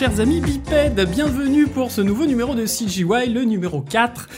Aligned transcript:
Chers 0.00 0.18
amis 0.18 0.40
bipèdes, 0.40 1.06
bienvenue 1.10 1.66
pour 1.66 1.90
ce 1.90 2.00
nouveau 2.00 2.24
numéro 2.24 2.54
de 2.54 2.64
CGY, 2.64 3.34
le 3.34 3.44
numéro 3.44 3.82
4. 3.82 4.30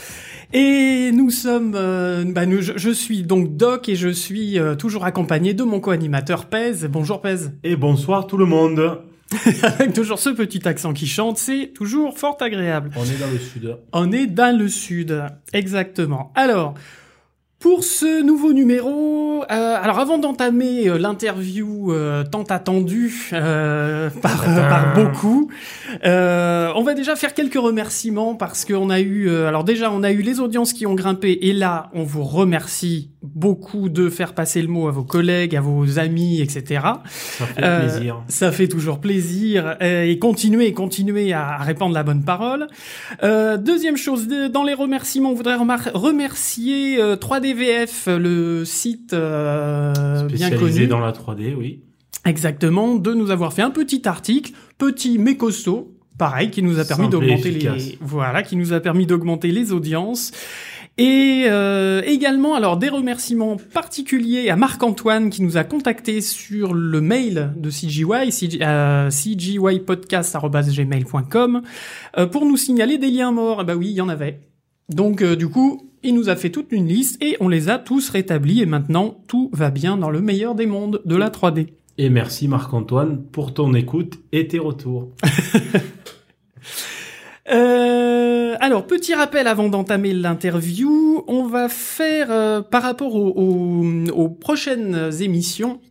Et 0.51 1.09
nous 1.13 1.29
sommes, 1.29 1.71
euh, 1.73 2.25
bah 2.27 2.45
nous, 2.45 2.61
je, 2.61 2.73
je 2.75 2.89
suis 2.89 3.23
donc 3.23 3.55
Doc 3.55 3.87
et 3.87 3.95
je 3.95 4.09
suis 4.09 4.59
euh, 4.59 4.75
toujours 4.75 5.05
accompagné 5.05 5.53
de 5.53 5.63
mon 5.63 5.79
co-animateur 5.79 6.47
Pez. 6.47 6.85
Bonjour 6.89 7.21
Pez. 7.21 7.37
Et 7.63 7.77
bonsoir 7.77 8.27
tout 8.27 8.35
le 8.35 8.43
monde. 8.43 9.03
Avec 9.63 9.93
toujours 9.93 10.19
ce 10.19 10.31
petit 10.31 10.67
accent 10.67 10.91
qui 10.91 11.07
chante, 11.07 11.37
c'est 11.37 11.71
toujours 11.73 12.17
fort 12.17 12.35
agréable. 12.41 12.91
On 12.97 13.05
est 13.05 13.17
dans 13.17 13.31
le 13.31 13.39
sud. 13.39 13.77
On 13.93 14.11
est 14.11 14.27
dans 14.27 14.57
le 14.57 14.67
sud, 14.67 15.23
exactement. 15.53 16.33
Alors, 16.35 16.73
pour 17.63 17.85
ce 17.85 18.21
nouveau 18.21 18.51
numéro, 18.51 19.45
euh, 19.49 19.77
alors 19.81 19.97
avant 19.99 20.17
d'entamer 20.17 20.89
euh, 20.89 20.97
l'interview 20.97 21.93
euh, 21.93 22.25
tant 22.25 22.43
attendue 22.43 23.29
euh, 23.31 24.09
par, 24.21 24.43
euh, 24.49 24.69
par, 24.69 24.93
beaucoup, 24.93 25.49
on 26.03 26.83
va 26.83 26.93
déjà 26.93 27.15
faire 27.15 27.33
quelques 27.33 27.53
remerciements 27.53 28.35
parce 28.35 28.65
qu'on 28.65 28.89
a 28.89 28.99
eu, 28.99 29.29
alors 29.29 29.63
déjà 29.63 29.89
on 29.93 30.03
a 30.03 30.11
eu 30.11 30.21
les 30.21 30.41
audiences 30.41 30.73
qui 30.73 30.85
ont 30.85 30.93
grimpé 30.93 31.39
et 31.41 31.53
là 31.53 31.89
on 31.93 32.03
vous 32.03 32.25
remercie 32.25 33.11
beaucoup 33.21 33.87
de 33.87 34.09
faire 34.09 34.33
passer 34.33 34.61
le 34.61 34.67
mot 34.67 34.89
à 34.89 34.91
vos 34.91 35.05
collègues, 35.05 35.55
à 35.55 35.61
vos 35.61 35.99
amis, 35.99 36.41
etc. 36.41 36.81
Ça 37.07 37.45
fait 37.45 37.61
plaisir. 37.61 38.21
Ça 38.27 38.51
fait 38.51 38.67
toujours 38.67 38.99
plaisir 38.99 39.77
et 39.79 40.19
continuez, 40.19 40.73
continuez 40.73 41.31
à, 41.31 41.59
répandre 41.59 41.93
la 41.93 42.03
bonne 42.03 42.25
parole. 42.25 42.67
deuxième 43.21 43.95
chose, 43.95 44.27
dans 44.27 44.63
les 44.63 44.73
remerciements, 44.73 45.29
on 45.29 45.35
voudrait 45.35 45.55
remercier 45.55 46.97
3D 46.97 47.52
le 48.07 48.63
site 48.65 49.13
euh, 49.13 50.27
bien 50.27 50.51
connu. 50.51 50.87
dans 50.87 50.99
la 50.99 51.11
3D, 51.11 51.55
oui. 51.55 51.81
Exactement, 52.25 52.95
de 52.95 53.13
nous 53.13 53.31
avoir 53.31 53.53
fait 53.53 53.63
un 53.63 53.69
petit 53.69 54.07
article, 54.07 54.53
petit 54.77 55.19
mais 55.19 55.35
costaud, 55.35 55.93
pareil, 56.17 56.51
qui 56.51 56.63
nous 56.63 56.79
a 56.79 56.85
permis 56.85 57.09
d'augmenter 57.09 57.51
les, 57.51 57.97
voilà, 57.99 58.43
qui 58.43 58.55
nous 58.55 58.71
a 58.71 58.79
permis 58.79 59.05
d'augmenter 59.05 59.51
les 59.51 59.73
audiences. 59.73 60.31
Et 60.97 61.45
euh, 61.47 62.03
également, 62.05 62.53
alors 62.53 62.77
des 62.77 62.89
remerciements 62.89 63.57
particuliers 63.57 64.51
à 64.51 64.55
Marc-Antoine 64.55 65.31
qui 65.31 65.41
nous 65.41 65.57
a 65.57 65.63
contacté 65.63 66.21
sur 66.21 66.75
le 66.75 67.01
mail 67.01 67.51
de 67.57 67.71
CGY, 67.71 68.31
cgypodcast.gmail.com, 69.09 71.55
euh, 71.55 71.61
euh, 72.21 72.27
pour 72.27 72.45
nous 72.45 72.57
signaler 72.57 72.99
des 72.99 73.09
liens 73.09 73.31
morts. 73.31 73.61
Eh 73.61 73.63
bah 73.65 73.73
ben 73.73 73.79
oui, 73.79 73.87
il 73.89 73.95
y 73.95 74.01
en 74.01 74.09
avait. 74.09 74.41
Donc 74.93 75.21
euh, 75.21 75.35
du 75.35 75.49
coup, 75.49 75.89
il 76.03 76.15
nous 76.15 76.29
a 76.29 76.35
fait 76.35 76.49
toute 76.49 76.71
une 76.71 76.87
liste 76.87 77.21
et 77.21 77.37
on 77.39 77.47
les 77.47 77.69
a 77.69 77.79
tous 77.79 78.09
rétablis 78.09 78.61
et 78.61 78.65
maintenant 78.65 79.17
tout 79.27 79.49
va 79.53 79.71
bien 79.71 79.97
dans 79.97 80.09
le 80.09 80.21
meilleur 80.21 80.55
des 80.55 80.65
mondes 80.65 81.01
de 81.05 81.15
la 81.15 81.29
3D. 81.29 81.69
Et 81.97 82.09
merci 82.09 82.47
Marc-Antoine 82.47 83.23
pour 83.31 83.53
ton 83.53 83.73
écoute 83.73 84.19
et 84.31 84.47
tes 84.47 84.59
retours. 84.59 85.09
Euh, 87.51 88.55
alors, 88.61 88.87
petit 88.87 89.13
rappel 89.13 89.47
avant 89.47 89.67
d'entamer 89.67 90.13
l'interview, 90.13 91.25
on 91.27 91.45
va 91.45 91.67
faire 91.67 92.27
euh, 92.31 92.61
par 92.61 92.83
rapport 92.83 93.15
aux, 93.15 94.29
prochaines 94.39 95.11
émissions. 95.19 95.81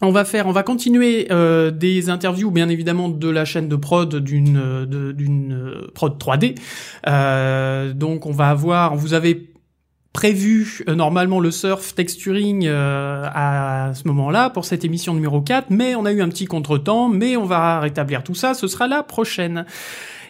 On 0.00 0.12
va 0.12 0.24
faire, 0.24 0.46
on 0.46 0.52
va 0.52 0.62
continuer 0.62 1.26
euh, 1.32 1.72
des 1.72 2.08
interviews, 2.08 2.52
bien 2.52 2.68
évidemment, 2.68 3.08
de 3.08 3.28
la 3.28 3.44
chaîne 3.44 3.68
de 3.68 3.74
prod 3.74 4.14
d'une 4.14 4.56
euh, 4.56 5.12
d'une 5.12 5.52
euh, 5.52 5.90
prod 5.92 6.16
3D. 6.16 6.56
Euh, 7.08 7.92
donc, 7.92 8.26
on 8.26 8.30
va 8.30 8.50
avoir, 8.50 8.94
vous 8.94 9.12
avez 9.12 9.50
prévu 10.12 10.84
normalement 10.88 11.38
le 11.38 11.50
surf 11.50 11.94
texturing 11.94 12.66
à 12.66 13.92
ce 13.94 14.08
moment-là 14.08 14.50
pour 14.50 14.64
cette 14.64 14.84
émission 14.84 15.14
numéro 15.14 15.40
4, 15.40 15.66
mais 15.70 15.94
on 15.94 16.06
a 16.06 16.12
eu 16.12 16.22
un 16.22 16.28
petit 16.28 16.46
contretemps, 16.46 17.08
mais 17.08 17.36
on 17.36 17.44
va 17.44 17.78
rétablir 17.78 18.24
tout 18.24 18.34
ça, 18.34 18.54
ce 18.54 18.66
sera 18.66 18.88
la 18.88 19.04
prochaine. 19.04 19.64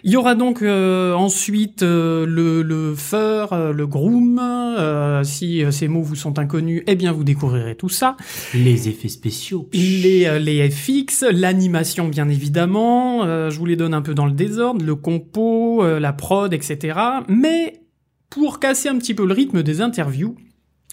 Il 0.03 0.11
y 0.11 0.15
aura 0.15 0.35
donc 0.35 0.61
euh, 0.61 1.13
ensuite 1.13 1.83
euh, 1.83 2.25
le, 2.25 2.61
le 2.61 2.95
fur, 2.95 3.51
euh, 3.51 3.73
le 3.73 3.87
groom. 3.87 4.39
euh, 4.39 5.23
si 5.23 5.63
euh, 5.63 5.71
ces 5.71 5.87
mots 5.87 6.01
vous 6.01 6.15
sont 6.15 6.39
inconnus, 6.39 6.83
eh 6.87 6.95
bien 6.95 7.11
vous 7.11 7.23
découvrirez 7.23 7.75
tout 7.75 7.89
ça. 7.89 8.15
Les 8.53 8.87
effets 8.87 9.09
spéciaux. 9.09 9.69
Les, 9.73 10.25
euh, 10.25 10.39
les 10.39 10.69
FX, 10.69 11.23
l'animation 11.31 12.07
bien 12.07 12.29
évidemment. 12.29 13.23
euh, 13.25 13.49
je 13.49 13.59
vous 13.59 13.65
les 13.65 13.75
donne 13.75 13.93
un 13.93 14.01
peu 14.01 14.13
dans 14.13 14.25
le 14.25 14.31
désordre, 14.31 14.83
le 14.85 14.95
compo, 14.95 15.83
euh, 15.83 15.99
la 15.99 16.13
prod, 16.13 16.53
etc. 16.53 16.97
Mais 17.27 17.81
pour 18.29 18.59
casser 18.59 18.89
un 18.89 18.97
petit 18.97 19.13
peu 19.13 19.25
le 19.25 19.33
rythme 19.33 19.63
des 19.63 19.81
interviews, 19.81 20.35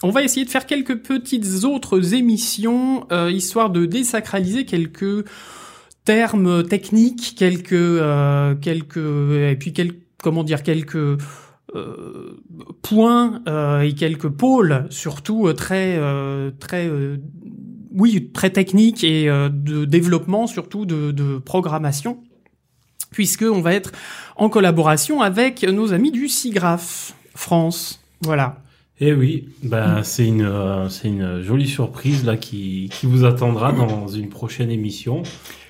on 0.02 0.10
va 0.10 0.22
essayer 0.22 0.44
de 0.44 0.50
faire 0.50 0.66
quelques 0.66 0.96
petites 1.02 1.64
autres 1.64 2.14
émissions, 2.14 3.06
euh, 3.12 3.30
histoire 3.30 3.70
de 3.70 3.86
désacraliser 3.86 4.64
quelques 4.64 5.24
termes 6.06 6.64
techniques, 6.66 7.34
quelques 7.36 7.72
euh, 7.74 8.54
quelques 8.54 8.96
et 8.96 9.56
puis 9.58 9.74
quelques 9.74 10.00
comment 10.22 10.44
dire 10.44 10.62
quelques 10.62 11.18
euh, 11.74 12.40
points 12.80 13.42
euh, 13.48 13.80
et 13.80 13.92
quelques 13.92 14.28
pôles 14.28 14.86
surtout 14.88 15.46
euh, 15.48 15.52
très 15.52 15.96
euh, 15.98 16.52
très 16.58 16.86
euh, 16.86 17.18
oui 17.92 18.30
très 18.32 18.50
techniques 18.50 19.04
et 19.04 19.26
de 19.26 19.84
développement 19.84 20.46
surtout 20.46 20.86
de, 20.86 21.10
de 21.10 21.38
programmation 21.38 22.22
puisque 23.10 23.42
on 23.42 23.60
va 23.60 23.74
être 23.74 23.90
en 24.36 24.48
collaboration 24.48 25.22
avec 25.22 25.64
nos 25.64 25.92
amis 25.92 26.12
du 26.12 26.28
SIGRAPH 26.28 27.14
France 27.34 28.00
voilà 28.22 28.62
Et 28.98 29.12
oui, 29.12 29.48
bah, 29.62 30.02
c'est 30.02 30.26
une, 30.26 30.46
euh, 30.46 30.88
c'est 30.88 31.08
une 31.08 31.42
jolie 31.42 31.68
surprise 31.68 32.24
là 32.24 32.36
qui, 32.38 32.88
qui 32.90 33.04
vous 33.06 33.24
attendra 33.24 33.72
dans 33.72 34.08
une 34.08 34.30
prochaine 34.30 34.70
émission. 34.70 35.22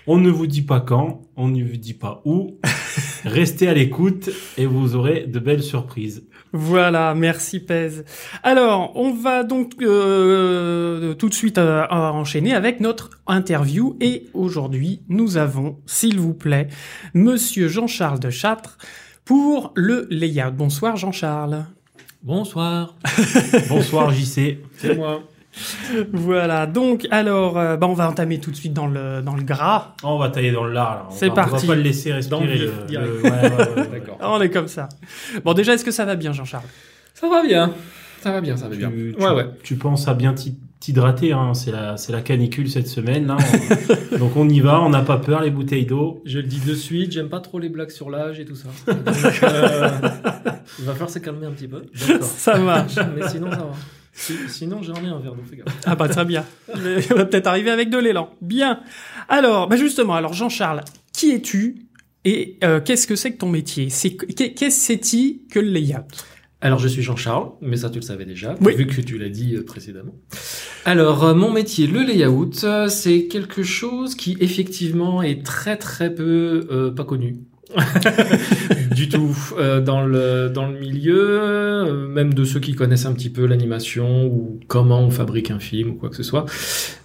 On 0.09 0.19
ne 0.19 0.31
vous 0.31 0.47
dit 0.47 0.63
pas 0.63 0.81
quand, 0.81 1.23
on 1.37 1.49
ne 1.49 1.65
vous 1.65 1.77
dit 1.77 1.95
pas 1.95 2.23
où. 2.25 2.59
Restez 3.25 3.67
à 3.67 3.75
l'écoute 3.75 4.31
et 4.57 4.65
vous 4.65 4.95
aurez 4.95 5.27
de 5.27 5.41
belles 5.41 5.65
surprises. 5.65 6.29
Voilà, 6.53 7.13
merci 7.17 7.59
Pez. 7.59 8.05
Alors, 8.45 8.93
on 8.95 9.13
va 9.13 9.43
donc 9.43 9.73
euh, 9.83 11.15
tout 11.15 11.29
de 11.29 11.35
suite 11.35 11.59
euh, 11.59 11.85
enchaîner 11.91 12.55
avec 12.55 12.79
notre 12.79 13.11
interview. 13.27 13.97
Et 14.01 14.29
aujourd'hui, 14.33 15.03
nous 15.09 15.39
avons, 15.39 15.81
s'il 15.87 16.21
vous 16.21 16.35
plaît, 16.35 16.69
Monsieur 17.13 17.67
Jean-Charles 17.67 18.21
de 18.21 18.31
Châtre 18.31 18.79
pour 19.25 19.73
le 19.75 20.07
layout. 20.09 20.53
Bonsoir 20.53 20.97
Jean-Charles. 20.97 21.67
Bonsoir, 22.23 22.97
Bonsoir 23.69 24.13
JC. 24.13 24.59
c'est 24.79 24.97
moi. 24.97 25.23
Voilà, 26.13 26.67
donc 26.67 27.07
alors, 27.11 27.59
euh, 27.59 27.77
bah, 27.77 27.87
on 27.89 27.95
va 27.95 28.09
entamer 28.09 28.39
tout 28.41 28.51
de 28.51 28.57
suite 28.57 28.73
dans 28.73 28.87
le, 28.87 29.23
dans 29.23 29.35
le 29.35 29.43
gras. 29.43 29.95
Oh, 30.03 30.09
on 30.09 30.19
va 30.19 30.29
tailler 30.31 30.53
dans 30.53 30.65
le 30.65 30.73
lard 30.73 30.95
là. 30.95 31.07
On 31.11 31.13
C'est 31.15 31.27
va- 31.27 31.33
On 31.33 31.37
parti. 31.37 31.67
va 31.67 31.73
pas 31.73 31.77
le 31.77 31.83
laisser 31.83 32.11
Dans 32.29 32.41
le 32.41 32.47
respirer. 32.47 32.55
vif, 32.55 32.71
le- 32.81 32.87
direct. 32.87 33.09
le- 33.09 33.23
ouais, 33.23 33.31
ouais, 33.31 33.41
ouais, 33.41 33.81
ouais. 33.83 33.89
D'accord. 33.93 34.19
Ah, 34.21 34.31
on 34.33 34.41
est 34.41 34.51
comme 34.51 34.69
ça. 34.69 34.89
Bon, 35.45 35.55
déjà, 35.55 35.75
est-ce 35.75 35.85
que 35.85 35.91
ça 35.91 36.05
va 36.05 36.17
bien 36.17 36.33
Jean-Charles? 36.33 36.65
Ça 37.15 37.29
va 37.29 37.43
bien, 37.43 37.73
ça 38.21 38.31
va 38.33 38.41
bien, 38.41 38.57
ça 38.57 38.65
va 38.69 38.73
Tu, 38.73 38.79
bien. 38.79 38.91
tu- 38.91 39.15
Ouais, 39.19 39.31
ouais. 39.31 39.47
tu 39.63 39.77
penses 39.77 40.07
à 40.09 40.15
bien 40.15 40.35
t'hy- 40.35 40.57
t'hydrater, 40.81 41.33
hein. 41.33 41.55
c'est 41.55 41.73
la, 41.73 41.97
c'est 41.97 42.13
la 42.13 42.21
canicule 42.21 42.69
cette 42.71 42.87
semaine. 42.89 43.27
Là. 43.27 43.39
On- 44.13 44.19
Donc 44.19 44.37
on 44.37 44.49
y 44.49 44.61
va, 44.61 44.81
on 44.83 44.91
n'a 44.91 45.01
pas 45.03 45.17
peur, 45.17 45.41
les 45.43 45.51
bouteilles 45.51 45.87
d'eau. 45.87 46.23
Je 46.27 46.39
le 46.39 46.45
dis 46.45 46.61
de 46.61 46.75
suite, 46.75 47.13
j'aime 47.13 47.29
pas 47.31 47.41
trop 47.41 47.59
les 47.59 47.71
blagues 47.71 47.91
sur 47.91 48.11
l'âge 48.11 48.39
et 48.41 48.45
tout 48.45 48.55
ça. 48.57 48.69
Donc, 48.87 48.99
euh, 49.43 49.89
il 50.79 50.85
va 50.85 50.93
falloir 50.93 51.11
se 51.11 51.19
calmer 51.19 51.47
un 51.47 51.53
petit 51.53 51.69
peu. 51.69 51.83
Ça 52.21 52.59
marche. 52.59 52.97
Mais 53.17 53.27
sinon, 53.29 53.51
ça 53.51 53.57
va. 53.59 53.71
Si- 54.19 54.33
sinon, 54.49 54.83
j'en 54.83 54.95
ai 54.95 55.07
un 55.09 55.19
verre 55.21 55.35
d'eau, 55.35 55.43
fais 55.49 55.57
gaffe. 55.57 55.67
Ah 55.85 55.95
bah 55.95 56.09
très 56.09 56.25
bien. 56.25 56.45
Mais 56.83 56.97
on 57.13 57.17
va 57.17 57.27
peut-être 57.27 57.47
arriver 57.47 57.71
avec 57.71 57.91
de 57.91 57.99
l'élan. 57.99 58.31
Bien. 58.41 58.81
Alors, 59.29 59.69
bah 59.69 59.77
justement, 59.77 60.15
alors 60.15 60.33
Jean-Charles, 60.33 60.83
qui 61.13 61.31
es-tu 61.33 61.87
et 62.25 62.57
euh, 62.65 62.81
qu'est-ce 62.81 63.07
que 63.07 63.15
c'est 63.15 63.33
que 63.33 63.39
ton 63.39 63.49
métier? 63.51 63.91
C'est 63.91 64.17
qu'est- 64.17 64.55
qu'est-ce 64.55 64.89
que 64.89 65.01
c'est 65.05 65.37
que 65.53 65.61
le 65.61 65.69
layout? 65.71 66.01
Alors, 66.63 66.79
je 66.79 66.89
suis 66.89 67.03
Jean-Charles, 67.03 67.51
mais 67.61 67.77
ça, 67.77 67.91
tu 67.91 67.97
le 68.01 68.03
savais 68.05 68.25
déjà, 68.25 68.55
Oui. 68.63 68.75
vu 68.75 68.87
que 68.87 69.01
tu 69.03 69.19
l'as 69.19 69.29
dit 69.29 69.55
euh, 69.57 69.63
précédemment. 69.65 70.15
Alors, 70.87 71.23
euh, 71.25 71.35
mon 71.35 71.53
métier, 71.53 71.87
le 71.87 72.01
layout, 72.03 72.51
euh, 72.65 72.89
c'est 72.89 73.27
quelque 73.27 73.63
chose 73.63 74.15
qui, 74.15 74.39
effectivement, 74.41 75.23
est 75.23 75.45
très, 75.45 75.77
très 75.77 76.13
peu 76.15 76.67
euh, 76.71 76.91
pas 76.91 77.05
connu. 77.05 77.37
du 78.95 79.09
tout. 79.09 79.37
Euh, 79.59 79.81
dans 79.81 80.03
le 80.05 80.49
dans 80.49 80.67
le 80.67 80.79
milieu 80.79 81.41
euh, 81.43 82.07
même 82.09 82.33
de 82.35 82.45
ceux 82.45 82.61
qui 82.61 82.75
connaissent 82.75 83.07
un 83.07 83.13
petit 83.13 83.31
peu 83.31 83.47
l'animation 83.47 84.27
ou 84.27 84.61
comment 84.69 85.01
on 85.01 85.11
fabrique 85.11 85.51
un 85.51 85.59
film 85.59 85.91
ou 85.91 85.95
quoi 85.95 86.09
que 86.09 86.17
ce 86.17 86.23
soit 86.23 86.45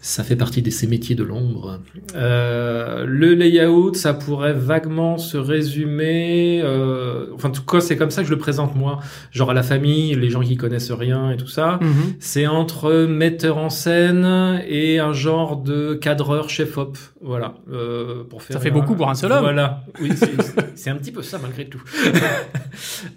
ça 0.01 0.23
fait 0.23 0.35
partie 0.35 0.61
de 0.63 0.69
ces 0.71 0.87
métiers 0.87 1.15
de 1.15 1.23
l'ombre. 1.23 1.79
Euh, 2.15 3.05
le 3.07 3.33
layout 3.33 3.93
ça 3.93 4.13
pourrait 4.13 4.53
vaguement 4.53 5.17
se 5.17 5.37
résumer 5.37 6.61
euh, 6.63 7.27
enfin 7.35 7.49
en 7.49 7.51
tout 7.51 7.63
cas 7.63 7.81
c'est 7.81 7.97
comme 7.97 8.09
ça 8.11 8.21
que 8.21 8.27
je 8.27 8.33
le 8.33 8.39
présente 8.39 8.75
moi. 8.75 8.99
Genre 9.31 9.51
à 9.51 9.53
la 9.53 9.63
famille 9.63 10.15
les 10.15 10.29
gens 10.29 10.41
qui 10.41 10.57
connaissent 10.57 10.91
rien 10.91 11.31
et 11.31 11.37
tout 11.37 11.47
ça. 11.47 11.79
Mhm. 11.81 12.13
c'est 12.19 12.47
entre 12.47 13.05
metteur 13.05 13.57
en 13.57 13.69
scène 13.69 14.61
et 14.67 14.99
un 14.99 15.13
genre 15.13 15.57
de 15.57 15.93
cadreur 15.95 16.49
chef 16.49 16.77
op 16.77 16.97
voilà 17.21 17.55
euh, 17.71 18.23
pour 18.29 18.41
faire 18.41 18.55
Ça 18.55 18.59
fait 18.59 18.71
beaucoup 18.71 18.95
pour 18.95 19.09
un 19.09 19.15
seul 19.15 19.31
homme. 19.31 19.41
voilà. 19.43 19.83
Oui 20.01 20.11
c'est 20.15 20.31
C'est 20.75 20.89
un 20.89 20.95
petit 20.95 21.11
peu 21.11 21.21
ça 21.21 21.39
malgré 21.41 21.65
tout. 21.65 21.81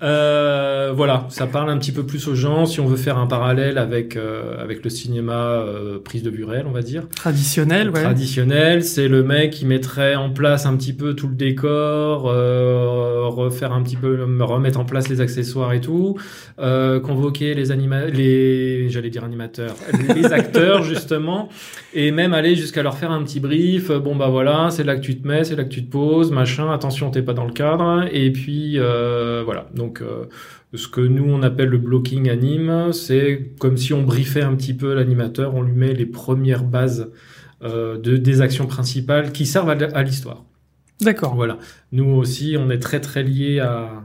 Euh, 0.03 0.93
voilà, 0.95 1.27
ça 1.31 1.47
parle 1.47 1.71
un 1.71 1.79
petit 1.79 1.93
peu 1.93 2.05
plus 2.05 2.27
aux 2.29 2.35
gens 2.35 2.67
si 2.67 2.81
on 2.81 2.87
veut 2.87 2.97
faire 2.97 3.19
un 3.19 3.27
parallèle 3.27 3.79
avec 3.79 4.17
euh, 4.17 4.61
avec 4.61 4.83
le 4.83 4.91
cinéma 4.91 5.35
euh, 5.35 5.99
prise 5.99 6.23
de 6.23 6.45
réelle, 6.45 6.67
on 6.67 6.73
va 6.73 6.83
dire. 6.83 7.09
Traditionnel, 7.15 7.91
ouais. 7.91 8.03
Traditionnel, 8.03 8.83
c'est 8.85 9.09
le 9.09 9.23
mec 9.23 9.53
qui 9.53 9.67
mettrait 9.67 10.17
en 10.17 10.31
place 10.31 10.67
un 10.67 10.77
petit 10.77 10.93
peu 10.93 11.15
tout 11.15 11.29
le 11.29 11.35
décor, 11.35 12.25
refaire 12.25 13.73
un 13.73 13.83
petit 13.83 13.97
peu, 13.97 14.27
remettre 14.41 14.81
en 14.81 14.85
place 14.85 15.09
les 15.09 15.21
accessoires 15.21 15.73
et 15.73 15.81
tout, 15.81 16.19
convoquer 16.59 17.55
les 17.55 17.71
anima 17.71 18.07
les, 18.07 18.89
j'allais 18.91 19.11
dire 19.11 19.25
animateurs, 19.25 19.77
les 20.15 20.27
acteurs 20.33 20.83
justement, 20.83 21.49
et 21.95 22.11
même 22.11 22.35
aller 22.35 22.57
jusqu'à 22.57 22.83
leur 22.83 22.97
faire 22.97 23.13
un 23.13 23.23
petit 23.23 23.41
brief. 23.41 23.91
Bon 23.91 24.17
bah 24.17 24.29
voilà, 24.29 24.69
c'est 24.71 24.85
là 24.85 24.97
que 24.97 25.01
tu 25.01 25.17
te 25.17 25.27
mets, 25.27 25.45
c'est 25.45 25.57
là 25.57 25.65
que 25.65 25.73
tu 25.73 25.85
te 25.85 25.91
poses, 25.91 26.31
machin. 26.31 26.73
Attention, 26.73 27.11
t'es 27.11 27.23
pas 27.25 27.35
dans 27.35 27.47
le 27.47 27.53
cadre. 27.53 28.07
Et 28.13 28.31
puis 28.33 28.79
euh, 28.79 29.43
voilà. 29.45 29.69
Donc 29.75 30.01
euh, 30.01 30.27
ce 30.75 30.89
que 30.89 31.01
nous 31.01 31.25
on 31.25 31.43
appelle 31.43 31.69
le 31.69 31.79
blocking 31.79 32.31
anime, 32.31 32.93
c'est 32.93 33.53
comme 33.59 33.77
si 33.77 33.93
on 33.93 34.03
briefait 34.03 34.43
un 34.43 34.55
petit 34.55 34.75
peu 34.75 34.95
l'animateur, 34.95 35.55
on 35.55 35.63
lui 35.63 35.75
met 35.75 35.95
les 35.95 36.07
premières 36.07 36.65
bases 36.65 37.11
euh, 37.63 37.99
de 37.99 38.17
des 38.17 38.41
actions 38.41 38.67
principales 38.67 39.33
qui 39.33 39.47
servent 39.47 39.71
à, 39.71 39.73
à 39.73 40.03
l'histoire. 40.03 40.45
D'accord. 41.01 41.35
Voilà. 41.35 41.59
Nous 41.93 42.07
aussi, 42.07 42.57
on 42.59 42.71
est 42.71 42.79
très 42.79 43.01
très 43.01 43.23
lié 43.23 43.59
à 43.61 44.05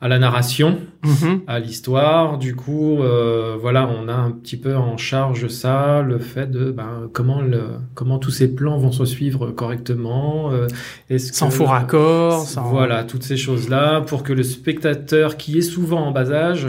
à 0.00 0.08
la 0.08 0.18
narration, 0.18 0.78
Mhm. 1.04 1.42
à 1.46 1.58
l'histoire. 1.60 2.36
Du 2.38 2.54
coup, 2.54 2.98
euh, 3.02 3.56
voilà, 3.58 3.88
on 3.88 4.08
a 4.08 4.12
un 4.14 4.30
petit 4.32 4.56
peu 4.58 4.76
en 4.76 4.96
charge 4.98 5.48
ça, 5.48 6.02
le 6.02 6.18
fait 6.18 6.50
de 6.50 6.70
ben, 6.70 7.08
comment 7.12 7.40
le 7.40 7.62
comment 7.94 8.18
tous 8.18 8.30
ces 8.30 8.54
plans 8.54 8.76
vont 8.78 8.92
se 8.92 9.04
suivre 9.06 9.50
correctement. 9.50 10.50
euh, 10.52 10.66
est-ce 11.10 11.32
Sans 11.32 11.48
que- 11.48 11.54
faux 11.54 11.64
raccord, 11.66 12.42
sans... 12.46 12.68
Voilà, 12.70 13.04
toutes 13.04 13.22
ces 13.22 13.36
choses-là, 13.38 14.02
pour 14.02 14.22
que 14.24 14.32
le 14.34 14.42
spectateur, 14.42 15.36
qui 15.38 15.56
est 15.58 15.62
souvent 15.62 16.06
en 16.06 16.10
bas 16.10 16.30
âge, 16.32 16.68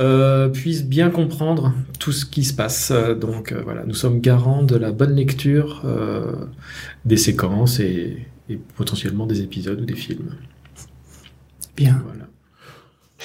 euh, 0.00 0.48
puisse 0.48 0.84
bien 0.84 1.10
comprendre 1.10 1.72
tout 2.00 2.12
ce 2.12 2.24
qui 2.26 2.42
se 2.44 2.54
passe. 2.54 2.92
Donc 3.20 3.52
euh, 3.52 3.60
voilà, 3.62 3.84
nous 3.86 3.94
sommes 3.94 4.20
garants 4.20 4.62
de 4.62 4.76
la 4.76 4.90
bonne 4.90 5.14
lecture 5.14 5.82
euh, 5.84 6.32
des 7.04 7.16
séquences 7.18 7.78
et, 7.78 8.26
et 8.48 8.58
potentiellement 8.76 9.26
des 9.26 9.42
épisodes 9.42 9.80
ou 9.80 9.84
des 9.84 9.94
films. 9.94 10.34
Bien. 11.76 12.02
Voilà. 12.04 12.24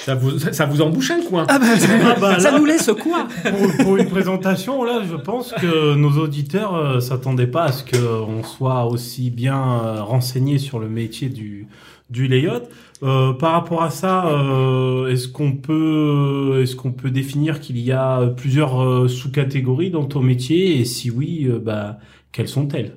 Ça 0.04 0.14
vous, 0.14 0.38
ça 0.38 0.66
vous 0.66 0.80
embouche 0.80 1.10
un 1.10 1.20
coin. 1.22 1.44
Ah 1.48 1.58
bah, 1.58 1.66
Ah 2.04 2.16
bah 2.20 2.40
ça 2.40 2.50
là- 2.50 2.58
nous 2.58 2.64
laisse 2.64 2.90
quoi 3.02 3.26
pour, 3.44 3.84
pour 3.84 3.96
une 3.96 4.08
présentation, 4.08 4.82
là, 4.82 5.02
je 5.08 5.16
pense 5.16 5.52
que 5.52 5.94
nos 5.94 6.12
auditeurs 6.18 6.74
euh, 6.74 7.00
s'attendaient 7.00 7.46
pas 7.46 7.64
à 7.64 7.72
ce 7.72 7.84
qu'on 7.84 8.42
soit 8.42 8.86
aussi 8.86 9.30
bien 9.30 9.60
euh, 9.84 10.02
renseigné 10.02 10.58
sur 10.58 10.78
le 10.78 10.88
métier 10.88 11.28
du, 11.28 11.68
du 12.08 12.28
layout. 12.28 12.62
Euh, 13.02 13.32
par 13.32 13.52
rapport 13.52 13.82
à 13.82 13.90
ça, 13.90 14.26
euh, 14.26 15.08
est-ce 15.08 15.28
qu'on 15.28 15.52
peut, 15.52 16.60
est-ce 16.62 16.76
qu'on 16.76 16.92
peut 16.92 17.10
définir 17.10 17.60
qu'il 17.60 17.78
y 17.78 17.92
a 17.92 18.26
plusieurs 18.26 18.82
euh, 18.82 19.08
sous-catégories 19.08 19.90
dans 19.90 20.04
ton 20.04 20.20
métier? 20.20 20.78
Et 20.80 20.84
si 20.84 21.10
oui, 21.10 21.46
euh, 21.48 21.58
bah, 21.58 21.98
quelles 22.32 22.48
sont-elles? 22.48 22.96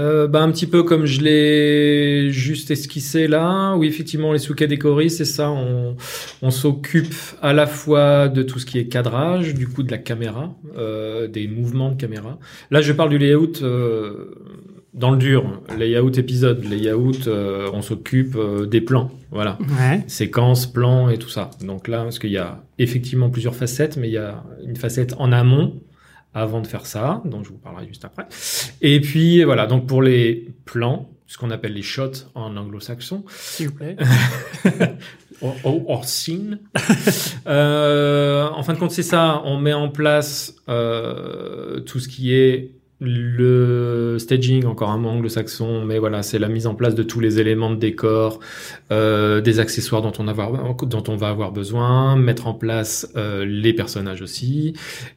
Euh, 0.00 0.26
bah, 0.28 0.40
un 0.40 0.50
petit 0.50 0.66
peu 0.66 0.82
comme 0.82 1.04
je 1.04 1.20
l'ai 1.20 2.30
juste 2.32 2.70
esquissé 2.70 3.28
là. 3.28 3.74
Oui, 3.76 3.86
effectivement, 3.86 4.32
les 4.32 4.38
sous-catégories, 4.38 5.10
c'est 5.10 5.24
ça. 5.26 5.50
On, 5.50 5.96
on 6.42 6.50
s'occupe 6.50 7.14
à 7.42 7.52
la 7.52 7.66
fois 7.66 8.28
de 8.28 8.42
tout 8.42 8.58
ce 8.58 8.66
qui 8.66 8.78
est 8.78 8.86
cadrage, 8.86 9.54
du 9.54 9.68
coup 9.68 9.82
de 9.82 9.90
la 9.90 9.98
caméra, 9.98 10.54
euh, 10.78 11.28
des 11.28 11.46
mouvements 11.48 11.90
de 11.90 11.96
caméra. 12.00 12.38
Là, 12.70 12.80
je 12.80 12.92
parle 12.92 13.10
du 13.10 13.18
layout 13.18 13.62
euh, 13.62 14.34
dans 14.94 15.10
le 15.10 15.18
dur, 15.18 15.60
layout 15.78 16.12
épisode, 16.18 16.64
layout. 16.64 17.26
euh, 17.28 17.68
on 17.72 17.82
s'occupe 17.82 18.36
des 18.70 18.80
plans, 18.80 19.10
voilà, 19.30 19.58
Ouais. 19.60 20.02
séquences, 20.06 20.66
plans 20.66 21.10
et 21.10 21.18
tout 21.18 21.28
ça. 21.28 21.50
Donc 21.64 21.88
là, 21.88 22.04
parce 22.04 22.18
qu'il 22.18 22.30
y 22.32 22.38
a 22.38 22.62
effectivement 22.78 23.28
plusieurs 23.30 23.54
facettes, 23.54 23.96
mais 23.98 24.08
il 24.08 24.14
y 24.14 24.18
a 24.18 24.42
une 24.66 24.76
facette 24.76 25.14
en 25.18 25.30
amont 25.30 25.74
avant 26.34 26.60
de 26.60 26.66
faire 26.66 26.86
ça, 26.86 27.22
dont 27.24 27.42
je 27.42 27.48
vous 27.50 27.58
parlerai 27.58 27.86
juste 27.88 28.04
après. 28.04 28.26
Et 28.80 29.00
puis 29.00 29.42
voilà, 29.44 29.66
donc 29.66 29.86
pour 29.86 30.02
les 30.02 30.52
plans, 30.64 31.10
ce 31.26 31.38
qu'on 31.38 31.50
appelle 31.50 31.74
les 31.74 31.82
shots 31.82 32.26
en 32.34 32.56
anglo-saxon, 32.56 33.24
S'il 33.28 33.68
vous 33.68 33.74
plaît. 33.74 33.96
or, 35.42 35.56
or- 35.64 35.88
or 35.90 36.04
scene. 36.04 36.58
euh, 37.46 38.48
en 38.48 38.62
fin 38.62 38.74
de 38.74 38.78
compte, 38.78 38.90
c'est 38.90 39.02
ça. 39.02 39.42
On 39.44 39.58
met 39.58 39.72
en 39.72 39.88
place 39.88 40.54
euh, 40.68 41.80
tout 41.80 42.00
ce 42.00 42.08
qui 42.08 42.34
est 42.34 42.72
le 43.00 44.16
staging, 44.18 44.66
encore 44.66 44.90
un 44.90 44.98
mot 44.98 45.08
anglo-saxon, 45.08 45.84
mais 45.86 45.98
voilà, 45.98 46.22
c'est 46.22 46.38
la 46.38 46.48
mise 46.48 46.66
en 46.66 46.74
place 46.74 46.94
de 46.94 47.02
tous 47.02 47.18
les 47.18 47.40
éléments 47.40 47.70
de 47.70 47.76
décor, 47.76 48.40
euh, 48.92 49.40
des 49.40 49.58
accessoires 49.58 50.02
dont 50.02 50.12
on, 50.18 50.24
va 51.16 51.28
avoir 51.28 51.52
besoin, 51.52 52.16
mettre 52.16 52.46
en 52.46 52.52
place 52.52 53.10
euh, 53.16 53.46
les 53.46 53.72
personnages 53.72 54.20
aussi, 54.20 54.74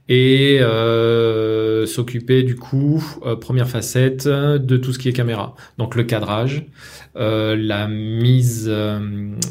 et 0.08 0.60
euh, 0.62 1.86
s'occuper 1.86 2.44
du 2.44 2.56
coup, 2.56 3.04
première 3.42 3.68
facette, 3.68 4.28
de 4.28 4.78
tout 4.78 4.94
ce 4.94 5.00
qui 5.00 5.10
est 5.10 5.14
caméra. 5.14 5.56
Donc 5.78 5.96
le 5.96 6.04
cadrage, 6.04 6.66
euh, 7.16 7.56
la 7.56 7.88
mise, 7.88 8.66
euh, 8.68 9.00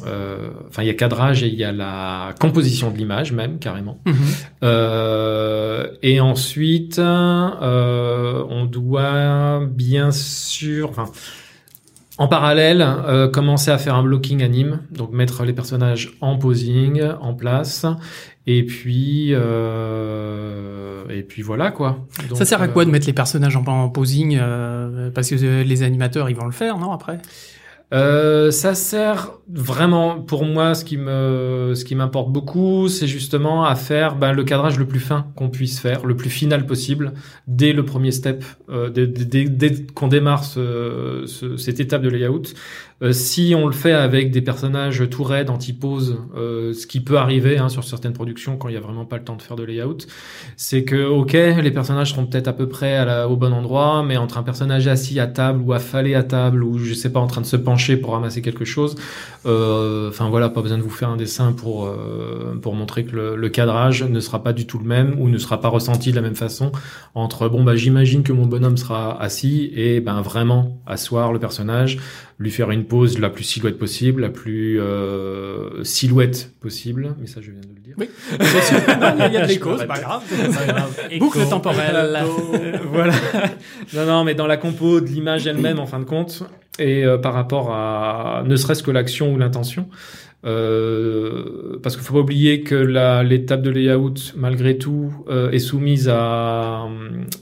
euh, 0.06 0.48
enfin 0.68 0.82
il 0.82 0.86
y 0.86 0.90
a 0.90 0.94
cadrage 0.94 1.44
et 1.44 1.46
il 1.46 1.54
y 1.54 1.62
a 1.62 1.70
la 1.70 2.34
composition 2.40 2.90
de 2.90 2.98
l'image 2.98 3.32
même 3.32 3.60
carrément. 3.60 4.00
Mhm. 4.04 4.14
Euh, 4.64 5.86
et 6.02 6.20
ensuite, 6.20 6.98
euh, 6.98 8.44
on 8.48 8.64
doit 8.64 9.60
bien 9.70 10.10
sûr, 10.10 10.90
enfin, 10.90 11.04
en 12.18 12.26
parallèle, 12.26 12.82
euh, 12.82 13.28
commencer 13.28 13.70
à 13.70 13.78
faire 13.78 13.94
un 13.94 14.02
blocking 14.02 14.42
anime, 14.42 14.80
donc 14.90 15.12
mettre 15.12 15.44
les 15.44 15.52
personnages 15.52 16.16
en 16.20 16.36
posing, 16.38 17.00
en 17.20 17.32
place, 17.32 17.86
et 18.46 18.64
puis, 18.64 19.28
euh, 19.30 21.04
et 21.08 21.22
puis 21.22 21.42
voilà 21.42 21.70
quoi. 21.70 22.06
Donc, 22.28 22.38
ça 22.38 22.44
sert 22.44 22.60
à 22.60 22.64
euh, 22.64 22.68
quoi 22.68 22.84
de 22.84 22.90
mettre 22.90 23.06
les 23.06 23.12
personnages 23.12 23.56
en, 23.56 23.64
en 23.66 23.88
posing 23.88 24.36
euh, 24.40 25.10
Parce 25.10 25.30
que 25.30 25.62
les 25.62 25.82
animateurs, 25.84 26.28
ils 26.28 26.36
vont 26.36 26.46
le 26.46 26.52
faire, 26.52 26.76
non 26.78 26.92
Après? 26.92 27.18
Euh, 27.92 28.50
ça 28.50 28.74
sert 28.74 29.32
vraiment 29.52 30.18
pour 30.22 30.46
moi 30.46 30.74
ce 30.74 30.82
qui 30.82 30.96
me 30.96 31.72
ce 31.74 31.84
qui 31.84 31.94
m'importe 31.94 32.32
beaucoup 32.32 32.88
c'est 32.88 33.06
justement 33.06 33.66
à 33.66 33.74
faire 33.74 34.16
ben, 34.16 34.32
le 34.32 34.44
cadrage 34.44 34.78
le 34.78 34.86
plus 34.88 34.98
fin 35.00 35.26
qu'on 35.36 35.50
puisse 35.50 35.78
faire 35.78 36.06
le 36.06 36.16
plus 36.16 36.30
final 36.30 36.64
possible 36.64 37.12
dès 37.46 37.74
le 37.74 37.84
premier 37.84 38.10
step 38.10 38.44
euh, 38.70 38.88
dès, 38.88 39.84
qu'on 39.94 40.08
démarre 40.08 40.44
ce, 40.44 41.24
ce- 41.26 41.58
cette 41.58 41.80
étape 41.80 42.00
de 42.00 42.08
layout 42.08 42.42
Euh, 43.02 43.12
si 43.12 43.54
on 43.56 43.66
le 43.66 43.72
fait 43.72 43.92
avec 43.92 44.30
des 44.30 44.42
personnages 44.42 45.08
tout 45.10 45.24
raides 45.24 45.50
anti-pose 45.50 46.18
euh, 46.36 46.72
ce 46.72 46.86
qui 46.86 47.00
peut 47.00 47.16
arriver 47.16 47.58
hein, 47.58 47.68
sur 47.68 47.82
certaines 47.82 48.12
productions 48.12 48.56
quand 48.56 48.68
il 48.68 48.74
y 48.74 48.76
a 48.76 48.80
vraiment 48.80 49.04
pas 49.04 49.16
le 49.16 49.24
temps 49.24 49.34
de 49.34 49.42
faire 49.42 49.56
de 49.56 49.64
layout 49.64 50.06
c'est 50.56 50.84
que 50.84 51.04
ok 51.04 51.32
les 51.32 51.70
personnages 51.72 52.10
seront 52.10 52.26
peut-être 52.26 52.46
à 52.46 52.52
peu 52.52 52.68
près 52.68 53.24
au 53.24 53.36
bon 53.36 53.52
endroit 53.52 54.04
mais 54.04 54.16
entre 54.16 54.38
un 54.38 54.44
personnage 54.44 54.86
assis 54.86 55.18
à 55.18 55.26
table 55.26 55.62
ou 55.62 55.72
affalé 55.72 56.14
à 56.14 56.22
table 56.22 56.62
ou 56.62 56.78
je 56.78 56.94
sais 56.94 57.10
pas 57.10 57.18
en 57.18 57.26
train 57.26 57.40
de 57.40 57.46
se 57.46 57.56
pencher 57.56 57.96
pour 57.96 58.12
ramasser 58.12 58.40
quelque 58.40 58.64
chose 58.64 58.94
euh, 59.46 60.08
enfin 60.08 60.28
voilà 60.28 60.48
pas 60.48 60.62
besoin 60.62 60.78
de 60.78 60.82
vous 60.82 60.90
faire 60.90 61.08
un 61.08 61.16
dessin 61.16 61.52
pour 61.52 61.92
pour 62.60 62.74
montrer 62.74 63.04
que 63.04 63.16
le, 63.16 63.36
le 63.36 63.48
cadrage 63.48 64.04
ne 64.04 64.20
sera 64.20 64.44
pas 64.44 64.52
du 64.52 64.66
tout 64.66 64.78
le 64.78 64.86
même 64.86 65.16
ou 65.18 65.28
ne 65.28 65.38
sera 65.38 65.60
pas 65.60 65.68
ressenti 65.68 66.10
de 66.10 66.16
la 66.16 66.22
même 66.22 66.36
façon 66.36 66.70
entre 67.16 67.48
bon 67.48 67.64
bah 67.64 67.74
j'imagine 67.74 68.22
que 68.22 68.32
mon 68.32 68.46
bonhomme 68.46 68.76
sera 68.76 69.20
assis 69.20 69.72
et 69.74 70.00
ben 70.00 70.20
vraiment 70.20 70.80
asseoir 70.86 71.32
le 71.32 71.40
personnage 71.40 71.98
lui 72.38 72.50
faire 72.50 72.70
une 72.70 72.84
pose 72.84 73.18
la 73.18 73.30
plus 73.30 73.44
silhouette 73.44 73.78
possible 73.78 74.22
la 74.22 74.28
plus 74.30 74.80
euh, 74.80 75.84
silhouette 75.84 76.52
possible 76.60 77.14
mais 77.20 77.26
ça 77.26 77.40
je 77.40 77.50
viens 77.50 77.60
de 77.60 77.66
le 77.74 77.80
dire 77.80 77.94
Oui. 77.98 78.08
Non, 79.00 79.26
Il 79.26 79.32
y 79.32 79.36
a 79.36 79.42
de 79.42 79.48
l'écho, 79.48 79.76
c'est 79.78 79.86
pas 79.86 79.98
grave. 80.00 80.22
Boucle 81.18 81.46
temporelle. 81.48 82.18
voilà. 82.92 83.12
Non, 83.94 84.06
non, 84.06 84.24
mais 84.24 84.34
dans 84.34 84.46
la 84.46 84.56
compo 84.56 85.00
de 85.00 85.06
l'image 85.06 85.46
elle-même, 85.46 85.78
en 85.78 85.86
fin 85.86 85.98
de 86.00 86.04
compte, 86.04 86.42
et 86.78 87.04
euh, 87.04 87.18
par 87.18 87.34
rapport 87.34 87.72
à 87.74 88.42
ne 88.46 88.56
serait-ce 88.56 88.82
que 88.82 88.90
l'action 88.90 89.32
ou 89.34 89.38
l'intention. 89.38 89.88
Euh, 90.44 91.78
parce 91.82 91.96
qu'il 91.96 92.04
faut 92.04 92.14
pas 92.14 92.20
oublier 92.20 92.62
que 92.62 92.74
la- 92.74 93.22
l'étape 93.22 93.62
de 93.62 93.70
layout, 93.70 94.14
malgré 94.36 94.76
tout, 94.78 95.12
euh, 95.28 95.50
est 95.50 95.58
soumise 95.58 96.08
à, 96.08 96.86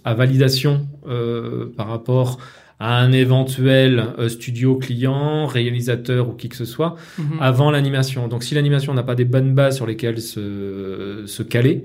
à 0.04 0.14
validation 0.14 0.86
euh, 1.08 1.66
par 1.76 1.88
rapport 1.88 2.38
à 2.80 2.98
un 2.98 3.12
éventuel 3.12 4.06
euh, 4.18 4.28
studio 4.28 4.76
client, 4.76 5.46
réalisateur 5.46 6.28
ou 6.30 6.32
qui 6.32 6.48
que 6.48 6.56
ce 6.56 6.64
soit, 6.64 6.96
Mhm. 7.18 7.38
avant 7.40 7.70
l'animation. 7.70 8.26
Donc 8.26 8.42
si 8.42 8.54
l'animation 8.54 8.94
n'a 8.94 9.02
pas 9.02 9.14
des 9.14 9.26
bonnes 9.26 9.54
bases 9.54 9.76
sur 9.76 9.86
lesquelles 9.86 10.20
se, 10.20 11.24
se 11.26 11.42
caler, 11.42 11.84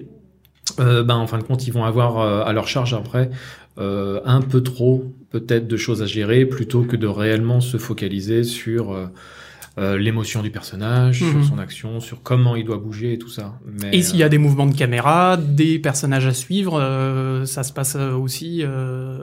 euh, 0.79 1.03
ben 1.03 1.15
en 1.15 1.27
fin 1.27 1.37
de 1.37 1.43
compte 1.43 1.67
ils 1.67 1.73
vont 1.73 1.83
avoir 1.83 2.19
euh, 2.19 2.43
à 2.43 2.51
leur 2.53 2.67
charge 2.67 2.93
après 2.95 3.29
euh, 3.77 4.19
un 4.25 4.41
peu 4.41 4.63
trop 4.63 5.13
peut-être 5.29 5.67
de 5.67 5.77
choses 5.77 6.01
à 6.01 6.05
gérer 6.05 6.45
plutôt 6.45 6.83
que 6.83 6.95
de 6.95 7.07
réellement 7.07 7.59
se 7.61 7.77
focaliser 7.77 8.43
sur 8.43 8.97
euh, 9.77 9.81
euh, 9.93 9.97
l'émotion 9.97 10.41
du 10.41 10.49
personnage, 10.51 11.21
Mhm. 11.21 11.31
sur 11.31 11.43
son 11.43 11.57
action, 11.59 11.99
sur 11.99 12.21
comment 12.23 12.55
il 12.55 12.63
doit 12.65 12.77
bouger 12.77 13.13
et 13.13 13.17
tout 13.17 13.27
ça. 13.29 13.59
Mais, 13.65 13.89
Et 13.97 14.01
s'il 14.03 14.17
y 14.17 14.23
a 14.23 14.29
des 14.29 14.37
mouvements 14.37 14.65
de 14.67 14.75
caméra, 14.75 15.35
des 15.37 15.79
personnages 15.79 16.25
à 16.27 16.33
suivre, 16.33 16.79
euh, 16.81 17.45
ça 17.45 17.63
se 17.63 17.73
passe 17.73 17.95
euh, 17.97 18.13
aussi. 18.13 18.61
euh, 18.63 19.17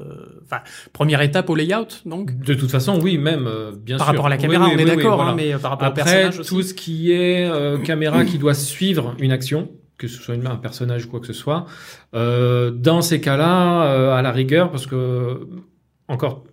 Enfin, 0.44 0.62
première 0.92 1.22
étape 1.22 1.48
au 1.48 1.54
layout, 1.54 1.86
donc. 2.04 2.30
euh, 2.30 2.44
de 2.44 2.54
toute 2.54 2.70
façon, 2.70 3.00
oui, 3.00 3.16
même 3.16 3.46
euh, 3.46 3.72
bien 3.74 3.96
Par 3.96 4.06
sûr. 4.08 4.12
rapport 4.14 4.26
à 4.26 4.28
la 4.28 4.36
caméra, 4.36 4.66
oui, 4.66 4.72
on 4.74 4.78
est 4.78 4.84
oui, 4.84 4.96
d'accord, 4.96 5.16
voilà. 5.16 5.30
hein, 5.30 5.34
mais 5.34 5.54
euh, 5.54 5.58
par 5.58 5.70
rapport 5.72 5.88
au 5.88 5.92
personnage 5.94 6.38
aussi. 6.40 6.48
tout 6.50 6.62
ce 6.62 6.74
qui 6.74 7.12
est 7.12 7.46
euh, 7.48 7.78
caméra 7.90 8.24
qui 8.26 8.36
doit 8.38 8.52
suivre 8.54 9.14
une 9.18 9.32
action, 9.32 9.70
que 9.96 10.08
ce 10.08 10.20
soit 10.20 10.34
une, 10.34 10.46
un 10.46 10.56
personnage 10.56 11.06
ou 11.06 11.08
quoi 11.08 11.20
que 11.20 11.26
ce 11.26 11.32
soit, 11.32 11.64
euh, 12.14 12.70
dans 12.70 13.00
ces 13.02 13.20
cas-là, 13.22 13.84
euh, 13.86 14.12
à 14.14 14.20
la 14.20 14.32
rigueur, 14.32 14.70
parce 14.70 14.86
que 14.86 15.46
encore, 16.08 16.44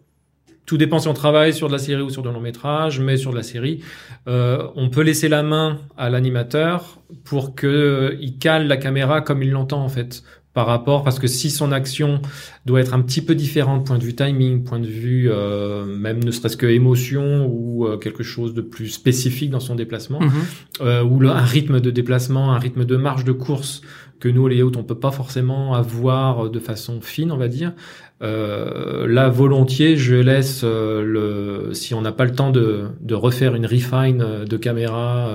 tout 0.70 0.78
dépend 0.78 1.00
si 1.00 1.08
on 1.08 1.14
travaille 1.14 1.54
sur 1.54 1.68
de 1.68 1.74
la 1.74 1.80
série 1.80 2.02
ou 2.04 2.10
sur 2.12 2.22
de 2.22 2.30
long 2.30 2.40
métrage, 2.40 3.00
mais 3.00 3.18
sur 3.18 3.32
de 3.32 3.36
la 3.38 3.44
série, 3.44 3.80
euh, 4.28 4.68
on 4.76 4.90
peut 4.90 5.02
laisser 5.02 5.28
la 5.28 5.42
main 5.42 5.80
à 5.98 6.10
l'animateur 6.12 7.00
pour 7.24 7.56
que 7.56 7.66
euh, 7.68 8.16
il 8.22 8.38
cale 8.38 8.68
la 8.68 8.78
caméra 8.78 9.22
comme 9.22 9.42
il 9.42 9.50
l'entend 9.50 9.84
en 9.84 9.90
fait 9.90 10.24
par 10.54 10.66
rapport 10.68 11.04
parce 11.04 11.20
que 11.20 11.28
si 11.28 11.50
son 11.50 11.72
action 11.72 12.22
doit 12.66 12.82
être 12.82 12.94
un 12.94 13.02
petit 13.02 13.22
peu 13.22 13.34
différente 13.36 13.86
point 13.88 13.98
de 13.98 14.04
vue 14.04 14.16
timing, 14.16 14.64
point 14.64 14.80
de 14.80 14.88
vue 14.88 15.30
euh, 15.32 15.86
même 15.86 16.24
ne 16.24 16.32
serait-ce 16.32 16.58
que 16.58 16.66
émotion 16.68 17.48
ou 17.52 17.88
euh, 17.88 17.98
quelque 17.98 18.24
chose 18.24 18.54
de 18.54 18.62
plus 18.62 18.90
spécifique 18.90 19.50
dans 19.52 19.60
son 19.60 19.76
déplacement 19.76 20.20
Mhm. 20.20 20.32
euh, 20.82 21.04
ou 21.04 21.20
le- 21.20 21.30
un 21.30 21.46
rythme 21.46 21.80
de 21.80 21.90
déplacement, 21.92 22.52
un 22.54 22.60
rythme 22.60 22.84
de 22.86 22.96
marche 22.96 23.24
de 23.26 23.32
course 23.32 23.82
que 24.20 24.28
nous 24.30 24.44
au 24.44 24.48
layout 24.48 24.72
on 24.78 24.84
peut 24.84 25.00
pas 25.00 25.12
forcément 25.12 25.74
avoir 25.74 26.50
de 26.50 26.60
façon 26.60 27.02
fine 27.02 27.32
on 27.32 27.38
va 27.38 27.48
dire. 27.48 27.74
Euh, 28.22 29.08
là 29.08 29.30
volontiers 29.30 29.96
je 29.96 30.16
laisse 30.16 30.62
euh, 30.66 31.02
le 31.02 31.74
si 31.74 31.94
on 31.94 32.02
n'a 32.02 32.12
pas 32.12 32.26
le 32.26 32.34
temps 32.34 32.52
de, 32.52 32.88
de 33.00 33.16
refaire 33.16 33.56
une 33.56 33.66
refine 33.66 34.22
euh, 34.22 34.44
de 34.44 34.58
caméra 34.58 35.34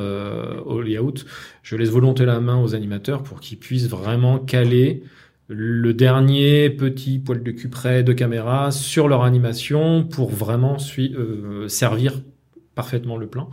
au 0.66 0.82
layout, 0.82 1.14
je 1.62 1.76
laisse 1.76 1.88
volontiers 1.88 2.26
la 2.26 2.40
main 2.40 2.60
aux 2.60 2.74
animateurs 2.74 3.22
pour 3.22 3.40
qu'ils 3.40 3.58
puissent 3.58 3.88
vraiment 3.88 4.38
caler 4.38 5.02
le 5.48 5.92
dernier 5.94 6.70
petit 6.70 7.18
poil 7.18 7.42
de 7.42 7.50
cul 7.50 7.68
près 7.68 8.02
de 8.02 8.12
caméra 8.12 8.70
sur 8.70 9.08
leur 9.08 9.24
animation 9.24 10.04
pour 10.04 10.30
vraiment 10.30 10.78
servir 11.68 12.20
parfaitement 12.74 13.16
le 13.16 13.26
plan. 13.26 13.50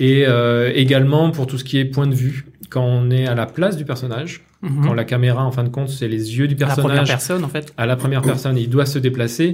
Et 0.00 0.26
également 0.74 1.30
pour 1.30 1.46
tout 1.46 1.58
ce 1.58 1.64
qui 1.64 1.78
est 1.78 1.84
point 1.84 2.06
de 2.06 2.14
vue, 2.14 2.46
quand 2.74 2.84
on 2.84 3.10
est 3.10 3.26
à 3.26 3.34
la 3.34 3.46
place 3.46 3.76
du 3.76 3.84
personnage, 3.84 4.32
Mhm. 4.62 4.82
quand 4.84 4.94
la 4.94 5.04
caméra 5.04 5.42
en 5.44 5.52
fin 5.56 5.64
de 5.64 5.68
compte 5.76 5.88
c'est 5.90 6.08
les 6.16 6.24
yeux 6.38 6.48
du 6.48 6.54
À 6.56 6.66
la 6.68 6.74
première 6.74 6.86
personnage 7.04 7.08
personne, 7.08 7.44
en 7.44 7.48
fait. 7.48 7.66
à 7.76 7.86
la 7.86 7.96
première 7.96 8.22
personne 8.22 8.56
il 8.64 8.68
doit 8.68 8.86
se 8.94 8.98
déplacer. 8.98 9.48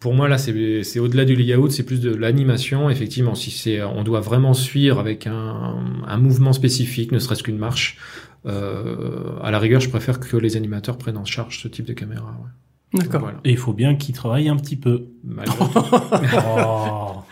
Pour 0.00 0.12
moi, 0.18 0.28
là, 0.28 0.36
c'est 0.36 0.82
c'est 0.82 0.98
au-delà 1.00 1.24
du 1.24 1.34
layout, 1.36 1.70
c'est 1.70 1.82
plus 1.90 2.00
de 2.08 2.14
l'animation. 2.14 2.90
Effectivement, 2.90 3.34
si 3.34 3.50
c'est, 3.50 3.82
on 3.82 4.02
doit 4.04 4.20
vraiment 4.20 4.52
suivre 4.52 4.98
avec 5.00 5.26
un, 5.26 5.76
un 6.14 6.18
mouvement 6.18 6.52
spécifique, 6.52 7.12
ne 7.12 7.18
serait-ce 7.18 7.42
qu'une 7.42 7.56
marche. 7.68 7.96
Euh, 8.44 9.38
à 9.42 9.50
la 9.50 9.58
rigueur, 9.58 9.80
je 9.80 9.88
préfère 9.88 10.20
que 10.20 10.36
les 10.36 10.56
animateurs 10.56 10.98
prennent 10.98 11.16
en 11.16 11.24
charge 11.24 11.60
ce 11.62 11.68
type 11.68 11.86
de 11.86 11.94
caméra. 11.94 12.26
ouais. 12.42 12.50
D'accord. 12.98 13.20
Voilà. 13.20 13.38
Et 13.44 13.50
il 13.50 13.56
faut 13.56 13.72
bien 13.72 13.94
qu'il 13.94 14.14
travaille 14.14 14.48
un 14.48 14.56
petit 14.56 14.76
peu. 14.76 15.06
Malgré 15.24 15.56
tout. 15.56 15.64
Oh, 15.74 17.22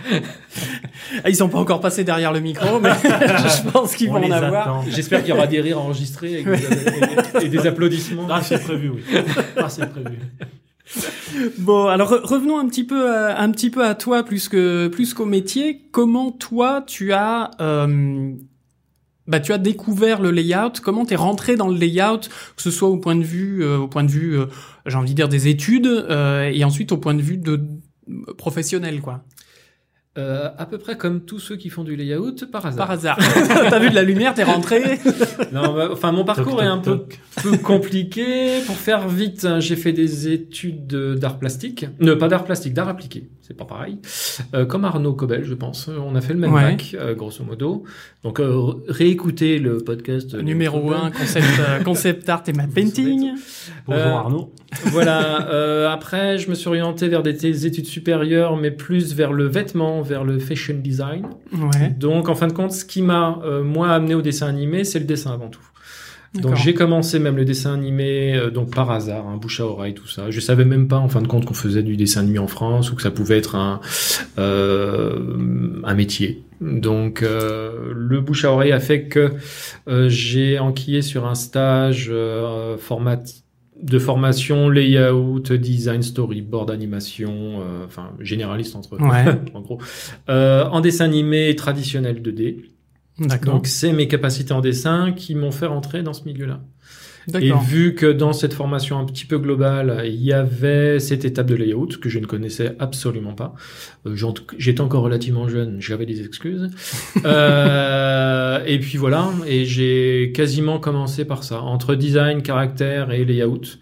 Ah, 1.25 1.30
ils 1.30 1.37
sont 1.37 1.49
pas 1.49 1.59
encore 1.59 1.80
passés 1.80 2.04
derrière 2.04 2.33
le 2.33 2.40
micro, 2.40 2.78
mais 2.80 2.90
je 3.02 3.71
pense 3.71 3.94
qu'ils 3.94 4.11
on 4.11 4.14
vont 4.21 4.26
en 4.26 4.30
avoir. 4.30 4.85
J'espère 4.88 5.21
qu'il 5.23 5.30
y 5.30 5.37
aura 5.37 5.47
des 5.47 5.61
rires 5.61 5.80
enregistrés 5.80 6.40
et, 6.40 6.44
des, 6.44 6.59
et 7.47 7.49
des 7.49 7.66
applaudissements. 7.66 8.26
Ah, 8.30 8.42
c'est 8.42 8.62
prévu, 8.62 8.90
oui. 8.90 9.02
Ah, 9.56 9.68
c'est 9.68 9.88
prévu. 9.88 10.18
Bon, 11.59 11.87
alors 11.88 12.12
re- 12.12 12.21
revenons 12.26 12.59
un 12.59 12.66
petit 12.68 12.85
peu, 12.85 13.11
à, 13.11 13.40
un 13.40 13.50
petit 13.50 13.71
peu 13.71 13.85
à 13.85 13.94
toi 13.94 14.23
plus 14.23 14.49
que 14.49 14.88
plus 14.88 15.14
qu'au 15.14 15.25
métier. 15.26 15.80
Comment 15.92 16.30
toi 16.30 16.83
tu 16.87 17.12
as 17.12 17.50
euh, 17.61 18.33
bah, 19.26 19.40
tu 19.40 19.52
as 19.52 19.59
découvert 19.59 20.21
le 20.21 20.31
layout. 20.31 20.73
Comment 20.83 21.04
t'es 21.04 21.16
rentré 21.16 21.57
dans 21.57 21.69
le 21.69 21.76
layout, 21.76 22.21
que 22.57 22.62
ce 22.62 22.71
soit 22.71 22.88
au 22.88 22.99
point 22.99 23.16
de 23.16 23.25
vue, 23.25 23.62
euh, 23.64 23.78
au 23.78 23.88
point 23.88 24.04
de 24.04 24.11
vue, 24.11 24.38
euh, 24.38 24.47
j'ai 24.87 24.97
envie 24.97 25.11
de 25.11 25.16
dire 25.16 25.28
des 25.28 25.49
études, 25.49 25.87
euh, 25.87 26.50
et 26.52 26.62
ensuite 26.64 26.93
au 26.93 26.99
point 26.99 27.14
de 27.14 27.23
vue 27.23 27.38
de 27.38 27.61
professionnel, 28.37 29.00
quoi? 29.00 29.25
Euh, 30.16 30.49
à 30.59 30.66
peu 30.66 30.78
près 30.78 30.97
comme 30.97 31.23
tous 31.25 31.40
ceux 31.40 31.57
qui 31.57 31.71
font 31.71 31.83
du 31.83 31.97
layout 31.97 32.37
par 32.52 32.64
hasard. 32.66 32.87
Par 32.87 32.90
hasard. 32.93 33.19
T'as 33.71 33.78
vu 33.81 33.90
de 33.90 33.97
la 33.97 34.04
lumière, 34.04 34.33
t'es 34.35 34.45
rentré? 34.45 35.00
Non, 35.52 35.75
bah, 35.75 35.88
enfin, 35.90 36.12
mon 36.12 36.25
parcours 36.25 36.57
Toc, 36.57 36.62
est 36.62 36.66
toc, 36.66 36.73
un 36.73 36.78
peu 36.78 36.97
toc. 36.99 37.21
peu 37.43 37.57
compliqué. 37.59 38.61
Pour 38.66 38.76
faire 38.76 39.09
vite, 39.09 39.45
hein, 39.45 39.59
j'ai 39.59 39.75
fait 39.75 39.93
des 39.93 40.28
études 40.33 40.87
de- 40.87 41.14
d'art 41.14 41.38
plastique. 41.40 41.87
Ne, 41.99 42.14
pas 42.14 42.28
d'art 42.28 42.45
plastique, 42.45 42.75
d'art 42.75 42.88
appliqué. 42.88 43.28
C'est 43.47 43.55
pas 43.57 43.67
pareil. 43.67 43.99
Euh, 44.55 44.65
comme 44.65 44.87
Arnaud 44.87 45.13
Cobel, 45.13 45.45
je 45.45 45.53
pense. 45.53 45.89
On 45.89 46.15
a 46.15 46.23
fait 46.23 46.33
le 46.33 46.39
même 46.39 46.55
Ouais. 46.55 46.63
bac, 46.63 46.97
euh, 46.99 47.15
grosso 47.15 47.45
modo. 47.45 47.85
Donc, 48.23 48.41
euh, 48.41 48.59
réécoutez 48.89 49.59
le 49.59 49.77
podcast. 49.79 50.35
Numéro. 50.35 50.93
1, 50.93 51.11
concept, 51.11 51.47
euh, 51.61 51.83
concept 51.85 52.27
art 52.31 52.43
et 52.47 52.55
map 52.55 52.65
painting. 52.75 53.33
Bonjour 53.87 54.03
Euh, 54.03 54.13
Arnaud. 54.15 54.53
voilà. 54.87 55.47
euh, 55.51 55.91
après, 55.91 56.39
je 56.39 56.49
me 56.49 56.55
suis 56.55 56.69
orienté 56.69 57.09
vers 57.09 57.23
des 57.23 57.35
des 57.35 57.67
études 57.67 57.85
supérieures, 57.87 58.57
mais 58.57 58.71
plus 58.71 59.15
vers 59.15 59.35
le 59.35 59.45
vêtement, 59.47 60.01
vers 60.01 60.25
le 60.25 60.39
fashion 60.39 60.77
design. 60.83 61.27
Ouais. 61.53 61.91
Donc, 61.91 62.31
en 62.31 62.35
fin 62.35 62.47
de 62.47 62.55
compte, 62.55 62.73
ce 62.73 62.87
qui 62.87 63.03
m'a, 63.03 63.41
euh, 63.45 63.63
moi, 63.63 63.91
amené 63.91 64.15
au 64.15 64.23
dessin 64.23 64.47
animé, 64.47 64.85
c'est 64.85 64.99
le 65.01 65.05
dessin 65.05 65.33
avant 65.33 65.49
tout. 65.49 65.61
Donc 66.35 66.57
j'ai 66.57 66.75
commencé 66.75 67.19
même 67.19 67.37
le 67.37 67.45
dessin 67.45 67.75
animé 67.75 68.35
euh, 68.35 68.50
donc 68.50 68.75
par 68.75 68.91
hasard, 68.91 69.26
un 69.29 69.37
bouche 69.37 69.61
à 69.61 69.67
oreille, 69.67 69.95
tout 69.95 70.09
ça. 70.09 70.31
Je 70.31 70.41
savais 70.41 70.64
même 70.64 70.88
pas 70.88 70.99
en 70.99 71.09
fin 71.09 71.23
de 71.23 71.29
compte 71.29 71.45
qu'on 71.45 71.55
faisait 71.55 71.83
du 71.83 71.97
dessin 71.97 72.21
animé 72.21 72.38
en 72.41 72.49
France 72.49 72.91
ou 72.91 72.97
que 72.97 73.03
ça 73.03 73.11
pouvait 73.11 73.38
être 73.38 73.55
un 73.55 73.81
euh, 74.38 75.81
un 75.85 75.95
métier. 75.95 76.43
Donc 76.61 77.23
euh, 77.23 77.93
le 77.95 78.21
bouche 78.21 78.45
à 78.45 78.53
oreille 78.53 78.73
a 78.73 78.81
fait 78.81 79.05
que 79.05 79.33
euh, 79.88 80.09
j'ai 80.09 80.59
enquillé 80.59 81.03
sur 81.03 81.26
un 81.26 81.35
stage 81.35 82.09
euh, 82.11 82.76
format 82.79 83.17
de 83.83 83.99
formation 83.99 84.69
layout, 84.71 85.41
design, 85.41 86.03
storyboard, 86.03 86.71
animation, 86.71 87.61
euh, 87.61 87.85
enfin 87.87 88.11
généraliste 88.21 88.76
entre 88.76 88.99
Ouais. 89.00 89.25
en 89.55 89.61
gros, 89.61 89.79
euh, 90.29 90.64
en 90.64 90.81
dessin 90.81 91.05
animé 91.05 91.55
traditionnel 91.57 92.23
2D. 92.23 92.57
Donc 93.18 93.66
c'est 93.66 93.92
mes 93.92 94.09
capacités 94.09 94.52
en 94.52 94.61
dessin 94.61 95.12
qui 95.12 95.35
m'ont 95.35 95.52
fait 95.52 95.66
rentrer 95.66 96.02
dans 96.02 96.12
ce 96.12 96.25
milieu-là. 96.25 96.61
Et 97.40 97.52
vu 97.66 97.94
que 97.94 98.12
dans 98.12 98.33
cette 98.33 98.52
formation 98.52 98.99
un 98.99 99.04
petit 99.04 99.25
peu 99.25 99.38
globale, 99.38 100.02
il 100.04 100.23
y 100.23 100.33
avait 100.33 101.00
cette 101.00 101.25
étape 101.25 101.47
de 101.47 101.54
layout 101.54 101.99
que 102.00 102.09
je 102.09 102.18
ne 102.18 102.26
connaissais 102.26 102.76
absolument 102.78 103.33
pas. 103.33 103.54
Euh, 104.06 104.14
J'étais 104.59 104.80
encore 104.80 105.02
relativement 105.02 105.49
jeune, 105.49 105.80
j'avais 105.80 106.06
des 106.06 106.21
excuses. 106.21 106.71
Euh, 107.25 108.62
et 108.66 108.78
puis 108.78 108.99
voilà, 108.99 109.30
et 109.47 109.64
j'ai 109.64 110.33
quasiment 110.35 110.78
commencé 110.78 111.25
par 111.25 111.42
ça, 111.42 111.62
entre 111.62 111.94
design, 111.94 112.42
caractère 112.42 113.12
et 113.12 113.25
layout, 113.25 113.78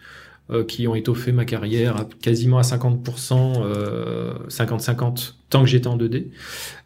euh, 0.50 0.64
qui 0.64 0.86
ont 0.88 0.94
étoffé 0.94 1.32
ma 1.32 1.44
carrière 1.44 1.96
à 1.96 2.06
quasiment 2.20 2.58
à 2.58 2.62
50%, 2.62 3.62
euh, 3.64 4.32
50-50, 4.48 5.34
tant 5.50 5.62
que 5.62 5.68
j'étais 5.68 5.86
en 5.86 5.96
2D. 5.96 6.26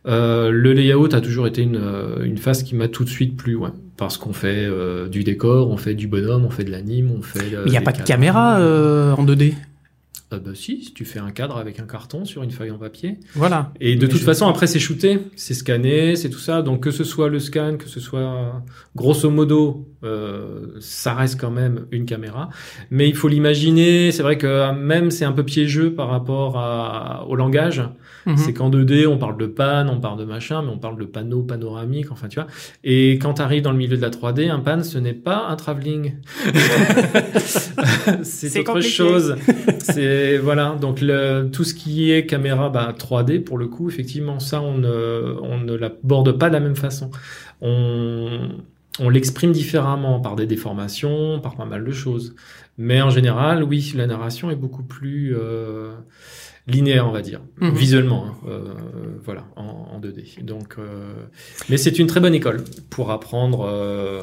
Euh, 0.06 0.50
le 0.50 0.72
layout 0.72 1.14
a 1.14 1.20
toujours 1.20 1.46
été 1.46 1.62
une, 1.62 1.76
euh, 1.76 2.22
une 2.24 2.38
phase 2.38 2.62
qui 2.62 2.74
m'a 2.74 2.88
tout 2.88 3.04
de 3.04 3.08
suite 3.08 3.36
plu, 3.36 3.56
ouais, 3.56 3.70
parce 3.96 4.18
qu'on 4.18 4.32
fait 4.32 4.66
euh, 4.66 5.08
du 5.08 5.24
décor, 5.24 5.70
on 5.70 5.76
fait 5.76 5.94
du 5.94 6.06
bonhomme, 6.06 6.44
on 6.44 6.50
fait 6.50 6.64
de 6.64 6.70
l'anime, 6.70 7.10
on 7.16 7.22
fait. 7.22 7.54
euh, 7.54 7.62
Il 7.66 7.70
n'y 7.72 7.76
a 7.78 7.80
pas 7.82 7.92
de 7.92 8.02
caméra 8.02 8.58
euh, 8.60 9.12
en 9.14 9.24
2D. 9.24 9.54
Euh, 10.32 10.40
bah 10.40 10.50
si, 10.54 10.82
si 10.82 10.92
tu 10.92 11.04
fais 11.04 11.20
un 11.20 11.30
cadre 11.30 11.56
avec 11.56 11.78
un 11.78 11.86
carton 11.86 12.24
sur 12.24 12.42
une 12.42 12.50
feuille 12.50 12.72
en 12.72 12.78
papier. 12.78 13.18
Voilà. 13.34 13.72
Et 13.80 13.94
de 13.94 14.06
Mais 14.06 14.08
toute 14.10 14.18
je- 14.20 14.24
façon, 14.24 14.48
après, 14.48 14.66
c'est 14.66 14.80
shooté, 14.80 15.20
c'est 15.36 15.54
scanné, 15.54 16.16
c'est 16.16 16.30
tout 16.30 16.40
ça. 16.40 16.62
Donc, 16.62 16.82
que 16.82 16.90
ce 16.90 17.04
soit 17.04 17.28
le 17.28 17.38
scan, 17.38 17.76
que 17.78 17.88
ce 17.88 18.00
soit, 18.00 18.60
grosso 18.96 19.30
modo, 19.30 19.86
euh, 20.02 20.66
ça 20.80 21.14
reste 21.14 21.40
quand 21.40 21.52
même 21.52 21.86
une 21.92 22.06
caméra. 22.06 22.48
Mais 22.90 23.08
il 23.08 23.14
faut 23.14 23.28
l'imaginer, 23.28 24.10
c'est 24.10 24.24
vrai 24.24 24.36
que 24.36 24.72
même 24.72 25.12
c'est 25.12 25.24
un 25.24 25.32
peu 25.32 25.44
piégeux 25.44 25.94
par 25.94 26.08
rapport 26.08 26.58
à, 26.58 27.24
au 27.28 27.36
langage. 27.36 27.82
Mhm. 28.26 28.36
C'est 28.36 28.52
qu'en 28.52 28.70
2D, 28.70 29.06
on 29.06 29.18
parle 29.18 29.36
de 29.38 29.46
panne, 29.46 29.88
on 29.88 30.00
parle 30.00 30.18
de 30.18 30.24
machin, 30.24 30.62
mais 30.62 30.70
on 30.70 30.78
parle 30.78 30.98
de 30.98 31.04
panneau 31.04 31.42
panoramique, 31.42 32.10
enfin, 32.10 32.28
tu 32.28 32.40
vois. 32.40 32.48
Et 32.84 33.12
quand 33.12 33.34
tu 33.34 33.42
arrives 33.42 33.62
dans 33.62 33.70
le 33.72 33.78
milieu 33.78 33.96
de 33.96 34.02
la 34.02 34.10
3D, 34.10 34.50
un 34.50 34.58
pan, 34.58 34.82
ce 34.82 34.98
n'est 34.98 35.14
pas 35.14 35.46
un 35.48 35.56
travelling. 35.56 36.14
c'est 38.22 38.48
C'est 38.48 38.60
autre 38.60 38.72
compliqué. 38.72 38.88
chose. 38.90 39.36
C'est, 39.78 40.38
voilà. 40.38 40.76
Donc, 40.80 41.00
le, 41.00 41.48
tout 41.52 41.64
ce 41.64 41.74
qui 41.74 42.10
est 42.12 42.26
caméra, 42.26 42.68
bah, 42.68 42.92
3D, 42.98 43.40
pour 43.42 43.58
le 43.58 43.68
coup, 43.68 43.88
effectivement, 43.88 44.40
ça, 44.40 44.60
on 44.60 44.78
ne, 44.78 45.36
on 45.42 45.58
ne 45.58 45.74
l'aborde 45.74 46.32
pas 46.38 46.48
de 46.48 46.54
la 46.54 46.60
même 46.60 46.76
façon. 46.76 47.10
On, 47.60 48.48
on 48.98 49.08
l'exprime 49.08 49.52
différemment 49.52 50.20
par 50.20 50.36
des 50.36 50.46
déformations, 50.46 51.40
par 51.40 51.54
pas 51.56 51.64
mal 51.64 51.84
de 51.84 51.92
choses. 51.92 52.34
Mais 52.78 53.00
en 53.00 53.10
général, 53.10 53.62
oui, 53.64 53.92
la 53.96 54.06
narration 54.06 54.50
est 54.50 54.56
beaucoup 54.56 54.82
plus 54.82 55.34
euh, 55.34 55.94
linéaire, 56.66 57.06
on 57.06 57.12
va 57.12 57.22
dire, 57.22 57.40
Mhm. 57.60 57.74
visuellement. 57.74 58.26
hein, 58.26 58.34
euh, 58.48 58.74
voilà, 59.24 59.46
en, 59.56 59.62
en 59.92 60.00
2D. 60.00 60.42
Donc, 60.42 60.76
euh, 60.78 61.12
mais 61.68 61.76
c'est 61.76 61.98
une 61.98 62.06
très 62.06 62.20
bonne 62.20 62.34
école 62.34 62.64
pour 62.90 63.10
apprendre 63.10 63.62
euh, 63.68 64.22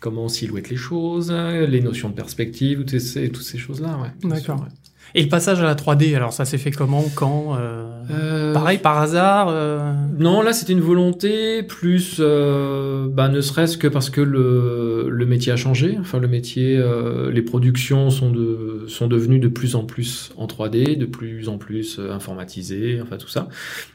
comment 0.00 0.24
on 0.24 0.28
silhouette 0.28 0.70
les 0.70 0.76
choses, 0.76 1.30
les 1.32 1.80
notions 1.80 2.08
de 2.08 2.14
perspective, 2.14 2.80
toutes 2.84 2.98
ces, 3.00 3.30
toutes 3.30 3.42
ces 3.44 3.58
choses-là. 3.58 3.98
Ouais, 3.98 4.28
D'accord. 4.30 4.66
Et 5.14 5.22
le 5.22 5.28
passage 5.28 5.60
à 5.60 5.64
la 5.64 5.74
3D, 5.74 6.14
alors 6.14 6.32
ça 6.32 6.44
s'est 6.44 6.58
fait 6.58 6.70
comment, 6.70 7.04
quand 7.14 7.56
euh, 7.58 7.86
Euh, 8.10 8.52
Pareil, 8.52 8.78
par 8.78 8.98
hasard 8.98 9.48
euh, 9.50 9.92
Non, 10.18 10.42
là 10.42 10.52
c'était 10.52 10.72
une 10.72 10.80
volonté, 10.80 11.62
plus 11.62 12.16
euh, 12.18 13.06
bah, 13.08 13.28
ne 13.28 13.40
serait-ce 13.40 13.76
que 13.78 13.86
parce 13.88 14.10
que 14.10 14.20
le, 14.20 15.08
le 15.10 15.26
métier 15.26 15.52
a 15.52 15.56
changé. 15.56 15.96
Enfin, 16.00 16.18
le 16.18 16.26
métier, 16.28 16.76
euh, 16.76 17.30
les 17.30 17.42
productions 17.42 18.10
sont, 18.10 18.30
de, 18.30 18.84
sont 18.88 19.06
devenues 19.06 19.38
de 19.38 19.48
plus 19.48 19.74
en 19.76 19.84
plus 19.84 20.32
en 20.36 20.46
3D, 20.46 20.96
de 20.96 21.06
plus 21.06 21.48
en 21.48 21.56
plus 21.58 21.98
euh, 22.00 22.12
informatisées, 22.12 23.00
enfin 23.02 23.16
tout 23.16 23.28
ça. 23.28 23.48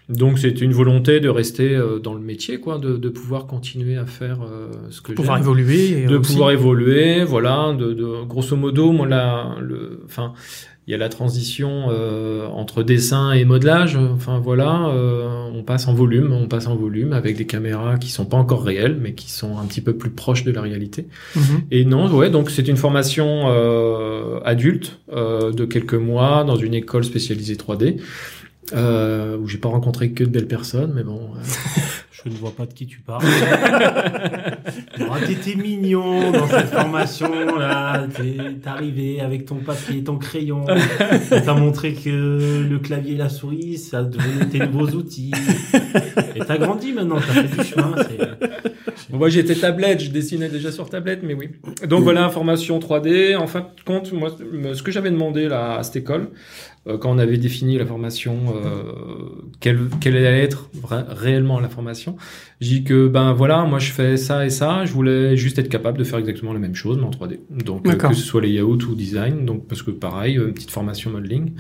Donc 0.08 0.40
c'est 0.40 0.62
une 0.62 0.72
volonté 0.72 1.20
de 1.20 1.30
rester 1.30 1.78
dans 2.04 2.14
le 2.14 2.20
métier, 2.22 2.60
quoi, 2.60 2.78
de, 2.78 2.96
de 2.98 3.10
pouvoir 3.10 3.48
continuer 3.48 3.98
à 3.98 4.06
faire 4.06 4.38
ce 4.92 5.02
que 5.02 5.14
Pouvoir 5.14 5.38
j'aime. 5.38 5.46
évoluer. 5.46 6.06
de 6.06 6.18
aussi- 6.18 6.32
pouvoir 6.34 6.52
évoluer, 6.52 7.24
voilà, 7.24 7.74
de, 7.78 7.92
de 7.94 8.24
grosso 8.28 8.56
modo, 8.56 8.92
moi 8.92 9.08
là, 9.08 9.56
le, 9.62 10.02
enfin, 10.06 10.34
il 10.88 10.92
y 10.92 10.94
a 10.94 10.98
la 10.98 11.10
transition 11.10 11.88
euh, 11.90 12.46
entre 12.48 12.84
dessin 12.84 13.32
et 13.32 13.44
modelage, 13.44 13.96
enfin 13.96 14.38
voilà, 14.38 14.90
euh, 14.90 15.50
on 15.54 15.64
passe 15.64 15.88
en 15.88 15.96
volume, 15.96 16.32
on 16.32 16.48
passe 16.48 16.68
en 16.68 16.76
volume 16.76 17.12
avec 17.12 17.38
des 17.38 17.46
caméras 17.46 17.98
qui 17.98 18.12
sont 18.12 18.26
pas 18.26 18.38
encore 18.38 18.64
réelles, 18.64 18.98
mais 19.02 19.14
qui 19.14 19.32
sont 19.32 19.58
un 19.58 19.66
petit 19.66 19.82
peu 19.82 19.96
plus 19.96 20.12
proches 20.12 20.44
de 20.44 20.52
la 20.52 20.62
réalité. 20.62 21.08
Mhm. 21.36 21.62
Et 21.72 21.86
non, 21.86 22.08
ouais, 22.14 22.30
donc 22.30 22.52
c'est 22.52 22.68
une 22.68 22.78
formation 22.78 23.46
euh, 23.48 24.40
adulte 24.46 25.00
euh, 25.12 25.52
de 25.52 25.66
quelques 25.66 25.96
mois 25.96 26.44
dans 26.44 26.56
une 26.56 26.76
école 26.76 27.04
spécialisée 27.04 27.56
3D. 27.56 27.98
Euh, 28.74 29.38
où 29.38 29.48
j'ai 29.48 29.60
pas 29.60 29.70
rencontré 29.70 30.10
que 30.10 30.24
de 30.24 30.30
belles 30.30 30.48
personnes, 30.48 30.92
mais 30.96 31.04
bon. 31.04 31.30
Je 32.26 32.32
ne 32.32 32.38
vois 32.38 32.56
pas 32.56 32.66
de 32.66 32.74
qui 32.74 32.88
tu 32.88 33.02
parles. 33.02 33.24
oh, 35.00 35.04
t'étais 35.28 35.54
mignon 35.54 36.32
dans 36.32 36.48
cette 36.48 36.70
formation 36.70 37.56
là. 37.56 38.08
T'es 38.16 38.68
arrivé 38.68 39.22
avec 39.22 39.46
ton 39.46 39.58
papier, 39.58 40.04
ton 40.04 40.18
crayon. 40.18 40.66
On 41.32 41.42
t'a 41.42 41.54
montré 41.54 41.94
que 41.94 42.66
le 42.68 42.80
clavier 42.80 43.14
et 43.14 43.18
la 43.18 43.30
souris, 43.30 43.78
ça 43.78 44.04
devenait 44.04 44.48
tes 44.48 44.58
nouveaux 44.58 44.90
outils. 44.90 45.32
Et 46.36 46.40
t'as 46.40 46.58
grandi 46.58 46.94
maintenant, 46.94 47.18
t'as 47.18 47.44
fait 47.44 47.62
du 47.62 47.64
chemin. 47.64 47.96
Bon, 49.10 49.18
moi 49.20 49.30
j'étais 49.30 49.56
tablette, 49.56 50.02
je 50.02 50.10
dessinais 50.10 50.50
déjà 50.50 50.72
sur 50.72 50.90
tablette, 50.90 51.20
mais 51.22 51.36
oui. 51.36 51.50
Donc 51.88 52.04
voilà, 52.04 52.26
information 52.26 52.80
3D. 52.80 53.36
En 53.36 53.46
fin 53.46 53.62
de 53.62 53.68
compte, 53.86 54.12
moi, 54.14 54.30
ce 54.74 54.82
que 54.82 54.92
j'avais 54.92 55.12
demandé 55.12 55.48
là 55.48 55.78
à 55.78 55.84
cette 55.84 55.98
école, 55.98 56.22
euh, 56.24 56.75
quand 56.86 57.12
on 57.12 57.18
avait 57.18 57.38
défini 57.38 57.78
la 57.78 57.86
formation, 57.86 58.54
euh, 58.64 58.84
quelle, 59.60 59.80
quelle 60.02 60.16
allait 60.18 60.44
être 60.44 60.70
réellement 61.10 61.60
la 61.60 61.70
formation, 61.70 62.16
j'ai 62.62 62.76
dit 62.76 62.84
que 62.84 63.08
ben 63.08 63.34
voilà, 63.34 63.64
moi 63.64 63.80
je 63.80 63.92
fais 63.92 64.18
ça 64.18 64.46
et 64.46 64.50
ça, 64.50 64.86
je 64.86 64.94
voulais 64.94 65.36
juste 65.36 65.58
être 65.58 65.70
capable 65.70 65.98
de 65.98 66.04
faire 66.04 66.20
exactement 66.20 66.54
la 66.54 66.60
même 66.60 66.76
chose 66.76 66.98
mais 66.98 67.06
en 67.06 67.10
3D. 67.10 67.40
Donc 67.50 67.88
euh, 67.88 67.96
que 67.96 68.14
ce 68.14 68.22
soit 68.22 68.42
layout 68.42 68.78
ou 68.86 68.96
design, 68.96 69.46
donc 69.46 69.68
parce 69.68 69.82
que 69.82 69.92
pareil, 69.92 70.36
une 70.36 70.54
petite 70.54 70.72
formation 70.72 71.10
modeling 71.10 71.54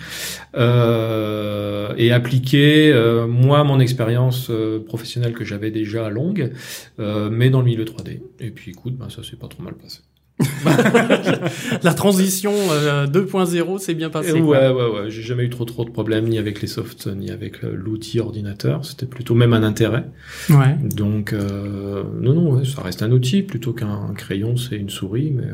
euh, 0.55 1.93
et 1.97 2.11
appliquer 2.11 2.91
euh, 2.93 3.27
moi 3.27 3.63
mon 3.63 3.79
expérience 3.79 4.49
euh, 4.49 4.79
professionnelle 4.79 5.33
que 5.33 5.43
j'avais 5.43 5.71
déjà 5.71 6.09
longue, 6.09 6.51
euh, 6.99 7.29
mais 7.31 7.49
dans 7.49 7.59
le 7.59 7.65
milieu 7.65 7.83
3D. 7.83 8.21
Et 8.39 8.51
puis 8.51 8.71
écoute, 8.71 8.95
ben 8.95 9.09
ça 9.09 9.23
s'est 9.23 9.37
pas 9.37 9.47
trop 9.47 9.63
mal 9.63 9.73
passé. 9.73 9.99
La 11.83 11.93
transition 11.93 12.51
euh, 12.71 13.07
2.0 13.07 13.79
s'est 13.79 13.93
bien 13.93 14.09
passée. 14.09 14.37
Et 14.37 14.41
quoi. 14.41 14.59
ouais, 14.59 14.69
ouais, 14.69 14.99
ouais. 14.99 15.09
J'ai 15.09 15.21
jamais 15.21 15.43
eu 15.43 15.49
trop 15.49 15.65
trop 15.65 15.85
de 15.85 15.89
problèmes 15.91 16.27
ni 16.27 16.37
avec 16.37 16.61
les 16.61 16.67
softs 16.67 17.07
ni 17.07 17.31
avec 17.31 17.63
euh, 17.63 17.73
l'outil 17.73 18.19
ordinateur. 18.19 18.83
C'était 18.85 19.05
plutôt 19.05 19.33
même 19.33 19.53
un 19.53 19.63
intérêt. 19.63 20.05
Ouais. 20.49 20.75
Donc 20.83 21.31
euh, 21.33 22.03
non, 22.19 22.33
non, 22.33 22.55
ouais, 22.55 22.65
ça 22.65 22.81
reste 22.81 23.01
un 23.01 23.11
outil 23.11 23.43
plutôt 23.43 23.73
qu'un 23.73 24.13
crayon, 24.15 24.57
c'est 24.57 24.75
une 24.75 24.89
souris, 24.89 25.31
mais 25.31 25.45
euh, 25.45 25.53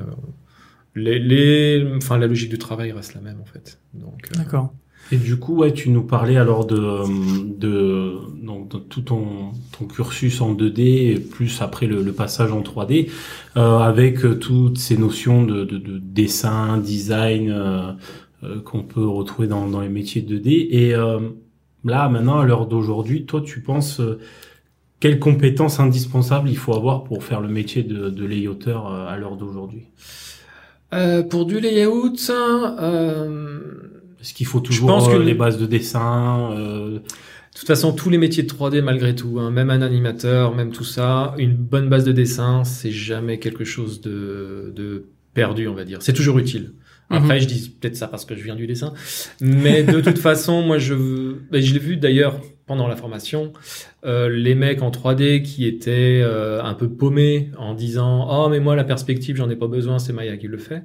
les, 0.96 1.20
les, 1.20 1.88
enfin 1.98 2.18
la 2.18 2.28
logique 2.28 2.50
du 2.50 2.58
travail 2.58 2.92
reste 2.92 3.14
la 3.14 3.22
même 3.22 3.40
en 3.40 3.46
fait. 3.46 3.80
Euh, 3.96 4.00
D'accord. 4.36 4.74
Et 5.14 5.18
du 5.18 5.38
coup, 5.38 5.58
ouais, 5.58 5.74
tu 5.74 5.90
nous 5.90 6.04
parlais 6.04 6.38
alors 6.38 6.66
de, 6.66 6.78
de, 7.58 8.18
de 8.46 8.78
tout 8.80 9.02
ton, 9.02 9.52
ton 9.78 9.86
cursus 9.86 10.40
en 10.40 10.54
2D, 10.56 10.80
et 11.12 11.20
plus 11.20 11.62
après 11.62 11.86
le, 11.86 12.02
le 12.02 12.14
passage 12.14 12.54
en 12.54 12.62
3D, 12.62 13.10
euh, 13.58 13.80
avec 13.80 14.24
euh, 14.24 14.36
toutes 14.36 14.78
ces 14.78 14.98
notions 14.98 15.44
de, 15.44 15.66
de, 15.66 15.78
de 15.78 15.98
dessin, 15.98 16.78
design 16.78 17.52
euh, 17.52 17.92
euh, 18.44 18.62
qu'on 18.62 18.84
peut 18.84 19.06
retrouver 19.06 19.50
dans, 19.50 19.68
dans 19.68 19.82
les 19.82 19.90
métiers 19.90 20.22
de 20.22 20.38
2D. 20.38 20.68
Et 20.72 20.96
euh, 20.96 21.20
là, 21.84 22.08
maintenant, 22.08 22.40
à 22.40 22.46
l'heure 22.46 22.66
d'aujourd'hui, 22.68 23.26
toi, 23.26 23.42
tu 23.42 23.62
penses 23.62 24.00
quelles 25.02 25.20
compétences 25.20 25.82
indispensables 25.82 26.50
il 26.50 26.58
faut 26.58 26.74
avoir 26.74 27.04
pour 27.04 27.26
faire 27.26 27.42
le 27.42 27.50
métier 27.50 27.84
de, 27.84 28.10
de 28.10 28.26
à 29.08 29.18
l'heure 29.18 29.36
d'aujourd'hui? 29.36 29.84
Pour 31.30 31.46
du 31.46 31.60
layout, 31.60 32.16
Est-ce 34.22 34.34
qu'il 34.34 34.46
faut 34.46 34.60
toujours 34.60 34.88
pense 34.88 35.08
euh, 35.10 35.14
que- 35.14 35.18
les 35.24 35.34
bases 35.34 35.58
de 35.58 35.66
dessin 35.66 36.52
euh, 36.52 36.90
De 37.00 37.02
toute 37.58 37.68
façon, 37.68 37.92
tous 37.94 38.10
les 38.10 38.18
métiers 38.18 38.44
de 38.44 38.48
3D, 38.50 38.82
malgré 38.82 39.16
tout, 39.16 39.40
hein, 39.40 39.52
même 39.52 39.70
un 39.70 39.82
animateur, 39.82 40.56
même 40.56 40.72
tout 40.72 40.84
ça, 40.84 41.34
une 41.38 41.56
bonne 41.56 41.90
base 41.90 42.06
de 42.06 42.12
dessin, 42.12 42.64
c'est 42.64 42.92
jamais 42.92 43.40
quelque 43.40 43.64
chose 43.66 44.00
de, 44.02 44.72
de 44.76 45.06
perdu, 45.34 45.68
on 45.68 45.74
va 45.74 45.84
dire. 45.84 46.02
C'est 46.02 46.14
toujours 46.14 46.38
utile. 46.40 46.74
Après, 47.10 47.42
je 47.42 47.46
dis 47.48 47.76
peut-être 47.78 47.98
ça 47.98 48.08
parce 48.08 48.24
que 48.24 48.38
je 48.38 48.42
viens 48.44 48.56
du 48.56 48.68
dessin, 48.68 48.94
mais 49.42 49.84
de 49.84 50.00
toute 50.00 50.18
façon, 50.30 50.62
moi, 50.62 50.78
je, 50.78 50.94
ben, 51.52 51.62
je 51.62 51.74
l'ai 51.74 51.80
vu 51.80 51.98
d'ailleurs 51.98 52.40
pendant 52.66 52.88
la 52.88 52.96
formation, 52.96 53.54
euh, 54.06 54.30
les 54.30 54.56
mecs 54.56 54.82
en 54.82 54.92
3D 54.92 55.42
qui 55.42 55.66
étaient 55.66 56.22
euh, 56.24 56.64
un 56.64 56.74
peu 56.74 56.90
paumés 56.90 57.52
en 57.58 57.74
disant 57.74 58.28
oh 58.30 58.50
mais 58.50 58.60
moi 58.60 58.76
la 58.76 58.84
perspective 58.84 59.36
j'en 59.36 59.50
ai 59.50 59.56
pas 59.56 59.68
besoin, 59.68 60.00
c'est 60.00 60.14
Maya 60.14 60.38
qui 60.38 60.48
le 60.48 60.58
fait. 60.58 60.84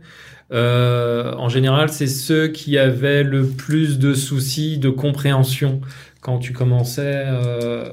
Euh, 0.53 1.33
en 1.35 1.49
général, 1.49 1.89
c'est 1.89 2.07
ceux 2.07 2.49
qui 2.49 2.79
avaient 2.79 3.25
le 3.25 3.47
plus 3.47 3.99
de 3.99 4.15
soucis 4.15 4.79
de 4.79 4.91
compréhension 4.91 5.81
quand 6.27 6.39
tu 6.39 6.53
commençais. 6.53 7.23
euh, 7.25 7.89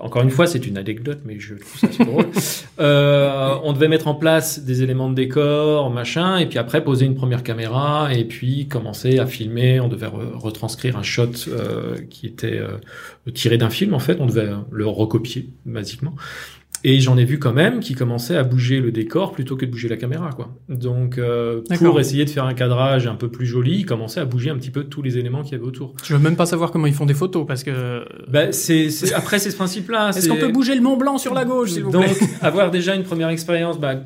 encore 0.00 0.22
une 0.22 0.30
fois, 0.30 0.48
c'est 0.48 0.66
une 0.66 0.76
anecdote, 0.76 1.20
mais 1.24 1.38
je 1.38 1.54
trouve 1.54 1.78
ça 1.80 1.86
assez 1.86 2.04
drôle. 2.04 2.26
Euh, 2.78 3.54
on 3.64 3.72
devait 3.72 3.88
mettre 3.88 4.06
en 4.06 4.14
place 4.14 4.60
des 4.62 4.82
éléments 4.82 5.08
de 5.08 5.14
décor, 5.14 5.88
machin, 5.88 6.36
et 6.36 6.44
puis 6.44 6.58
après 6.58 6.84
poser 6.84 7.06
une 7.06 7.14
première 7.14 7.42
caméra, 7.42 8.10
et 8.12 8.24
puis 8.26 8.68
commencer 8.68 9.18
à 9.18 9.24
filmer. 9.24 9.80
On 9.80 9.88
devait 9.88 10.08
re- 10.08 10.36
retranscrire 10.36 10.98
un 10.98 11.02
shot 11.02 11.30
euh, 11.48 11.96
qui 12.10 12.26
était 12.26 12.58
euh, 12.58 12.76
tiré 13.32 13.56
d'un 13.56 13.70
film, 13.70 13.94
en 13.94 13.98
fait. 13.98 14.18
On 14.20 14.26
devait 14.26 14.50
le 14.70 14.86
recopier, 14.86 15.48
basiquement. 15.64 16.14
Et 16.84 17.00
j'en 17.00 17.16
ai 17.16 17.24
vu 17.24 17.38
quand 17.38 17.52
même 17.52 17.80
qui 17.80 17.94
commençaient 17.94 18.36
à 18.36 18.44
bouger 18.44 18.80
le 18.80 18.92
décor 18.92 19.32
plutôt 19.32 19.56
que 19.56 19.64
de 19.64 19.70
bouger 19.70 19.88
la 19.88 19.96
caméra, 19.96 20.30
quoi. 20.30 20.50
Donc, 20.68 21.18
euh, 21.18 21.62
pour 21.78 21.98
essayer 21.98 22.24
de 22.24 22.30
faire 22.30 22.44
un 22.44 22.54
cadrage 22.54 23.06
un 23.06 23.14
peu 23.16 23.28
plus 23.28 23.46
joli, 23.46 23.78
ils 23.78 23.86
commençaient 23.86 24.20
à 24.20 24.24
bouger 24.24 24.50
un 24.50 24.56
petit 24.56 24.70
peu 24.70 24.84
tous 24.84 25.02
les 25.02 25.18
éléments 25.18 25.42
qu'il 25.42 25.52
y 25.52 25.54
avait 25.56 25.64
autour. 25.64 25.94
Je 26.04 26.14
veux 26.14 26.20
même 26.22 26.36
pas 26.36 26.46
savoir 26.46 26.70
comment 26.70 26.86
ils 26.86 26.94
font 26.94 27.06
des 27.06 27.14
photos 27.14 27.44
parce 27.46 27.64
que. 27.64 28.04
Ben, 28.28 28.52
c'est, 28.52 28.88
après, 29.14 29.38
c'est 29.38 29.50
ce 29.50 29.56
principe-là. 29.56 30.08
Est-ce 30.10 30.20
c'est- 30.20 30.28
qu'on 30.28 30.36
peut 30.36 30.52
bouger 30.52 30.74
le 30.74 30.80
Mont 30.82 30.96
Blanc 30.96 31.18
sur 31.18 31.34
la 31.34 31.44
gauche, 31.44 31.72
s'il 31.72 31.82
vous 31.84 31.90
Donc, 31.90 32.04
plaît 32.04 32.26
avoir 32.40 32.70
déjà 32.70 32.94
une 32.94 33.02
première 33.04 33.30
expérience, 33.30 33.80
bah, 33.80 33.96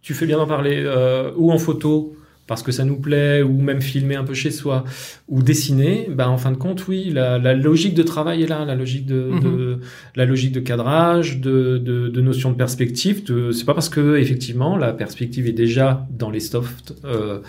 tu 0.00 0.14
fais 0.14 0.26
bien 0.26 0.36
d'en 0.38 0.46
parler, 0.46 0.82
euh, 0.84 1.30
ou 1.36 1.50
en 1.52 1.58
photo, 1.58 2.13
parce 2.46 2.62
que 2.62 2.72
ça 2.72 2.84
nous 2.84 2.96
plaît, 3.00 3.42
ou 3.42 3.60
même 3.60 3.80
filmer 3.80 4.16
un 4.16 4.24
peu 4.24 4.34
chez 4.34 4.50
soi, 4.50 4.84
ou 5.28 5.42
dessiner, 5.42 6.08
bah, 6.10 6.28
en 6.28 6.36
fin 6.36 6.50
de 6.52 6.56
compte, 6.56 6.86
oui, 6.88 7.10
la, 7.10 7.38
la 7.38 7.54
logique 7.54 7.94
de 7.94 8.02
travail 8.02 8.42
est 8.42 8.46
là, 8.46 8.64
la 8.64 8.74
logique 8.74 9.06
de, 9.06 9.30
Mhm. 9.32 9.40
de- 9.40 9.78
la 10.14 10.24
logique 10.26 10.52
de 10.52 10.60
cadrage, 10.60 11.40
de, 11.40 11.78
de, 11.78 12.08
de 12.08 12.20
notion 12.20 12.50
de 12.50 12.56
perspective. 12.56 13.24
De, 13.24 13.50
c'est 13.52 13.64
pas 13.64 13.74
parce 13.74 13.88
que, 13.88 14.16
effectivement, 14.16 14.76
la 14.76 14.92
perspective 14.92 15.46
est 15.46 15.52
déjà 15.52 16.06
dans 16.10 16.30
les 16.30 16.40
softs, 16.40 16.94
euh, 17.04 17.40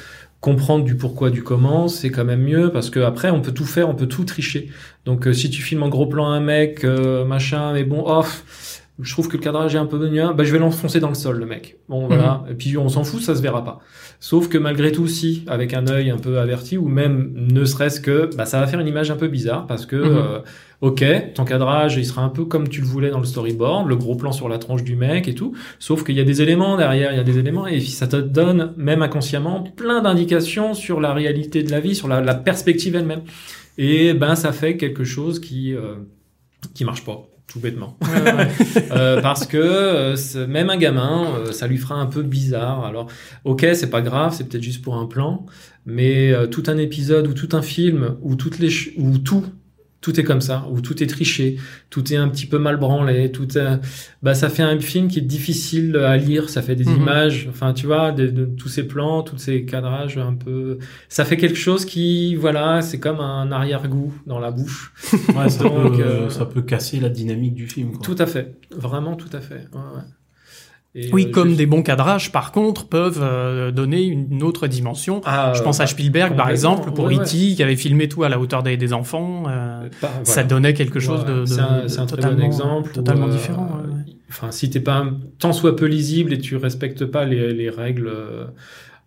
comprendre 0.41 0.85
du 0.85 0.95
pourquoi, 0.95 1.29
du 1.31 1.41
comment, 1.43 1.87
c'est 1.87 2.11
quand 2.11 2.23
même 2.25 2.43
mieux 2.43 2.69
parce 2.71 2.91
que 2.91 2.99
après 2.99 3.31
on 3.31 3.41
peut 3.41 3.51
tout 3.51 3.65
faire, 3.65 3.89
on 3.89 3.95
peut 3.95 4.05
tout 4.05 4.25
tricher. 4.25 4.69
Donc 5.05 5.25
euh, 5.27 5.33
si 5.33 5.49
tu 5.49 5.61
filmes 5.63 5.81
en 5.81 5.89
gros 5.89 6.05
plan 6.05 6.27
un 6.29 6.39
mec, 6.39 6.83
euh, 6.83 7.25
machin, 7.25 7.73
mais 7.73 7.83
bon, 7.83 8.03
off, 8.05 8.83
je 8.99 9.11
trouve 9.11 9.27
que 9.27 9.35
le 9.35 9.43
cadrage 9.43 9.75
est 9.75 9.77
un 9.77 9.85
peu 9.85 9.97
mignon, 9.97 10.33
bah 10.33 10.43
je 10.45 10.51
vais 10.53 10.59
l'enfoncer 10.59 10.99
dans 11.01 11.09
le 11.09 11.15
sol 11.15 11.37
le 11.37 11.45
mec. 11.45 11.77
Bon 11.89 12.07
voilà, 12.07 12.45
et 12.49 12.53
puis 12.53 12.77
on 12.77 12.87
s'en 12.87 13.03
fout, 13.03 13.21
ça 13.21 13.35
se 13.35 13.41
verra 13.41 13.63
pas. 13.63 13.79
Sauf 14.21 14.47
que 14.47 14.57
malgré 14.57 14.91
tout, 14.93 15.07
si 15.07 15.43
avec 15.47 15.73
un 15.73 15.87
œil 15.87 16.09
un 16.11 16.17
peu 16.17 16.39
averti 16.39 16.77
ou 16.77 16.87
même 16.87 17.33
ne 17.35 17.65
serait-ce 17.65 17.99
que, 17.99 18.29
bah 18.37 18.45
ça 18.45 18.59
va 18.59 18.67
faire 18.67 18.79
une 18.79 18.87
image 18.87 19.11
un 19.11 19.17
peu 19.17 19.27
bizarre 19.27 19.67
parce 19.67 19.85
que 19.85 19.95
Mhm. 19.97 20.17
euh, 20.17 20.39
Ok, 20.81 21.03
ton 21.33 21.45
cadrage, 21.45 21.95
il 21.95 22.05
sera 22.05 22.21
un 22.21 22.29
peu 22.29 22.43
comme 22.45 22.67
tu 22.67 22.81
le 22.81 22.85
voulais 22.85 23.09
dans 23.09 23.19
le 23.19 23.25
storyboard, 23.25 23.87
le 23.87 23.95
gros 23.95 24.15
plan 24.15 24.33
sur 24.33 24.49
la 24.49 24.57
tronche 24.59 24.83
du 24.83 24.95
mec 24.97 25.27
et 25.29 25.33
tout. 25.33 25.53
Sauf 25.79 26.03
qu'il 26.03 26.15
y 26.15 26.19
a 26.19 26.25
des 26.25 26.41
éléments 26.41 26.75
derrière, 26.75 27.11
il 27.13 27.17
y 27.17 27.19
a 27.19 27.23
des 27.23 27.39
éléments, 27.39 27.65
et 27.65 27.79
ça 27.79 28.07
te 28.07 28.17
donne, 28.17 28.73
même 28.77 29.01
inconsciemment, 29.01 29.63
plein 29.77 30.01
d'indications 30.01 30.73
sur 30.73 30.99
la 30.99 31.13
réalité 31.13 31.63
de 31.63 31.71
la 31.71 31.79
vie, 31.79 31.95
sur 31.95 32.09
la, 32.09 32.19
la 32.21 32.35
perspective 32.35 32.93
elle-même. 32.95 33.21
Et 33.77 34.13
ben, 34.13 34.35
ça 34.35 34.51
fait 34.51 34.75
quelque 34.75 35.05
chose 35.05 35.39
qui, 35.39 35.73
euh, 35.73 35.95
qui 36.75 36.83
marche 36.83 37.05
pas, 37.05 37.25
tout 37.47 37.59
bêtement. 37.59 37.97
Euh, 38.91 39.21
parce 39.21 39.45
que 39.45 39.57
euh, 39.57 40.47
même 40.47 40.69
un 40.69 40.77
gamin, 40.77 41.25
euh, 41.35 41.51
ça 41.51 41.67
lui 41.67 41.77
fera 41.77 41.95
un 41.95 42.05
peu 42.05 42.21
bizarre. 42.21 42.85
Alors, 42.85 43.07
ok, 43.43 43.65
c'est 43.73 43.89
pas 43.89 44.01
grave, 44.01 44.33
c'est 44.35 44.47
peut-être 44.47 44.63
juste 44.63 44.83
pour 44.83 44.95
un 44.95 45.05
plan, 45.05 45.45
mais 45.85 46.31
euh, 46.31 46.47
tout 46.47 46.63
un 46.67 46.77
épisode 46.77 47.27
ou 47.27 47.33
tout 47.33 47.49
un 47.53 47.61
film 47.61 48.15
ou 48.21 48.35
toutes 48.35 48.59
les 48.59 48.69
ou 48.97 49.17
tout 49.17 49.45
tout 50.05 50.19
est 50.19 50.23
comme 50.23 50.41
ça, 50.41 50.67
ou 50.71 50.81
tout 50.81 51.01
est 51.01 51.07
triché, 51.07 51.57
tout 51.89 52.13
est 52.13 52.15
un 52.15 52.29
petit 52.29 52.45
peu 52.45 52.59
mal 52.59 52.77
branlé, 52.77 53.31
tout 53.31 53.57
est, 53.57 53.79
bah 54.21 54.35
ça 54.35 54.49
fait 54.49 54.61
un 54.61 54.79
film 54.79 55.07
qui 55.07 55.17
est 55.17 55.23
difficile 55.23 55.95
à 55.97 56.15
lire, 56.15 56.47
ça 56.49 56.61
fait 56.61 56.75
des 56.75 56.85
Mhm. 56.85 56.97
images, 57.01 57.47
enfin 57.49 57.73
tu 57.73 57.87
vois, 57.87 58.11
de, 58.11 58.27
de 58.27 58.45
tous 58.45 58.69
ces 58.69 58.83
plans, 58.83 59.23
tous 59.23 59.39
ces 59.39 59.65
cadrages 59.65 60.19
un 60.19 60.35
peu, 60.35 60.77
ça 61.09 61.25
fait 61.25 61.37
quelque 61.37 61.57
chose 61.57 61.85
qui, 61.85 62.35
voilà, 62.35 62.83
c'est 62.83 62.99
comme 62.99 63.19
un 63.19 63.51
arrière-goût 63.51 64.13
dans 64.27 64.37
la 64.39 64.51
bouche. 64.51 64.93
Ouais, 65.35 65.49
ça, 65.49 65.63
Donc, 65.63 65.97
peut, 65.97 66.03
euh, 66.03 66.29
ça 66.29 66.45
peut 66.45 66.61
casser 66.61 66.99
la 66.99 67.09
dynamique 67.09 67.55
du 67.55 67.65
film. 67.67 67.93
Quoi. 67.93 68.01
Tout 68.03 68.15
à 68.19 68.27
fait, 68.27 68.55
vraiment 68.71 69.15
tout 69.15 69.31
à 69.33 69.41
fait. 69.41 69.67
Ouais, 69.73 69.79
ouais. 69.95 70.03
Et, 70.97 71.09
Oui, 71.11 71.25
euh, 71.27 71.31
comme 71.31 71.49
je- 71.51 71.55
des 71.55 71.65
bons 71.65 71.83
cadrages, 71.83 72.31
par 72.31 72.53
contre, 72.53 72.87
peuvent 72.87 73.19
euh, 73.21 73.71
donner 73.71 74.03
une 74.03 74.41
autre 74.43 74.67
dimension. 74.67 75.19
Ah, 75.25 75.51
Je 75.53 75.61
pense 75.61 75.81
à 75.81 75.87
Spielberg, 75.87 76.35
par 76.37 76.49
exemple, 76.49 76.91
pour 76.91 77.05
ouais, 77.05 77.15
E.T., 77.17 77.55
qui 77.55 77.61
avait 77.61 77.75
filmé 77.75 78.07
tout 78.07 78.23
à 78.23 78.29
la 78.29 78.39
hauteur 78.39 78.63
des, 78.63 78.77
des 78.77 78.93
enfants. 78.93 79.43
euh, 79.49 79.89
Bah, 80.01 80.09
Ça 80.23 80.43
donnait 80.43 80.73
quelque 80.73 81.01
chose 81.01 81.19
Voilà. 81.25 81.35
de, 81.35 81.39
de- 81.41 81.45
c'est 81.45 81.59
un, 81.59 81.83
de 81.83 81.87
c'est 81.89 81.99
un 81.99 82.05
très 82.05 82.15
totalement, 82.17 82.39
bon 82.39 82.45
exemple. 82.45 82.91
totalement 82.93 83.27
euh, 83.27 83.31
différent. 83.31 83.69
Enfin, 84.29 84.51
si 84.51 84.69
t'es 84.69 84.79
pas 84.79 85.05
tant 85.37 85.53
soit 85.53 85.75
peu 85.75 85.85
lisible 85.85 86.33
et 86.33 86.39
tu 86.39 86.55
respectes 86.55 87.05
pas 87.05 87.25
les, 87.25 87.53
les 87.53 87.69
règles, 87.69 88.07
euh, 88.07 88.45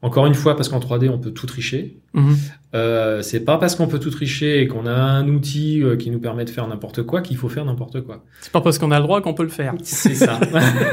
encore 0.01 0.27
une 0.27 0.35
fois, 0.35 0.55
parce 0.55 0.69
qu'en 0.69 0.79
3D 0.79 1.09
on 1.09 1.19
peut 1.19 1.33
tout 1.33 1.47
tricher. 1.47 1.97
Mhm. 2.15 2.37
Euh, 2.75 3.23
c'est 3.23 3.41
pas 3.41 3.57
parce 3.59 3.75
qu'on 3.75 3.87
peut 3.89 3.99
tout 3.99 4.11
tricher 4.11 4.61
et 4.61 4.69
qu'on 4.69 4.87
a 4.87 4.93
un 4.93 5.27
outil 5.29 5.83
euh, 5.83 5.97
qui 5.97 6.11
nous 6.11 6.19
permet 6.21 6.45
de 6.45 6.51
faire 6.51 6.69
n'importe 6.69 7.03
quoi 7.03 7.23
qu'il 7.23 7.37
faut 7.37 7.49
faire 7.49 7.65
n'importe 7.65 8.03
quoi. 8.03 8.25
C'est 8.41 8.53
pas 8.53 8.61
parce 8.61 8.79
qu'on 8.79 8.91
a 8.91 8.99
le 8.99 9.03
droit 9.03 9.21
qu'on 9.23 9.35
peut 9.35 9.43
le 9.43 9.49
faire. 9.49 9.75
C'est 9.83 10.15
ça. 10.15 10.39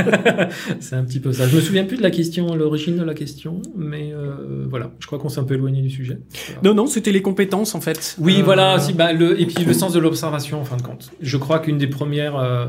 c'est 0.80 0.96
un 0.96 1.04
petit 1.04 1.20
peu 1.20 1.34
ça. 1.34 1.48
Je 1.48 1.56
me 1.56 1.62
souviens 1.62 1.84
plus 1.84 1.98
de 1.98 2.02
la 2.04 2.12
question, 2.12 2.56
l'origine 2.56 2.98
de 2.98 3.04
la 3.04 3.13
question, 3.13 3.62
mais 3.76 4.12
euh, 4.13 4.65
voilà. 4.70 4.91
Je 5.00 5.08
crois 5.08 5.20
qu'on 5.20 5.30
s'est 5.30 5.39
un 5.39 5.44
peu 5.44 5.56
éloigné 5.56 5.82
du 5.82 5.89
sujet. 5.89 6.20
Voilà. 6.48 6.62
Non, 6.63 6.74
non, 6.74 6.88
c'était 6.88 7.12
les 7.12 7.22
compétences, 7.22 7.76
en 7.76 7.82
fait. 7.82 8.15
Oui, 8.20 8.39
Euh, 8.39 8.44
voilà. 8.44 8.80
Si, 8.80 8.94
bah, 8.94 9.13
le, 9.13 9.39
et 9.39 9.46
puis 9.46 9.65
le 9.65 9.74
sens 9.74 9.94
de 9.94 10.00
l'observation, 10.00 10.62
en 10.62 10.65
fin 10.65 10.78
de 10.78 10.82
compte. 10.82 11.12
Je 11.22 11.38
crois 11.38 11.60
qu'une 11.60 11.78
des 11.78 11.88
premières 11.88 12.38
euh, 12.38 12.68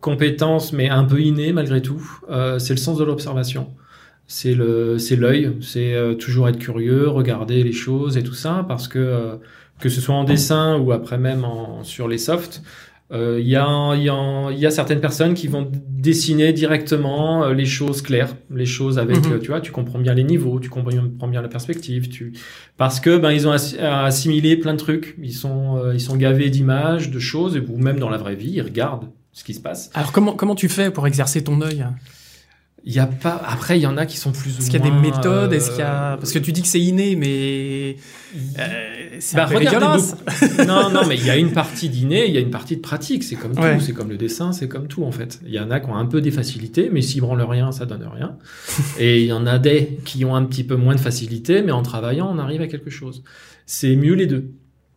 compétences, 0.00 0.72
mais 0.72 0.88
un 0.88 1.04
peu 1.04 1.20
innées 1.20 1.52
malgré 1.52 1.82
tout, 1.82 2.02
euh, 2.30 2.58
c'est 2.58 2.74
le 2.74 2.78
sens 2.78 2.98
de 2.98 3.04
l'observation. 3.04 3.68
C'est 4.32 4.54
le, 4.54 4.96
c'est 4.98 5.16
l'œil. 5.16 5.56
C'est 5.60 5.92
euh, 5.94 6.14
toujours 6.14 6.48
être 6.48 6.58
curieux, 6.58 7.08
regarder 7.08 7.64
les 7.64 7.72
choses 7.72 8.16
et 8.16 8.22
tout 8.22 8.34
ça, 8.44 8.64
parce 8.68 8.86
que 8.86 8.98
euh, 9.00 9.36
que 9.80 9.88
ce 9.88 10.00
soit 10.00 10.14
en 10.14 10.22
dessin 10.24 10.78
ou 10.78 10.92
après 10.92 11.18
même 11.18 11.44
en, 11.44 11.82
sur 11.82 12.06
les 12.06 12.18
softs. 12.18 12.62
euh, 13.12 13.38
Il 13.40 13.48
y, 13.48 13.56
a, 13.56 13.94
il 13.96 14.02
y, 14.04 14.08
a, 14.08 14.50
y 14.52 14.66
a 14.66 14.70
certaines 14.70 15.00
personnes 15.00 15.34
qui 15.34 15.48
vont 15.48 15.68
dessiner 15.88 16.52
directement 16.52 17.42
euh, 17.42 17.54
les 17.54 17.64
choses 17.66 18.02
claires, 18.02 18.36
les 18.54 18.66
choses 18.66 19.00
avec, 19.00 19.16
Mhm. 19.26 19.32
euh, 19.32 19.38
tu 19.40 19.48
vois, 19.48 19.60
tu 19.60 19.72
comprends 19.72 19.98
bien 19.98 20.14
les 20.14 20.22
niveaux, 20.22 20.60
tu 20.60 20.68
comprends 20.68 21.26
bien, 21.28 21.42
la 21.42 21.48
perspective, 21.48 22.08
tu, 22.08 22.32
parce 22.76 23.00
que 23.00 23.18
ben 23.18 23.32
ils 23.32 23.48
ont 23.48 23.52
assi- 23.52 23.78
assimilé 23.80 24.56
plein 24.56 24.74
de 24.74 24.78
trucs. 24.78 25.16
Ils 25.20 25.32
sont 25.34 25.90
ils 25.92 26.00
sont 26.08 26.16
gavés 26.16 26.50
d'images, 26.50 27.10
de 27.10 27.18
choses, 27.18 27.60
ou 27.68 27.76
même 27.78 27.98
dans 27.98 28.10
la 28.10 28.16
vraie 28.24 28.36
vie, 28.36 28.52
ils 28.58 28.62
regardent 28.62 29.08
ce 29.32 29.42
qui 29.42 29.54
se 29.54 29.60
passe. 29.60 29.90
Alors, 29.94 30.12
comment, 30.12 30.34
comment 30.34 30.54
tu 30.54 30.68
fais 30.68 30.90
pour 30.92 31.04
exercer 31.08 31.42
ton 31.42 31.60
œil? 31.62 31.84
Il 32.84 32.94
y 32.94 32.98
a 32.98 33.06
pas. 33.06 33.40
Après, 33.46 33.78
il 33.78 33.82
y 33.82 33.86
en 33.86 33.98
a 33.98 34.06
qui 34.06 34.16
sont 34.16 34.32
plus. 34.32 34.58
Est-ce 34.58 34.70
qu'il 34.70 34.80
y 34.80 34.82
a 34.82 34.90
des 34.90 34.96
méthodes? 34.96 35.52
Est-ce 35.52 35.70
euh, 35.70 35.72
qu'il 35.72 35.80
y 35.80 35.86
a... 35.86 36.16
Parce 36.16 36.32
que 36.32 36.38
tu 36.38 36.50
dis 36.52 36.62
que 36.62 36.68
c'est 36.68 36.80
inné, 36.80 37.14
mais... 37.14 37.96
euh, 38.58 39.16
c'est 39.18 39.36
Bah, 39.36 39.46
beaucoup. 39.46 39.64
non, 40.66 40.90
non, 40.90 41.02
mais 41.06 41.16
il 41.16 41.26
y 41.26 41.30
a 41.30 41.36
une 41.36 41.52
partie 41.52 41.90
d'inné, 41.90 42.26
il 42.26 42.34
y 42.34 42.38
a 42.38 42.40
une 42.40 42.50
partie 42.50 42.76
de 42.76 42.80
pratique. 42.80 43.22
C'est 43.22 43.36
comme 43.36 43.54
tout. 43.54 43.62
C'est 43.80 43.92
comme 43.92 44.08
le 44.08 44.16
dessin, 44.16 44.52
c'est 44.52 44.68
comme 44.68 44.88
tout 44.88 45.04
en 45.04 45.12
fait. 45.12 45.40
Il 45.46 45.52
y 45.52 45.60
en 45.60 45.70
a 45.70 45.80
qui 45.80 45.90
ont 45.90 45.96
un 45.96 46.06
peu 46.06 46.20
des 46.22 46.30
facilités, 46.30 46.88
mais 46.90 47.02
s'ils 47.02 47.20
branlent 47.20 47.42
rien, 47.42 47.70
ça 47.70 47.84
donne 47.84 48.08
rien. 48.10 48.36
Et 48.98 49.20
il 49.20 49.26
y 49.26 49.32
en 49.32 49.46
a 49.46 49.58
des 49.58 49.98
qui 50.04 50.24
ont 50.24 50.34
un 50.34 50.44
petit 50.44 50.64
peu 50.64 50.76
moins 50.76 50.94
de 50.94 51.00
facilité, 51.00 51.62
mais 51.62 51.72
en 51.72 51.82
travaillant, 51.82 52.30
on 52.32 52.38
arrive 52.38 52.62
à 52.62 52.66
quelque 52.66 52.90
chose. 52.90 53.22
C'est 53.66 53.94
mieux 53.94 54.14
les 54.14 54.26
deux. 54.26 54.52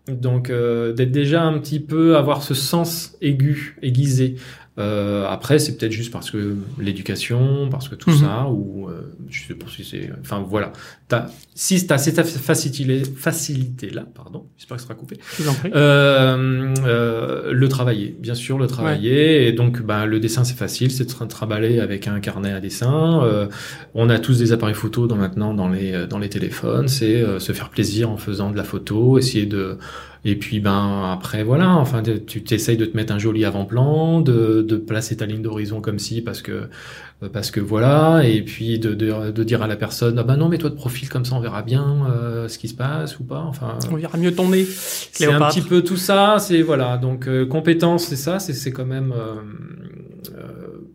Donc 0.08 0.50
euh, 0.50 0.92
d'être 0.92 1.12
déjà 1.12 1.44
un 1.44 1.58
petit 1.60 1.80
peu 1.80 2.18
avoir 2.18 2.44
ce 2.44 2.54
sens 2.54 3.16
aigu, 3.22 3.78
aiguisé. 3.82 4.36
Euh, 4.80 5.28
après, 5.28 5.60
c'est 5.60 5.78
peut-être 5.78 5.92
juste 5.92 6.12
parce 6.12 6.32
que 6.32 6.56
l'éducation, 6.80 7.70
parce 7.70 7.90
que 7.90 7.94
tout 7.96 8.10
Mhm. 8.10 8.18
ça, 8.18 8.48
ou 8.50 8.90
euh, 8.90 9.14
je 9.30 9.48
sais 9.48 9.54
pas 9.54 9.68
si 9.68 9.84
c'est. 9.84 10.10
Enfin 10.22 10.44
voilà. 10.48 10.74
T'as, 11.08 11.28
si 11.54 11.86
t'as 11.86 12.00
cette 12.00 12.20
facilité, 12.26 13.04
facilité 13.16 13.92
là, 13.92 14.04
pardon, 14.16 14.48
j'espère 14.58 14.78
que 14.78 14.82
ce 14.82 14.88
sera 14.88 14.96
coupé. 14.98 15.18
Je 15.38 15.44
vous 15.44 15.50
en 15.50 15.54
prie. 15.54 15.70
Euh, 15.76 16.74
euh, 16.86 17.52
le 17.54 17.68
travailler, 17.70 18.16
bien 18.20 18.34
sûr, 18.34 18.58
le 18.58 18.66
travailler. 18.66 19.48
Et 19.48 19.52
donc, 19.54 19.82
ben, 19.84 20.06
le 20.06 20.20
dessin, 20.20 20.44
c'est 20.44 20.58
facile, 20.58 20.90
c'est 20.90 21.06
de 21.06 21.12
se 21.12 21.24
trimballer 21.24 21.80
avec 21.80 22.08
un 22.08 22.20
carnet 22.20 22.52
à 22.52 22.60
dessin. 22.60 23.24
Euh, 23.24 23.48
on 23.94 24.10
a 24.10 24.18
tous 24.18 24.40
des 24.40 24.54
appareils 24.54 24.74
photo 24.76 25.06
dans, 25.06 25.18
maintenant 25.18 25.54
dans 25.54 25.70
les, 25.70 26.08
dans 26.08 26.18
les 26.18 26.30
téléphones. 26.30 26.88
C'est 26.88 27.22
euh, 27.22 27.40
se 27.40 27.52
faire 27.52 27.70
plaisir 27.70 28.10
en 28.10 28.18
faisant 28.18 28.50
de 28.50 28.58
la 28.58 28.64
photo, 28.64 29.20
essayer 29.20 29.46
de... 29.46 29.78
Et 30.26 30.38
puis, 30.38 30.60
ben, 30.62 31.12
après, 31.12 31.44
voilà, 31.44 31.76
enfin, 31.76 32.02
tu 32.02 32.44
t'essayes 32.44 32.78
de 32.78 32.86
te 32.86 32.96
mettre 32.96 33.12
un 33.14 33.20
joli 33.20 33.44
avant-plan, 33.44 34.22
de, 34.22 34.62
de 34.62 34.78
placer 34.78 35.18
ta 35.18 35.26
ligne 35.26 35.42
d'horizon 35.42 35.82
comme 35.82 36.00
si, 36.00 36.22
parce 36.22 36.42
que, 36.42 36.70
parce 37.34 37.52
que 37.52 37.60
voilà, 37.60 38.24
et 38.26 38.42
puis 38.42 38.80
de, 38.80 38.94
de, 38.94 39.32
de 39.32 39.44
dire 39.44 39.62
à 39.62 39.68
la 39.68 39.76
personne, 39.76 40.18
ah 40.20 40.24
ben 40.24 40.38
non, 40.38 40.50
mais 40.50 40.58
toi 40.58 40.70
de 40.70 40.76
profil 40.76 41.10
comme 41.10 41.26
ça, 41.26 41.36
on 41.36 41.40
verra 41.40 41.62
bien 41.62 42.08
euh, 42.10 42.48
ce 42.48 42.58
qui 42.58 42.68
se 42.68 42.74
passe 42.74 43.20
ou 43.20 43.24
pas. 43.24 43.40
Enfin, 43.42 43.78
On 43.92 43.96
verra 43.96 44.18
mieux 44.18 44.34
ton 44.34 44.50
nez. 44.50 44.66
c'est 44.66 45.32
un 45.32 45.48
petit 45.50 45.62
peu 45.62 45.84
tout 45.84 45.98
ça, 45.98 46.38
c'est 46.40 46.62
voilà. 46.62 46.98
Donc 46.98 47.28
euh, 47.28 47.46
compétence, 47.46 48.06
c'est 48.06 48.16
ça, 48.16 48.40
c'est 48.40 48.54
c'est 48.54 48.72
quand 48.72 48.86
même 48.86 49.14
euh, 49.14 49.36
euh, 50.38 50.90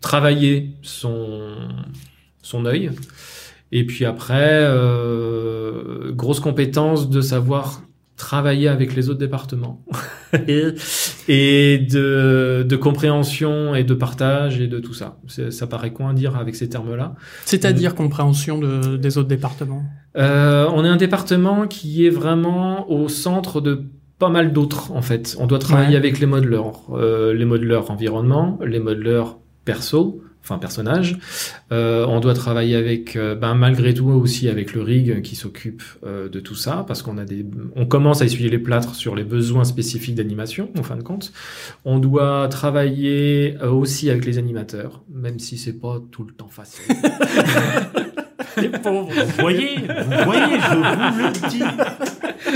travailler 0.00 0.76
son 0.82 1.54
son 2.42 2.66
œil. 2.66 2.90
Et 3.72 3.86
puis 3.86 4.04
après, 4.04 4.58
euh, 4.62 6.10
grosse 6.12 6.40
compétence 6.40 7.08
de 7.08 7.20
savoir 7.20 7.82
travailler 8.20 8.68
avec 8.68 8.94
les 8.94 9.08
autres 9.08 9.18
départements 9.18 9.84
et 11.28 11.78
de, 11.78 12.64
de 12.68 12.76
compréhension 12.76 13.74
et 13.74 13.84
de 13.84 13.94
partage 13.94 14.60
et 14.60 14.66
de 14.68 14.78
tout 14.78 14.94
ça. 14.94 15.18
Ça 15.50 15.66
paraît 15.66 15.92
quoi 15.92 16.10
à 16.10 16.12
dire 16.12 16.36
avec 16.36 16.54
ces 16.54 16.68
termes-là 16.68 17.14
C'est-à-dire 17.44 17.94
compréhension 17.94 18.58
de, 18.58 18.96
des 18.96 19.18
autres 19.18 19.28
départements? 19.28 19.82
euh, 20.16 20.66
on 20.74 20.84
est 20.84 20.88
un 20.88 20.96
département 20.96 21.66
qui 21.68 22.06
est 22.06 22.10
vraiment 22.10 22.90
au 22.90 23.08
centre 23.08 23.60
de 23.60 23.84
pas 24.18 24.28
mal 24.28 24.52
d'autres 24.52 24.92
en 24.92 25.02
fait. 25.02 25.36
On 25.40 25.46
doit 25.46 25.58
travailler 25.58 25.90
Ouais. 25.92 25.96
avec 25.96 26.20
les 26.20 26.26
modeleurs, 26.26 26.82
euh, 26.92 27.32
les 27.32 27.44
modeleurs 27.46 27.90
environnement, 27.90 28.58
les 28.64 28.80
modeleurs 28.80 29.38
perso, 29.64 30.20
enfin 30.42 30.58
personnages. 30.58 31.18
Euh, 31.72 32.06
on 32.06 32.20
doit 32.20 32.34
travailler 32.34 32.76
avec, 32.76 33.16
euh, 33.16 33.34
ben 33.34 33.54
malgré 33.54 33.94
tout 33.94 34.08
aussi 34.08 34.48
avec 34.48 34.72
le 34.74 34.82
rig 34.82 35.22
qui 35.22 35.36
s'occupe 35.36 35.82
euh, 36.04 36.28
de 36.28 36.40
tout 36.40 36.54
ça 36.54 36.84
parce 36.86 37.02
qu'on 37.02 37.18
a 37.18 37.24
des, 37.24 37.44
on 37.76 37.86
commence 37.86 38.22
à 38.22 38.24
essuyer 38.24 38.48
les 38.48 38.58
plâtres 38.58 38.94
sur 38.94 39.14
les 39.14 39.24
besoins 39.24 39.64
spécifiques 39.64 40.14
d'animation 40.14 40.70
en 40.78 40.82
fin 40.82 40.96
de 40.96 41.02
compte. 41.02 41.32
On 41.84 41.98
doit 41.98 42.48
travailler 42.48 43.56
aussi 43.62 44.10
avec 44.10 44.24
les 44.24 44.38
animateurs, 44.38 45.02
même 45.12 45.38
si 45.38 45.58
c'est 45.58 45.78
pas 45.78 46.00
tout 46.10 46.24
le 46.24 46.32
temps 46.32 46.48
facile. 46.48 46.94
Les 48.62 48.68
pauvres. 48.68 49.08
Vous 49.12 49.40
voyez, 49.40 49.76
vous 49.78 50.24
voyez, 50.24 50.60
je 50.60 50.74
vous 50.76 50.82
le 50.82 51.48
dis. 51.50 51.62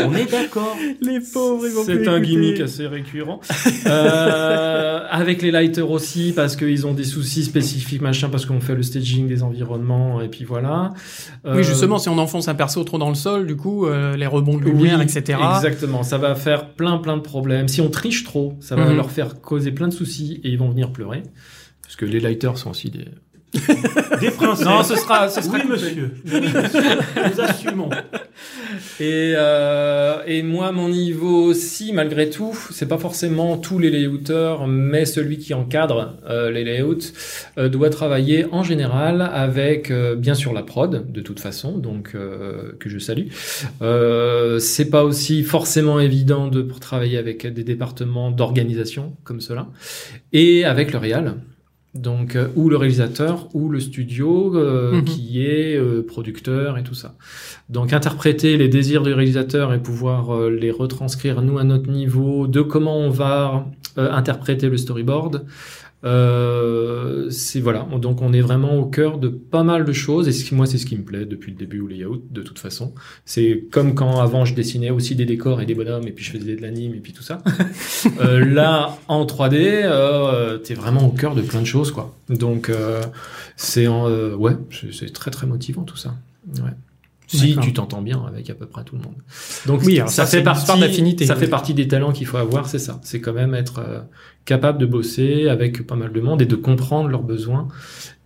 On 0.05 0.14
est 0.14 0.31
d'accord. 0.31 0.77
Les 1.01 1.21
pauvres, 1.21 1.67
ils 1.67 1.73
vont 1.73 1.85
C'est 1.85 2.09
un 2.09 2.17
écouter. 2.17 2.31
gimmick 2.33 2.61
assez 2.61 2.87
récurrent. 2.87 3.40
Euh, 3.87 5.07
avec 5.11 5.43
les 5.43 5.51
lighters 5.51 5.90
aussi, 5.90 6.33
parce 6.35 6.57
qu'ils 6.57 6.87
ont 6.87 6.95
des 6.95 7.05
soucis 7.05 7.45
spécifiques, 7.45 8.01
machin, 8.01 8.29
parce 8.29 8.47
qu'on 8.47 8.61
fait 8.61 8.75
le 8.75 8.83
staging 8.83 9.29
des 9.29 9.43
environnements, 9.43 10.21
et 10.21 10.29
puis 10.29 10.45
voilà. 10.45 10.93
Euh, 11.47 11.57
Oui, 11.57 11.64
justement, 11.64 11.99
si 11.99 12.09
on 12.09 12.19
enfonce 12.19 12.49
un 12.49 12.55
perso 12.55 12.83
trop 12.85 12.99
dans 12.99 13.09
le 13.09 13.14
sol, 13.14 13.47
du 13.47 13.57
coup, 13.57 13.87
euh, 13.87 14.17
les 14.17 14.27
rebonds 14.27 14.57
de 14.59 14.64
lumière, 14.64 14.99
oui, 14.99 15.05
etc. 15.05 15.38
Exactement, 15.57 16.03
ça 16.03 16.19
va 16.19 16.35
faire 16.35 16.71
plein 16.71 16.99
plein 16.99 17.17
de 17.17 17.23
problèmes. 17.23 17.69
Si 17.69 17.81
on 17.81 17.90
triche 17.90 18.25
trop, 18.25 18.57
ça 18.61 18.77
va 18.77 18.85
Mhm. 18.87 18.97
leur 18.97 19.11
faire 19.11 19.40
causer 19.40 19.71
plein 19.73 19.88
de 19.88 19.93
soucis 19.93 20.40
et 20.45 20.49
ils 20.51 20.59
vont 20.59 20.69
venir 20.71 20.90
pleurer. 20.93 21.23
Parce 21.83 21.97
que 21.97 22.05
les 22.07 22.21
lighters 22.21 22.57
sont 22.59 22.71
aussi 22.71 22.90
des... 22.90 23.05
Des 24.21 24.31
princesses. 24.31 24.67
Non, 24.67 24.83
ce 24.83 24.97
sera... 24.97 25.29
Ce 25.29 25.40
sera 25.40 25.59
Oui, 25.59 25.62
monsieur. 25.69 26.11
Oui, 26.27 26.40
monsieur. 26.40 26.81
Nous 27.35 27.40
assumons. 27.40 27.90
Et, 29.01 29.35
euh, 29.37 30.23
et 30.27 30.43
moi, 30.43 30.73
mon 30.73 30.88
niveau 30.88 31.45
aussi, 31.45 31.93
malgré 31.93 32.31
tout, 32.31 32.57
c'est 32.71 32.88
pas 32.88 32.99
forcément 32.99 33.57
tous 33.57 33.79
les 33.79 33.90
layouteurs, 33.90 34.67
mais 34.67 35.05
celui 35.05 35.38
qui 35.38 35.55
encadre 35.55 36.17
euh, 36.29 36.51
les 36.51 36.64
layouts 36.64 37.12
euh, 37.59 37.69
doit 37.69 37.90
travailler 37.90 38.47
en 38.53 38.62
général 38.62 39.23
avec, 39.33 39.90
euh, 39.90 40.17
bien 40.17 40.35
sûr, 40.35 40.53
la 40.53 40.62
prod, 40.62 41.11
de 41.11 41.21
toute 41.21 41.40
façon, 41.40 41.79
donc 41.79 42.12
euh, 42.14 42.73
que 42.81 42.88
je 42.88 42.99
salue. 42.99 43.29
Euh, 43.83 44.59
c'est 44.59 44.90
pas 44.90 45.05
aussi 45.05 45.43
forcément 45.43 46.01
évident 46.01 46.49
de 46.49 46.62
pour 46.62 46.81
travailler 46.81 47.19
avec 47.19 47.47
des 47.47 47.64
départements 47.64 48.31
d'organisation 48.31 49.17
comme 49.25 49.40
cela, 49.40 49.69
et 50.33 50.64
avec 50.64 50.93
le 50.93 50.99
réal. 50.99 51.37
Donc, 51.95 52.35
euh, 52.35 52.49
ou 52.57 52.69
le 52.69 52.77
réalisateur, 52.77 53.49
ou 53.55 53.69
le 53.69 53.79
studio 53.79 54.57
euh, 54.57 54.93
Mhm. 54.95 55.05
qui 55.05 55.45
est 55.47 55.77
euh, 55.77 56.03
producteur 56.07 56.77
et 56.77 56.83
tout 56.83 56.95
ça. 56.95 57.15
Donc 57.69 57.93
interpréter 57.93 58.57
les 58.57 58.69
désirs 58.69 59.03
du 59.03 59.13
réalisateur 59.13 59.73
et 59.73 59.79
pouvoir 59.79 60.49
les 60.51 60.71
retranscrire 60.73 61.41
nous 61.41 61.59
à 61.59 61.65
notre 61.65 61.89
niveau, 61.91 62.47
de 62.49 62.63
comment 62.63 62.99
on 62.99 63.11
va 63.11 63.67
euh, 63.97 64.11
interpréter 64.11 64.69
le 64.69 64.77
storyboard, 64.77 65.45
Euh, 66.05 67.31
c'est 67.31 67.61
voilà, 67.61 67.87
donc 68.01 68.21
on 68.23 68.33
est 68.33 68.40
vraiment 68.40 68.77
au 68.79 68.85
cœur 68.87 69.19
de 69.19 69.29
pas 69.29 69.62
mal 69.62 69.85
de 69.85 69.93
choses 69.93 70.29
et 70.29 70.33
ce 70.33 70.45
qui- 70.45 70.55
moi 70.55 70.67
c'est 70.67 70.79
ce 70.79 70.87
qui 70.87 70.97
me 70.97 71.03
plaît 71.03 71.25
depuis 71.25 71.51
le 71.53 71.57
début 71.57 71.81
au 71.81 71.87
layout 71.87 72.23
de 72.31 72.43
toute 72.43 72.59
façon. 72.59 72.93
C'est 73.25 73.64
comme 73.71 73.95
quand 73.95 74.21
avant 74.21 74.45
je 74.45 74.55
dessinais 74.55 74.90
aussi 74.90 75.14
des 75.17 75.25
décors 75.25 75.61
et 75.62 75.67
des 75.67 75.75
bonhommes 75.75 76.07
et 76.07 76.12
puis 76.12 76.25
je 76.25 76.33
faisais 76.33 76.57
de 76.57 76.61
l'anime 76.62 76.95
et 76.95 77.01
puis 77.01 77.12
tout 77.12 77.23
ça. 77.23 77.43
Euh, 78.21 78.45
là 78.45 78.99
en 79.09 79.25
3D, 79.25 79.55
euh, 79.85 80.59
t'es 80.59 80.75
vraiment 80.75 81.07
au 81.07 81.11
cœur 81.11 81.35
de 81.35 81.40
plein 81.43 81.61
de 81.61 81.67
choses 81.67 81.90
quoi. 81.90 82.14
Donc 82.29 82.69
euh, 82.69 83.01
c'est 83.57 83.87
en- 83.87 84.11
ouais, 84.35 84.53
c'est 84.71 84.93
c'est 84.93 85.12
très 85.12 85.31
très 85.31 85.47
motivant 85.47 85.83
tout 85.85 85.97
ça. 85.97 86.14
Ouais. 86.57 86.71
Si 87.27 87.57
tu 87.57 87.73
t'entends 87.73 88.03
bien 88.03 88.23
avec 88.27 88.51
à 88.51 88.55
peu 88.55 88.67
près 88.67 88.85
tout 88.85 88.97
le 88.97 89.03
monde. 89.03 89.17
Donc 89.67 89.83
Oui, 89.83 89.97
alors 89.99 90.11
ça, 90.11 90.27
fait 90.27 90.43
partie 90.43 90.79
d'affinité, 90.79 91.27
Ça 91.27 91.35
oui. 91.35 91.41
fait 91.41 91.49
partie 91.49 91.75
des 91.75 91.89
talents 91.89 92.13
qu'il 92.13 92.27
faut 92.27 92.37
avoir, 92.37 92.69
c'est 92.69 92.79
ça. 92.79 93.01
C'est 93.03 93.21
quand 93.21 93.33
même 93.33 93.55
être 93.55 93.79
euh, 93.79 94.01
capable 94.45 94.79
de 94.79 94.87
bosser 94.87 95.49
avec 95.49 95.87
pas 95.87 95.97
mal 95.97 96.13
de 96.13 96.21
monde 96.21 96.43
et 96.43 96.47
de 96.47 96.57
comprendre 96.57 97.09
leurs 97.09 97.23
besoins 97.23 97.69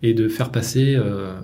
et 0.03 0.15
de 0.15 0.29
faire 0.29 0.51
passer 0.51 0.97
euh, 0.97 1.39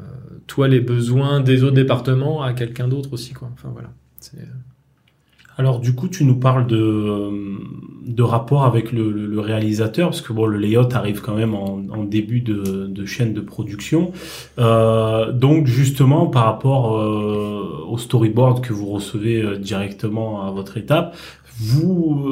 toi 0.46 0.68
les 0.68 0.80
besoins 0.80 1.40
des 1.40 1.62
autres 1.62 1.74
départements 1.76 2.42
à 2.42 2.52
quelqu'un 2.52 2.88
d'autre 2.88 3.12
aussi 3.12 3.32
quoi. 3.32 3.50
Enfin 3.54 3.70
voilà. 3.72 3.90
Alors 5.56 5.78
du 5.78 5.94
coup, 5.94 6.08
tu 6.08 6.24
nous 6.24 6.36
parles 6.36 6.66
de, 6.66 7.30
de 8.06 8.22
rapport 8.22 8.64
avec 8.64 8.92
le, 8.92 9.38
réalisateur, 9.38 10.08
parce 10.08 10.20
que 10.20 10.32
bon, 10.32 10.46
le 10.46 10.58
layout 10.58 10.88
arrive 10.94 11.20
quand 11.20 11.34
même 11.34 11.54
en, 11.54 12.04
début 12.04 12.40
de, 12.40 13.04
chaîne 13.06 13.32
de 13.34 13.40
production. 13.40 14.12
Euh, 14.58 15.32
donc 15.32 15.66
justement, 15.66 16.26
par 16.26 16.44
rapport 16.44 16.98
euh, 16.98 17.84
au 17.88 17.98
storyboard 17.98 18.62
que 18.62 18.72
vous 18.72 18.86
recevez 18.86 19.42
euh, 19.42 19.56
directement 19.56 20.46
à 20.46 20.50
votre 20.50 20.76
étape, 20.76 21.16
vous, 21.56 22.26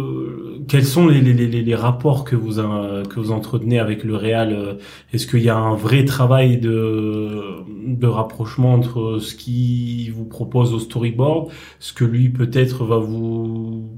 quels 0.66 0.84
sont 0.84 1.06
les, 1.06 1.20
les, 1.20 1.32
les, 1.32 1.46
les 1.46 1.74
rapports 1.76 2.24
que 2.24 2.34
vous 2.34 2.54
que 2.54 3.20
vous 3.20 3.30
entretenez 3.30 3.78
avec 3.78 4.02
le 4.02 4.16
réal? 4.16 4.78
Est-ce 5.12 5.28
qu'il 5.28 5.42
y 5.42 5.48
a 5.48 5.56
un 5.56 5.76
vrai 5.76 6.04
travail 6.04 6.58
de 6.58 7.40
de 7.86 8.06
rapprochement 8.06 8.74
entre 8.74 9.18
ce 9.20 9.34
qu'il 9.34 10.12
vous 10.12 10.24
propose 10.24 10.72
au 10.74 10.78
storyboard, 10.78 11.50
ce 11.80 11.92
que 11.92 12.04
lui 12.04 12.28
peut-être 12.30 12.84
va 12.84 12.98
vous 12.98 13.88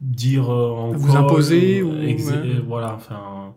dire 0.00 0.50
euh, 0.50 0.70
encore, 0.70 0.98
Vous 1.00 1.16
imposer 1.16 1.82
ou- 1.82 1.92
ex- 2.02 2.26
ouais. 2.26 2.32
euh, 2.36 2.60
voilà 2.66 2.94
enfin 2.94 3.54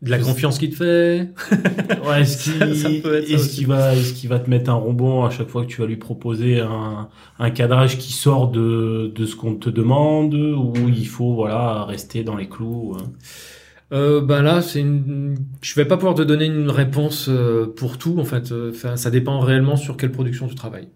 De 0.00 0.10
la 0.10 0.18
confiance 0.18 0.58
qu'il 0.58 0.70
te 0.70 0.76
fait. 0.76 1.30
ouais 2.08 2.22
est-ce 2.22 2.44
qu'il 2.58 2.76
Ça 2.76 2.88
peut 3.02 3.14
être 3.16 3.26
ça 3.28 3.34
est-ce 3.34 3.44
aussi. 3.46 3.54
qu'il 3.56 3.66
va 3.66 3.94
est-ce 3.94 4.12
qu'il 4.14 4.28
va 4.28 4.38
te 4.38 4.48
mettre 4.50 4.70
un 4.70 4.74
rebond 4.74 5.24
à 5.24 5.30
chaque 5.30 5.48
fois 5.48 5.62
que 5.64 5.68
tu 5.70 5.80
vas 5.80 5.86
lui 5.86 5.96
proposer 5.96 6.60
un, 6.60 7.08
un 7.38 7.50
cadrage 7.50 7.98
qui 7.98 8.12
sort 8.12 8.48
de 8.50 9.12
de 9.14 9.26
ce 9.26 9.34
qu'on 9.36 9.54
te 9.56 9.70
demande 9.70 10.34
ou 10.34 10.72
il 10.88 11.06
faut 11.06 11.34
voilà 11.34 11.84
rester 11.84 12.22
dans 12.24 12.36
les 12.36 12.48
clous. 12.48 12.96
Euh, 13.92 14.20
ben 14.22 14.42
là, 14.42 14.62
c'est 14.62 14.80
une... 14.80 15.36
je 15.60 15.74
vais 15.74 15.84
pas 15.84 15.96
pouvoir 15.96 16.14
te 16.14 16.22
donner 16.22 16.46
une 16.46 16.70
réponse 16.70 17.26
euh, 17.28 17.66
pour 17.66 17.98
tout 17.98 18.18
en 18.18 18.24
fait. 18.24 18.52
Euh, 18.52 18.70
Enfin, 18.74 18.96
ça 18.96 19.10
dépend 19.10 19.40
réellement 19.40 19.76
sur 19.76 19.96
quelle 19.96 20.12
production 20.12 20.48
tu 20.48 20.54
travailles 20.54 20.88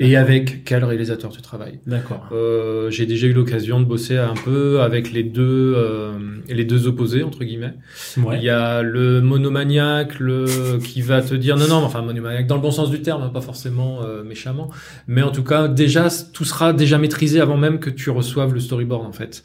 et 0.00 0.16
avec 0.16 0.64
quel 0.64 0.84
réalisateur 0.84 1.30
tu 1.32 1.42
travailles. 1.42 1.80
d'accord 1.86 2.28
Euh, 2.32 2.90
j'ai 2.90 3.04
déjà 3.04 3.26
eu 3.26 3.32
l'occasion 3.32 3.80
de 3.80 3.84
bosser 3.84 4.16
un 4.16 4.34
peu 4.44 4.80
avec 4.80 5.12
les 5.12 5.24
deux, 5.24 5.74
euh, 5.76 6.12
les 6.48 6.64
deux 6.64 6.86
opposés 6.86 7.24
entre 7.24 7.42
guillemets. 7.44 7.74
ouais 8.18 8.36
Il 8.38 8.44
y 8.44 8.48
a 8.48 8.82
le 8.82 9.20
monomaniaque, 9.20 10.20
le 10.20 10.78
qui 10.78 11.02
va 11.02 11.20
te 11.20 11.34
dire 11.34 11.56
non 11.56 11.66
non, 11.66 11.80
mais 11.80 11.86
enfin 11.86 12.02
monomaniaque 12.02 12.46
dans 12.46 12.54
le 12.54 12.62
bon 12.62 12.70
sens 12.70 12.90
du 12.90 13.02
terme, 13.02 13.22
hein, 13.22 13.30
pas 13.30 13.40
forcément 13.40 14.02
euh, 14.04 14.22
méchamment, 14.22 14.70
mais 15.08 15.22
en 15.22 15.32
tout 15.32 15.42
cas 15.44 15.66
déjà 15.66 16.06
tout 16.32 16.44
sera 16.44 16.72
déjà 16.72 16.98
maîtrisé 16.98 17.40
avant 17.40 17.56
même 17.56 17.80
que 17.80 17.90
tu 17.90 18.10
reçoives 18.10 18.54
le 18.54 18.60
storyboard 18.60 19.04
en 19.04 19.12
fait. 19.12 19.42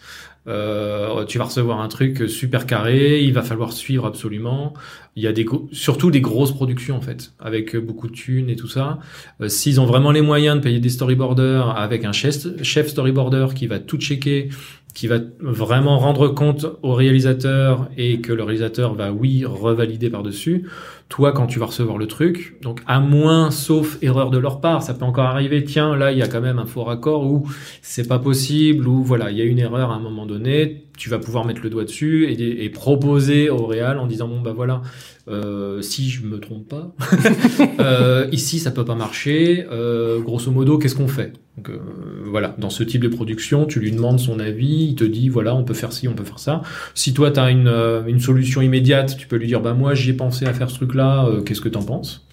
Euh, 0.47 1.23
tu 1.25 1.38
vas 1.38 1.45
recevoir 1.45 1.79
un 1.79 1.88
truc 1.88 2.29
super 2.29 2.65
carré, 2.65 3.23
il 3.23 3.34
va 3.34 3.41
falloir 3.41 3.71
suivre 3.71 4.06
absolument. 4.06 4.73
Il 5.15 5.23
y 5.23 5.27
a 5.27 5.32
des 5.32 5.45
surtout 5.71 6.12
des 6.12 6.21
grosses 6.21 6.51
productions 6.51 6.97
en 6.97 7.01
fait, 7.01 7.34
avec 7.39 7.77
beaucoup 7.77 8.08
de 8.08 8.13
thunes 8.13 8.49
et 8.49 8.56
tout 8.56 8.67
ça. 8.67 8.99
Euh, 9.41 9.47
S'ils 9.47 9.79
ont 9.79 9.86
vraiment 9.86 10.12
les 10.12 10.21
moyens 10.21 10.58
de 10.58 10.62
payer 10.62 10.79
des 10.79 10.89
storyboarders 10.89 11.77
avec 11.77 12.03
un 12.03 12.12
chef, 12.12 12.62
chef 12.62 12.88
storyboarder 12.88 13.47
qui 13.56 13.67
va 13.67 13.79
tout 13.79 13.97
checker, 13.97 14.49
qui 14.93 15.08
va 15.08 15.19
vraiment 15.39 15.97
rendre 15.97 16.27
compte 16.27 16.65
au 16.84 16.93
réalisateur 16.93 17.89
et 17.97 18.19
que 18.21 18.32
le 18.32 18.43
réalisateur 18.43 18.93
va 18.93 19.12
oui 19.12 19.43
revalider 19.45 20.10
par 20.10 20.23
dessus. 20.23 20.67
Toi, 21.13 21.32
quand 21.32 21.45
tu 21.45 21.60
vas 21.60 21.67
recevoir 21.67 21.99
le 21.99 22.08
truc, 22.08 22.60
donc 22.63 22.82
à 22.88 22.99
moins, 22.99 23.52
sauf 23.52 23.99
erreur 24.02 24.32
de 24.32 24.39
leur 24.39 24.62
part, 24.62 24.82
ça 24.82 24.95
peut 24.95 25.06
encore 25.06 25.28
arriver. 25.28 25.63
Tiens, 25.63 25.95
là, 25.95 26.12
il 26.12 26.17
y 26.17 26.23
a 26.23 26.28
quand 26.28 26.41
même 26.41 26.58
un 26.58 26.65
faux 26.65 26.84
raccord 26.84 27.28
ou 27.28 27.47
c'est 27.84 28.08
pas 28.08 28.17
possible 28.17 28.88
ou 28.88 29.04
voilà, 29.04 29.30
il 29.30 29.38
y 29.38 29.41
a 29.41 29.43
une 29.43 29.60
erreur 29.60 29.91
à 29.91 29.93
un 29.93 29.99
moment 29.99 30.26
donné. 30.26 30.83
Tu 30.97 31.10
vas 31.10 31.19
pouvoir 31.19 31.45
mettre 31.45 31.62
le 31.63 31.69
doigt 31.69 31.86
dessus 31.86 32.27
et, 32.29 32.69
proposer 32.69 33.49
au 33.49 33.65
réal 33.65 33.97
en 33.99 34.08
disant 34.08 34.27
bon 34.27 34.41
bah 34.41 34.53
voilà, 34.53 34.82
euh, 35.27 35.82
si 35.82 36.10
je 36.10 36.23
me 36.23 36.39
trompe 36.39 36.67
pas, 36.67 36.95
euh, 37.79 38.27
ici 38.32 38.60
ça 38.60 38.71
peut 38.71 38.86
pas 38.86 38.95
marcher. 38.95 39.65
Euh, 39.71 40.19
grosso 40.19 40.51
modo, 40.51 40.77
qu'est-ce 40.77 40.95
qu'on 40.95 41.08
fait? 41.08 41.34
Euh, 41.69 41.77
voilà, 42.25 42.56
dans 42.58 42.69
ce 42.69 42.84
type 42.84 43.01
de 43.01 43.08
production, 43.08 43.65
tu 43.65 43.79
lui 43.79 43.91
demandes 43.91 44.19
son 44.19 44.39
avis, 44.39 44.88
il 44.89 44.95
te 44.95 45.03
dit 45.03 45.29
voilà, 45.29 45.56
on 45.56 45.63
peut 45.63 45.73
faire 45.73 45.93
ci, 45.93 46.08
on 46.08 46.13
peut 46.13 46.23
faire 46.23 46.39
ça. 46.39 46.62
Si 46.95 47.13
toi 47.13 47.32
tu 47.32 47.39
as 47.39 47.49
une, 47.49 47.71
une 48.08 48.19
solution 48.19 48.62
immédiate, 48.62 49.17
tu 49.17 49.27
peux 49.27 49.36
lui 49.36 49.47
dire 49.47 49.62
bah 49.62 49.73
moi 49.73 49.93
j'y 49.93 50.12
ai 50.12 50.13
pensé 50.13 50.45
à 50.45 50.53
faire 50.53 50.69
ce 50.69 50.75
truc-là, 50.75 51.25
euh, 51.25 51.41
qu'est-ce 51.41 51.62
que 51.62 51.69
t'en 51.69 51.84
penses? 51.84 52.25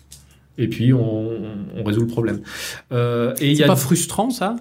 Et 0.58 0.68
puis 0.68 0.92
on, 0.92 1.30
résout 1.84 2.02
le 2.02 2.06
problème. 2.06 2.40
Euh, 2.92 3.34
et 3.40 3.54
C'est 3.54 3.66
pas 3.66 3.76
frustrant 3.76 4.30
ça? 4.30 4.56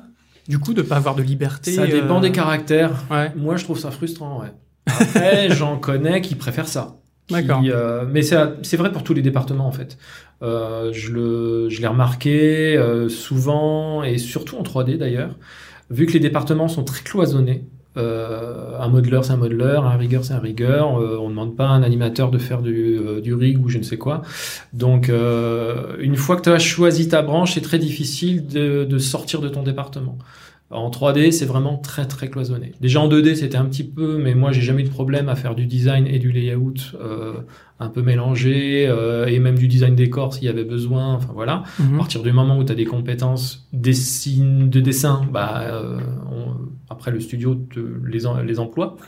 Du 0.50 0.58
coup, 0.58 0.74
de 0.74 0.82
pas 0.82 0.96
avoir 0.96 1.16
de 1.16 1.22
liberté. 1.22 1.72
ça 1.72 1.86
dépend 1.86 2.18
euh, 2.18 2.22
des 2.22 2.32
caractères. 2.32 3.06
Ouais. 3.12 3.32
Moi, 3.36 3.56
je 3.56 3.64
trouve 3.64 3.78
ça 3.78 3.92
frustrant, 3.92 4.42
ouais. 4.42 4.52
Après, 4.88 5.50
j'en 5.56 5.78
connais 5.78 6.22
qui 6.22 6.34
préfèrent 6.34 6.68
ça. 6.68 6.98
D'accord. 7.30 7.62
euh, 7.64 8.06
mais 8.10 8.24
c'est 8.24 8.76
vrai 8.76 8.92
pour 8.92 9.04
tous 9.04 9.14
les 9.14 9.22
départements, 9.22 9.68
en 9.68 9.72
fait. 9.72 10.00
Euh, 10.42 10.92
je 10.92 11.80
l'ai 11.80 11.88
remarqué 11.88 12.84
souvent, 13.10 14.02
et 14.02 14.18
surtout 14.18 14.58
en 14.58 14.64
3D 14.64 14.98
d'ailleurs, 14.98 15.38
vu 15.92 16.08
que 16.08 16.14
les 16.14 16.20
départements 16.20 16.68
sont 16.68 16.84
très 16.84 17.04
cloisonnés. 17.04 17.64
Euh, 17.98 18.80
un 18.80 18.88
modeler, 18.88 19.20
c'est 19.24 19.32
un 19.32 19.38
modeler, 19.38 19.80
un 19.82 19.98
rigueur, 19.98 20.24
c'est 20.24 20.34
un 20.34 20.40
rigueur. 20.40 21.00
Euh, 21.00 21.18
on 21.20 21.26
ne 21.26 21.30
demande 21.30 21.56
pas 21.56 21.68
à 21.68 21.72
un 21.72 21.84
animateur 21.84 22.30
de 22.32 22.38
faire 22.38 22.62
du, 22.62 22.98
euh, 22.98 23.22
rig 23.36 23.64
ou 23.64 23.70
je 23.70 23.78
ne 23.78 23.84
sais 23.84 23.98
quoi. 23.98 24.22
Donc, 24.74 25.10
une 25.10 26.16
fois 26.16 26.36
que 26.36 26.42
tu 26.44 26.50
as 26.50 26.60
choisi 26.60 27.10
ta 27.10 27.22
branche, 27.22 27.54
c'est 27.54 27.62
très 27.62 27.80
difficile 27.80 28.48
de, 28.48 28.86
de 28.86 28.98
sortir 28.98 29.42
de 29.42 29.50
ton 29.50 29.64
département. 29.64 30.18
En 30.72 30.92
3D, 30.92 31.32
c'est 31.32 31.46
vraiment 31.48 31.78
très 31.78 32.06
très 32.06 32.30
cloisonné. 32.30 32.74
Déjà 32.80 33.00
en 33.02 33.08
2D, 33.10 33.34
c'était 33.36 33.58
un 33.58 33.66
petit 33.66 33.84
peu, 33.84 34.20
mais 34.20 34.36
moi 34.36 34.52
j'ai 34.52 34.62
jamais 34.62 34.82
eu 34.82 34.86
de 34.86 34.90
problème 34.90 35.28
à 35.28 35.36
faire 35.36 35.56
du 35.56 35.66
design 35.66 36.06
et 36.06 36.20
du 36.20 36.32
layout 36.32 36.74
euh, 37.02 37.34
un 37.80 37.88
peu 37.90 38.04
mélangé, 38.04 38.86
euh, 38.88 39.26
et 39.26 39.40
même 39.40 39.58
du 39.58 39.68
design 39.68 39.96
décor 39.96 40.34
s'il 40.36 40.44
y 40.44 40.48
avait 40.48 40.64
besoin. 40.66 41.16
Enfin 41.16 41.32
voilà. 41.34 41.64
À 41.80 41.84
Mhm. 41.84 41.98
partir 41.98 42.22
du 42.22 42.32
moment 42.32 42.56
où 42.60 42.64
tu 42.64 42.72
as 42.72 42.76
des 42.76 42.86
compétences 42.86 43.68
de 43.74 44.80
dessin, 44.80 45.22
bah 45.34 45.62
euh, 45.64 45.98
on- 46.32 46.70
après 46.92 47.10
le 47.12 47.20
studio 47.20 47.56
te 47.56 47.80
les, 48.08 48.60
emploie. 48.60 48.96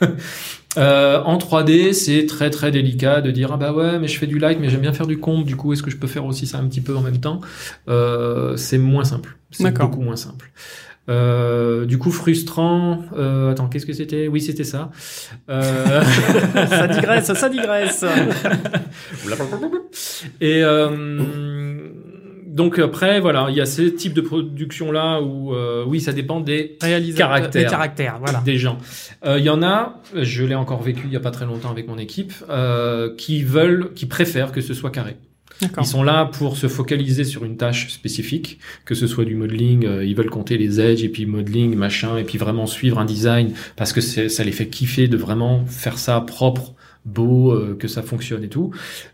Euh, 0.78 1.20
en 1.24 1.36
3D, 1.36 1.92
c'est 1.92 2.24
très 2.24 2.48
très 2.48 2.70
délicat 2.70 3.20
de 3.20 3.30
dire 3.30 3.50
ah 3.52 3.58
bah 3.58 3.74
ouais 3.74 3.98
mais 3.98 4.08
je 4.08 4.18
fais 4.18 4.26
du 4.26 4.38
light 4.38 4.58
mais 4.58 4.70
j'aime 4.70 4.80
bien 4.80 4.94
faire 4.94 5.06
du 5.06 5.18
comp 5.18 5.44
du 5.44 5.54
coup 5.54 5.74
est-ce 5.74 5.82
que 5.82 5.90
je 5.90 5.98
peux 5.98 6.06
faire 6.06 6.24
aussi 6.24 6.46
ça 6.46 6.56
un 6.60 6.66
petit 6.66 6.80
peu 6.80 6.96
en 6.96 7.02
même 7.02 7.18
temps? 7.18 7.42
Euh, 7.88 8.56
C'est 8.56 8.78
moins 8.78 9.04
simple, 9.04 9.36
c'est 9.50 9.64
beaucoup 9.90 10.00
moins 10.00 10.16
simple. 10.16 10.50
Euh, 11.08 11.84
du 11.84 11.98
coup 11.98 12.10
frustrant. 12.10 13.02
Euh, 13.16 13.50
attends 13.50 13.68
qu'est-ce 13.68 13.86
que 13.86 13.92
c'était? 13.92 14.28
Oui 14.28 14.40
c'était 14.40 14.64
ça. 14.64 14.90
Euh... 15.48 16.02
ça 16.68 16.86
digresse, 16.86 17.32
ça 17.32 17.48
digresse. 17.48 18.04
Et 20.40 20.62
euh, 20.62 21.18
donc 22.52 22.78
après, 22.78 23.18
voilà, 23.18 23.46
il 23.48 23.56
y 23.56 23.62
a 23.62 23.66
ce 23.66 23.80
type 23.80 24.12
de 24.12 24.20
production 24.20 24.92
là 24.92 25.22
où 25.22 25.54
euh, 25.54 25.84
oui, 25.86 26.00
ça 26.00 26.12
dépend 26.12 26.40
des 26.40 26.76
Réalisateur, 26.82 27.28
Caractère. 27.28 27.62
Des 27.62 27.70
caractères, 27.70 28.18
voilà. 28.22 28.42
des 28.44 28.58
gens. 28.58 28.76
Euh, 29.24 29.38
Il 29.38 29.44
y 29.44 29.50
en 29.50 29.62
a, 29.62 30.00
je 30.14 30.44
l'ai 30.44 30.54
encore 30.54 30.82
vécu 30.82 31.04
il 31.06 31.12
y 31.12 31.16
a 31.16 31.20
pas 31.20 31.30
très 31.30 31.46
longtemps 31.46 31.70
avec 31.70 31.88
mon 31.88 31.96
équipe, 31.96 32.34
euh, 32.50 33.14
qui 33.16 33.42
veulent, 33.42 33.92
qui 33.94 34.04
préfèrent 34.04 34.52
que 34.52 34.60
ce 34.60 34.74
soit 34.74 34.90
carré. 34.90 35.16
Ils 35.78 35.86
sont 35.86 36.02
là 36.02 36.26
pour 36.26 36.56
se 36.56 36.68
focaliser 36.68 37.24
sur 37.24 37.44
une 37.44 37.56
tâche 37.56 37.90
spécifique, 37.90 38.58
que 38.84 38.94
ce 38.94 39.06
soit 39.06 39.24
du 39.24 39.34
modeling, 39.34 39.86
euh, 39.86 40.04
ils 40.04 40.14
veulent 40.14 40.30
compter 40.30 40.58
les 40.58 40.80
edges 40.80 41.02
et 41.02 41.08
puis 41.08 41.26
modeling, 41.26 41.74
machin, 41.74 42.16
et 42.16 42.24
puis 42.24 42.38
vraiment 42.38 42.66
suivre 42.66 42.98
un 42.98 43.04
design 43.04 43.52
parce 43.76 43.92
que 43.92 44.00
ça 44.00 44.44
les 44.44 44.52
fait 44.52 44.68
kiffer 44.68 45.08
de 45.08 45.16
vraiment 45.16 45.64
faire 45.66 45.98
ça 45.98 46.20
propre, 46.20 46.74
beau, 47.04 47.52
euh, 47.52 47.76
que 47.78 47.88
ça 47.88 48.02
fonctionne 48.02 48.44
et 48.44 48.48
tout. 48.48 48.70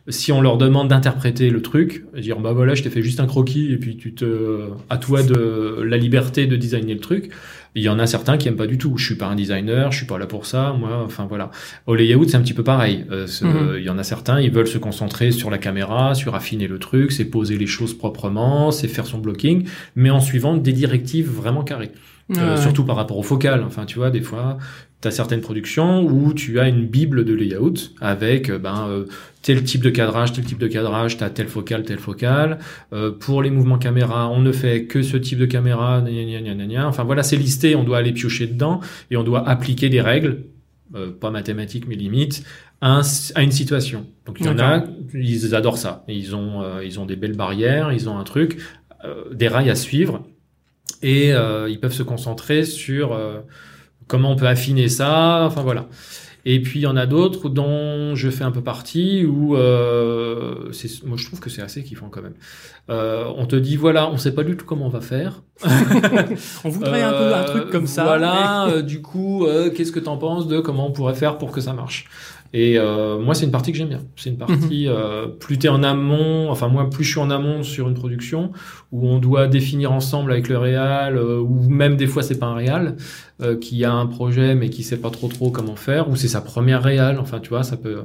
Si 0.08 0.32
on 0.32 0.40
leur 0.40 0.58
demande 0.58 0.88
d'interpréter 0.88 1.50
le 1.50 1.62
truc, 1.62 2.04
dire 2.16 2.38
bah 2.38 2.52
voilà, 2.52 2.74
je 2.74 2.82
t'ai 2.82 2.90
fait 2.90 3.02
juste 3.02 3.20
un 3.20 3.26
croquis 3.26 3.72
et 3.72 3.76
puis 3.78 3.96
tu 3.96 4.14
te, 4.14 4.68
à 4.90 4.98
toi 4.98 5.22
de 5.22 5.82
la 5.82 5.96
liberté 5.96 6.46
de 6.46 6.56
designer 6.56 6.94
le 6.94 7.00
truc. 7.00 7.30
Il 7.74 7.82
y 7.82 7.88
en 7.88 7.98
a 7.98 8.06
certains 8.06 8.36
qui 8.38 8.48
aiment 8.48 8.56
pas 8.56 8.66
du 8.66 8.78
tout. 8.78 8.96
Je 8.96 9.04
suis 9.04 9.14
pas 9.14 9.26
un 9.26 9.34
designer, 9.36 9.92
je 9.92 9.98
suis 9.98 10.06
pas 10.06 10.18
là 10.18 10.26
pour 10.26 10.46
ça. 10.46 10.74
Moi, 10.78 11.02
enfin 11.04 11.26
voilà. 11.28 11.50
Au 11.86 11.94
layout, 11.94 12.26
c'est 12.28 12.36
un 12.36 12.40
petit 12.42 12.54
peu 12.54 12.64
pareil. 12.64 13.04
Euh, 13.10 13.26
Mhm. 13.42 13.74
Il 13.78 13.84
y 13.84 13.90
en 13.90 13.98
a 13.98 14.02
certains, 14.02 14.40
ils 14.40 14.50
veulent 14.50 14.66
se 14.66 14.78
concentrer 14.78 15.30
sur 15.32 15.50
la 15.50 15.58
caméra, 15.58 16.14
sur 16.14 16.34
affiner 16.34 16.66
le 16.66 16.78
truc, 16.78 17.12
c'est 17.12 17.24
poser 17.26 17.56
les 17.56 17.66
choses 17.66 17.96
proprement, 17.96 18.70
c'est 18.70 18.88
faire 18.88 19.06
son 19.06 19.18
blocking, 19.18 19.68
mais 19.96 20.10
en 20.10 20.20
suivant 20.20 20.56
des 20.56 20.72
directives 20.72 21.30
vraiment 21.30 21.62
carrées. 21.62 21.92
Euh, 22.36 22.56
Ouais. 22.56 22.60
Surtout 22.60 22.84
par 22.84 22.96
rapport 22.96 23.16
au 23.16 23.22
focal. 23.22 23.62
Enfin, 23.66 23.86
tu 23.86 23.98
vois, 23.98 24.10
des 24.10 24.20
fois, 24.20 24.58
T'as 25.00 25.12
certaines 25.12 25.40
productions 25.42 26.02
où 26.02 26.34
tu 26.34 26.58
as 26.58 26.66
une 26.68 26.84
bible 26.84 27.24
de 27.24 27.32
layout 27.32 27.74
avec 28.00 28.50
euh, 28.50 28.58
ben 28.58 28.88
euh, 28.88 29.04
tel 29.42 29.62
type 29.62 29.80
de 29.80 29.90
cadrage, 29.90 30.32
tel 30.32 30.44
type 30.44 30.58
de 30.58 30.66
cadrage, 30.66 31.16
t'as 31.18 31.30
tel 31.30 31.46
focal, 31.46 31.84
tel 31.84 31.98
focal. 31.98 32.58
Euh, 32.92 33.12
pour 33.12 33.40
les 33.42 33.50
mouvements 33.50 33.78
caméra, 33.78 34.28
on 34.28 34.40
ne 34.40 34.50
fait 34.50 34.86
que 34.86 35.02
ce 35.02 35.16
type 35.16 35.38
de 35.38 35.46
caméra. 35.46 36.00
Gna, 36.00 36.10
gna, 36.10 36.40
gna, 36.40 36.54
gna, 36.54 36.66
gna. 36.66 36.88
Enfin 36.88 37.04
voilà, 37.04 37.22
c'est 37.22 37.36
listé. 37.36 37.76
On 37.76 37.84
doit 37.84 37.98
aller 37.98 38.10
piocher 38.12 38.48
dedans 38.48 38.80
et 39.12 39.16
on 39.16 39.22
doit 39.22 39.48
appliquer 39.48 39.88
des 39.88 40.00
règles, 40.00 40.38
euh, 40.96 41.12
pas 41.12 41.30
mathématiques 41.30 41.86
mais 41.86 41.94
limites, 41.94 42.42
à, 42.80 42.96
un- 42.98 43.02
à 43.36 43.42
une 43.44 43.52
situation. 43.52 44.04
Donc 44.26 44.38
il 44.40 44.46
y 44.46 44.48
en 44.48 44.58
a, 44.58 44.84
ils 45.14 45.54
adorent 45.54 45.78
ça. 45.78 46.04
Ils 46.08 46.34
ont 46.34 46.64
ils 46.80 46.98
ont 46.98 47.06
des 47.06 47.14
belles 47.16 47.36
barrières, 47.36 47.92
ils 47.92 48.08
ont 48.08 48.18
un 48.18 48.24
truc, 48.24 48.58
des 49.32 49.46
rails 49.46 49.70
à 49.70 49.76
suivre 49.76 50.24
et 51.02 51.28
ils 51.30 51.78
peuvent 51.80 51.92
se 51.92 52.02
concentrer 52.02 52.64
sur 52.64 53.16
comment 54.08 54.32
on 54.32 54.36
peut 54.36 54.48
affiner 54.48 54.88
ça, 54.88 55.44
enfin 55.46 55.62
voilà. 55.62 55.86
Et 56.44 56.62
puis 56.62 56.78
il 56.80 56.82
y 56.84 56.86
en 56.86 56.96
a 56.96 57.04
d'autres 57.04 57.48
dont 57.50 58.14
je 58.14 58.30
fais 58.30 58.44
un 58.44 58.50
peu 58.52 58.62
partie 58.62 59.26
où 59.26 59.54
euh, 59.56 60.70
c'est, 60.72 61.04
moi 61.04 61.16
je 61.18 61.26
trouve 61.26 61.40
que 61.40 61.50
c'est 61.50 61.60
assez 61.62 61.82
kiffant 61.82 62.08
quand 62.08 62.22
même. 62.22 62.36
Euh, 62.90 63.24
on 63.36 63.44
te 63.44 63.56
dit 63.56 63.76
voilà, 63.76 64.08
on 64.08 64.16
sait 64.16 64.32
pas 64.34 64.44
du 64.44 64.56
tout 64.56 64.64
comment 64.64 64.86
on 64.86 64.90
va 64.90 65.02
faire. 65.02 65.42
On 66.64 66.68
voudrait 66.68 67.02
un 67.02 67.10
peu 67.10 67.34
un 67.34 67.42
Euh, 67.42 67.44
truc 67.44 67.70
comme 67.70 67.86
ça. 67.86 68.04
Voilà, 68.04 68.66
euh, 68.68 68.82
du 68.82 69.02
coup, 69.02 69.44
euh, 69.44 69.70
qu'est-ce 69.70 69.92
que 69.92 69.98
t'en 70.00 70.16
penses 70.16 70.46
de 70.46 70.60
comment 70.60 70.86
on 70.86 70.92
pourrait 70.92 71.16
faire 71.16 71.36
pour 71.36 71.50
que 71.50 71.60
ça 71.60 71.72
marche? 71.72 72.06
Et 72.54 72.78
euh, 72.78 73.18
moi, 73.18 73.34
c'est 73.34 73.44
une 73.44 73.50
partie 73.50 73.72
que 73.72 73.78
j'aime 73.78 73.90
bien. 73.90 74.00
C'est 74.16 74.30
une 74.30 74.38
partie, 74.38 74.86
Mhm. 74.86 74.94
euh, 74.96 75.26
plus 75.26 75.58
t'es 75.58 75.68
en 75.68 75.82
amont, 75.82 76.50
enfin 76.50 76.68
moi, 76.68 76.88
plus 76.88 77.04
je 77.04 77.10
suis 77.10 77.20
en 77.20 77.30
amont 77.30 77.62
sur 77.62 77.88
une 77.88 77.94
production 77.94 78.52
où 78.90 79.06
on 79.06 79.18
doit 79.18 79.48
définir 79.48 79.92
ensemble 79.92 80.32
avec 80.32 80.48
le 80.48 80.56
réal, 80.56 81.18
euh, 81.18 81.38
ou 81.40 81.68
même 81.68 81.96
des 81.96 82.06
fois 82.06 82.22
c'est 82.22 82.38
pas 82.38 82.46
un 82.46 82.54
réal 82.54 82.96
euh, 83.42 83.56
qui 83.58 83.84
a 83.84 83.92
un 83.92 84.06
projet 84.06 84.54
mais 84.54 84.70
qui 84.70 84.82
sait 84.82 84.96
pas 84.96 85.10
trop 85.10 85.28
trop 85.28 85.50
comment 85.50 85.76
faire, 85.76 86.08
ou 86.08 86.16
c'est 86.16 86.28
sa 86.28 86.40
première 86.40 86.82
réal. 86.82 87.18
Enfin, 87.20 87.38
tu 87.38 87.50
vois, 87.50 87.62
ça 87.64 87.76
peut. 87.76 87.98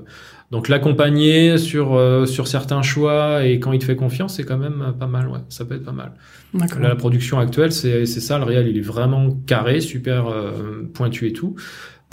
Donc 0.52 0.68
l'accompagner 0.70 1.58
sur 1.58 1.96
euh, 1.96 2.26
sur 2.26 2.48
certains 2.48 2.82
choix 2.84 3.44
et 3.46 3.60
quand 3.60 3.72
il 3.72 3.80
te 3.80 3.86
fait 3.86 3.96
confiance, 3.96 4.36
c'est 4.36 4.44
quand 4.44 4.58
même 4.58 4.94
pas 5.00 5.08
mal. 5.08 5.28
Ouais, 5.30 5.40
ça 5.50 5.64
peut 5.66 5.76
être 5.76 5.86
pas 5.86 5.94
mal. 5.94 6.12
Là, 6.54 6.90
la 6.90 6.96
production 6.96 7.40
actuelle, 7.40 7.72
c'est 7.72 8.06
c'est 8.06 8.20
ça. 8.20 8.38
Le 8.38 8.44
réel, 8.44 8.68
il 8.68 8.78
est 8.78 8.82
vraiment 8.82 9.32
carré, 9.48 9.80
super 9.80 10.28
euh, 10.28 10.84
pointu 10.94 11.28
et 11.28 11.34
tout. 11.34 11.56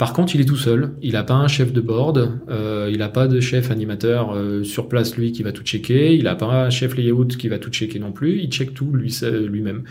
Par 0.01 0.13
contre, 0.13 0.33
il 0.33 0.41
est 0.41 0.45
tout 0.45 0.57
seul. 0.57 0.93
Il 1.03 1.11
n'a 1.11 1.23
pas 1.23 1.35
un 1.35 1.47
chef 1.47 1.71
de 1.71 1.79
board. 1.79 2.39
Euh, 2.49 2.89
il 2.91 2.97
n'a 2.97 3.07
pas 3.07 3.27
de 3.27 3.39
chef 3.39 3.69
animateur 3.69 4.33
euh, 4.33 4.63
sur 4.63 4.89
place, 4.89 5.15
lui, 5.15 5.31
qui 5.31 5.43
va 5.43 5.51
tout 5.51 5.61
checker. 5.61 6.15
Il 6.15 6.23
n'a 6.23 6.33
pas 6.33 6.47
un 6.47 6.71
chef 6.71 6.97
layout 6.97 7.27
qui 7.27 7.47
va 7.49 7.59
tout 7.59 7.69
checker 7.69 7.99
non 7.99 8.11
plus. 8.11 8.39
Il 8.39 8.49
check 8.49 8.73
tout 8.73 8.91
lui 8.91 9.15
lui-même. 9.47 9.83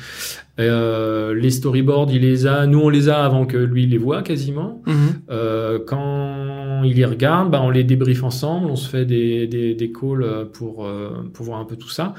Euh, 0.59 1.33
les 1.35 1.51
storyboards, 1.51 2.09
il 2.13 2.23
les 2.23 2.47
a. 2.47 2.67
Nous, 2.67 2.81
on 2.81 2.89
les 2.89 3.09
a 3.09 3.25
avant 3.25 3.47
que 3.47 3.57
lui 3.57 3.87
les 3.87 3.99
voit 3.99 4.23
quasiment. 4.23 4.83
Mhm. 4.87 4.95
Euh, 5.31 5.79
quand 5.87 6.83
il 6.83 6.97
les 6.97 7.05
regarde, 7.05 7.51
bah, 7.51 7.61
on 7.63 7.71
les 7.71 7.85
débriefe 7.85 8.25
ensemble, 8.25 8.67
on 8.67 8.77
se 8.77 8.89
fait 8.89 9.05
des, 9.05 9.47
des, 9.47 9.75
des 9.75 9.93
calls 9.93 10.49
pour, 10.53 10.87
euh, 10.87 11.11
pour 11.33 11.47
voir 11.47 11.61
un 11.61 11.65
peu 11.65 11.77
tout 11.77 11.89
ça. 11.89 12.15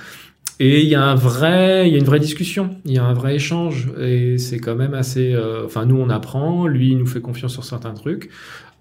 Et 0.59 0.81
il 0.83 0.87
y 0.89 0.95
a 0.95 1.03
un 1.03 1.15
vrai, 1.15 1.87
il 1.87 1.91
y 1.91 1.95
a 1.95 1.97
une 1.99 2.05
vraie 2.05 2.19
discussion, 2.19 2.75
il 2.85 2.93
y 2.93 2.97
a 2.99 3.03
un 3.03 3.13
vrai 3.13 3.35
échange, 3.35 3.89
et 3.99 4.37
c'est 4.37 4.59
quand 4.59 4.75
même 4.75 4.93
assez. 4.93 5.33
euh, 5.33 5.65
Enfin, 5.65 5.85
nous 5.85 5.97
on 5.97 6.09
apprend, 6.09 6.67
lui 6.67 6.89
il 6.91 6.97
nous 6.97 7.07
fait 7.07 7.21
confiance 7.21 7.53
sur 7.53 7.63
certains 7.63 7.93
trucs. 7.93 8.29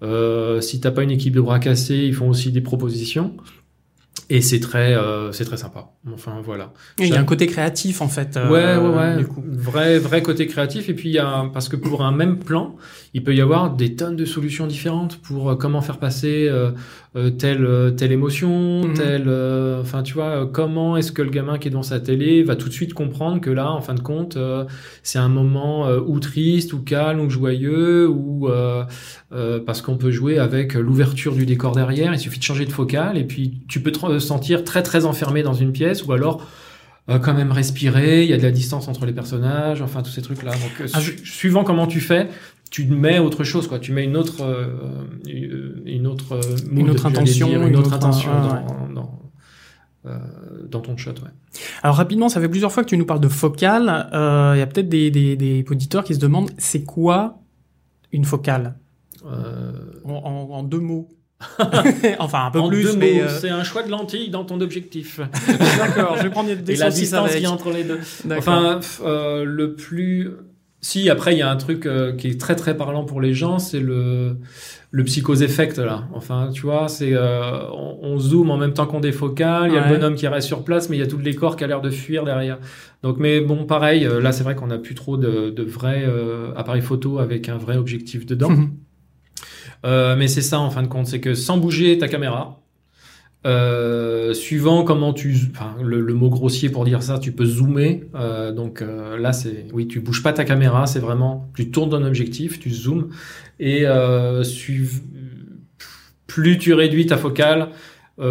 Euh, 0.03 0.61
si 0.61 0.79
t'as 0.79 0.91
pas 0.91 1.03
une 1.03 1.11
équipe 1.11 1.33
de 1.35 1.41
bras 1.41 1.59
cassés, 1.59 1.97
ils 1.97 2.13
font 2.13 2.29
aussi 2.29 2.51
des 2.51 2.61
propositions, 2.61 3.35
et 4.29 4.41
c'est 4.41 4.59
très, 4.59 4.93
euh, 4.95 5.31
c'est 5.31 5.45
très 5.45 5.57
sympa. 5.57 5.89
Enfin 6.13 6.41
voilà. 6.43 6.71
Il 6.99 7.07
y 7.07 7.13
a 7.13 7.19
un 7.19 7.23
côté 7.25 7.47
créatif 7.47 8.01
en 8.01 8.07
fait. 8.07 8.37
euh, 8.37 8.49
Ouais, 8.49 8.77
ouais, 8.77 8.95
ouais. 8.97 9.17
Du 9.17 9.27
coup. 9.27 9.43
Vrai, 9.45 9.99
vrai 9.99 10.21
côté 10.21 10.47
créatif. 10.47 10.87
Et 10.89 10.93
puis, 10.93 11.09
il 11.09 11.15
y 11.15 11.19
a, 11.19 11.49
parce 11.53 11.67
que 11.67 11.75
pour 11.75 12.03
un 12.03 12.11
même 12.11 12.37
plan, 12.39 12.75
il 13.13 13.23
peut 13.23 13.35
y 13.35 13.41
avoir 13.41 13.75
des 13.75 13.95
tonnes 13.95 14.15
de 14.15 14.25
solutions 14.25 14.67
différentes 14.67 15.17
pour 15.17 15.49
euh, 15.51 15.55
comment 15.55 15.81
faire 15.81 15.97
passer 15.97 16.49
euh, 17.17 17.29
telle, 17.29 17.65
euh, 17.65 17.91
telle 17.91 18.11
émotion, 18.13 18.83
Mhm. 18.85 18.93
telle, 18.93 19.23
euh, 19.27 19.81
enfin, 19.81 20.01
tu 20.01 20.13
vois, 20.13 20.49
comment 20.51 20.95
est-ce 20.95 21.11
que 21.11 21.21
le 21.21 21.29
gamin 21.29 21.57
qui 21.57 21.67
est 21.67 21.71
devant 21.71 21.83
sa 21.83 21.99
télé 21.99 22.41
va 22.43 22.55
tout 22.55 22.69
de 22.69 22.73
suite 22.73 22.93
comprendre 22.93 23.41
que 23.41 23.49
là, 23.49 23.69
en 23.71 23.81
fin 23.81 23.93
de 23.95 23.99
compte, 23.99 24.37
euh, 24.37 24.63
c'est 25.03 25.19
un 25.19 25.27
moment 25.27 25.87
euh, 25.87 25.99
ou 25.99 26.19
triste, 26.21 26.71
ou 26.71 26.79
calme, 26.79 27.19
ou 27.19 27.29
joyeux, 27.29 28.07
ou 28.07 28.47
euh, 28.47 28.83
euh, 29.33 29.59
parce 29.59 29.81
qu'on 29.81 29.97
peut 29.97 30.11
jouer 30.11 30.39
avec 30.39 30.73
l'ouverture 30.75 31.33
du 31.35 31.45
décor 31.45 31.73
derrière. 31.75 32.13
Il 32.13 32.19
suffit 32.19 32.39
de 32.39 32.43
changer 32.45 32.65
de 32.65 32.71
focale 32.71 33.17
et 33.17 33.25
puis 33.25 33.59
tu 33.67 33.81
peux 33.81 33.91
te 33.91 34.19
sentir 34.19 34.63
très 34.63 34.81
très 34.83 35.05
enfermé 35.05 35.43
dans 35.43 35.53
une 35.53 35.73
pièce, 35.73 36.05
ou 36.05 36.13
alors 36.13 36.47
euh, 37.09 37.19
quand 37.19 37.33
même 37.33 37.51
respirer, 37.51 38.23
il 38.23 38.29
y 38.29 38.33
a 38.33 38.37
de 38.37 38.43
la 38.43 38.51
distance 38.51 38.87
entre 38.87 39.05
les 39.05 39.13
personnages, 39.13 39.81
enfin 39.81 40.01
tous 40.03 40.11
ces 40.11 40.21
trucs-là. 40.21 40.51
Donc 40.51 40.81
euh, 40.81 40.87
Ah, 40.93 41.01
su- 41.01 41.17
suivant 41.25 41.63
comment 41.63 41.87
tu 41.87 41.99
fais, 41.99 42.29
tu 42.69 42.85
mets 42.85 43.19
autre 43.19 43.43
chose, 43.43 43.67
quoi. 43.67 43.79
Tu 43.79 43.91
mets 43.91 44.05
une 44.05 44.15
autre, 44.17 44.41
euh, 44.43 44.67
une 45.27 45.81
une 45.85 46.07
autre, 46.07 46.33
euh, 46.33 46.41
mood, 46.71 46.89
autre 46.89 47.05
intention, 47.07 47.47
dire, 47.47 47.61
une 47.63 47.69
une 47.69 47.75
autre 47.75 47.87
autre- 47.87 47.95
intention 47.95 48.31
ah, 48.33 48.65
dans, 48.87 48.93
dans, 48.93 49.19
euh, 50.05 50.17
dans 50.69 50.79
ton 50.79 50.95
shot, 50.95 51.11
ouais. 51.11 51.61
Alors 51.83 51.95
rapidement, 51.97 52.29
ça 52.29 52.39
fait 52.39 52.47
plusieurs 52.49 52.71
fois 52.71 52.83
que 52.83 52.89
tu 52.89 52.97
nous 52.97 53.05
parles 53.05 53.19
de 53.19 53.27
focale. 53.27 54.09
Euh, 54.13 54.53
Il 54.55 54.59
y 54.59 54.61
a 54.61 54.67
peut-être 54.67 54.89
des, 54.89 55.11
des, 55.11 55.35
des 55.35 55.65
auditeurs 55.69 56.03
qui 56.03 56.13
se 56.15 56.19
demandent 56.19 56.51
c'est 56.57 56.83
quoi 56.83 57.39
une 58.13 58.25
focale? 58.25 58.75
Euh, 59.25 59.71
en, 60.05 60.13
en- 60.13 60.49
en 60.55 60.63
deux 60.63 60.79
mots. 60.79 61.09
enfin 62.19 62.45
un 62.45 62.51
peu 62.51 62.59
en 62.59 62.67
plus, 62.67 62.95
mais 62.97 63.21
euh, 63.21 63.27
c'est 63.27 63.49
un 63.49 63.63
choix 63.63 63.83
de 63.83 63.89
lentilles 63.89 64.29
dans 64.29 64.43
ton 64.43 64.61
objectif. 64.61 65.19
d'accord. 65.77 66.15
Je 66.17 66.23
vais 66.23 66.29
prendre 66.29 66.53
des 66.53 66.73
Et 66.73 66.75
la 66.75 66.89
distance 66.89 67.19
avec. 67.21 67.33
qu'il 67.33 67.43
y 67.43 67.45
a 67.45 67.51
entre 67.51 67.71
les 67.71 67.83
deux. 67.83 67.99
Enfin, 68.37 68.79
euh, 69.03 69.43
le 69.43 69.73
plus. 69.73 70.31
Si 70.83 71.11
après 71.11 71.35
il 71.35 71.37
y 71.37 71.43
a 71.43 71.51
un 71.51 71.57
truc 71.57 71.85
euh, 71.85 72.15
qui 72.15 72.27
est 72.27 72.39
très 72.39 72.55
très 72.55 72.75
parlant 72.75 73.05
pour 73.05 73.21
les 73.21 73.35
gens, 73.35 73.59
c'est 73.59 73.79
le 73.79 74.37
le 74.89 75.03
psychose 75.03 75.43
effect 75.43 75.77
là. 75.77 76.07
Enfin, 76.13 76.49
tu 76.51 76.63
vois, 76.63 76.87
c'est 76.87 77.13
euh, 77.13 77.69
on, 77.71 77.99
on 78.01 78.19
zoome 78.19 78.49
en 78.49 78.57
même 78.57 78.73
temps 78.73 78.87
qu'on 78.87 78.99
défocale. 78.99 79.69
Il 79.69 79.75
y 79.75 79.77
a 79.77 79.87
le 79.87 79.95
bonhomme 79.95 80.15
qui 80.15 80.27
reste 80.27 80.47
sur 80.47 80.63
place, 80.63 80.89
mais 80.89 80.97
il 80.97 80.99
y 80.99 81.03
a 81.03 81.07
tout 81.07 81.17
le 81.17 81.23
décor 81.23 81.55
qui 81.55 81.63
a 81.63 81.67
l'air 81.67 81.81
de 81.81 81.91
fuir 81.91 82.23
derrière. 82.25 82.57
Donc, 83.03 83.17
mais 83.19 83.41
bon, 83.41 83.65
pareil. 83.65 84.07
là, 84.21 84.31
c'est 84.31 84.43
vrai 84.43 84.55
qu'on 84.55 84.71
a 84.71 84.79
plus 84.79 84.95
trop 84.95 85.17
de, 85.17 85.51
de 85.51 85.63
vrais 85.63 86.05
appareils 86.55 86.81
photo 86.81 87.19
avec 87.19 87.47
un 87.47 87.57
vrai 87.57 87.77
objectif 87.77 88.25
dedans. 88.25 88.49
Euh, 89.85 90.15
mais 90.15 90.27
c'est 90.27 90.41
ça 90.41 90.59
en 90.59 90.69
fin 90.69 90.83
de 90.83 90.87
compte, 90.87 91.07
c'est 91.07 91.19
que 91.19 91.33
sans 91.33 91.57
bouger 91.57 91.97
ta 91.97 92.07
caméra, 92.07 92.61
euh, 93.47 94.33
suivant 94.33 94.83
comment 94.83 95.13
tu, 95.13 95.35
le, 95.81 96.13
mot 96.13 96.29
grossier 96.29 96.69
pour 96.69 96.85
dire 96.85 97.01
ça, 97.01 97.17
tu 97.17 97.31
peux 97.31 97.45
zoomer. 97.45 98.03
Euh, 98.15 98.51
donc 98.51 98.81
là 98.81 99.33
c'est, 99.33 99.65
oui, 99.73 99.87
tu 99.87 99.99
bouges 99.99 100.23
pas 100.23 100.33
ta 100.33 100.45
caméra, 100.45 100.85
c'est 100.85 100.99
vraiment, 100.99 101.49
tu 101.55 101.71
tournes 101.71 101.89
ton 101.89 102.03
objectif, 102.03 102.59
tu 102.59 102.69
zoomes 102.69 103.09
et 103.59 103.85
plus 106.27 106.57
tu 106.57 106.73
réduis 106.73 107.07
ta 107.07 107.17
focale, 107.17 107.69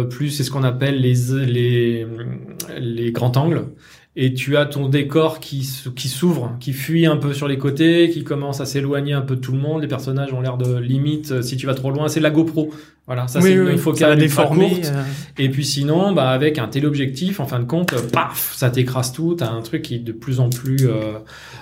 plus 0.09 0.29
c'est 0.29 0.43
ce 0.43 0.51
qu'on 0.51 0.63
appelle 0.63 1.01
les 1.01 1.15
les 1.45 2.07
les 2.79 3.11
grands 3.11 3.35
angles. 3.35 3.65
Et 4.17 4.33
tu 4.33 4.57
as 4.57 4.65
ton 4.65 4.89
décor 4.89 5.39
qui, 5.39 5.65
qui 5.95 6.09
s'ouvre, 6.09 6.57
qui 6.59 6.73
fuit 6.73 7.05
un 7.05 7.15
peu 7.15 7.33
sur 7.33 7.47
les 7.47 7.57
côtés, 7.57 8.09
qui 8.09 8.25
commence 8.25 8.59
à 8.59 8.65
s'éloigner 8.65 9.13
un 9.13 9.21
peu 9.21 9.37
de 9.37 9.39
tout 9.39 9.53
le 9.53 9.57
monde. 9.57 9.81
Les 9.81 9.87
personnages 9.87 10.33
ont 10.33 10.41
l'air 10.41 10.57
de 10.57 10.77
limite, 10.77 11.31
euh, 11.31 11.41
si 11.41 11.55
tu 11.55 11.65
vas 11.65 11.75
trop 11.75 11.91
loin, 11.91 12.09
c'est 12.09 12.19
la 12.19 12.29
GoPro. 12.29 12.73
Voilà, 13.07 13.29
ça 13.29 13.39
oui, 13.39 13.45
c'est 13.45 13.59
oui, 13.59 13.65
une 13.67 13.71
oui, 13.75 13.77
focale 13.77 14.19
courte. 14.29 14.85
euh, 14.85 15.03
Et 15.37 15.47
puis 15.47 15.63
sinon, 15.63 16.11
bah 16.11 16.29
avec 16.31 16.57
un 16.59 16.67
téléobjectif, 16.67 17.39
en 17.39 17.45
fin 17.47 17.59
de 17.59 17.63
compte, 17.65 17.93
euh, 17.93 18.01
paf, 18.11 18.53
ça 18.53 18.69
t'écrase 18.69 19.13
tout. 19.13 19.35
T'as 19.35 19.49
un 19.49 19.61
truc 19.61 19.81
qui 19.83 19.95
est 19.95 19.99
de 19.99 20.11
plus 20.11 20.41
en 20.41 20.49
plus, 20.49 20.89
euh, 20.89 21.13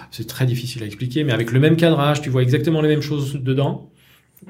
c'est 0.10 0.26
très 0.28 0.48
difficile 0.48 0.82
à 0.82 0.88
expliquer, 0.88 1.24
mais 1.24 1.34
avec 1.34 1.52
le 1.52 1.60
même 1.60 1.76
cadrage, 1.76 2.22
tu 2.22 2.32
vois 2.32 2.42
exactement 2.42 2.82
les 2.82 2.90
mêmes 2.90 3.04
choses 3.04 3.36
dedans. 3.36 3.92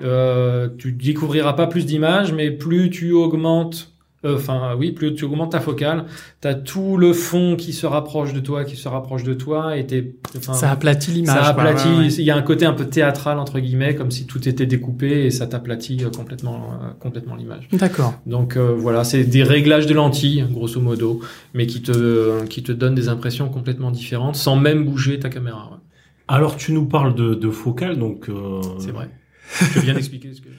Euh, 0.01 0.69
tu 0.77 0.93
découvriras 0.93 1.51
pas 1.53 1.67
plus 1.67 1.85
d'images, 1.85 2.31
mais 2.31 2.49
plus 2.51 2.89
tu 2.91 3.11
augmentes, 3.11 3.88
euh, 4.25 4.35
enfin 4.35 4.75
oui, 4.77 4.91
plus 4.91 5.13
tu 5.13 5.25
augmentes 5.25 5.51
ta 5.53 5.59
focale, 5.59 6.05
t'as 6.41 6.53
tout 6.53 6.97
le 6.97 7.13
fond 7.13 7.55
qui 7.55 7.71
se 7.73 7.85
rapproche 7.85 8.33
de 8.33 8.39
toi, 8.39 8.65
qui 8.65 8.75
se 8.75 8.87
rapproche 8.87 9.23
de 9.23 9.33
toi, 9.33 9.77
et 9.77 9.85
t'es, 9.87 10.15
ça 10.41 10.71
aplatit 10.71 11.11
l'image. 11.11 11.35
ça 11.35 11.47
aplatit. 11.47 11.87
ouais, 11.87 11.97
ouais. 11.99 12.07
Il 12.07 12.23
y 12.23 12.31
a 12.31 12.35
un 12.35 12.41
côté 12.41 12.65
un 12.65 12.73
peu 12.73 12.85
théâtral 12.85 13.39
entre 13.39 13.59
guillemets, 13.59 13.95
comme 13.95 14.11
si 14.11 14.25
tout 14.27 14.47
était 14.49 14.65
découpé 14.65 15.25
et 15.25 15.31
ça 15.31 15.47
t'aplatit 15.47 16.03
euh, 16.03 16.09
complètement, 16.09 16.71
euh, 16.81 16.89
complètement 16.99 17.35
l'image. 17.35 17.67
D'accord. 17.71 18.13
Donc 18.25 18.57
euh, 18.57 18.73
voilà, 18.77 19.03
c'est 19.03 19.23
des 19.23 19.43
réglages 19.43 19.85
de 19.87 19.93
lentilles, 19.93 20.45
grosso 20.51 20.79
modo, 20.81 21.21
mais 21.53 21.65
qui 21.67 21.81
te, 21.81 22.45
qui 22.45 22.61
te 22.63 22.71
donnent 22.71 22.95
des 22.95 23.07
impressions 23.09 23.49
complètement 23.49 23.91
différentes 23.91 24.35
sans 24.35 24.55
même 24.55 24.83
bouger 24.85 25.19
ta 25.19 25.29
caméra. 25.29 25.69
ouais. 25.71 25.77
Alors 26.27 26.57
tu 26.57 26.73
nous 26.73 26.85
parles 26.85 27.15
de, 27.15 27.33
de 27.33 27.49
focale, 27.49 27.97
donc 27.97 28.29
euh, 28.29 28.61
C'est 28.79 28.91
vrai. 28.91 29.09
Je 29.75 29.79
viens 29.79 29.93
d'expliquer 29.93 30.29
ce 30.33 30.41
que. 30.41 30.49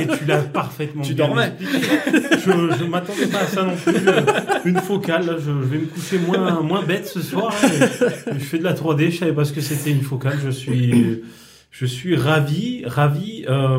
et 0.00 0.06
tu 0.18 0.24
l'as 0.26 0.38
parfaitement. 0.38 1.02
Tu 1.02 1.14
bien 1.14 1.26
dormais. 1.26 1.52
expliqué. 1.60 1.86
Je, 2.32 2.76
je 2.78 2.84
m'attendais 2.84 3.26
pas 3.26 3.40
à 3.40 3.46
ça 3.46 3.64
non 3.64 3.74
plus. 3.76 3.92
Je- 3.94 4.68
Une 4.68 4.78
focale, 4.78 5.26
là, 5.26 5.36
je, 5.38 5.44
je 5.44 5.50
vais 5.50 5.78
me 5.78 5.86
coucher 5.86 6.18
moins, 6.18 6.60
moins 6.62 6.82
bête 6.84 7.06
ce 7.06 7.20
soir. 7.20 7.54
hein, 7.62 7.68
mais- 7.80 8.32
mais 8.34 8.38
je 8.40 8.44
fais 8.44 8.58
de 8.58 8.64
la 8.64 8.72
3D, 8.74 9.10
je 9.10 9.18
savais 9.18 9.32
pas 9.32 9.44
ce 9.44 9.52
que 9.52 9.60
c'était 9.60 9.90
une 9.90 10.02
focale. 10.02 10.38
Je 10.42 10.50
suis, 10.50 11.22
je 11.70 11.86
suis 11.86 12.16
ravi, 12.16 12.82
ravi. 12.86 13.44
Euh, 13.48 13.78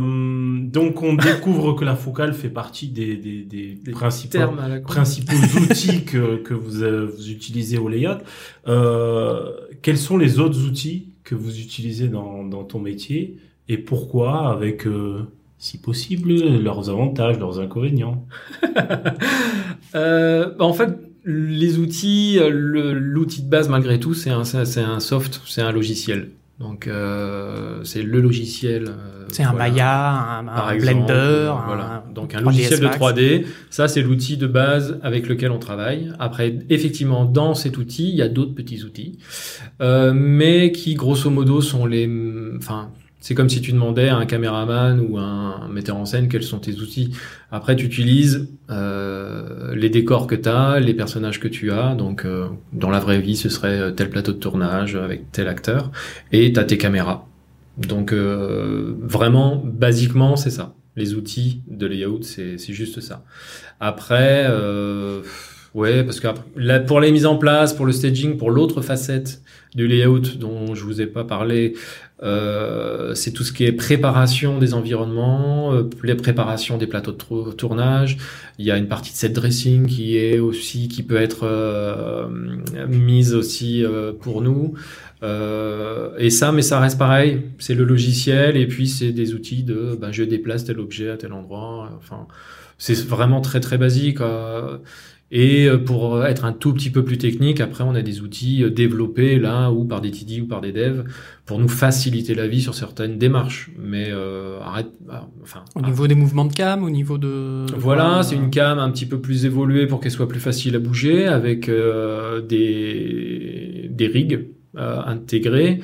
donc 0.62 1.01
on 1.01 1.13
découvre 1.13 1.73
que 1.73 1.86
la 1.86 1.95
focale 1.95 2.34
fait 2.34 2.49
partie 2.49 2.89
des, 2.89 3.15
des, 3.15 3.41
des, 3.43 3.75
Des 3.84 3.91
principaux 3.91 4.38
principaux 4.86 5.36
outils 5.62 6.03
que, 6.03 6.38
que 6.38 6.53
vous, 6.53 6.84
euh, 6.84 7.12
vous 7.15 7.29
utilisez 7.32 7.77
au 7.77 7.88
layout. 7.89 8.19
Euh, 8.67 9.51
quels 9.82 9.97
sont 9.97 10.17
les 10.17 10.39
autres 10.39 10.63
outils 10.65 11.13
que 11.23 11.35
vous 11.35 11.60
utilisez 11.60 12.08
dans, 12.10 12.43
dans 12.43 12.63
ton 12.63 12.79
métier? 12.79 13.37
Et 13.69 13.77
pourquoi 13.77 14.49
avec, 14.51 14.85
euh, 14.87 15.21
si 15.57 15.77
possible, 15.77 16.33
leurs 16.61 16.89
avantages, 16.89 17.39
leurs 17.39 17.59
inconvénients? 17.59 18.25
Euh, 19.95 20.51
bah, 20.57 20.65
en 20.65 20.73
fait, 20.73 20.89
les 21.25 21.79
outils, 21.79 22.39
le- 22.39 22.93
l'outil 22.93 23.41
de 23.41 23.49
base 23.49 23.69
malgré 23.69 23.99
tout, 23.99 24.13
c'est 24.13 24.29
un, 24.29 24.43
un 24.43 24.99
soft, 24.99 25.41
c'est 25.45 25.61
un 25.61 25.71
logiciel. 25.71 26.29
Donc 26.59 26.87
euh, 26.87 27.79
c'est 27.85 28.03
le 28.03 28.19
logiciel. 28.19 28.85
euh, 28.89 29.25
C'est 29.29 29.43
un. 29.43 29.53
Maya, 29.53 30.11
un, 30.11 30.47
un 30.47 30.53
Par 30.53 30.71
exemple, 30.73 30.97
Blender, 30.97 31.13
euh, 31.13 31.51
un- 31.51 31.65
voilà. 31.65 32.03
Donc 32.13 32.35
un 32.35 32.39
3ds 32.41 32.43
logiciel 32.43 32.79
de 32.81 32.83
Max. 32.85 32.97
3D, 32.99 33.45
ça 33.69 33.87
c'est 33.87 34.01
l'outil 34.01 34.35
de 34.37 34.45
base 34.45 34.99
avec 35.01 35.27
lequel 35.29 35.51
on 35.51 35.59
travaille. 35.59 36.11
Après, 36.19 36.59
effectivement, 36.69 37.23
dans 37.25 37.53
cet 37.55 37.77
outil, 37.77 38.09
il 38.09 38.15
y 38.15 38.21
a 38.21 38.27
d'autres 38.27 38.53
petits 38.53 38.83
outils, 38.83 39.17
euh, 39.81 40.11
mais 40.13 40.71
qui 40.73 40.95
grosso 40.95 41.29
modo 41.29 41.61
sont 41.61 41.85
les, 41.85 42.09
enfin, 42.57 42.91
c'est 43.19 43.35
comme 43.35 43.49
si 43.49 43.61
tu 43.61 43.71
demandais 43.71 44.09
à 44.09 44.17
un 44.17 44.25
caméraman 44.25 44.99
ou 44.99 45.17
un 45.17 45.67
metteur 45.69 45.97
en 45.97 46.05
scène 46.05 46.29
quels 46.29 46.43
sont 46.43 46.59
tes 46.59 46.75
outils. 46.75 47.15
Après, 47.51 47.75
tu 47.75 47.85
utilises 47.85 48.47
euh, 48.69 49.75
les 49.75 49.89
décors 49.89 50.27
que 50.27 50.35
tu 50.35 50.47
as, 50.49 50.79
les 50.79 50.93
personnages 50.93 51.39
que 51.39 51.47
tu 51.47 51.71
as. 51.71 51.95
Donc, 51.95 52.25
euh, 52.25 52.47
dans 52.73 52.89
la 52.89 52.99
vraie 52.99 53.19
vie, 53.19 53.35
ce 53.35 53.49
serait 53.49 53.93
tel 53.93 54.09
plateau 54.09 54.31
de 54.31 54.37
tournage 54.37 54.95
avec 54.95 55.31
tel 55.31 55.47
acteur, 55.47 55.91
et 56.31 56.53
tu 56.53 56.59
as 56.59 56.63
tes 56.63 56.77
caméras. 56.77 57.27
Donc, 57.79 58.11
euh, 58.11 58.95
vraiment, 59.01 59.61
basiquement, 59.65 60.35
c'est 60.35 60.49
ça. 60.49 60.75
Les 60.95 61.13
outils 61.13 61.61
de 61.67 61.85
layout, 61.87 62.23
c'est 62.23 62.57
juste 62.73 62.99
ça. 62.99 63.23
Après, 63.79 64.45
euh, 64.49 65.21
ouais, 65.73 66.03
parce 66.03 66.19
que 66.19 66.27
là, 66.57 66.79
pour 66.81 66.99
les 66.99 67.11
mises 67.11 67.25
en 67.25 67.37
place, 67.37 67.73
pour 67.73 67.85
le 67.85 67.93
staging, 67.93 68.35
pour 68.35 68.51
l'autre 68.51 68.81
facette 68.81 69.41
du 69.75 69.87
layout 69.87 70.35
dont 70.37 70.75
je 70.75 70.83
vous 70.83 70.99
ai 70.99 71.07
pas 71.07 71.23
parlé, 71.23 71.73
euh, 72.21 73.15
c'est 73.15 73.31
tout 73.31 73.43
ce 73.43 73.53
qui 73.53 73.63
est 73.65 73.71
préparation 73.71 74.59
des 74.59 74.73
environnements, 74.73 75.73
euh, 75.73 75.89
les 76.03 76.15
préparations 76.15 76.77
des 76.77 76.87
plateaux 76.87 77.13
de 77.13 77.51
tournage. 77.53 78.17
Il 78.57 78.65
y 78.65 78.71
a 78.71 78.77
une 78.77 78.87
partie 78.87 79.11
de 79.11 79.17
set 79.17 79.31
dressing 79.33 79.87
qui 79.87 80.17
est 80.17 80.39
aussi 80.39 80.89
qui 80.89 81.03
peut 81.03 81.15
être 81.15 81.43
euh, 81.43 82.27
mise 82.87 83.33
aussi 83.33 83.85
euh, 83.85 84.11
pour 84.11 84.41
nous. 84.41 84.73
Euh, 85.23 86.11
et 86.17 86.29
ça, 86.29 86.51
mais 86.51 86.61
ça 86.61 86.79
reste 86.79 86.97
pareil. 86.97 87.41
C'est 87.57 87.75
le 87.75 87.85
logiciel 87.85 88.57
et 88.57 88.67
puis 88.67 88.87
c'est 88.87 89.11
des 89.11 89.33
outils 89.33 89.63
de 89.63 89.97
ben, 89.99 90.11
je 90.11 90.23
déplace 90.23 90.65
tel 90.65 90.79
objet 90.79 91.09
à 91.09 91.17
tel 91.17 91.31
endroit. 91.31 91.89
Enfin, 91.97 92.27
c'est 92.77 92.99
vraiment 93.05 93.39
très 93.39 93.61
très 93.61 93.77
basique. 93.77 94.19
Euh. 95.32 95.36
Et 95.38 95.67
euh, 95.67 95.77
pour 95.77 96.25
être 96.25 96.46
un 96.46 96.54
tout 96.54 96.73
petit 96.73 96.90
peu 96.90 97.04
plus 97.04 97.17
technique, 97.17 97.62
après 97.62 97.84
on 97.84 97.96
a 97.96 98.02
des 98.02 98.21
outils 98.21 98.63
euh, 98.63 98.69
développés 98.69 99.40
là 99.40 99.71
ou 99.71 99.86
par 99.86 100.02
des 100.02 100.12
TD 100.12 100.42
ou 100.42 100.48
par 100.48 100.62
des 100.62 100.71
devs 100.71 101.04
pour 101.46 101.58
nous 101.58 101.67
faciliter 101.67 102.36
la 102.36 102.48
vie 102.48 102.62
sur 102.62 102.75
certaines 102.75 103.17
démarches. 103.17 103.71
Mais 103.77 104.10
euh, 104.12 104.60
arrête, 104.62 104.92
ah, 105.10 105.27
enfin. 105.42 105.65
Au 105.75 105.82
niveau 105.82 106.08
des 106.08 106.15
mouvements 106.15 106.46
de 106.46 106.54
cam, 106.54 106.84
au 106.84 106.90
niveau 106.92 107.17
de... 107.17 107.65
Voilà, 107.75 108.19
Euh, 108.19 108.23
c'est 108.23 108.36
une 108.36 108.50
cam 108.52 108.77
un 108.77 108.92
petit 108.92 109.06
peu 109.08 109.19
plus 109.19 109.46
évoluée 109.46 109.88
pour 109.88 110.00
qu'elle 110.00 110.12
soit 110.12 110.27
plus 110.27 110.40
facile 110.40 110.75
à 110.75 110.80
bouger 110.80 111.25
avec 111.27 111.69
euh, 111.69 112.42
des, 112.42 113.88
des 113.90 114.08
rigs 114.08 114.48
euh, 114.77 115.01
intégrés. 115.05 115.81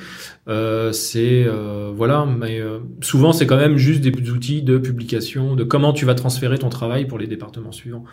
Euh, 0.48 0.92
c'est 0.92 1.44
euh, 1.44 1.92
voilà, 1.94 2.24
mais 2.24 2.60
euh, 2.60 2.78
souvent 3.00 3.32
c'est 3.32 3.46
quand 3.46 3.56
même 3.56 3.76
juste 3.76 4.00
des 4.00 4.30
outils 4.30 4.62
de 4.62 4.78
publication, 4.78 5.56
de 5.56 5.64
comment 5.64 5.92
tu 5.92 6.04
vas 6.04 6.14
transférer 6.14 6.58
ton 6.58 6.68
travail 6.68 7.06
pour 7.06 7.18
les 7.18 7.26
départements 7.26 7.72
suivants. 7.72 8.04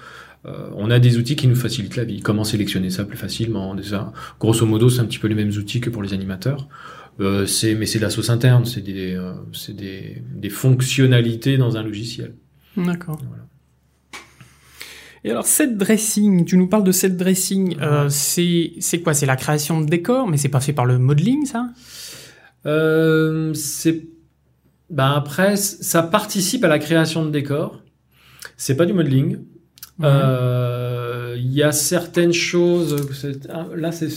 On 0.76 0.92
a 0.92 1.00
des 1.00 1.18
outils 1.18 1.38
qui 1.38 1.48
nous 1.48 1.56
facilitent 1.56 1.96
la 1.96 2.04
vie. 2.04 2.20
Comment 2.20 2.44
sélectionner 2.44 2.90
ça 2.90 3.06
plus 3.06 3.16
facilement 3.16 3.76
Déjà, 3.76 4.12
grosso 4.42 4.66
modo, 4.66 4.90
c'est 4.90 5.00
un 5.00 5.06
petit 5.06 5.18
peu 5.18 5.30
les 5.30 5.36
mêmes 5.36 5.52
outils 5.52 5.80
que 5.80 5.90
pour 5.90 6.04
les 6.04 6.14
animateurs. 6.14 6.68
C'est 7.46 7.76
mais 7.76 7.86
c'est 7.86 8.00
de 8.00 8.04
la 8.04 8.10
sauce 8.10 8.30
interne, 8.30 8.66
c'est 8.66 8.82
des 8.82 9.18
c'est 9.54 9.74
des, 9.74 10.22
des 10.36 10.50
fonctionnalités 10.50 11.56
dans 11.56 11.78
un 11.78 11.84
logiciel. 11.84 12.36
D'accord. 12.76 13.22
Voilà. 13.26 13.44
Et 15.26 15.32
alors, 15.32 15.46
set 15.46 15.78
dressing, 15.78 16.44
tu 16.46 16.58
nous 16.58 16.68
parles 16.68 16.84
de 16.84 16.92
set 16.92 17.16
dressing, 17.16 17.78
euh, 17.82 18.10
c'est 18.10 19.02
quoi? 19.04 19.14
C'est 19.14 19.26
la 19.26 19.38
création 19.38 19.80
de 19.80 19.86
décors, 19.86 20.28
mais 20.28 20.38
c'est 20.38 20.50
pas 20.50 20.60
fait 20.60 20.74
par 20.74 20.86
le 20.86 21.00
modeling, 21.00 21.46
ça? 21.46 21.70
Euh, 22.66 23.54
c'est 23.54 24.06
ben 24.90 25.12
après 25.12 25.56
ça 25.58 26.04
participe 26.04 26.64
à 26.64 26.68
la 26.68 26.80
création 26.80 27.26
de 27.26 27.30
décors. 27.32 27.82
C'est 28.58 28.76
pas 28.76 28.86
du 28.86 28.94
modeling. 28.94 29.40
Euh, 30.02 31.36
Il 31.38 31.52
y 31.54 31.64
a 31.64 31.72
certaines 31.72 32.34
choses. 32.34 32.96
ah, 33.50 33.68
Là, 33.76 33.92
c'est 33.92 34.10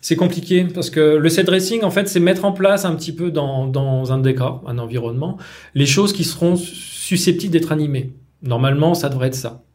c'est 0.00 0.16
compliqué 0.16 0.64
parce 0.72 0.88
que 0.90 1.16
le 1.16 1.28
set 1.28 1.46
dressing, 1.46 1.82
en 1.82 1.90
fait, 1.90 2.08
c'est 2.08 2.20
mettre 2.20 2.44
en 2.44 2.52
place 2.52 2.84
un 2.84 2.94
petit 2.94 3.12
peu 3.12 3.30
dans 3.32 3.66
dans 3.66 4.12
un 4.12 4.18
décor, 4.18 4.62
un 4.66 4.78
environnement, 4.78 5.36
les 5.74 5.86
choses 5.86 6.12
qui 6.12 6.22
seront 6.24 6.56
susceptibles 6.56 7.52
d'être 7.52 7.72
animées. 7.72 8.14
Normalement, 8.42 8.94
ça 8.94 9.08
devrait 9.08 9.28
être 9.28 9.34
ça. 9.34 9.65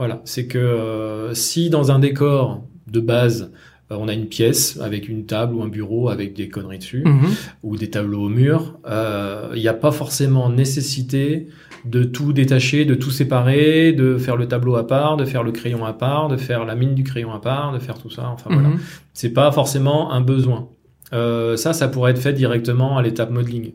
Voilà, 0.00 0.22
c'est 0.24 0.46
que 0.46 0.56
euh, 0.58 1.34
si 1.34 1.68
dans 1.68 1.90
un 1.92 1.98
décor 1.98 2.64
de 2.90 3.00
base, 3.00 3.52
euh, 3.92 3.96
on 4.00 4.08
a 4.08 4.14
une 4.14 4.26
pièce 4.26 4.78
avec 4.80 5.08
une 5.10 5.26
table 5.26 5.54
ou 5.54 5.62
un 5.62 5.68
bureau 5.68 6.08
avec 6.08 6.32
des 6.34 6.48
conneries 6.48 6.78
dessus, 6.78 7.02
Mhm. 7.04 7.28
ou 7.62 7.76
des 7.76 7.90
tableaux 7.90 8.22
au 8.24 8.28
mur, 8.30 8.78
euh, 8.88 9.50
il 9.54 9.60
n'y 9.60 9.68
a 9.68 9.74
pas 9.74 9.92
forcément 9.92 10.48
nécessité 10.48 11.48
de 11.84 12.02
tout 12.04 12.32
détacher, 12.32 12.84
de 12.86 12.94
tout 12.94 13.10
séparer, 13.10 13.92
de 13.92 14.16
faire 14.16 14.36
le 14.36 14.46
tableau 14.48 14.76
à 14.76 14.86
part, 14.86 15.16
de 15.18 15.24
faire 15.26 15.42
le 15.42 15.52
crayon 15.52 15.84
à 15.84 15.92
part, 15.92 16.28
de 16.28 16.36
faire 16.38 16.64
la 16.64 16.74
mine 16.74 16.94
du 16.94 17.02
crayon 17.04 17.32
à 17.32 17.40
part, 17.40 17.72
de 17.72 17.78
faire 17.78 17.98
tout 17.98 18.10
ça. 18.10 18.28
Enfin 18.32 18.48
voilà, 18.52 18.68
Mhm. 18.70 18.78
c'est 19.12 19.34
pas 19.34 19.52
forcément 19.52 20.12
un 20.12 20.22
besoin. 20.22 20.68
Euh, 21.12 21.56
ça, 21.56 21.72
ça 21.74 21.88
pourrait 21.88 22.12
être 22.12 22.18
fait 22.20 22.32
directement 22.32 22.96
à 22.96 23.02
l'étape 23.02 23.30
modeling. 23.30 23.72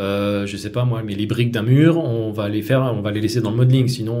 Euh, 0.00 0.46
je 0.46 0.56
sais 0.56 0.70
pas 0.72 0.84
moi, 0.84 1.02
mais 1.04 1.14
les 1.14 1.26
briques 1.26 1.52
d'un 1.52 1.62
mur, 1.62 1.98
on 1.98 2.32
va 2.32 2.48
les 2.48 2.62
faire, 2.62 2.80
on 2.82 3.02
va 3.02 3.10
les 3.10 3.20
laisser 3.20 3.40
dans 3.40 3.50
le 3.50 3.56
modeling. 3.56 3.86
Sinon, 3.86 4.14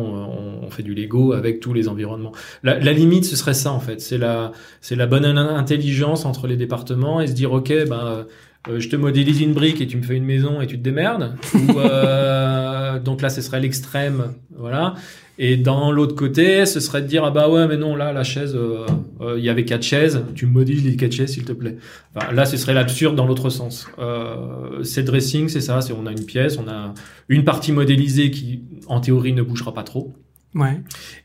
on, 0.62 0.70
fait 0.70 0.84
du 0.84 0.94
Lego 0.94 1.32
avec 1.32 1.58
tous 1.58 1.72
les 1.72 1.88
environnements. 1.88 2.30
La, 2.62 2.78
la 2.78 2.92
limite, 2.92 3.24
ce 3.24 3.34
serait 3.34 3.54
ça 3.54 3.72
en 3.72 3.80
fait. 3.80 4.00
C'est 4.00 4.18
la, 4.18 4.52
c'est 4.80 4.94
la 4.94 5.08
bonne 5.08 5.24
in- 5.24 5.56
intelligence 5.56 6.24
entre 6.26 6.46
les 6.46 6.56
départements 6.56 7.20
et 7.20 7.26
se 7.26 7.32
dire 7.32 7.52
ok, 7.52 7.72
ben 7.88 8.26
euh, 8.68 8.80
je 8.80 8.88
te 8.88 8.96
modélise 8.96 9.40
une 9.40 9.54
brique 9.54 9.80
et 9.80 9.86
tu 9.86 9.96
me 9.96 10.02
fais 10.02 10.16
une 10.16 10.24
maison 10.24 10.60
et 10.60 10.66
tu 10.66 10.78
te 10.78 10.82
démerdes. 10.82 11.36
Ou, 11.54 11.58
euh, 11.78 12.98
donc 12.98 13.22
là, 13.22 13.30
ce 13.30 13.40
serait 13.40 13.60
l'extrême, 13.60 14.34
voilà. 14.56 14.94
Et 15.42 15.56
dans 15.56 15.90
l'autre 15.90 16.14
côté, 16.14 16.66
ce 16.66 16.80
serait 16.80 17.00
de 17.00 17.06
dire 17.06 17.24
ah 17.24 17.30
bah 17.30 17.48
ouais 17.48 17.66
mais 17.66 17.78
non 17.78 17.96
là 17.96 18.12
la 18.12 18.24
chaise, 18.24 18.54
euh, 18.54 18.84
euh, 19.22 19.38
il 19.38 19.44
y 19.44 19.48
avait 19.48 19.64
quatre 19.64 19.82
chaises, 19.82 20.22
tu 20.34 20.44
me 20.44 20.52
modélises 20.52 20.84
les 20.84 20.96
quatre 20.96 21.12
chaises 21.12 21.32
s'il 21.32 21.46
te 21.46 21.52
plaît. 21.52 21.78
Enfin, 22.14 22.30
là, 22.34 22.44
ce 22.44 22.58
serait 22.58 22.74
l'absurde 22.74 23.16
dans 23.16 23.24
l'autre 23.24 23.48
sens. 23.48 23.88
Euh, 23.98 24.84
c'est 24.84 25.02
dressing, 25.02 25.48
c'est 25.48 25.62
ça, 25.62 25.80
c'est 25.80 25.94
on 25.94 26.04
a 26.04 26.12
une 26.12 26.26
pièce, 26.26 26.58
on 26.58 26.68
a 26.68 26.92
une 27.30 27.44
partie 27.44 27.72
modélisée 27.72 28.30
qui 28.30 28.64
en 28.86 29.00
théorie 29.00 29.32
ne 29.32 29.40
bougera 29.40 29.72
pas 29.72 29.82
trop. 29.82 30.14
Ouais. 30.54 30.80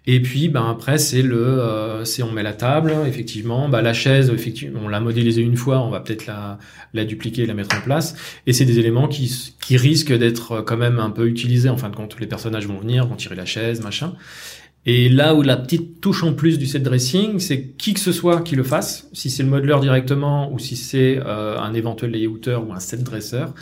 Et 0.05 0.21
puis, 0.21 0.49
ben 0.49 0.69
après, 0.69 0.99
c'est 0.99 1.23
le, 1.23 1.37
euh, 1.37 2.05
c'est 2.05 2.21
on 2.21 2.31
met 2.31 2.43
la 2.43 2.53
table, 2.53 2.93
effectivement, 3.07 3.67
bah, 3.69 3.81
la 3.81 3.93
chaise, 3.93 4.29
effectivement, 4.29 4.81
on 4.83 4.87
l'a 4.87 4.99
modélisée 4.99 5.41
une 5.41 5.57
fois, 5.57 5.81
on 5.81 5.89
va 5.89 5.99
peut-être 5.99 6.27
la, 6.27 6.59
la 6.93 7.05
dupliquer, 7.05 7.45
la 7.47 7.55
mettre 7.55 7.75
en 7.75 7.81
place. 7.81 8.15
Et 8.45 8.53
c'est 8.53 8.65
des 8.65 8.77
éléments 8.77 9.07
qui, 9.07 9.53
qui 9.59 9.77
risquent 9.77 10.13
d'être 10.13 10.61
quand 10.61 10.77
même 10.77 10.99
un 10.99 11.09
peu 11.09 11.27
utilisés. 11.27 11.69
En 11.69 11.77
fin 11.77 11.89
de 11.89 11.95
compte, 11.95 12.19
les 12.19 12.27
personnages 12.27 12.67
vont 12.67 12.79
venir, 12.79 13.07
vont 13.07 13.15
tirer 13.15 13.35
la 13.35 13.45
chaise, 13.45 13.81
machin. 13.81 14.13
Et 14.87 15.09
là 15.09 15.33
où 15.33 15.41
la 15.41 15.57
petite 15.57 15.99
touche 15.99 16.21
en 16.21 16.33
plus 16.33 16.59
du 16.59 16.67
set 16.67 16.83
dressing, 16.83 17.39
c'est 17.39 17.69
qui 17.71 17.95
que 17.95 17.99
ce 17.99 18.11
soit 18.11 18.41
qui 18.41 18.55
le 18.55 18.61
fasse, 18.63 19.09
si 19.13 19.31
c'est 19.31 19.41
le 19.41 19.49
modeler 19.49 19.75
directement 19.81 20.53
ou 20.53 20.59
si 20.59 20.75
c'est 20.75 21.19
euh, 21.25 21.57
un 21.57 21.73
éventuel 21.73 22.11
layouter 22.11 22.55
ou 22.55 22.71
un 22.71 22.79
set 22.79 23.01
dresseur, 23.01 23.55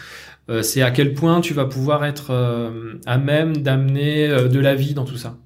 euh, 0.50 0.62
c'est 0.62 0.82
à 0.82 0.92
quel 0.92 1.14
point 1.14 1.40
tu 1.40 1.54
vas 1.54 1.66
pouvoir 1.66 2.04
être 2.04 2.32
euh, 2.32 2.96
à 3.06 3.18
même 3.18 3.58
d'amener 3.58 4.28
euh, 4.28 4.50
de 4.50 4.60
la 4.60 4.76
vie 4.76 4.94
dans 4.94 5.06
tout 5.06 5.16
ça 5.16 5.38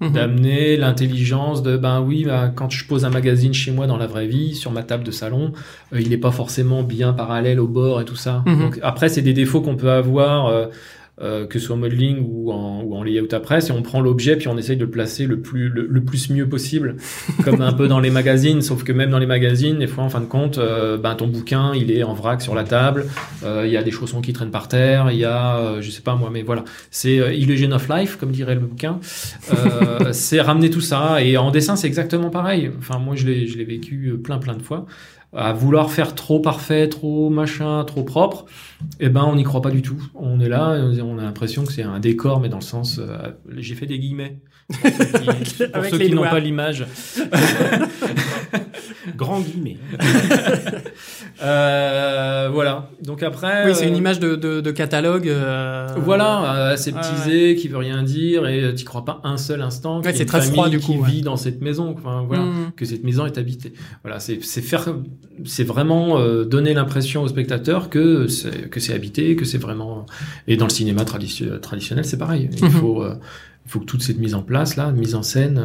Mhm. 0.00 0.12
d'amener 0.12 0.76
l'intelligence 0.76 1.62
de 1.62 1.76
ben 1.78 2.00
oui 2.02 2.24
bah, 2.24 2.52
quand 2.54 2.68
je 2.70 2.86
pose 2.86 3.04
un 3.06 3.10
magazine 3.10 3.54
chez 3.54 3.70
moi 3.70 3.86
dans 3.86 3.96
la 3.96 4.06
vraie 4.06 4.26
vie 4.26 4.54
sur 4.54 4.70
ma 4.70 4.82
table 4.82 5.04
de 5.04 5.10
salon 5.10 5.52
euh, 5.94 6.00
il 6.00 6.10
n'est 6.10 6.18
pas 6.18 6.32
forcément 6.32 6.82
bien 6.82 7.14
parallèle 7.14 7.58
au 7.60 7.66
bord 7.66 8.00
et 8.02 8.04
tout 8.04 8.14
ça 8.16 8.42
Mhm. 8.46 8.58
donc 8.60 8.78
après 8.82 9.08
c'est 9.08 9.22
des 9.22 9.32
défauts 9.32 9.62
qu'on 9.62 9.76
peut 9.76 9.90
avoir 9.90 10.46
euh, 10.48 10.66
euh, 11.20 11.46
que 11.46 11.58
ce 11.58 11.66
soit 11.66 11.76
en 11.76 11.78
modeling 11.78 12.18
ou 12.26 12.52
en, 12.52 12.82
ou 12.82 12.94
en 12.94 13.02
layout 13.02 13.32
après 13.32 13.60
si 13.60 13.72
on 13.72 13.82
prend 13.82 14.00
l'objet 14.00 14.36
puis 14.36 14.48
on 14.48 14.58
essaye 14.58 14.76
de 14.76 14.84
le 14.84 14.90
placer 14.90 15.26
le 15.26 15.40
plus 15.40 15.68
le, 15.68 15.86
le 15.88 16.04
plus 16.04 16.30
mieux 16.30 16.48
possible 16.48 16.96
comme 17.44 17.60
un 17.60 17.72
peu 17.72 17.88
dans 17.88 18.00
les 18.00 18.10
magazines 18.10 18.62
sauf 18.62 18.84
que 18.84 18.92
même 18.92 19.10
dans 19.10 19.18
les 19.18 19.26
magazines 19.26 19.78
des 19.78 19.86
fois 19.86 20.04
en 20.04 20.08
fin 20.08 20.20
de 20.20 20.26
compte 20.26 20.58
euh, 20.58 20.98
ben 20.98 21.14
ton 21.14 21.26
bouquin 21.26 21.72
il 21.74 21.90
est 21.90 22.02
en 22.02 22.14
vrac 22.14 22.42
sur 22.42 22.54
la 22.54 22.64
table 22.64 23.06
euh, 23.44 23.64
il 23.66 23.72
y 23.72 23.76
a 23.76 23.82
des 23.82 23.90
chaussons 23.90 24.20
qui 24.20 24.32
traînent 24.32 24.50
par 24.50 24.68
terre 24.68 25.10
il 25.10 25.18
y 25.18 25.24
a 25.24 25.58
euh, 25.58 25.82
je 25.82 25.90
sais 25.90 26.02
pas 26.02 26.14
moi 26.14 26.30
mais 26.32 26.42
voilà. 26.42 26.64
C'est 26.90 27.18
euh, 27.18 27.32
Illusion 27.32 27.72
of 27.72 27.88
Life 27.88 28.16
comme 28.16 28.30
dirait 28.30 28.54
le 28.54 28.60
bouquin. 28.60 29.00
Euh, 29.52 30.12
c'est 30.12 30.40
ramener 30.40 30.70
tout 30.70 30.80
ça 30.80 31.22
et 31.22 31.36
en 31.36 31.50
dessin 31.50 31.76
c'est 31.76 31.86
exactement 31.86 32.30
pareil. 32.30 32.70
Enfin 32.78 32.98
moi 32.98 33.14
je 33.16 33.26
l'ai 33.26 33.46
je 33.46 33.58
l'ai 33.58 33.64
vécu 33.64 34.18
plein 34.22 34.38
plein 34.38 34.54
de 34.54 34.62
fois 34.62 34.86
à 35.34 35.52
vouloir 35.52 35.90
faire 35.90 36.14
trop 36.14 36.40
parfait 36.40 36.88
trop 36.88 37.30
machin 37.30 37.84
trop 37.84 38.04
propre 38.04 38.46
eh 39.00 39.08
ben 39.08 39.24
on 39.24 39.36
n'y 39.36 39.44
croit 39.44 39.62
pas 39.62 39.70
du 39.70 39.82
tout. 39.82 40.02
On 40.14 40.40
est 40.40 40.48
là 40.48 40.76
et 40.76 41.00
on 41.00 41.18
a 41.18 41.22
l'impression 41.22 41.64
que 41.64 41.72
c'est 41.72 41.82
un 41.82 42.00
décor 42.00 42.40
mais 42.40 42.48
dans 42.48 42.58
le 42.58 42.62
sens 42.62 42.98
euh, 42.98 43.32
j'ai 43.56 43.74
fait 43.74 43.86
des 43.86 43.98
guillemets. 43.98 44.38
Pour 44.68 45.84
ceux 45.84 45.98
qui, 45.98 46.12
n'ont 46.12 46.22
pas 46.22 46.40
l'image 46.40 46.84
Grand 49.16 49.40
guillemet. 49.40 49.76
Euh, 51.42 52.48
voilà. 52.52 52.88
Donc 53.02 53.22
après. 53.22 53.66
Oui, 53.66 53.74
c'est 53.74 53.86
une 53.86 53.94
euh, 53.94 53.98
image 53.98 54.18
de, 54.20 54.36
de, 54.36 54.60
de 54.60 54.70
catalogue. 54.70 55.28
euh, 55.28 55.86
Voilà, 55.98 56.54
euh, 56.70 56.72
aseptisé, 56.72 57.50
Ouais, 57.50 57.54
qui 57.56 57.68
veut 57.68 57.76
rien 57.76 58.02
dire, 58.02 58.46
et 58.46 58.74
tu 58.74 58.84
crois 58.84 59.04
pas 59.04 59.20
un 59.24 59.36
seul 59.36 59.60
instant 59.60 60.00
a 60.00 60.12
c'est 60.14 60.24
très 60.24 60.40
froid, 60.40 60.68
du 60.68 60.78
qui 60.78 60.86
coup, 60.96 61.02
ouais. 61.02 61.10
vit 61.10 61.20
dans 61.22 61.36
cette 61.36 61.60
maison. 61.60 61.94
Enfin, 61.96 62.24
voilà, 62.26 62.44
Mm. 62.44 62.72
que 62.76 62.84
cette 62.84 63.04
maison 63.04 63.26
est 63.26 63.36
habitée. 63.38 63.72
Voilà, 64.02 64.18
c'est 64.20 64.40
faire, 64.40 64.88
c'est 65.44 65.64
vraiment 65.64 66.18
euh, 66.18 66.44
donner 66.44 66.72
l'impression 66.74 67.22
au 67.22 67.28
spectateur 67.28 67.90
que 67.90 68.28
c'est 68.28 68.70
que 68.70 68.80
c'est 68.80 68.94
habité, 68.94 69.36
que 69.36 69.44
c'est 69.44 69.58
vraiment. 69.58 70.06
Et 70.48 70.56
dans 70.56 70.66
le 70.66 70.70
cinéma 70.70 71.04
tradition- 71.04 71.58
traditionnel, 71.60 72.04
c'est 72.04 72.18
pareil. 72.18 72.48
Il 72.56 72.64
Mhm. 72.64 72.70
faut, 72.70 73.04
il 73.06 73.70
faut 73.70 73.80
que 73.80 73.84
toute 73.84 74.02
cette 74.02 74.18
mise 74.18 74.34
en 74.34 74.42
place 74.42 74.76
là, 74.76 74.90
mise 74.90 75.14
en 75.14 75.22
scène, 75.22 75.60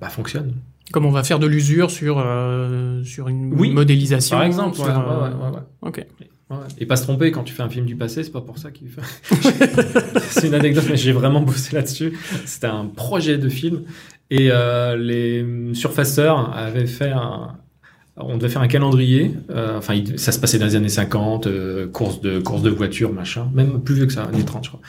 bah, 0.00 0.08
fonctionne. 0.08 0.52
Comme 0.92 1.04
on 1.04 1.10
va 1.10 1.24
faire 1.24 1.38
de 1.38 1.46
l'usure 1.46 1.90
sur, 1.90 2.22
euh, 2.24 3.02
sur 3.02 3.28
une 3.28 3.52
Oui, 3.54 3.70
modélisation. 3.72 4.36
Par 4.36 4.46
exemple, 4.46 4.76
sur, 4.76 4.86
ouais, 4.86 4.92
ouais, 4.92 4.98
ouais, 4.98 5.50
ouais, 5.50 5.56
ouais. 5.56 5.62
Ok. 5.82 6.06
Ouais, 6.48 6.56
ouais. 6.56 6.62
Et 6.78 6.86
pas 6.86 6.94
se 6.96 7.02
tromper 7.02 7.32
quand 7.32 7.42
tu 7.42 7.52
fais 7.52 7.62
un 7.64 7.68
film 7.68 7.86
du 7.86 7.96
passé, 7.96 8.22
c'est 8.22 8.30
pas 8.30 8.40
pour 8.40 8.58
ça 8.58 8.70
qu'il 8.70 8.88
fait. 8.88 9.00
c'est 10.30 10.46
une 10.46 10.54
anecdote, 10.54 10.84
mais 10.88 10.96
j'ai 10.96 11.10
vraiment 11.12 11.40
bossé 11.40 11.74
là-dessus. 11.74 12.16
C'était 12.44 12.68
un 12.68 12.84
projet 12.86 13.36
de 13.36 13.48
film 13.48 13.82
et 14.30 14.48
euh, 14.52 14.96
les 14.96 15.44
surfaceurs 15.74 16.56
avaient 16.56 16.86
fait 16.86 17.10
un. 17.10 17.56
On 18.18 18.38
devait 18.38 18.48
faire 18.48 18.62
un 18.62 18.68
calendrier. 18.68 19.34
euh, 19.50 19.76
enfin, 19.76 20.00
ça 20.16 20.32
se 20.32 20.38
passait 20.38 20.58
dans 20.58 20.64
les 20.64 20.76
années 20.76 20.88
50, 20.88 21.48
euh, 21.48 21.86
course 21.88 22.20
de 22.22 22.38
course 22.38 22.62
de 22.62 22.70
voiture, 22.70 23.12
machin. 23.12 23.50
Même 23.52 23.82
plus 23.82 23.94
vieux 23.96 24.06
que 24.06 24.12
ça, 24.12 24.22
années 24.22 24.44
30, 24.44 24.64
je 24.64 24.68
crois. 24.70 24.80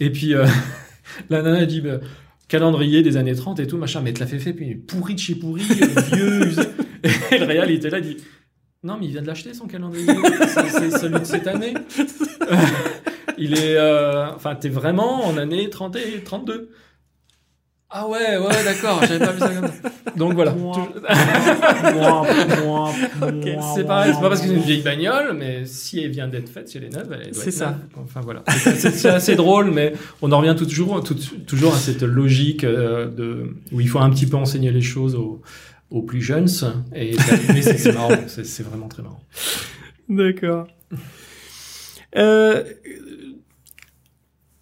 Et 0.00 0.10
puis 0.10 0.34
euh, 0.34 0.44
la 1.30 1.42
nana 1.42 1.58
a 1.58 1.66
dit. 1.66 1.80
bah, 1.82 1.98
calendrier 2.48 3.02
des 3.02 3.16
années 3.16 3.34
30 3.34 3.60
et 3.60 3.66
tout 3.66 3.76
machin 3.78 4.00
mais 4.02 4.12
te 4.12 4.20
l'a 4.20 4.26
fait 4.26 4.38
fait 4.38 4.52
puis 4.52 4.74
pourri 4.74 5.14
de 5.14 5.18
chez 5.18 5.34
pourri 5.34 5.62
euh, 5.82 6.00
vieux 6.14 6.42
et 7.32 7.38
le 7.38 7.44
réal 7.46 7.70
il 7.70 7.76
était 7.76 7.90
là 7.90 8.00
dit 8.00 8.16
non, 8.82 8.98
mais 9.00 9.06
il 9.06 9.12
vient 9.12 9.22
de 9.22 9.26
l'acheter 9.26 9.54
son 9.54 9.66
calendrier. 9.66 10.04
C'est- 10.46 10.90
celui 10.98 11.18
de 11.20 11.24
cette 11.24 11.46
année. 11.46 11.72
Il 13.38 13.54
est. 13.54 13.76
euh, 13.76 14.26
Enfin, 14.34 14.54
t'es 14.54 14.68
vraiment 14.68 15.24
en 15.26 15.36
année 15.38 15.70
30 15.70 15.96
et 15.96 16.22
32. 16.22 16.68
Ah 17.96 18.08
ouais, 18.08 18.36
ouais, 18.38 18.64
d'accord, 18.64 19.00
j'avais 19.02 19.24
pas 19.24 19.30
vu 19.32 19.38
ça 19.38 19.48
comme 19.50 19.68
ça. 19.68 19.90
Donc 20.16 20.34
voilà. 20.34 20.52
C'est 23.74 23.84
pareil, 23.86 24.12
c'est 24.14 24.20
pas 24.20 24.28
parce 24.28 24.40
que 24.40 24.48
c'est 24.48 24.54
une 24.54 24.60
vieille 24.60 24.82
bagnole, 24.82 25.34
mais 25.38 25.64
si 25.64 26.00
elle 26.00 26.10
vient 26.10 26.28
d'être 26.28 26.48
faite, 26.48 26.68
si 26.68 26.78
elle 26.78 26.84
est 26.84 26.94
neuve, 26.96 27.08
elle 27.12 27.32
doit 27.32 27.42
C'est 27.42 27.50
ça. 27.50 27.66
neuve. 27.70 27.78
Enfin 28.04 28.20
voilà. 28.20 28.42
C'est 28.48 29.08
assez 29.08 29.36
drôle, 29.36 29.70
mais 29.70 29.94
on 30.22 30.32
en 30.32 30.38
revient 30.40 30.54
toujours, 30.56 31.02
tout- 31.04 31.16
toujours 31.46 31.74
à 31.74 31.78
cette 31.78 32.02
logique 32.02 32.64
euh, 32.64 33.08
de 33.08 33.54
où 33.72 33.80
il 33.80 33.88
faut 33.88 34.00
un 34.00 34.10
petit 34.10 34.26
peu 34.26 34.36
enseigner 34.36 34.72
les 34.72 34.82
choses 34.82 35.14
aux, 35.14 35.40
aux 35.90 36.02
plus 36.02 36.20
jeunes. 36.20 36.48
Et 36.94 37.16
c'est 37.62 37.92
marrant, 37.92 38.10
c'est 38.26 38.62
vraiment 38.66 38.88
très 38.88 39.02
marrant. 39.02 39.20
D'accord. 40.08 40.66
Euh, 42.16 42.62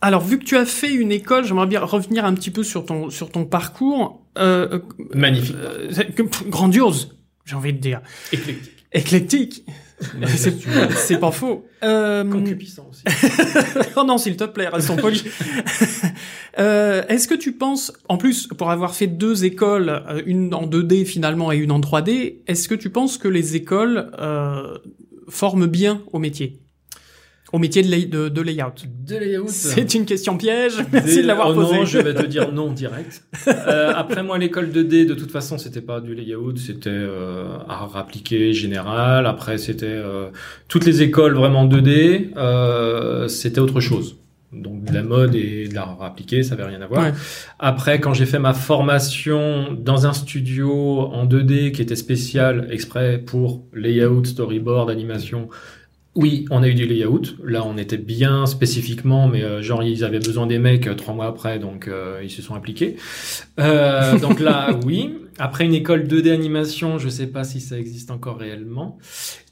alors, 0.02 0.22
vu 0.22 0.38
que 0.38 0.44
tu 0.44 0.56
as 0.56 0.66
fait 0.66 0.92
une 0.92 1.12
école, 1.12 1.44
j'aimerais 1.44 1.66
bien 1.66 1.80
revenir 1.80 2.24
un 2.24 2.34
petit 2.34 2.50
peu 2.50 2.62
sur 2.62 2.84
ton, 2.84 3.08
sur 3.08 3.30
ton 3.30 3.44
parcours. 3.46 4.26
Euh, 4.38 4.80
Magnifique. 5.14 5.56
euh, 5.58 5.88
c'est- 5.90 6.14
que- 6.14 6.22
pff, 6.24 6.48
grandiose, 6.48 7.16
j'ai 7.44 7.54
envie 7.56 7.72
de 7.72 7.78
dire. 7.78 8.00
Éclectique. 8.32 8.72
Éclectique. 8.92 9.64
C'est 10.36 10.54
c'est 10.96 11.18
pas 11.18 11.30
faux. 11.30 11.64
Euh, 11.84 12.24
Concupiscent 12.24 12.88
aussi. 12.90 13.04
oh 13.96 14.02
non, 14.04 14.18
s'il 14.18 14.36
te 14.36 14.44
plaît, 14.44 14.68
elles 14.74 14.82
sont 14.82 14.96
polies. 14.96 15.24
Euh, 16.58 17.02
Est-ce 17.08 17.28
que 17.28 17.34
tu 17.34 17.52
penses, 17.52 17.92
en 18.10 18.18
plus, 18.18 18.46
pour 18.46 18.70
avoir 18.70 18.94
fait 18.94 19.06
deux 19.06 19.46
écoles, 19.46 19.88
euh, 19.88 20.20
une 20.26 20.52
en 20.52 20.66
2D 20.66 21.06
finalement 21.06 21.50
et 21.50 21.56
une 21.56 21.72
en 21.72 21.80
3D, 21.80 22.42
est-ce 22.46 22.68
que 22.68 22.74
tu 22.74 22.90
penses 22.90 23.16
que 23.16 23.26
les 23.28 23.56
écoles 23.56 24.10
euh, 24.20 24.76
forment 25.30 25.66
bien 25.66 26.02
au 26.12 26.18
métier? 26.18 26.58
Au 27.52 27.58
métier 27.58 27.82
de, 27.82 27.88
lay- 27.88 28.06
de, 28.06 28.28
de 28.30 28.40
layout 28.40 28.72
De 29.06 29.16
layout. 29.16 29.46
C'est 29.48 29.94
une 29.94 30.06
question 30.06 30.38
piège, 30.38 30.72
merci 30.92 31.16
Des- 31.16 31.22
de 31.22 31.26
l'avoir 31.26 31.50
oh 31.50 31.54
posée. 31.54 31.76
Non, 31.80 31.84
je 31.84 31.98
vais 31.98 32.14
te 32.14 32.24
dire 32.26 32.50
non 32.52 32.72
direct. 32.72 33.22
Euh, 33.48 33.92
après 33.94 34.22
moi, 34.22 34.38
l'école 34.38 34.70
2D, 34.70 35.04
de 35.06 35.14
toute 35.14 35.30
façon, 35.30 35.58
c'était 35.58 35.80
pas 35.82 36.00
du 36.00 36.14
layout, 36.14 36.56
c'était 36.56 36.88
euh, 36.90 37.56
art 37.68 37.92
appliqué 37.96 38.52
général. 38.52 39.26
Après, 39.26 39.58
c'était 39.58 39.86
euh, 39.86 40.28
toutes 40.68 40.84
les 40.86 41.02
écoles 41.02 41.34
vraiment 41.34 41.66
2D, 41.66 42.30
euh, 42.36 43.28
c'était 43.28 43.60
autre 43.60 43.80
chose. 43.80 44.16
Donc 44.52 44.84
de 44.84 44.92
la 44.92 45.02
mode 45.02 45.34
et 45.34 45.66
de 45.68 45.74
l'art 45.74 45.98
appliqué, 46.02 46.42
ça 46.42 46.54
avait 46.54 46.64
rien 46.64 46.80
à 46.82 46.86
voir. 46.86 47.02
Ouais. 47.04 47.12
Après, 47.58 48.00
quand 48.00 48.12
j'ai 48.14 48.26
fait 48.26 48.38
ma 48.38 48.52
formation 48.52 49.72
dans 49.72 50.06
un 50.06 50.12
studio 50.12 51.00
en 51.00 51.26
2D 51.26 51.72
qui 51.72 51.80
était 51.82 51.96
spécial 51.96 52.68
exprès 52.70 53.18
pour 53.18 53.64
layout, 53.74 54.24
storyboard, 54.24 54.90
animation, 54.90 55.48
oui, 56.14 56.44
on 56.50 56.62
a 56.62 56.68
eu 56.68 56.74
du 56.74 56.86
layout. 56.86 57.22
Là, 57.42 57.64
on 57.64 57.78
était 57.78 57.96
bien 57.96 58.44
spécifiquement, 58.44 59.28
mais 59.28 59.42
euh, 59.42 59.62
genre 59.62 59.82
ils 59.82 60.04
avaient 60.04 60.18
besoin 60.18 60.46
des 60.46 60.58
mecs 60.58 60.86
euh, 60.86 60.94
trois 60.94 61.14
mois 61.14 61.26
après, 61.26 61.58
donc 61.58 61.88
euh, 61.88 62.20
ils 62.22 62.30
se 62.30 62.42
sont 62.42 62.54
appliqués. 62.54 62.96
Euh, 63.58 64.18
donc 64.18 64.38
là, 64.38 64.78
oui. 64.86 65.14
Après 65.38 65.64
une 65.64 65.74
école 65.74 66.02
2D 66.04 66.30
animation, 66.32 66.98
je 66.98 67.08
sais 67.08 67.26
pas 67.26 67.44
si 67.44 67.60
ça 67.60 67.78
existe 67.78 68.10
encore 68.10 68.38
réellement. 68.38 68.98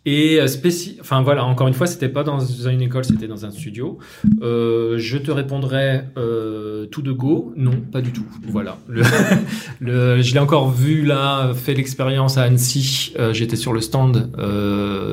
Et 0.07 0.41
euh, 0.41 0.47
spéci... 0.47 0.97
enfin 1.01 1.21
voilà, 1.23 1.45
encore 1.45 1.69
une 1.69 1.75
fois, 1.75 1.87
c'était 1.87 2.09
pas 2.09 2.23
dans 2.25 2.41
une 2.41 2.81
école, 2.81 3.05
c'était 3.05 3.29
dans 3.29 3.45
un 3.45 3.51
studio. 3.51 3.99
Euh, 4.43 4.97
je 4.99 5.19
te 5.19 5.31
répondrai 5.31 6.03
euh, 6.17 6.87
tout 6.87 7.03
de 7.03 7.13
go, 7.13 7.53
non, 7.57 7.83
pas 7.93 8.01
du 8.01 8.11
tout. 8.11 8.25
Voilà. 8.49 8.79
Le, 8.89 9.03
le- 9.81 10.23
je 10.23 10.33
l'ai 10.33 10.41
encore 10.41 10.71
vu 10.71 11.05
là, 11.05 11.53
fait 11.55 11.75
l'expérience 11.75 12.39
à 12.39 12.45
Annecy. 12.45 13.13
Euh, 13.19 13.33
J'étais 13.35 13.57
sur 13.57 13.73
le 13.75 13.81
stand 13.83 14.31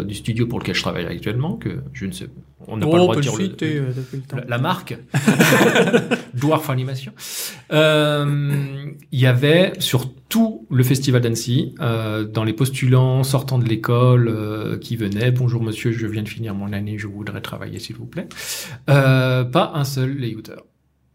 du 0.08 0.14
studio 0.16 0.48
pour 0.48 0.60
lequel 0.60 0.76
je 0.76 0.82
travaille 0.82 1.06
actuellement, 1.06 1.54
que 1.58 1.80
je 1.92 2.06
ne 2.06 2.12
sais, 2.14 2.28
on 2.70 2.78
n'a 2.78 2.86
Oh, 2.88 2.92
pas 2.92 2.96
le 2.98 3.02
on 3.04 3.06
droit 3.06 3.16
de 3.16 3.20
le 3.20 3.24
dire 3.24 3.36
le- 3.38 3.94
le 4.14 4.20
temps. 4.22 4.38
la, 4.38 4.46
la 4.46 4.58
marque 4.58 4.98
Dwarf 6.34 6.70
Animation. 6.70 7.12
Il 7.72 9.20
y 9.20 9.26
avait 9.26 9.74
sur 9.80 10.10
tout 10.30 10.68
le 10.70 10.84
festival 10.84 11.22
d'Annecy, 11.22 11.76
euh, 11.80 12.26
dans 12.26 12.44
les 12.44 12.54
postulants 12.54 13.24
sortant 13.24 13.60
de 13.60 13.66
l'école 13.66 14.28
euh, 14.28 14.78
qui 14.78 14.96
venaient, 14.96 15.32
bonjour 15.32 15.64
monsieur, 15.64 15.92
je 15.92 16.06
viens 16.08 16.24
de 16.24 16.30
finir 16.30 16.54
mon 16.54 16.74
année, 16.74 16.98
je 16.98 17.08
voudrais 17.08 17.42
travailler 17.42 17.80
s'il 17.80 17.96
vous 17.96 18.06
plaît. 18.06 18.28
Euh, 18.90 19.44
pas 19.44 19.72
un 19.76 19.84
seul 19.84 20.18
layouter, 20.18 20.56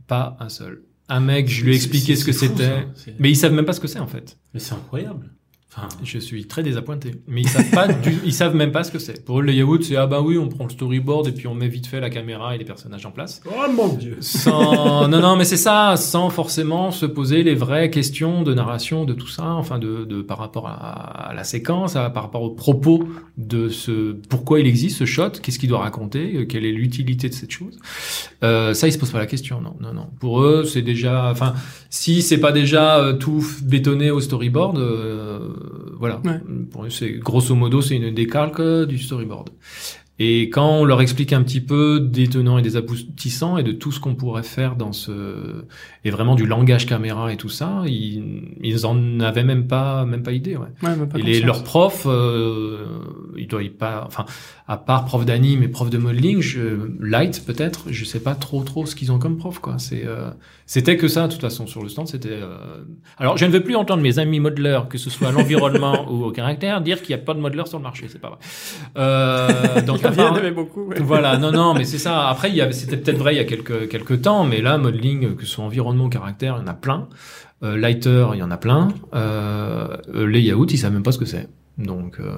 pas 0.07 0.37
un 0.41 0.49
seul. 0.49 0.83
Un 1.09 1.21
mec, 1.21 1.49
je 1.49 1.65
lui 1.65 1.73
ai 1.73 1.77
expliqué 1.77 2.17
ce 2.17 2.25
que 2.25 2.33
c'était, 2.33 2.87
mais 3.19 3.31
ils 3.31 3.37
savent 3.37 3.53
même 3.53 3.67
pas 3.67 3.75
ce 3.75 3.81
que 3.81 3.89
c'est 3.89 3.99
en 3.99 4.07
fait. 4.07 4.39
Mais 4.55 4.61
c'est 4.61 4.75
incroyable. 4.75 5.31
Enfin, 5.75 5.89
Je 6.05 6.19
suis 6.19 6.45
très 6.47 6.63
désappointé. 6.63 7.13
Mais 7.27 7.41
ils 7.41 7.49
savent 7.49 7.71
pas, 7.71 7.89
du- 7.89 8.19
ils 8.27 8.35
savent 8.35 8.55
même 8.55 8.73
pas 8.73 8.85
ce 8.85 8.93
que 8.93 8.99
c'est. 8.99 9.25
Pour 9.25 9.39
eux, 9.39 9.43
le 9.43 9.49
layout, 9.53 9.81
c'est 9.83 9.97
ah 9.97 10.07
bah 10.07 10.21
oui, 10.21 10.37
on 10.37 10.49
prend 10.49 10.65
le 10.65 10.71
storyboard 10.71 11.29
et 11.29 11.33
puis 11.33 11.47
on 11.47 11.55
met 11.55 11.69
vite 11.69 11.87
fait 11.87 11.99
la 12.01 12.11
caméra 12.11 12.55
et 12.55 12.59
les 12.59 12.65
personnages 12.67 13.07
en 13.07 13.11
place. 13.11 13.41
oh 13.47 13.71
mon 13.73 13.89
dieu. 13.95 14.19
Sans, 14.21 15.09
non, 15.09 15.21
non, 15.21 15.37
mais 15.37 15.45
c'est 15.45 15.57
ça, 15.57 15.95
sans 15.97 16.29
forcément 16.29 16.91
se 16.91 17.07
poser 17.07 17.43
les 17.43 17.55
vraies 17.55 17.89
questions 17.89 18.43
de 18.43 18.53
narration, 18.53 19.05
de 19.07 19.15
tout 19.15 19.29
ça, 19.29 19.47
enfin, 19.55 19.79
de, 19.79 20.05
de 20.05 20.21
par 20.21 20.37
rapport 20.39 20.67
à, 20.69 21.31
à 21.31 21.35
la 21.35 21.45
séquence, 21.45 21.97
à- 21.97 22.11
par 22.11 22.25
rapport 22.25 22.43
au 22.43 22.51
propos 22.51 23.09
de 23.39 23.71
ce, 23.71 24.13
pourquoi 24.29 24.61
il 24.61 24.67
existe 24.67 24.99
ce 24.99 25.07
shot, 25.07 25.31
qu'est-ce 25.43 25.59
qu'il 25.59 25.71
doit 25.71 25.79
raconter, 25.81 26.37
euh, 26.37 26.45
quelle 26.45 26.67
est 26.67 26.73
l'utilité 26.73 27.31
de 27.31 27.35
cette 27.35 27.51
chose. 27.51 27.79
Euh, 28.45 28.75
ça, 28.75 28.89
ils 28.89 28.93
se 28.93 28.99
posent 28.99 29.11
pas 29.13 29.19
la 29.21 29.27
question, 29.27 29.63
non, 29.63 29.75
non, 29.81 29.95
non. 29.95 30.09
Pour 30.21 30.43
eux, 30.43 30.65
c'est 30.65 30.83
déjà, 30.83 31.31
enfin, 31.31 31.55
si 31.89 32.21
c'est 32.21 32.39
pas 32.41 32.53
déjà 32.53 32.99
euh, 32.99 33.13
tout 33.15 33.43
bétonné 33.63 34.11
au 34.11 34.21
storyboard, 34.21 34.77
euh, 34.79 35.49
voilà. 35.99 36.21
Ouais. 36.25 36.41
Pour 36.71 36.87
grosso 37.19 37.55
modo, 37.55 37.83
c'est 37.83 37.97
une 37.97 38.13
décalque 38.15 38.63
du 38.87 38.99
storyboard. 38.99 39.51
Et 40.19 40.51
quand 40.51 40.79
on 40.79 40.85
leur 40.85 41.01
explique 41.01 41.33
un 41.33 41.43
petit 41.43 41.61
peu 41.61 41.99
des 41.99 42.29
tenants 42.29 42.59
et 42.59 42.63
des 42.63 42.77
aboutissants 42.77 43.57
et 43.57 43.63
de 43.63 43.73
tout 43.73 43.91
ce 43.93 43.99
qu'on 43.99 44.15
pourrait 44.15 44.43
faire 44.43 44.77
dans 44.77 44.93
ce 44.93 45.65
et 46.05 46.11
vraiment 46.11 46.35
du 46.35 46.47
langage 46.47 46.87
caméra 46.87 47.33
et 47.33 47.37
tout 47.37 47.49
ça, 47.49 47.83
ils, 47.87 48.55
ils 48.61 48.87
en 48.87 49.21
avaient 49.21 49.43
même 49.43 49.67
pas 49.67 50.05
même 50.05 50.23
pas 50.23 50.33
idée. 50.33 50.57
Ouais. 50.57 50.69
Ouais, 50.83 50.97
mais 50.99 51.07
pas 51.07 51.19
Et 51.19 51.23
les, 51.23 51.41
leurs 51.41 51.65
profs, 51.65 52.07
euh, 52.07 52.87
ils 53.39 53.49
doivent 53.49 53.71
pas, 53.71 54.05
enfin, 54.07 54.27
à 54.69 54.77
part 54.77 55.07
prof 55.07 55.25
d'anime 55.25 55.63
et 55.63 55.69
prof 55.69 55.89
de 55.89 55.99
modeling, 55.99 56.41
je, 56.41 56.91
light 57.01 57.43
peut-être, 57.47 57.87
je 57.91 58.05
sais 58.05 58.21
pas 58.21 58.35
trop 58.35 58.63
trop 58.65 58.85
ce 58.85 58.95
qu'ils 58.95 59.13
ont 59.13 59.19
comme 59.19 59.39
prof 59.39 59.61
quoi. 59.61 59.79
C'est, 59.79 60.05
euh, 60.05 60.31
c'était 60.67 60.97
que 60.97 61.09
ça 61.09 61.27
de 61.27 61.33
toute 61.33 61.41
façon 61.41 61.67
sur 61.67 61.83
le 61.83 61.89
stand. 61.89 62.09
C'était. 62.09 62.29
euh, 62.31 62.85
Alors 63.19 63.37
je 63.39 63.47
ne 63.47 63.51
veux 63.51 63.63
plus 63.63 63.77
entendre 63.77 64.03
mes 64.03 64.19
amis 64.19 64.41
modeleurs, 64.41 64.89
que 64.89 64.99
ce 64.99 65.11
soit 65.11 65.29
à 65.29 65.33
l'environnement 65.33 66.07
ou 66.13 66.25
au 66.25 66.31
caractère, 66.31 66.81
dire 66.81 67.03
qu'il 67.03 67.15
n'y 67.17 67.21
a 67.21 67.25
pas 67.25 67.35
de 67.35 67.41
modeleurs 67.41 67.69
sur 67.69 67.79
le 67.79 67.83
marché. 67.83 68.07
C'est 68.09 68.21
pas 68.21 68.29
vrai. 68.29 68.39
Euh, 68.97 69.81
donc 69.83 70.02
Il 70.11 70.17
y 70.17 70.21
à 70.21 70.25
en 70.25 70.29
part- 70.31 70.37
avait 70.37 70.51
beaucoup. 70.51 70.83
ouais. 70.85 71.01
voilà, 71.01 71.39
non, 71.39 71.53
non, 71.53 71.75
mais 71.75 71.85
c'est 71.85 71.99
ça. 71.99 72.29
Après, 72.29 72.51
il 72.51 72.57
y 72.57 72.61
avait, 72.61 72.73
c'était 72.73 72.97
peut-être 72.97 73.19
vrai 73.19 73.35
il 73.35 73.39
y 73.39 73.41
a 73.41 73.45
quelques, 73.45 73.89
quelques 73.89 74.23
temps, 74.23 74.45
mais 74.45 74.61
là, 74.61 74.79
modeling, 74.79 75.37
que 75.37 75.45
ce 75.45 75.53
soit 75.53 75.65
environnement, 75.65 76.09
caractère, 76.09 76.57
il 76.59 76.63
y 76.63 76.65
en 76.65 76.71
a 76.71 76.75
plein. 76.75 77.09
Euh, 77.63 77.77
lighter, 77.77 78.27
il 78.35 78.39
y 78.39 78.43
en 78.43 78.51
a 78.51 78.57
plein. 78.57 78.89
Euh, 79.15 79.97
euh, 80.15 80.27
layout, 80.27 80.67
ils 80.67 80.79
savent 80.79 80.93
même 80.93 81.03
pas 81.05 81.13
ce 81.13 81.19
que 81.19 81.25
c'est. 81.25 81.49
Donc, 81.79 82.19
euh, 82.21 82.33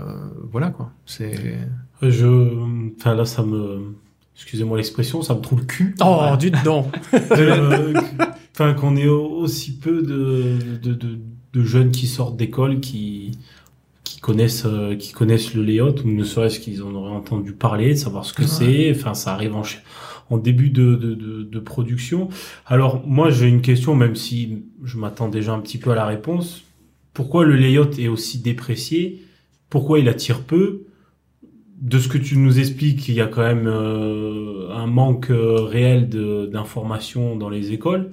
voilà, 0.52 0.68
quoi. 0.68 0.90
C'est... 1.06 1.58
Je, 2.02 2.92
enfin 2.98 3.14
là, 3.14 3.24
ça 3.24 3.42
me, 3.42 3.94
excusez-moi 4.36 4.76
l'expression, 4.76 5.22
ça 5.22 5.34
me 5.34 5.40
trouve 5.40 5.60
le 5.60 5.64
cul. 5.64 5.94
Oh, 6.00 6.16
Voilà. 6.18 6.36
du 6.36 6.50
dedans. 6.50 6.90
Euh, 7.32 7.94
Enfin, 8.56 8.72
qu'on 8.74 8.94
ait 8.96 9.08
aussi 9.08 9.76
peu 9.78 10.00
de, 10.02 10.58
de, 10.80 10.94
de, 10.94 11.18
de 11.54 11.64
jeunes 11.64 11.90
qui 11.90 12.06
sortent 12.06 12.36
d'école 12.36 12.78
qui 12.78 13.36
connaissent 14.28 14.66
euh, 14.66 14.96
qui 14.96 15.12
connaissent 15.12 15.54
le 15.54 15.62
layout 15.62 15.96
ou 16.04 16.08
ne 16.20 16.24
serait-ce 16.24 16.58
qu'ils 16.62 16.82
en 16.82 16.92
auraient 16.94 17.16
entendu 17.22 17.52
parler, 17.52 17.94
savoir 17.96 18.24
ce 18.24 18.32
que 18.32 18.42
Ouais. 18.42 18.48
c'est. 18.58 18.90
Enfin, 18.96 19.14
ça 19.14 19.32
arrive 19.34 19.54
en, 19.54 19.62
en 20.30 20.38
début 20.38 20.70
de, 20.70 20.94
de, 21.04 21.14
de, 21.14 21.42
de 21.54 21.60
production. 21.60 22.28
Alors 22.66 22.92
moi, 23.06 23.30
j'ai 23.30 23.48
une 23.48 23.60
question, 23.60 23.94
même 23.94 24.16
si 24.16 24.64
je 24.82 24.96
m'attends 24.98 25.28
déjà 25.28 25.52
un 25.52 25.60
petit 25.60 25.78
peu 25.78 25.90
à 25.90 25.94
la 25.94 26.06
réponse. 26.06 26.62
Pourquoi 27.12 27.44
le 27.44 27.54
layout 27.56 27.92
est 27.98 28.08
aussi 28.08 28.38
déprécié? 28.50 29.22
Pourquoi 29.70 29.98
il 30.00 30.08
attire 30.08 30.40
peu? 30.52 30.64
De 31.80 31.98
ce 31.98 32.08
que 32.08 32.18
tu 32.18 32.38
nous 32.38 32.58
expliques, 32.58 33.08
il 33.08 33.14
y 33.14 33.20
a 33.20 33.26
quand 33.26 33.42
même 33.42 33.66
euh, 33.66 34.70
un 34.72 34.86
manque 34.86 35.30
euh, 35.30 35.60
réel 35.76 36.08
de- 36.08 36.46
d'informations 36.46 37.36
dans 37.36 37.50
les 37.50 37.72
écoles. 37.72 38.12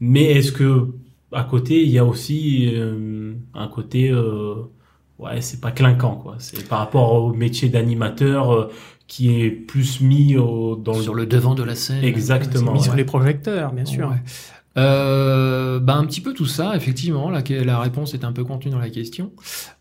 Mais 0.00 0.24
est-ce 0.36 0.52
que 0.52 0.88
à 1.32 1.44
côté, 1.44 1.82
il 1.84 1.90
y 1.90 1.98
a 1.98 2.04
aussi 2.04 2.70
euh, 2.74 3.32
un 3.54 3.68
côté, 3.68 4.10
euh, 4.10 4.54
ouais, 5.18 5.40
c'est 5.40 5.60
pas 5.60 5.70
clinquant 5.70 6.16
quoi. 6.16 6.36
C'est 6.38 6.68
par 6.68 6.78
rapport 6.80 7.12
au 7.12 7.32
métier 7.32 7.68
d'animateur 7.68 8.52
euh, 8.52 8.70
qui 9.06 9.40
est 9.40 9.50
plus 9.50 10.00
mis 10.00 10.36
au, 10.36 10.76
dans 10.76 10.94
Sur 10.94 11.14
le 11.14 11.26
devant 11.26 11.54
de 11.54 11.62
la 11.62 11.74
scène. 11.74 12.04
Exactement. 12.04 12.72
mis 12.72 12.82
sur 12.82 12.92
ouais. 12.92 12.98
les 12.98 13.04
projecteurs, 13.04 13.72
bien 13.72 13.84
sûr. 13.84 14.08
Ouais. 14.08 14.16
Euh, 14.76 15.80
bah 15.80 15.96
un 15.96 16.04
petit 16.04 16.20
peu 16.20 16.34
tout 16.34 16.46
ça, 16.46 16.76
effectivement. 16.76 17.30
La, 17.30 17.42
la 17.64 17.80
réponse 17.80 18.14
est 18.14 18.22
un 18.24 18.32
peu 18.32 18.44
contenue 18.44 18.70
dans 18.70 18.78
la 18.78 18.90
question. 18.90 19.32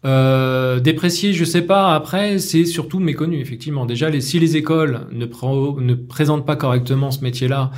Euh, 0.06 0.80
déprécié, 0.80 1.34
je 1.34 1.46
sais 1.46 1.62
pas. 1.62 1.94
Après, 1.94 2.40
c'est 2.40 2.66
surtout 2.66 3.00
méconnu, 3.00 3.40
effectivement. 3.40 3.86
Déjà, 3.86 4.10
les, 4.10 4.22
si 4.22 4.40
les 4.40 4.58
écoles 4.58 5.02
ne, 5.12 5.26
pro- 5.28 5.80
ne 5.80 5.94
présentent 5.94 6.48
pas 6.48 6.56
correctement 6.56 7.12
ce 7.12 7.22
métier-là, 7.24 7.70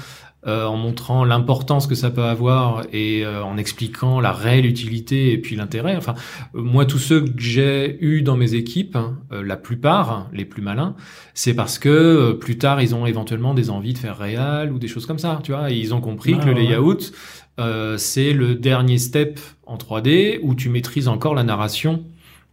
euh, 0.48 0.66
en 0.66 0.78
montrant 0.78 1.26
l'importance 1.26 1.86
que 1.86 1.96
ça 1.96 2.10
peut 2.10 2.24
avoir 2.24 2.84
et 2.94 3.26
euh, 3.26 3.44
en 3.44 3.58
expliquant 3.58 4.22
la 4.22 4.32
réelle 4.32 4.66
utilité 4.66 5.34
et 5.34 5.38
puis 5.38 5.58
l'intérêt. 5.58 5.98
Enfin, 5.98 6.16
euh, 6.56 6.62
moi, 6.62 6.86
tous 6.86 6.98
ceux 6.98 7.22
que 7.22 7.32
j'ai 7.38 7.98
eus 8.02 8.22
dans 8.22 8.38
mes 8.38 8.54
équipes, 8.54 8.98
euh, 9.32 9.44
la 9.44 9.58
plupart, 9.58 10.30
les 10.32 10.46
plus 10.46 10.62
malins, 10.62 10.96
c'est 11.34 11.54
parce 11.54 11.78
que 11.78 11.90
euh, 11.90 12.34
plus 12.34 12.58
tard, 12.58 12.82
ils 12.82 12.96
ont 12.96 13.06
éventuellement 13.06 13.54
des 13.54 13.70
envies 13.70 13.94
de 13.94 13.98
faire 13.98 14.18
réal 14.18 14.72
ou 14.72 14.80
des 14.80 14.88
choses 14.88 15.06
comme 15.06 15.20
ça, 15.20 15.40
tu 15.44 15.52
vois. 15.52 15.72
Et 15.72 15.76
ils 15.76 15.94
ont 15.94 16.02
compris 16.02 16.36
Ah, 16.40 16.44
que 16.44 16.50
le 16.50 16.54
layout, 16.54 17.12
euh, 17.60 17.98
c'est 17.98 18.32
le 18.32 18.56
dernier 18.56 18.98
step 18.98 19.40
en 19.66 19.76
3D 19.76 20.40
où 20.42 20.56
tu 20.56 20.70
maîtrises 20.70 21.10
encore 21.10 21.36
la 21.36 21.44
narration 21.44 22.06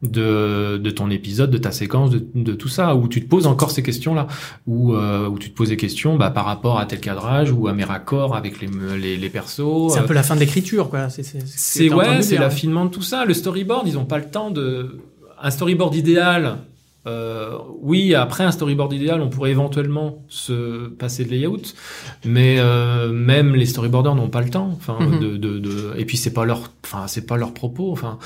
de, 0.02 0.76
de 0.76 0.90
ton 0.90 1.10
épisode, 1.10 1.50
de 1.50 1.58
ta 1.58 1.72
séquence, 1.72 2.10
de, 2.10 2.24
de 2.34 2.52
tout 2.52 2.68
ça, 2.68 2.94
où 2.94 3.08
tu 3.08 3.22
te 3.24 3.28
poses 3.28 3.46
encore 3.46 3.70
ces 3.70 3.82
questions-là, 3.82 4.26
où, 4.66 4.94
euh, 4.94 5.26
où 5.28 5.38
tu 5.38 5.50
te 5.50 5.56
poses 5.56 5.70
des 5.70 5.76
questions 5.76 6.16
bah, 6.16 6.30
par 6.30 6.44
rapport 6.44 6.78
à 6.78 6.86
tel 6.86 7.00
cadrage 7.00 7.50
ou 7.50 7.66
à 7.68 7.72
mes 7.72 7.84
raccords 7.84 8.36
avec 8.36 8.60
les, 8.60 8.68
les, 8.98 9.16
les 9.16 9.30
persos. 9.30 9.92
C'est 9.92 9.98
un 9.98 10.02
euh, 10.02 10.06
peu 10.06 10.14
la 10.14 10.22
fin 10.22 10.34
de 10.34 10.40
l'écriture, 10.40 10.90
quoi. 10.90 11.08
C'est 11.08 11.22
ce 11.22 11.94
ouais, 11.94 12.22
c'est 12.22 12.30
dire. 12.34 12.40
l'affinement 12.42 12.84
de 12.84 12.90
tout 12.90 13.02
ça. 13.02 13.24
Le 13.24 13.32
storyboard, 13.34 13.88
ils 13.88 13.96
ont 13.98 14.04
pas 14.04 14.18
le 14.18 14.26
temps 14.26 14.50
de. 14.50 15.00
Un 15.40 15.50
storyboard 15.50 15.94
idéal. 15.94 16.58
euh, 17.06 17.56
oui, 17.82 18.14
après 18.14 18.42
un 18.44 18.50
storyboard 18.50 18.92
idéal, 18.92 19.20
on 19.20 19.28
pourrait 19.28 19.50
éventuellement 19.52 20.24
se 20.28 20.88
passer 20.88 21.24
de 21.24 21.30
layout, 21.30 21.62
mais 22.24 22.56
euh, 22.58 23.12
même 23.12 23.54
les 23.54 23.66
storyboarders 23.66 24.14
n'ont 24.16 24.28
pas 24.28 24.40
le 24.40 24.50
temps. 24.50 24.72
Enfin, 24.76 24.98
Mhm. 25.00 25.20
de, 25.20 25.36
de, 25.36 25.58
de, 25.60 25.94
et 25.98 26.04
puis 26.04 26.16
c'est 26.16 26.32
pas 26.32 26.44
leur, 26.44 26.72
enfin 26.84 27.06
c'est 27.06 27.24
pas 27.26 27.36
leur 27.36 27.54
propos. 27.54 27.92
Enfin, 27.92 28.18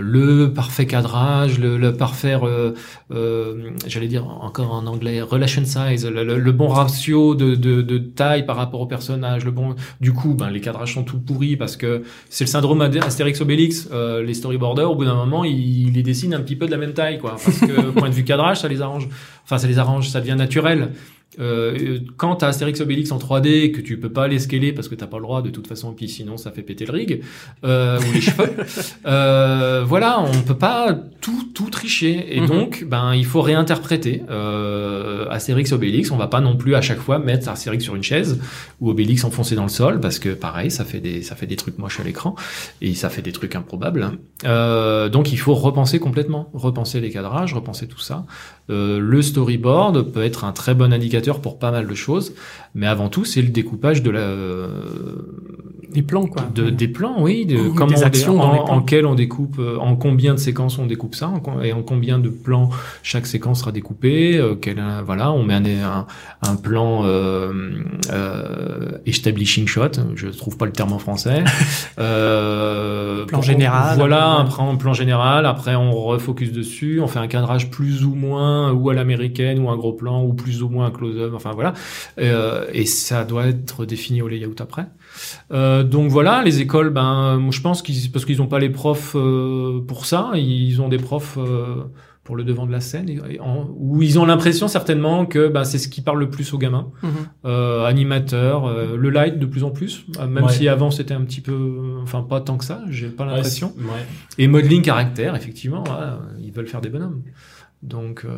le 0.00 0.52
parfait 0.52 0.86
cadrage, 0.86 1.58
le, 1.58 1.76
le 1.76 1.92
parfait, 1.92 2.36
euh, 2.42 2.72
euh, 3.12 3.70
j'allais 3.86 4.08
dire 4.08 4.26
encore 4.26 4.72
en 4.72 4.86
anglais, 4.86 5.20
relation 5.22 5.64
size, 5.64 6.06
le, 6.06 6.24
le- 6.24 6.38
le 6.38 6.52
bon 6.52 6.68
ratio 6.68 7.34
de, 7.34 7.54
de, 7.54 7.82
de 7.82 7.98
taille 7.98 8.44
par 8.46 8.56
rapport 8.56 8.80
au 8.80 8.86
personnage, 8.86 9.44
le 9.44 9.50
bon. 9.50 9.74
Du 10.00 10.12
coup, 10.12 10.34
ben 10.34 10.50
les 10.50 10.60
cadrages 10.60 10.94
sont 10.94 11.02
tout 11.04 11.18
pourris 11.18 11.56
parce 11.56 11.76
que 11.76 12.02
c'est 12.30 12.44
le 12.44 12.48
syndrome 12.50 12.80
Astérix 12.80 13.40
Obélix. 13.40 13.88
Euh, 13.92 14.22
les 14.22 14.34
storyboarders, 14.34 14.90
au 14.90 14.94
bout 14.96 15.04
d'un 15.04 15.14
moment, 15.14 15.44
ils, 15.44 15.86
ils 15.88 15.92
les 15.92 16.02
dessinent 16.02 16.34
un 16.34 16.40
petit 16.40 16.56
peu 16.56 16.66
de 16.66 16.70
la 16.70 16.76
même 16.78 16.92
taille, 16.92 17.18
quoi. 17.18 17.32
Parce 17.44 17.58
que 17.60 17.90
point 17.98 18.08
de 18.08 18.14
vue 18.14 18.24
cadrage, 18.24 18.60
ça 18.60 18.68
les 18.68 18.82
arrange. 18.82 19.08
Enfin, 19.44 19.58
ça 19.58 19.66
les 19.68 19.78
arrange, 19.78 20.08
ça 20.08 20.20
devient 20.20 20.36
naturel. 20.36 20.90
Euh, 21.38 21.98
quand 22.16 22.36
t'as 22.36 22.48
Astérix 22.48 22.80
Obélix 22.80 23.12
en 23.12 23.18
3D 23.18 23.46
et 23.48 23.70
que 23.72 23.82
tu 23.82 23.98
peux 24.00 24.08
pas 24.10 24.26
les 24.26 24.38
scaler 24.38 24.72
parce 24.72 24.88
que 24.88 24.94
t'as 24.94 25.06
pas 25.06 25.18
le 25.18 25.24
droit 25.24 25.42
de 25.42 25.50
toute 25.50 25.66
façon, 25.66 25.92
puis 25.92 26.08
sinon 26.08 26.38
ça 26.38 26.50
fait 26.50 26.62
péter 26.62 26.86
le 26.86 26.92
rig 26.92 27.20
euh, 27.64 27.98
ou 28.00 28.12
les 28.12 28.20
cheveux. 28.22 28.50
Euh, 29.06 29.84
voilà, 29.86 30.20
on 30.20 30.42
peut 30.42 30.56
pas 30.56 30.96
tout 31.20 31.48
tout 31.54 31.68
tricher 31.70 32.34
et 32.36 32.40
Mhm. 32.40 32.46
donc 32.46 32.84
ben 32.88 33.14
il 33.14 33.24
faut 33.26 33.40
réinterpréter 33.42 34.22
euh, 34.30 35.26
Astérix 35.30 35.72
Obélix. 35.72 36.10
On 36.10 36.16
va 36.16 36.26
pas 36.26 36.40
non 36.40 36.56
plus 36.56 36.74
à 36.74 36.80
chaque 36.80 36.98
fois 36.98 37.18
mettre 37.18 37.48
Astérix 37.48 37.84
sur 37.84 37.94
une 37.94 38.02
chaise 38.02 38.40
ou 38.80 38.90
Obélix 38.90 39.22
enfoncé 39.24 39.54
dans 39.54 39.62
le 39.62 39.68
sol 39.68 40.00
parce 40.00 40.18
que 40.18 40.30
pareil 40.30 40.70
ça 40.70 40.84
fait 40.84 41.00
des 41.00 41.22
ça 41.22 41.36
fait 41.36 41.46
des 41.46 41.56
trucs 41.56 41.78
moches 41.78 42.00
à 42.00 42.04
l'écran 42.04 42.34
et 42.80 42.94
ça 42.94 43.10
fait 43.10 43.22
des 43.22 43.32
trucs 43.32 43.54
improbables. 43.54 44.12
Donc 44.44 45.32
il 45.32 45.38
faut 45.38 45.54
repenser 45.54 45.98
complètement, 45.98 46.50
repenser 46.54 47.00
les 47.00 47.10
cadrages, 47.10 47.52
repenser 47.54 47.86
tout 47.86 48.00
ça. 48.00 48.24
Le 48.68 49.22
storyboard 49.22 50.12
peut 50.12 50.24
être 50.24 50.44
un 50.44 50.52
très 50.52 50.74
bon 50.74 50.92
indicateur 50.92 51.15
pour 51.40 51.58
pas 51.58 51.70
mal 51.70 51.86
de 51.86 51.94
choses, 51.94 52.34
mais 52.74 52.86
avant 52.86 53.08
tout 53.08 53.24
c'est 53.24 53.42
le 53.42 53.48
découpage 53.48 54.02
de 54.02 54.10
la 54.10 54.34
Des 55.92 56.02
plans, 56.02 56.26
quoi. 56.26 56.42
de, 56.54 56.70
des 56.70 56.88
plans, 56.88 57.16
oui, 57.20 57.46
de 57.46 57.56
Ou 57.56 57.74
comment 57.74 57.92
des 57.92 58.02
on 58.02 58.06
actions 58.06 58.34
dans 58.36 58.42
en, 58.44 58.64
plans. 58.64 58.74
en 58.76 58.82
quel 58.82 59.06
on 59.06 59.14
découpe, 59.14 59.56
euh, 59.58 59.78
en 59.78 59.96
combien 59.96 60.34
de 60.34 60.38
séquences 60.38 60.78
on 60.78 60.86
découpe 60.86 61.14
ça, 61.14 61.28
en 61.28 61.62
et 61.62 61.72
en 61.72 61.82
combien 61.82 62.18
de 62.18 62.28
plans 62.28 62.70
chaque 63.02 63.26
séquence 63.26 63.60
sera 63.60 63.72
découpée. 63.72 64.36
euh, 64.38 64.54
quel, 64.54 64.82
voilà, 65.04 65.32
on 65.32 65.42
met 65.42 65.54
un, 65.54 65.64
un, 65.64 66.06
un 66.42 66.56
plan 66.56 67.02
euh, 67.04 67.52
euh, 68.10 68.98
establishing 69.06 69.66
shot, 69.66 69.92
je 70.14 70.28
trouve 70.28 70.56
pas 70.56 70.66
le 70.66 70.72
terme 70.72 70.92
en 70.92 70.98
français. 70.98 71.44
euh, 71.98 73.24
Plan 73.26 73.42
général. 73.42 73.96
Voilà, 73.96 74.28
un 74.30 74.44
plan, 74.44 74.70
un 74.72 74.76
plan 74.76 74.92
général. 74.92 75.46
Après, 75.46 75.74
on 75.74 75.92
refocus 75.92 76.52
dessus, 76.52 77.00
on 77.00 77.06
fait 77.06 77.18
un 77.18 77.26
cadrage 77.28 77.70
plus 77.70 78.04
ou 78.04 78.14
moins 78.14 78.72
ou 78.72 78.90
à 78.90 78.94
l'américaine 78.94 79.58
ou 79.58 79.70
un 79.70 79.76
gros 79.76 79.92
plan 79.92 80.22
ou 80.22 80.32
plus 80.34 80.62
ou 80.62 80.68
moins 80.68 80.86
un 80.86 80.90
close-up. 80.90 81.32
Enfin 81.34 81.52
voilà, 81.54 81.74
et 82.18 82.86
ça 82.86 83.24
doit 83.24 83.46
être 83.46 83.84
défini 83.84 84.22
au 84.22 84.28
layout 84.28 84.54
après. 84.60 84.86
Euh, 85.52 85.82
donc 85.82 86.10
voilà, 86.10 86.42
les 86.42 86.60
écoles, 86.60 86.90
ben, 86.90 87.40
je 87.50 87.60
pense 87.60 87.82
qu'ils, 87.82 88.10
parce 88.10 88.24
qu'ils 88.24 88.38
n'ont 88.38 88.46
pas 88.46 88.58
les 88.58 88.70
profs 88.70 89.14
euh, 89.16 89.80
pour 89.86 90.06
ça, 90.06 90.30
ils 90.34 90.80
ont 90.82 90.88
des 90.88 90.98
profs 90.98 91.38
euh, 91.38 91.84
pour 92.24 92.34
le 92.34 92.42
devant 92.42 92.66
de 92.66 92.72
la 92.72 92.80
scène, 92.80 93.08
et, 93.08 93.20
et 93.34 93.40
en- 93.40 93.68
où 93.76 94.02
ils 94.02 94.18
ont 94.18 94.24
l'impression 94.26 94.66
certainement 94.66 95.26
que 95.26 95.46
ben, 95.46 95.62
c'est 95.62 95.78
ce 95.78 95.86
qui 95.88 96.00
parle 96.00 96.18
le 96.18 96.28
plus 96.28 96.52
aux 96.52 96.58
gamins, 96.58 96.88
Mhm. 97.04 97.10
euh, 97.44 97.84
animateurs, 97.84 98.66
euh, 98.66 98.96
le 98.96 99.10
light 99.10 99.38
de 99.38 99.46
plus 99.46 99.62
en 99.62 99.70
plus, 99.70 100.04
même 100.18 100.44
Ouais. 100.44 100.52
si 100.52 100.68
avant 100.68 100.90
c'était 100.90 101.14
un 101.14 101.20
petit 101.22 101.40
peu, 101.40 101.98
enfin 102.02 102.22
pas 102.22 102.40
tant 102.40 102.56
que 102.56 102.64
ça, 102.64 102.82
j'ai 102.90 103.08
pas 103.08 103.24
l'impression. 103.26 103.72
Ouais, 103.78 103.84
ouais. 103.84 104.06
Et 104.38 104.48
modeling 104.48 104.82
caractère, 104.82 105.36
effectivement, 105.36 105.84
voilà, 105.86 106.18
ils 106.42 106.50
veulent 106.50 106.66
faire 106.66 106.80
des 106.80 106.88
bonhommes. 106.88 107.22
Donc 107.82 108.24
euh, 108.24 108.36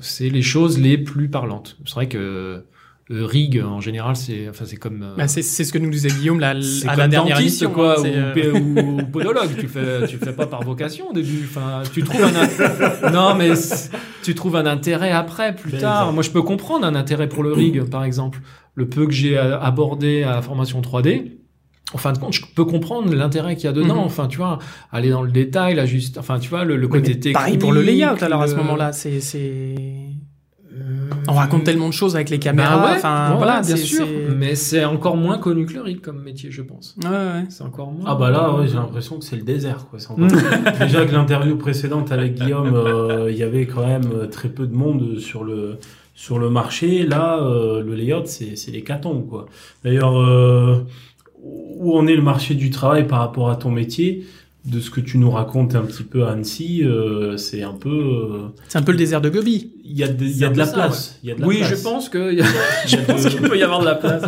c'est 0.00 0.30
les 0.30 0.42
choses 0.42 0.78
les 0.78 0.96
plus 0.96 1.28
parlantes. 1.28 1.76
C'est 1.84 1.94
vrai 1.94 2.08
que 2.08 2.64
euh, 3.12 3.24
rig 3.24 3.62
en 3.64 3.80
général, 3.80 4.16
c'est, 4.16 4.48
enfin 4.48 4.64
c'est 4.66 4.76
comme. 4.76 5.02
euh, 5.02 5.14
Bah, 5.16 5.28
c'est 5.28 5.42
c'est 5.42 5.62
ce 5.64 5.72
que 5.72 5.78
nous 5.78 5.90
disait 5.90 6.08
Guillaume 6.08 6.40
là, 6.40 6.50
à 6.88 6.96
la 6.96 7.06
dernière 7.08 7.36
dentiste, 7.36 7.62
émission. 7.62 7.70
quoi, 7.70 8.00
hein, 8.00 8.02
ou, 8.02 8.06
euh, 8.06 8.32
p- 8.34 8.50
ou 8.50 8.96
podologue. 9.12 9.50
tu 9.58 9.68
fais, 9.68 10.06
tu 10.08 10.16
fais 10.18 10.32
pas 10.32 10.46
par 10.46 10.62
vocation 10.64 11.10
au 11.10 11.12
début. 11.12 11.44
Enfin, 11.48 11.82
tu 11.92 12.02
trouves 12.02 12.24
un, 12.24 13.10
non, 13.12 13.34
mais 13.36 13.52
tu 14.24 14.34
trouves 14.34 14.56
un 14.56 14.66
intérêt 14.66 15.12
après, 15.12 15.54
plus 15.54 15.70
Bel 15.72 15.80
tard. 15.82 16.12
Moi, 16.12 16.22
je 16.24 16.30
peux 16.30 16.42
comprendre 16.42 16.84
un 16.84 16.94
intérêt 16.96 17.28
pour 17.28 17.42
le 17.44 17.52
rig, 17.52 17.82
par 17.88 18.02
exemple. 18.04 18.40
Le 18.74 18.88
peu 18.88 19.06
que 19.06 19.12
j'ai 19.12 19.38
euh, 19.38 19.58
abordé 19.60 20.22
à 20.24 20.32
la 20.32 20.42
formation 20.42 20.80
3D. 20.80 21.32
En 21.94 21.98
fin 21.98 22.12
de 22.12 22.18
compte, 22.18 22.32
je 22.32 22.42
peux 22.56 22.64
comprendre 22.64 23.14
l'intérêt 23.14 23.54
qu'il 23.54 23.66
y 23.66 23.68
a 23.68 23.72
dedans. 23.72 23.94
Mhm. 23.94 24.00
Enfin, 24.06 24.26
tu 24.26 24.38
vois, 24.38 24.58
aller 24.90 25.10
dans 25.10 25.22
le 25.22 25.30
détail, 25.30 25.76
là, 25.76 25.86
juste, 25.86 26.18
enfin, 26.18 26.40
tu 26.40 26.50
vois, 26.50 26.64
le, 26.64 26.76
le 26.76 26.88
côté 26.88 27.10
mais 27.10 27.14
technique. 27.14 27.34
pareil 27.34 27.58
pour 27.58 27.72
le 27.72 27.80
layout 27.82 28.20
alors 28.22 28.42
à 28.42 28.48
ce 28.48 28.56
moment-là, 28.56 28.92
c'est 28.92 29.20
c'est 29.20 29.74
on 31.28 31.32
raconte 31.32 31.64
tellement 31.64 31.88
de 31.88 31.92
choses 31.94 32.14
avec 32.16 32.30
les 32.30 32.38
bah 32.38 32.44
caméras, 32.44 32.84
ouais, 32.84 32.96
enfin 32.96 33.30
ouais, 33.32 33.36
voilà, 33.36 33.60
bien 33.62 33.76
sûr. 33.76 34.06
Mais 34.36 34.54
c'est 34.54 34.84
encore 34.84 35.16
moins 35.16 35.38
connu 35.38 35.66
que 35.66 35.74
le 35.74 35.82
rig 35.82 36.00
comme 36.00 36.22
métier, 36.22 36.50
je 36.50 36.62
pense. 36.62 36.96
Ouais, 37.02 37.10
ouais. 37.10 37.44
C'est 37.48 37.64
encore 37.64 37.90
moins. 37.92 38.04
Ah 38.06 38.14
bah 38.14 38.30
là, 38.30 38.52
ouais, 38.54 38.66
j'ai 38.68 38.74
l'impression 38.74 39.18
que 39.18 39.24
c'est 39.24 39.36
le 39.36 39.42
désert. 39.42 39.86
Quoi. 39.88 39.98
C'est 39.98 40.10
encore- 40.10 40.26
Déjà 40.80 41.04
que 41.06 41.12
l'interview 41.12 41.56
précédente 41.56 42.12
avec 42.12 42.34
Guillaume, 42.34 42.74
euh, 42.74 43.30
il 43.30 43.36
y 43.36 43.42
avait 43.42 43.66
quand 43.66 43.86
même 43.86 44.10
euh, 44.14 44.26
très 44.26 44.48
peu 44.48 44.66
de 44.66 44.74
monde 44.74 45.18
sur 45.18 45.44
le 45.44 45.78
sur 46.14 46.38
le 46.38 46.48
marché. 46.50 47.04
Là, 47.06 47.38
euh, 47.42 47.82
le 47.82 47.94
layout, 47.94 48.22
c'est 48.26 48.56
c'est 48.56 48.70
l'hécatombe, 48.70 49.26
quoi. 49.28 49.46
D'ailleurs, 49.84 50.18
euh, 50.18 50.78
où 51.42 51.96
en 51.96 52.06
est 52.06 52.16
le 52.16 52.22
marché 52.22 52.54
du 52.54 52.70
travail 52.70 53.06
par 53.06 53.20
rapport 53.20 53.50
à 53.50 53.56
ton 53.56 53.70
métier? 53.70 54.24
De 54.66 54.80
ce 54.80 54.90
que 54.90 55.00
tu 55.00 55.18
nous 55.18 55.30
racontes 55.30 55.74
un 55.74 55.82
petit 55.82 56.02
peu 56.02 56.24
à 56.24 56.32
Annecy, 56.32 56.82
euh, 56.84 57.36
c'est 57.36 57.62
un 57.62 57.72
peu, 57.74 57.88
euh, 57.88 58.48
C'est 58.68 58.78
un 58.78 58.82
peu 58.82 58.92
le 58.92 58.98
désert 58.98 59.20
de 59.20 59.28
Gobi. 59.28 59.72
il 59.84 59.96
y 59.96 60.02
a 60.02 60.08
de, 60.08 60.24
il 60.24 60.36
y 60.36 60.44
a 60.44 60.50
la 60.50 60.66
ça, 60.66 60.72
place. 60.74 61.18
Il 61.22 61.28
y 61.28 61.32
a 61.32 61.36
de 61.36 61.40
la 61.40 61.46
Oui, 61.46 61.58
place. 61.58 61.70
je 61.70 61.82
pense 61.82 62.08
que 62.08 62.36
je 62.86 62.96
pense 62.96 63.26
qu'il 63.26 63.40
peut 63.42 63.56
y 63.56 63.62
avoir 63.62 63.80
de 63.80 63.84
la 63.86 63.94
place. 63.94 64.24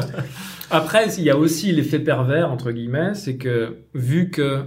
Après, 0.70 1.06
il 1.16 1.24
y 1.24 1.30
a 1.30 1.36
aussi 1.36 1.72
l'effet 1.72 1.98
pervers 1.98 2.50
entre 2.50 2.70
guillemets, 2.72 3.14
c'est 3.14 3.36
que 3.36 3.78
vu 3.94 4.30
que 4.30 4.60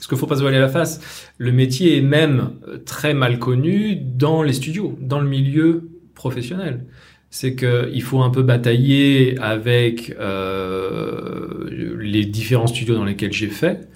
ce 0.00 0.08
qu'il 0.08 0.18
faut 0.18 0.26
pas 0.26 0.36
se 0.36 0.40
voiler 0.42 0.58
la 0.58 0.68
face, 0.68 1.28
le 1.38 1.52
métier 1.52 1.96
est 1.98 2.02
même 2.02 2.50
euh, 2.66 2.78
très 2.84 3.14
mal 3.14 3.38
connu 3.38 3.94
dans 3.96 4.42
les 4.42 4.52
studios, 4.52 4.98
dans 5.00 5.20
le 5.20 5.28
milieu 5.28 5.88
professionnel. 6.16 6.86
C'est 7.30 7.54
que 7.54 7.88
il 7.94 8.02
faut 8.02 8.20
un 8.20 8.30
peu 8.30 8.42
batailler 8.42 9.38
avec 9.38 10.14
euh, 10.20 11.96
les 12.00 12.24
différents 12.24 12.66
studios 12.66 12.94
dans 12.94 13.04
lesquels 13.04 13.32
j'ai 13.32 13.48
fait, 13.48 13.88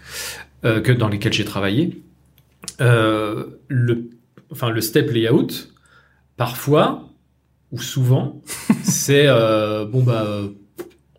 euh, 0.66 0.80
que 0.80 0.90
dans 0.92 1.08
lesquels 1.08 1.32
j'ai 1.32 1.44
travaillé. 1.44 2.02
Euh, 2.80 3.44
le 3.68 4.10
enfin 4.50 4.70
le 4.70 4.80
step 4.80 5.10
layout, 5.10 5.70
parfois 6.36 7.08
ou 7.72 7.80
souvent, 7.80 8.42
c'est 8.82 9.26
euh, 9.26 9.84
bon 9.84 10.02
bah 10.02 10.26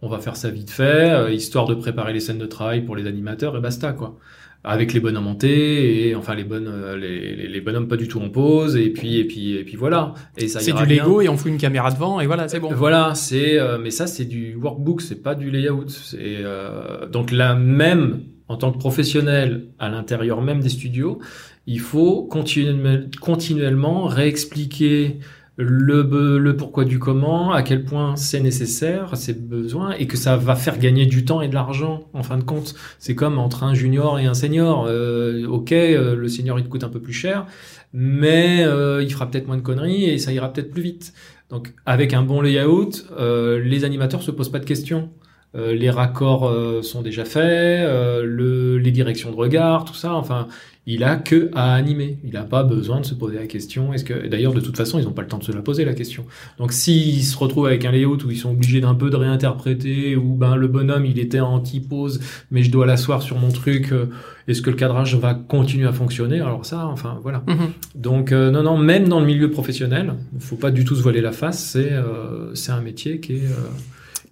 on 0.01 0.09
va 0.09 0.19
faire 0.19 0.35
ça 0.35 0.49
vite 0.49 0.69
fait, 0.69 1.33
histoire 1.33 1.65
de 1.65 1.75
préparer 1.75 2.13
les 2.13 2.19
scènes 2.19 2.37
de 2.37 2.45
travail 2.45 2.81
pour 2.81 2.95
les 2.95 3.07
animateurs 3.07 3.55
et 3.57 3.61
basta 3.61 3.93
quoi. 3.93 4.17
Avec 4.63 4.93
les 4.93 4.99
bonhommes 4.99 5.23
montés 5.23 6.09
et 6.09 6.15
enfin 6.15 6.35
les 6.35 6.43
bonnes 6.43 6.95
les, 6.95 7.35
les, 7.35 7.47
les 7.47 7.61
bonhommes 7.61 7.87
pas 7.87 7.95
du 7.95 8.09
tout 8.09 8.19
en 8.19 8.29
pause 8.29 8.75
et 8.75 8.89
puis 8.89 9.17
et 9.17 9.23
puis 9.23 9.55
et 9.55 9.63
puis 9.63 9.77
voilà 9.77 10.13
et 10.35 10.49
ça 10.49 10.59
C'est 10.59 10.73
du 10.73 10.85
bien. 10.85 11.03
Lego 11.03 11.21
et 11.21 11.29
on 11.29 11.37
fout 11.37 11.51
une 11.51 11.57
caméra 11.57 11.89
devant 11.89 12.19
et 12.19 12.27
voilà, 12.27 12.49
c'est 12.49 12.59
bon. 12.59 12.73
Voilà, 12.73 13.15
c'est 13.15 13.57
euh, 13.57 13.77
mais 13.81 13.91
ça 13.91 14.07
c'est 14.07 14.25
du 14.25 14.55
workbook, 14.55 15.01
c'est 15.01 15.23
pas 15.23 15.35
du 15.35 15.51
layout. 15.51 15.87
C'est 15.87 16.39
euh, 16.43 17.07
donc 17.07 17.31
là 17.31 17.55
même 17.55 18.23
en 18.47 18.57
tant 18.57 18.71
que 18.71 18.77
professionnel 18.77 19.67
à 19.79 19.89
l'intérieur 19.89 20.41
même 20.41 20.61
des 20.61 20.69
studios, 20.69 21.19
il 21.65 21.79
faut 21.79 22.23
continuellement, 22.23 24.05
réexpliquer 24.05 25.19
le, 25.57 26.51
pourquoi 26.51 26.85
du 26.85 26.99
comment, 26.99 27.51
à 27.51 27.63
quel 27.63 27.83
point 27.83 28.15
c'est 28.15 28.39
nécessaire, 28.39 29.11
c'est 29.15 29.47
besoin, 29.47 29.91
et 29.93 30.05
que 30.05 30.15
ça 30.15 30.37
va 30.37 30.55
faire 30.55 30.77
gagner 30.77 31.07
du 31.07 31.25
temps 31.25 31.41
et 31.41 31.47
de 31.47 31.55
l'argent 31.55 32.07
en 32.13 32.23
fin 32.23 32.37
de 32.37 32.43
compte. 32.43 32.75
C'est 32.99 33.15
comme 33.15 33.39
entre 33.39 33.63
un 33.63 33.73
junior 33.73 34.19
et 34.19 34.25
un 34.25 34.35
senior. 34.35 34.85
Euh, 34.87 35.47
ok, 35.47 35.71
euh, 35.71 36.15
le 36.15 36.27
senior 36.27 36.59
il 36.59 36.65
te 36.65 36.69
coûte 36.69 36.83
un 36.83 36.89
peu 36.89 37.01
plus 37.01 37.13
cher, 37.13 37.47
mais 37.91 38.63
euh, 38.63 39.01
il 39.01 39.11
fera 39.11 39.29
peut-être 39.29 39.47
moins 39.47 39.57
de 39.57 39.61
conneries 39.61 40.05
et 40.05 40.19
ça 40.19 40.31
ira 40.31 40.53
peut-être 40.53 40.69
plus 40.69 40.83
vite. 40.83 41.13
Donc 41.49 41.73
avec 41.85 42.13
un 42.13 42.21
bon 42.21 42.41
layout, 42.41 42.91
euh, 43.17 43.59
les 43.59 43.83
animateurs 43.83 44.21
se 44.21 44.31
posent 44.31 44.51
pas 44.51 44.59
de 44.59 44.65
questions. 44.65 45.09
Euh, 45.55 45.73
les 45.73 45.89
raccords 45.89 46.47
euh, 46.47 46.81
sont 46.81 47.01
déjà 47.01 47.23
faits, 47.25 47.41
euh, 47.45 48.23
le, 48.25 48.77
les 48.77 48.91
directions 48.91 49.31
de 49.31 49.35
regard, 49.35 49.85
tout 49.85 49.93
ça. 49.95 50.13
Enfin, 50.13 50.47
il 50.85 51.03
a 51.03 51.15
que 51.15 51.49
à 51.53 51.73
animer. 51.73 52.17
Il 52.23 52.33
n'a 52.33 52.43
pas 52.43 52.63
besoin 52.63 52.99
de 52.99 53.05
se 53.05 53.13
poser 53.15 53.37
la 53.37 53.47
question. 53.47 53.93
Est-ce 53.93 54.03
que 54.03 54.27
d'ailleurs 54.27 54.53
de 54.53 54.59
toute 54.59 54.75
façon 54.77 54.99
ils 54.99 55.05
n'ont 55.05 55.11
pas 55.13 55.21
le 55.21 55.27
temps 55.29 55.37
de 55.37 55.43
se 55.43 55.51
la 55.51 55.61
poser 55.61 55.83
la 55.85 55.93
question. 55.93 56.25
Donc 56.59 56.71
s'ils 56.73 57.23
se 57.23 57.37
retrouvent 57.37 57.65
avec 57.67 57.83
un 57.85 57.91
layout 57.91 58.17
où 58.25 58.31
ils 58.31 58.37
sont 58.37 58.51
obligés 58.51 58.81
d'un 58.81 58.93
peu 58.93 59.09
de 59.09 59.15
réinterpréter, 59.15 60.15
où 60.15 60.33
ben 60.35 60.55
le 60.55 60.67
bonhomme 60.67 61.05
il 61.05 61.17
était 61.19 61.39
en 61.39 61.55
anti-pose, 61.55 62.19
mais 62.51 62.61
je 62.63 62.71
dois 62.71 62.85
l'asseoir 62.85 63.21
sur 63.21 63.37
mon 63.37 63.49
truc. 63.49 63.91
euh, 63.91 64.05
Est-ce 64.47 64.61
que 64.61 64.69
le 64.69 64.75
cadrage 64.75 65.15
va 65.15 65.33
continuer 65.33 65.87
à 65.87 65.93
fonctionner? 65.93 66.39
Alors 66.39 66.65
ça, 66.65 66.85
enfin 66.87 67.19
voilà. 67.23 67.43
Mhm. 67.47 67.69
Donc 67.95 68.31
euh, 68.31 68.51
non, 68.51 68.63
non, 68.63 68.77
même 68.77 69.07
dans 69.09 69.19
le 69.21 69.25
milieu 69.25 69.49
professionnel, 69.49 70.13
il 70.35 70.41
faut 70.41 70.55
pas 70.57 70.71
du 70.71 70.85
tout 70.85 70.95
se 70.95 71.01
voiler 71.01 71.21
la 71.21 71.31
face. 71.31 71.61
C'est 71.71 71.91
euh, 71.91 72.53
c'est 72.53 72.71
un 72.71 72.81
métier 72.81 73.19
qui 73.19 73.33
est, 73.37 73.45
euh, 73.45 73.69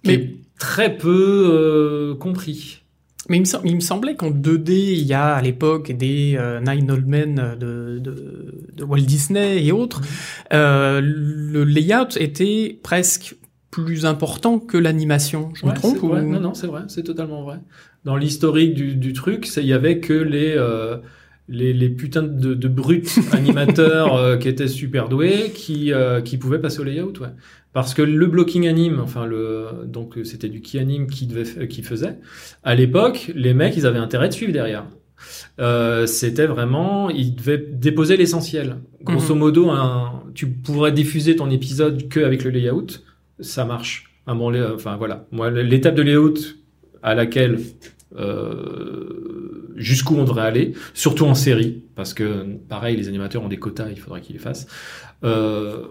qui 0.02 0.08
Mais- 0.10 0.14
est 0.14 0.36
très 0.58 0.96
peu 0.96 1.48
euh, 1.50 2.14
compris. 2.14 2.82
Mais 3.28 3.38
il 3.38 3.40
me, 3.40 3.44
sem- 3.46 3.60
il 3.64 3.74
me 3.74 3.80
semblait 3.80 4.14
qu'en 4.14 4.30
2D, 4.30 4.70
il 4.70 5.02
y 5.02 5.12
a 5.12 5.34
à 5.34 5.42
l'époque 5.42 5.90
des 5.90 6.36
euh, 6.38 6.60
Nine 6.60 6.90
Old 6.90 7.06
Men 7.08 7.56
de, 7.58 7.98
de, 7.98 8.54
de 8.72 8.84
Walt 8.84 9.00
Disney 9.00 9.64
et 9.64 9.72
autres. 9.72 10.00
Euh, 10.52 11.00
le 11.02 11.64
layout 11.64 12.16
était 12.20 12.78
presque 12.82 13.34
plus 13.72 14.06
important 14.06 14.58
que 14.60 14.78
l'animation. 14.78 15.50
Je 15.54 15.66
me 15.66 15.72
trompe 15.74 15.96
c'est 15.96 16.02
ou... 16.04 16.08
vrai. 16.08 16.22
Non, 16.22 16.38
non, 16.40 16.54
c'est 16.54 16.68
vrai, 16.68 16.82
c'est 16.88 17.02
totalement 17.02 17.42
vrai. 17.42 17.58
Dans 18.04 18.16
l'historique 18.16 18.74
du, 18.74 18.94
du 18.94 19.12
truc, 19.12 19.48
il 19.56 19.66
y 19.66 19.72
avait 19.72 19.98
que 19.98 20.12
les 20.12 20.54
euh, 20.56 20.98
les, 21.48 21.72
les 21.72 21.88
putains 21.88 22.22
de, 22.22 22.54
de 22.54 22.68
brutes 22.68 23.18
animateurs 23.32 24.14
euh, 24.16 24.36
qui 24.36 24.48
étaient 24.48 24.68
super 24.68 25.08
doués, 25.08 25.52
qui 25.54 25.92
euh, 25.92 26.20
qui 26.20 26.38
pouvaient 26.38 26.58
passer 26.60 26.80
au 26.80 26.84
layout, 26.84 27.12
ouais. 27.20 27.28
Parce 27.72 27.92
que 27.94 28.02
le 28.02 28.26
blocking 28.26 28.66
anime, 28.66 29.00
enfin 29.00 29.26
le 29.26 29.66
donc 29.84 30.18
c'était 30.24 30.48
du 30.48 30.60
key 30.62 30.78
anime 30.78 31.06
qui 31.08 31.26
devait 31.26 31.68
qui 31.68 31.82
faisait. 31.82 32.18
À 32.64 32.74
l'époque, 32.74 33.30
les 33.34 33.52
mecs, 33.54 33.76
ils 33.76 33.86
avaient 33.86 33.98
intérêt 33.98 34.28
de 34.28 34.32
suivre 34.34 34.52
derrière. 34.52 34.86
Euh, 35.60 36.06
c'était 36.06 36.46
vraiment, 36.46 37.10
ils 37.10 37.34
devaient 37.34 37.58
déposer 37.58 38.16
l'essentiel. 38.16 38.76
Grosso 39.02 39.34
Mhm. 39.34 39.40
modo, 39.40 39.70
un, 39.70 40.22
tu 40.34 40.46
pourrais 40.48 40.92
diffuser 40.92 41.36
ton 41.36 41.50
épisode 41.50 42.08
que 42.08 42.20
avec 42.20 42.44
le 42.44 42.50
layout, 42.50 42.86
ça 43.40 43.64
marche. 43.64 44.10
Un 44.26 44.34
bon, 44.34 44.52
enfin 44.74 44.96
voilà. 44.96 45.26
Moi, 45.30 45.50
l'étape 45.50 45.94
de 45.94 46.02
layout 46.02 46.34
à 47.02 47.14
laquelle 47.14 47.58
euh, 48.14 49.72
jusqu'où 49.76 50.16
on 50.16 50.24
devrait 50.24 50.46
aller, 50.46 50.74
surtout 50.94 51.26
en 51.26 51.34
série, 51.34 51.82
parce 51.94 52.14
que 52.14 52.46
pareil, 52.68 52.96
les 52.96 53.08
animateurs 53.08 53.42
ont 53.42 53.48
des 53.48 53.58
quotas, 53.58 53.88
il 53.90 53.98
faudrait 53.98 54.20
qu'ils 54.20 54.36
les 54.36 54.42
fassent. 54.42 54.66
Euh, 55.24 55.82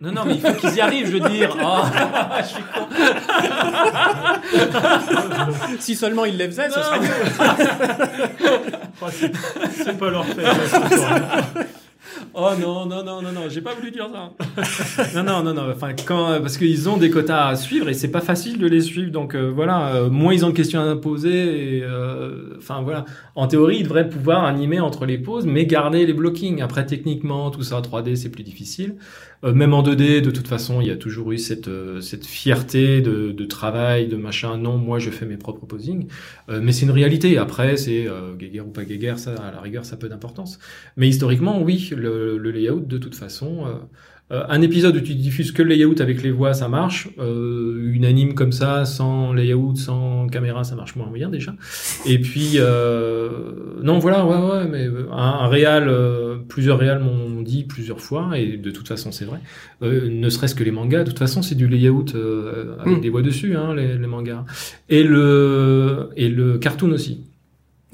non, 0.00 0.10
non, 0.10 0.24
mais 0.26 0.34
il 0.34 0.40
faut 0.40 0.52
qu'ils 0.54 0.74
y 0.74 0.80
arrivent, 0.80 1.06
je 1.06 1.12
veux 1.12 1.28
dire. 1.30 1.56
Oh, 1.62 1.82
je 2.40 2.46
suis 2.46 2.64
con. 2.74 2.88
Si 5.78 5.94
seulement 5.94 6.24
il 6.24 6.36
les 6.36 6.46
faisait, 6.46 6.68
ce 6.70 6.80
serait 6.82 7.00
mieux. 7.00 7.08
Oh, 9.00 9.06
c'est 9.10 9.32
c'est 9.72 9.98
pas 9.98 10.10
leur 10.10 10.24
fait. 10.24 10.44
Oh 12.34 12.50
non, 12.60 12.86
non, 12.86 13.04
non, 13.04 13.22
non, 13.22 13.32
non, 13.32 13.48
j'ai 13.48 13.60
pas 13.60 13.74
voulu 13.74 13.90
dire 13.90 14.08
ça. 14.12 15.14
non, 15.14 15.22
non, 15.22 15.42
non, 15.42 15.54
non, 15.54 15.70
enfin, 15.70 15.92
quand, 16.06 16.40
parce 16.40 16.56
qu'ils 16.56 16.88
ont 16.88 16.96
des 16.96 17.10
quotas 17.10 17.48
à 17.48 17.56
suivre 17.56 17.88
et 17.88 17.94
c'est 17.94 18.10
pas 18.10 18.20
facile 18.20 18.58
de 18.58 18.66
les 18.66 18.80
suivre, 18.80 19.10
donc 19.10 19.34
euh, 19.34 19.50
voilà, 19.54 19.94
euh, 19.94 20.10
moins 20.10 20.32
ils 20.32 20.44
ont 20.44 20.50
de 20.50 20.54
questions 20.54 20.80
à 20.80 20.96
poser, 20.96 21.78
et, 21.78 21.82
euh, 21.82 22.56
enfin 22.58 22.82
voilà. 22.82 23.04
En 23.34 23.46
théorie, 23.46 23.78
ils 23.78 23.84
devraient 23.84 24.08
pouvoir 24.08 24.44
animer 24.44 24.80
entre 24.80 25.06
les 25.06 25.18
pauses, 25.18 25.46
mais 25.46 25.66
garder 25.66 26.06
les 26.06 26.12
blockings. 26.12 26.62
Après, 26.62 26.86
techniquement, 26.86 27.50
tout 27.50 27.62
ça, 27.62 27.80
3D, 27.80 28.16
c'est 28.16 28.30
plus 28.30 28.44
difficile. 28.44 28.96
Euh, 29.44 29.52
même 29.52 29.74
en 29.74 29.82
2D, 29.82 30.20
de 30.20 30.30
toute 30.30 30.46
façon, 30.46 30.80
il 30.80 30.86
y 30.86 30.90
a 30.90 30.96
toujours 30.96 31.32
eu 31.32 31.38
cette, 31.38 31.68
euh, 31.68 32.00
cette 32.00 32.26
fierté 32.26 33.00
de, 33.00 33.44
travail, 33.44 34.06
de 34.08 34.16
machin. 34.16 34.56
Non, 34.56 34.78
moi, 34.78 34.98
je 34.98 35.10
fais 35.10 35.26
mes 35.26 35.36
propres 35.36 35.66
posings. 35.66 36.06
Euh, 36.48 36.60
mais 36.62 36.72
c'est 36.72 36.86
une 36.86 36.92
réalité. 36.92 37.38
Après, 37.38 37.76
c'est 37.76 38.06
euh, 38.08 38.34
guéguerre 38.34 38.66
ou 38.66 38.70
pas 38.70 38.84
guéguerre, 38.84 39.18
ça, 39.18 39.34
à 39.34 39.50
la 39.50 39.60
rigueur, 39.60 39.84
ça 39.84 39.94
a 39.94 39.98
peu 39.98 40.08
d'importance. 40.08 40.58
Mais 40.96 41.08
historiquement, 41.08 41.60
oui, 41.60 41.90
le 41.96 42.36
layout, 42.38 42.80
de 42.80 42.98
toute 42.98 43.14
façon, 43.14 43.66
euh, 44.32 44.40
euh, 44.40 44.44
un 44.48 44.62
épisode 44.62 44.96
où 44.96 45.00
tu 45.00 45.14
diffuses 45.14 45.52
que 45.52 45.62
le 45.62 45.68
layout 45.68 46.00
avec 46.00 46.22
les 46.22 46.30
voix, 46.30 46.54
ça 46.54 46.68
marche. 46.68 47.08
Euh, 47.18 47.92
une 47.92 48.04
anime 48.04 48.34
comme 48.34 48.52
ça, 48.52 48.84
sans 48.84 49.32
layout, 49.32 49.76
sans 49.76 50.26
caméra, 50.28 50.64
ça 50.64 50.74
marche 50.74 50.96
moins 50.96 51.10
bien 51.12 51.28
déjà. 51.28 51.54
Et 52.06 52.18
puis, 52.18 52.52
euh, 52.56 53.28
non, 53.82 53.98
voilà, 53.98 54.24
ouais, 54.26 54.36
ouais, 54.36 54.68
mais 54.68 54.86
un, 55.10 55.16
un 55.16 55.48
réal, 55.48 55.88
euh, 55.88 56.36
plusieurs 56.48 56.78
réals 56.78 57.00
m'ont 57.02 57.42
dit 57.42 57.64
plusieurs 57.64 58.00
fois, 58.00 58.38
et 58.38 58.56
de 58.56 58.70
toute 58.70 58.88
façon, 58.88 59.12
c'est 59.12 59.24
vrai. 59.24 59.40
Euh, 59.82 60.08
ne 60.08 60.28
serait-ce 60.30 60.54
que 60.54 60.64
les 60.64 60.70
mangas, 60.70 61.04
de 61.04 61.10
toute 61.10 61.18
façon, 61.18 61.42
c'est 61.42 61.54
du 61.54 61.68
layout 61.68 62.06
euh, 62.14 62.76
avec 62.80 62.98
Mm. 62.98 63.00
des 63.00 63.10
voix 63.10 63.22
dessus, 63.22 63.56
hein, 63.56 63.74
les, 63.74 63.98
les 63.98 64.06
mangas. 64.06 64.44
Et 64.88 65.02
le, 65.02 66.10
et 66.16 66.28
le 66.28 66.58
cartoon 66.58 66.90
aussi. 66.92 67.24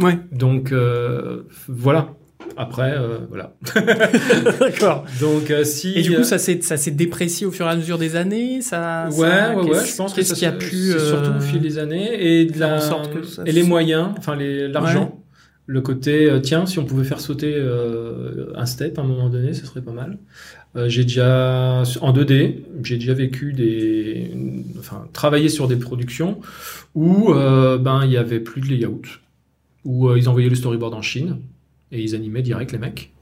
Ouais, 0.01 0.19
Donc, 0.33 0.71
euh, 0.71 1.43
voilà. 1.67 2.15
Après, 2.57 2.93
euh, 2.97 3.19
voilà. 3.29 3.55
d'accord. 4.61 5.05
Donc, 5.21 5.51
euh, 5.51 5.65
si. 5.65 5.93
Et 5.97 6.03
du 6.03 6.15
euh, 6.15 6.19
coup, 6.19 6.25
ça 6.25 6.39
s'est 6.39 6.61
ça 6.63 6.77
s'est 6.77 6.91
déprécié 6.91 7.47
au 7.47 7.51
fur 7.51 7.67
et 7.67 7.71
à 7.71 7.77
mesure 7.77 7.99
des 7.99 8.17
années. 8.17 8.63
Ça. 8.63 9.09
Ouais, 9.11 9.29
ça- 9.29 9.57
ouais, 9.57 9.71
ouais, 9.71 9.85
je 9.85 9.97
pense 9.97 10.13
que 10.13 10.17
qu'est-ce 10.17 10.35
ça 10.35 10.37
qui 10.37 10.47
a 10.47 10.53
pu 10.53 10.93
euh, 10.93 10.99
surtout 10.99 11.37
au 11.37 11.41
fil 11.41 11.61
des 11.61 11.79
années 11.79 12.41
et 12.41 12.45
de 12.47 12.59
la, 12.59 12.81
sorte 12.81 13.13
que 13.13 13.25
ça 13.25 13.43
et 13.47 13.53
les 13.53 13.63
moyens, 13.63 14.09
enfin 14.19 14.37
les 14.37 14.69
l'argent, 14.69 15.23
le 15.67 15.81
côté 15.81 16.31
euh, 16.31 16.41
tiens 16.41 16.67
si 16.67 16.79
on 16.79 16.85
pouvait 16.85 17.05
faire 17.05 17.21
sauter 17.21 17.55
euh, 17.55 18.53
un 18.55 18.67
step 18.67 18.99
à 18.99 19.03
un 19.03 19.07
moment 19.07 19.29
donné, 19.29 19.53
ce 19.53 19.67
serait 19.67 19.83
pas 19.83 19.93
mal. 19.93 20.19
Euh, 20.77 20.89
j'ai 20.89 21.05
déjà 21.05 21.83
en 22.01 22.13
2D, 22.13 22.57
j'ai 22.83 22.97
déjà 22.97 23.15
vécu 23.15 23.53
des, 23.53 24.31
enfin 24.79 25.07
travaillé 25.13 25.49
sur 25.49 25.67
des 25.67 25.77
productions 25.77 26.41
où 26.95 27.33
euh, 27.33 27.79
ben 27.79 28.03
il 28.05 28.13
y 28.13 28.17
avait 28.17 28.41
plus 28.41 28.61
de 28.61 28.67
layout, 28.67 29.03
où 29.85 30.09
euh, 30.09 30.19
ils 30.19 30.29
envoyaient 30.29 30.49
le 30.49 30.55
storyboard 30.55 30.95
en 30.95 31.03
Chine 31.03 31.39
et 31.93 32.03
ils 32.03 32.15
animaient 32.15 32.43
direct 32.43 32.73
les 32.73 32.79
mecs. 32.79 33.13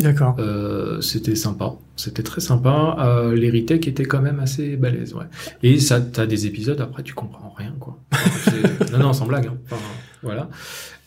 D'accord. 0.00 0.36
Euh, 0.40 1.00
c'était 1.00 1.36
sympa, 1.36 1.74
c'était 1.96 2.24
très 2.24 2.40
sympa. 2.40 2.96
Euh, 2.98 3.34
les 3.34 3.50
retakes 3.50 3.86
étaient 3.86 4.04
quand 4.04 4.20
même 4.20 4.40
assez 4.40 4.76
balèzes, 4.76 5.14
ouais. 5.14 5.26
Et 5.62 5.78
ça, 5.78 6.00
t'as 6.00 6.26
des 6.26 6.46
épisodes 6.46 6.80
après, 6.80 7.02
tu 7.02 7.14
comprends 7.14 7.54
rien, 7.56 7.74
quoi. 7.78 8.00
Non, 8.92 8.98
non, 8.98 9.12
sans 9.12 9.26
blague. 9.26 9.46
Hein. 9.46 9.56
Enfin, 9.64 9.76
voilà. 10.24 10.48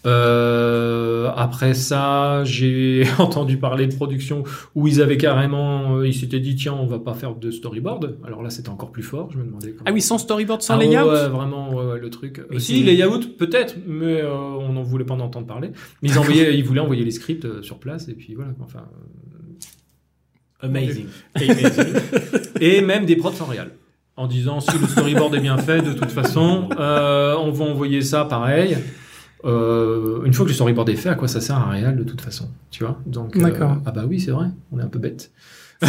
Euh, 0.06 1.30
après 1.36 1.74
ça, 1.74 2.44
j'ai 2.46 3.04
entendu 3.18 3.58
parler 3.58 3.88
de 3.88 3.96
production 3.96 4.44
où 4.74 4.88
ils 4.88 5.02
avaient 5.02 5.18
carrément, 5.18 5.98
euh, 5.98 6.08
ils 6.08 6.14
s'étaient 6.14 6.40
dit 6.40 6.56
tiens, 6.56 6.74
on 6.80 6.86
va 6.86 7.00
pas 7.00 7.14
faire 7.14 7.36
de 7.36 7.52
storyboard. 7.52 8.18
Alors 8.26 8.42
là, 8.42 8.50
c'était 8.50 8.70
encore 8.70 8.92
plus 8.92 9.04
fort. 9.04 9.30
Je 9.34 9.38
me 9.40 9.44
demandais. 9.44 9.72
Comment... 9.72 9.84
Ah 9.86 9.92
oui, 9.92 10.02
sans 10.02 10.18
storyboard, 10.18 10.62
sans 10.62 10.76
Ah 10.76 10.78
layout. 10.78 11.10
ouais, 11.10 11.28
vraiment, 11.28 11.74
ouais, 11.74 11.86
ouais, 11.86 12.00
le 12.00 12.10
truc. 12.10 12.42
Mais 12.50 12.56
Euh, 12.56 12.60
si, 12.60 12.80
c'est- 12.80 12.84
layout, 12.86 13.20
peut-être, 13.38 13.76
mais 13.86 14.22
euh, 14.22 14.34
on 14.34 14.72
n'en 14.74 14.84
voulait 14.84 15.04
pas 15.04 15.16
en 15.16 15.20
entendre 15.20 15.48
parler. 15.48 15.72
Mais 16.02 16.10
ils, 16.10 16.18
envoyaient, 16.20 16.56
ils 16.58 16.64
voulaient 16.64 16.80
envoyer 16.80 17.04
les 17.04 17.12
scripts 17.12 17.44
euh, 17.46 17.62
sur 17.62 17.78
place, 17.80 18.08
et 18.08 18.14
puis 18.14 18.34
voilà. 18.36 18.52
Enfin, 18.64 18.84
Amazing. 20.62 21.06
et 22.62 22.82
même 22.82 23.06
des 23.06 23.16
prods 23.16 23.32
sans 23.34 23.46
réal. 23.46 23.72
En 24.16 24.26
disant 24.26 24.60
si 24.60 24.76
le 24.80 24.88
storyboard 24.88 25.36
est 25.36 25.40
bien 25.40 25.58
fait, 25.60 25.82
de 25.84 25.94
toute 25.94 26.10
façon, 26.10 26.70
euh, 26.80 27.36
on 27.40 27.52
va 27.52 27.66
envoyer 27.66 28.02
ça 28.02 28.26
pareil. 28.26 28.76
Euh, 29.46 30.24
une 30.26 30.34
fois 30.34 30.46
que 30.46 30.50
le 30.50 30.56
storyboard 30.56 30.90
est 30.90 30.96
fait, 30.96 31.10
à 31.10 31.16
quoi 31.16 31.28
ça 31.28 31.42
sert 31.42 31.56
un 31.58 31.70
réal 31.70 31.96
de 31.96 32.04
toute 32.04 32.22
façon, 32.22 32.50
tu 32.72 32.84
vois? 32.84 33.00
Donc, 33.06 33.36
euh, 33.38 33.42
D'accord. 33.42 33.78
ah 33.86 33.92
bah 33.92 34.06
oui, 34.08 34.20
c'est 34.20 34.32
vrai, 34.32 34.48
on 34.72 34.80
est 34.80 34.84
un 34.84 34.88
peu 34.88 35.00
bête. 35.00 35.32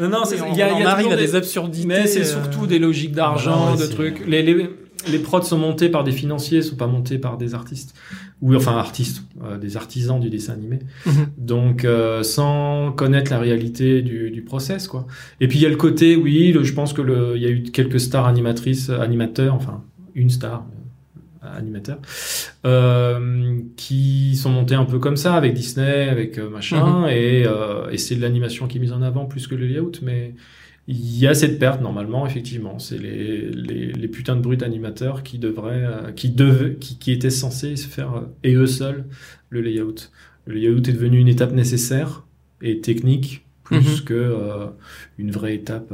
non, 0.00 0.08
non, 0.08 0.22
Oui, 0.30 0.36
on, 0.42 0.52
il 0.52 0.58
y 0.58 0.62
a, 0.62 0.74
on 0.74 0.78
il 0.78 0.82
y 0.82 0.84
a 0.84 0.90
arrive 0.90 1.04
toujours 1.06 1.18
à 1.18 1.22
des, 1.22 1.34
absurdités. 1.36 1.86
mais 1.86 2.06
c'est 2.06 2.20
euh, 2.22 2.24
surtout 2.24 2.66
des 2.66 2.78
logiques 2.78 3.12
d'argent, 3.12 3.72
Ouais, 3.74 3.80
de 3.80 3.86
trucs. 3.86 4.26
Les, 4.26 4.42
les, 4.42 4.70
les 5.10 5.18
prods 5.18 5.42
sont 5.42 5.58
montés 5.58 5.88
par 5.88 6.04
des 6.04 6.12
financiers, 6.12 6.62
sont 6.62 6.76
pas 6.76 6.86
montés 6.86 7.18
par 7.18 7.36
des 7.36 7.54
artistes 7.54 7.94
ou 8.40 8.54
enfin 8.56 8.76
artistes, 8.76 9.22
euh, 9.44 9.58
des 9.58 9.76
artisans 9.76 10.18
du 10.18 10.30
dessin 10.30 10.54
animé. 10.54 10.78
Mhm. 11.06 11.26
Donc 11.38 11.84
euh, 11.84 12.22
sans 12.22 12.92
connaître 12.92 13.30
la 13.30 13.38
réalité 13.38 14.02
du, 14.02 14.30
du 14.30 14.42
process 14.42 14.88
quoi. 14.88 15.06
Et 15.40 15.48
puis 15.48 15.58
il 15.58 15.62
y 15.62 15.66
a 15.66 15.68
le 15.68 15.76
côté 15.76 16.16
oui, 16.16 16.50
le- 16.52 16.64
je 16.64 16.72
pense 16.72 16.92
que 16.92 17.02
le 17.02 17.34
il 17.36 17.42
y 17.42 17.46
a 17.46 17.50
eu 17.50 17.62
quelques 17.64 18.00
stars 18.00 18.26
animatrices, 18.26 18.90
animateurs, 18.90 19.54
enfin 19.54 19.82
une 20.14 20.30
star 20.30 20.66
euh, 21.44 21.58
animateur 21.58 21.98
euh, 22.64 23.58
qui 23.76 24.36
sont 24.36 24.50
montés 24.50 24.74
un 24.74 24.84
peu 24.84 24.98
comme 24.98 25.16
ça 25.16 25.34
avec 25.34 25.54
Disney, 25.54 26.08
avec 26.08 26.38
euh, 26.38 26.48
machin 26.48 27.06
et, 27.08 27.44
euh, 27.46 27.90
et 27.90 27.98
c'est 27.98 28.14
de 28.16 28.20
l'animation 28.20 28.66
qui 28.66 28.78
est 28.78 28.80
mise 28.80 28.92
en 28.92 29.02
avant 29.02 29.26
plus 29.26 29.46
que 29.46 29.54
le 29.54 29.66
layout 29.66 29.92
mais 30.02 30.34
il 30.88 31.16
y 31.18 31.26
a 31.28 31.34
cette 31.34 31.58
perte 31.60 31.80
normalement 31.80 32.26
effectivement. 32.26 32.78
C'est 32.80 32.98
les, 32.98 33.48
les, 33.50 33.92
les 33.92 34.08
putains 34.08 34.34
de 34.34 34.40
brutes 34.40 34.64
animateurs 34.64 35.22
qui 35.22 35.38
devraient 35.38 36.12
qui 36.16 36.30
devaient 36.30 36.74
qui, 36.74 36.98
qui 36.98 37.12
étaient 37.12 37.30
censés 37.30 37.76
se 37.76 37.86
faire 37.86 38.24
et 38.42 38.54
eux 38.54 38.66
seuls 38.66 39.04
le 39.48 39.60
layout. 39.60 39.94
Le 40.46 40.54
layout 40.54 40.78
est 40.88 40.92
devenu 40.92 41.18
une 41.20 41.28
étape 41.28 41.52
nécessaire 41.52 42.26
et 42.62 42.80
technique 42.80 43.44
plus 43.62 44.00
Mhm. 44.00 44.04
que 44.04 44.14
euh, 44.14 44.66
une 45.18 45.30
vraie 45.30 45.54
étape 45.54 45.92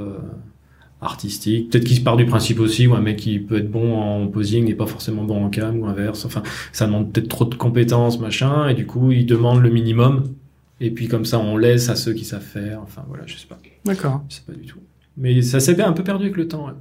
artistique 1.01 1.71
peut-être 1.71 1.85
qu'il 1.85 1.97
se 1.97 2.01
part 2.01 2.17
du 2.17 2.27
principe 2.27 2.59
aussi 2.61 2.87
où 2.87 2.95
un 2.95 3.01
mec 3.01 3.17
qui 3.19 3.39
peut 3.39 3.59
être 3.59 3.71
bon 3.71 3.97
en 3.97 4.27
posing 4.27 4.65
n'est 4.65 4.75
pas 4.75 4.87
forcément 4.87 5.25
bon 5.25 5.45
en 5.45 5.49
cam 5.49 5.79
ou 5.79 5.87
inverse 5.87 6.25
enfin 6.25 6.43
ça 6.73 6.87
demande 6.87 7.13
peut-être 7.13 7.29
trop 7.29 7.45
de 7.45 7.55
compétences 7.55 8.19
machin 8.19 8.69
et 8.69 8.75
du 8.75 8.87
coup 8.87 9.13
il 9.13 9.27
demande 9.27 9.63
le 9.63 9.71
minimum 9.71 10.25
et 10.81 10.91
puis 10.91 11.07
comme 11.07 11.25
ça 11.25 11.39
on 11.39 11.57
laisse 11.57 11.89
à 11.89 11.95
ceux 11.95 12.15
qui 12.15 12.25
savent 12.25 12.43
faire 12.43 12.81
enfin 12.83 13.05
voilà 13.09 13.25
je 13.27 13.37
sais 13.37 13.47
pas 13.47 13.59
D'accord. 13.89 14.23
je 14.29 14.37
sais 14.37 14.43
pas 14.47 14.53
du 14.53 14.67
tout. 14.67 14.81
Mais 15.17 15.43
ça 15.43 15.61
s'est 15.61 15.81
un 15.81 15.93
peu 15.93 16.05
perdu 16.05 16.25
avec 16.25 16.37
le 16.37 16.47
temps. 16.47 16.67
ouais. 16.67 16.75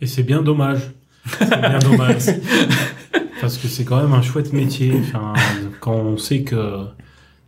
Et 0.00 0.06
c'est 0.06 0.22
bien 0.22 0.42
dommage. 0.42 0.92
C'est 1.38 1.60
bien 1.60 1.78
dommage. 1.78 2.22
Parce 3.40 3.58
que 3.58 3.68
c'est 3.68 3.84
quand 3.84 4.00
même 4.00 4.12
un 4.12 4.22
chouette 4.22 4.52
métier. 4.52 4.94
Enfin, 4.98 5.34
quand 5.80 5.94
on 5.94 6.16
sait 6.16 6.42
que, 6.42 6.84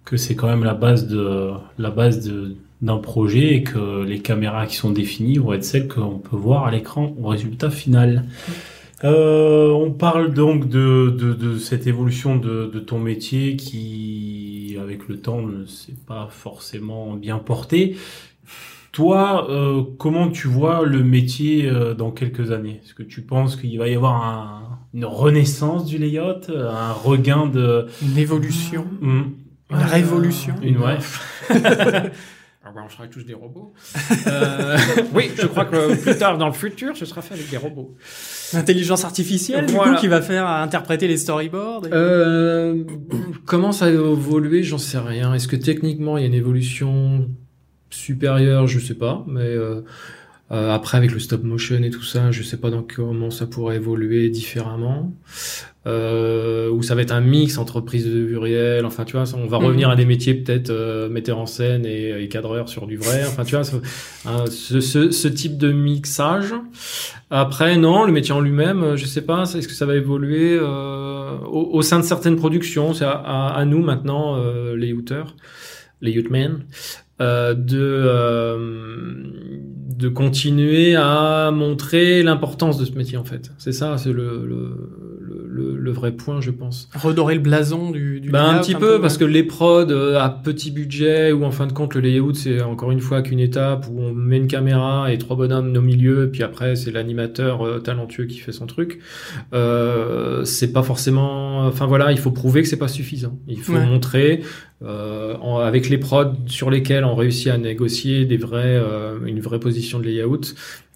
que 0.04 0.16
c'est 0.16 0.34
quand 0.34 0.48
même 0.48 0.64
la 0.64 0.74
base 0.74 1.08
de, 1.08 1.52
la 1.78 1.90
base 1.90 2.26
de, 2.26 2.56
d'un 2.82 2.98
projet 2.98 3.54
et 3.54 3.62
que 3.62 4.04
les 4.04 4.20
caméras 4.20 4.66
qui 4.66 4.76
sont 4.76 4.90
définies 4.90 5.38
vont 5.38 5.52
être 5.52 5.64
celles 5.64 5.88
qu'on 5.88 6.18
peut 6.18 6.36
voir 6.36 6.66
à 6.66 6.70
l'écran 6.70 7.14
au 7.20 7.28
résultat 7.28 7.70
final. 7.70 8.24
Euh, 9.04 9.70
on 9.70 9.92
parle 9.92 10.32
donc 10.34 10.68
de, 10.68 11.10
de, 11.16 11.32
de 11.32 11.58
cette 11.58 11.86
évolution 11.86 12.36
de, 12.36 12.70
de 12.72 12.78
ton 12.80 12.98
métier 12.98 13.56
qui, 13.56 14.76
avec 14.80 15.08
le 15.08 15.18
temps, 15.18 15.40
ne 15.42 15.66
s'est 15.66 15.94
pas 16.06 16.28
forcément 16.30 17.14
bien 17.14 17.38
porté. 17.38 17.96
Toi, 18.90 19.48
euh, 19.50 19.82
comment 19.98 20.28
tu 20.28 20.48
vois 20.48 20.84
le 20.84 21.04
métier 21.04 21.68
euh, 21.68 21.94
dans 21.94 22.10
quelques 22.10 22.50
années? 22.50 22.80
Est-ce 22.84 22.94
que 22.94 23.04
tu 23.04 23.22
penses 23.22 23.54
qu'il 23.54 23.78
va 23.78 23.88
y 23.88 23.94
avoir 23.94 24.24
un- 24.24 24.78
une 24.94 25.04
renaissance 25.04 25.84
du 25.84 25.98
layout, 25.98 26.48
un 26.48 26.92
regain 26.92 27.46
de... 27.46 27.86
Une 28.02 28.18
évolution. 28.18 28.84
Hmm. 29.00 29.22
Une 29.70 29.76
révolution. 29.76 30.54
Une 30.62 30.78
ouais. 30.78 30.96
Ah 32.68 32.72
bah, 32.74 32.82
on 32.84 32.88
sera 32.90 33.06
tous 33.06 33.24
des 33.24 33.32
robots. 33.32 33.72
Euh, 34.26 34.76
oui, 35.14 35.30
je 35.40 35.46
crois 35.46 35.64
que 35.64 35.94
plus 35.94 36.18
tard 36.18 36.36
dans 36.36 36.48
le 36.48 36.52
futur, 36.52 36.94
ce 36.94 37.06
sera 37.06 37.22
fait 37.22 37.32
avec 37.32 37.48
des 37.48 37.56
robots. 37.56 37.94
L'intelligence 38.52 39.06
artificielle, 39.06 39.64
du 39.64 39.72
Voilà. 39.72 39.94
coup, 39.94 40.00
qui 40.00 40.06
va 40.06 40.20
faire 40.20 40.46
interpréter 40.46 41.08
les 41.08 41.16
storyboards. 41.16 41.86
et- 41.86 41.90
Euh, 41.94 42.84
comment 43.46 43.72
ça 43.72 43.86
a 43.86 43.88
évolué 43.88 44.62
J'en 44.64 44.76
sais 44.76 44.98
rien. 44.98 45.32
Est-ce 45.32 45.48
que 45.48 45.56
techniquement 45.56 46.18
il 46.18 46.22
y 46.22 46.24
a 46.24 46.26
une 46.26 46.34
évolution 46.34 47.26
supérieure? 47.88 48.66
Je 48.66 48.80
sais 48.80 48.94
pas. 48.94 49.24
Mais 49.26 49.40
euh, 49.40 49.80
euh, 50.50 50.72
après 50.72 50.96
avec 50.98 51.12
le 51.12 51.18
stop 51.18 51.42
motion 51.44 51.82
et 51.82 51.90
tout 51.90 52.02
ça, 52.02 52.30
je 52.30 52.42
sais 52.42 52.56
pas 52.56 52.70
dans 52.70 52.82
comment 52.82 53.30
ça 53.30 53.46
pourrait 53.46 53.76
évoluer 53.76 54.30
différemment. 54.30 55.12
Euh, 55.86 56.68
ou 56.70 56.82
ça 56.82 56.94
va 56.94 57.00
être 57.02 57.12
un 57.12 57.20
mix 57.22 57.56
entre 57.56 57.80
prise 57.80 58.04
de 58.04 58.18
vue 58.18 58.36
réelle. 58.36 58.84
Enfin, 58.84 59.04
tu 59.04 59.12
vois, 59.16 59.24
on 59.34 59.46
va 59.46 59.58
Mhm. 59.58 59.64
revenir 59.64 59.88
à 59.90 59.96
des 59.96 60.04
métiers 60.04 60.34
peut-être 60.34 60.68
euh, 60.68 61.08
metteur 61.08 61.38
en 61.38 61.46
scène 61.46 61.86
et, 61.86 62.22
et 62.22 62.28
cadreur 62.28 62.68
sur 62.68 62.86
du 62.86 62.96
vrai. 62.98 63.22
Enfin, 63.26 63.44
tu 63.44 63.56
vois, 63.56 63.64
hein, 64.26 64.44
ce, 64.50 64.80
ce, 64.80 65.10
ce 65.10 65.28
type 65.28 65.56
de 65.56 65.72
mixage. 65.72 66.52
Après, 67.30 67.76
non, 67.78 68.04
le 68.04 68.12
métier 68.12 68.32
en 68.34 68.40
lui-même, 68.40 68.82
euh, 68.82 68.96
je 68.96 69.06
sais 69.06 69.22
pas, 69.22 69.44
est-ce 69.44 69.66
que 69.68 69.72
ça 69.74 69.86
va 69.86 69.94
évoluer 69.96 70.58
euh, 70.60 71.38
au, 71.46 71.70
au 71.72 71.82
sein 71.82 71.98
de 72.00 72.04
certaines 72.04 72.36
productions? 72.36 72.92
C'est 72.92 73.04
à, 73.06 73.12
à, 73.12 73.48
à 73.56 73.64
nous 73.64 73.82
maintenant, 73.82 74.36
euh, 74.36 74.76
les 74.76 74.88
youteurs, 74.88 75.36
les 76.00 76.12
youtmen, 76.12 76.64
euh, 77.20 77.54
de 77.54 77.78
euh, 77.80 79.16
de 79.98 80.08
continuer 80.08 80.94
à 80.94 81.50
montrer 81.50 82.22
l'importance 82.22 82.78
de 82.78 82.84
ce 82.84 82.92
métier 82.92 83.16
en 83.16 83.24
fait. 83.24 83.50
C'est 83.58 83.72
ça, 83.72 83.98
c'est 83.98 84.12
le, 84.12 84.46
le, 84.46 85.17
le, 85.58 85.76
le 85.76 85.90
vrai 85.90 86.12
point, 86.12 86.40
je 86.40 86.50
pense. 86.50 86.88
Redorer 86.94 87.34
le 87.34 87.40
blason 87.40 87.90
du, 87.90 88.20
du 88.20 88.30
Ben, 88.30 88.44
un 88.44 88.58
petit 88.60 88.74
peu, 88.74 89.00
parce 89.00 89.18
que 89.18 89.24
les 89.24 89.42
prods 89.42 89.90
euh, 89.90 90.18
à 90.18 90.28
petit 90.30 90.70
budget, 90.70 91.32
ou 91.32 91.44
en 91.44 91.50
fin 91.50 91.66
de 91.66 91.72
compte, 91.72 91.94
le 91.94 92.00
layout, 92.00 92.34
c'est 92.34 92.62
encore 92.62 92.90
une 92.90 93.00
fois 93.00 93.22
qu'une 93.22 93.40
étape 93.40 93.86
où 93.90 94.00
on 94.00 94.12
met 94.12 94.36
une 94.36 94.46
caméra 94.46 95.12
et 95.12 95.18
trois 95.18 95.36
bonhommes 95.36 95.76
au 95.76 95.80
milieu, 95.80 96.24
et 96.24 96.26
puis 96.28 96.42
après, 96.42 96.76
c'est 96.76 96.90
l'animateur 96.92 97.66
euh, 97.66 97.78
talentueux 97.80 98.26
qui 98.26 98.38
fait 98.38 98.52
son 98.52 98.66
truc. 98.66 99.00
Euh, 99.54 100.44
c'est 100.44 100.72
pas 100.72 100.82
forcément. 100.82 101.66
Enfin 101.66 101.86
voilà, 101.86 102.12
il 102.12 102.18
faut 102.18 102.30
prouver 102.30 102.62
que 102.62 102.68
c'est 102.68 102.76
pas 102.78 102.88
suffisant. 102.88 103.38
Il 103.48 103.58
faut 103.60 103.72
Ouais. 103.72 103.84
montrer, 103.86 104.40
euh, 104.82 105.34
en- 105.40 105.58
avec 105.58 105.88
les 105.88 105.98
prods 105.98 106.32
sur 106.46 106.70
lesquels 106.70 107.04
on 107.04 107.14
réussit 107.14 107.48
à 107.48 107.58
négocier 107.58 108.24
des 108.24 108.36
vrais, 108.36 108.76
euh, 108.76 109.18
une 109.26 109.40
vraie 109.40 109.58
position 109.60 109.98
de 109.98 110.04
layout, 110.04 110.54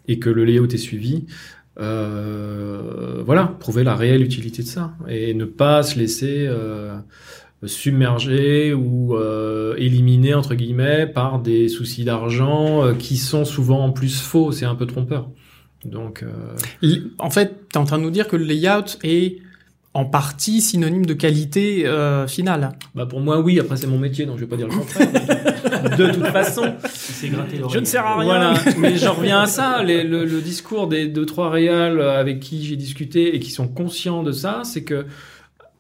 et 0.09 0.19
que 0.19 0.31
le 0.31 0.45
layout 0.45 0.67
est 0.73 0.77
suivi. 0.79 1.27
Euh, 1.81 3.23
voilà, 3.25 3.55
prouver 3.61 3.83
la 3.83 3.95
réelle 3.95 4.23
utilité 4.23 4.63
de 4.63 4.69
ça 4.69 4.93
et 5.09 5.33
ne 5.33 5.47
pas 5.47 5.83
se 5.83 5.99
laisser 5.99 6.47
euh, 6.47 6.99
submerger 7.65 8.75
ou 8.75 9.17
euh, 9.17 9.75
éliminer 9.79 10.35
entre 10.35 10.55
guillemets 10.55 11.07
par 11.07 11.41
des 11.41 11.69
soucis 11.69 12.05
d'argent 12.05 12.85
euh, 12.85 12.95
qui 12.95 13.17
sont 13.17 13.45
souvent 13.45 13.85
en 13.85 13.91
plus 13.93 14.21
faux, 14.21 14.53
c'est 14.53 14.67
un 14.67 14.75
peu 14.75 14.87
trompeur. 14.87 15.31
Donc 15.85 16.23
euh, 16.23 16.99
En 17.19 17.31
fait, 17.31 17.69
t'es 17.71 17.79
en 17.79 17.85
train 17.85 17.99
de 17.99 18.03
nous 18.05 18.11
dire 18.11 18.29
que 18.29 18.37
le 18.37 18.45
layout 18.45 18.99
est 19.03 19.39
en 19.95 20.05
partie 20.05 20.61
synonyme 20.61 21.07
de 21.07 21.15
qualité 21.15 21.87
euh, 21.87 22.27
finale. 22.27 22.73
bah 22.95 23.07
pour 23.07 23.21
moi 23.21 23.41
oui, 23.41 23.61
après 23.61 23.77
c'est 23.77 23.87
mon 23.87 23.99
métier 23.99 24.25
donc 24.25 24.37
je 24.37 24.45
vais 24.45 24.49
pas 24.49 24.57
dire 24.57 24.69
le 24.69 24.75
contraire. 24.75 25.09
de 25.83 26.13
toute 26.13 26.27
façon, 26.27 26.75
C'est 26.93 27.29
gratté. 27.29 27.61
Je 27.73 27.79
ne 27.79 27.85
sers 27.85 28.05
à 28.05 28.17
rien. 28.19 28.25
Voilà, 28.25 28.55
mais 28.79 28.97
j'en 28.97 29.15
reviens 29.15 29.41
à 29.41 29.47
ça. 29.47 29.83
Les- 29.83 30.05
le, 30.05 30.25
le 30.25 30.41
discours 30.41 30.87
des 30.89 31.07
deux 31.09 31.27
trois 31.27 31.51
réals 31.51 32.01
avec 32.01 32.41
qui 32.41 32.65
j'ai 32.65 32.77
discuté 32.77 33.35
et 33.35 33.41
qui 33.41 33.51
sont 33.51 33.69
conscients 33.69 34.23
de 34.23 34.33
ça, 34.33 34.63
c'est 34.65 34.85
que 34.85 35.07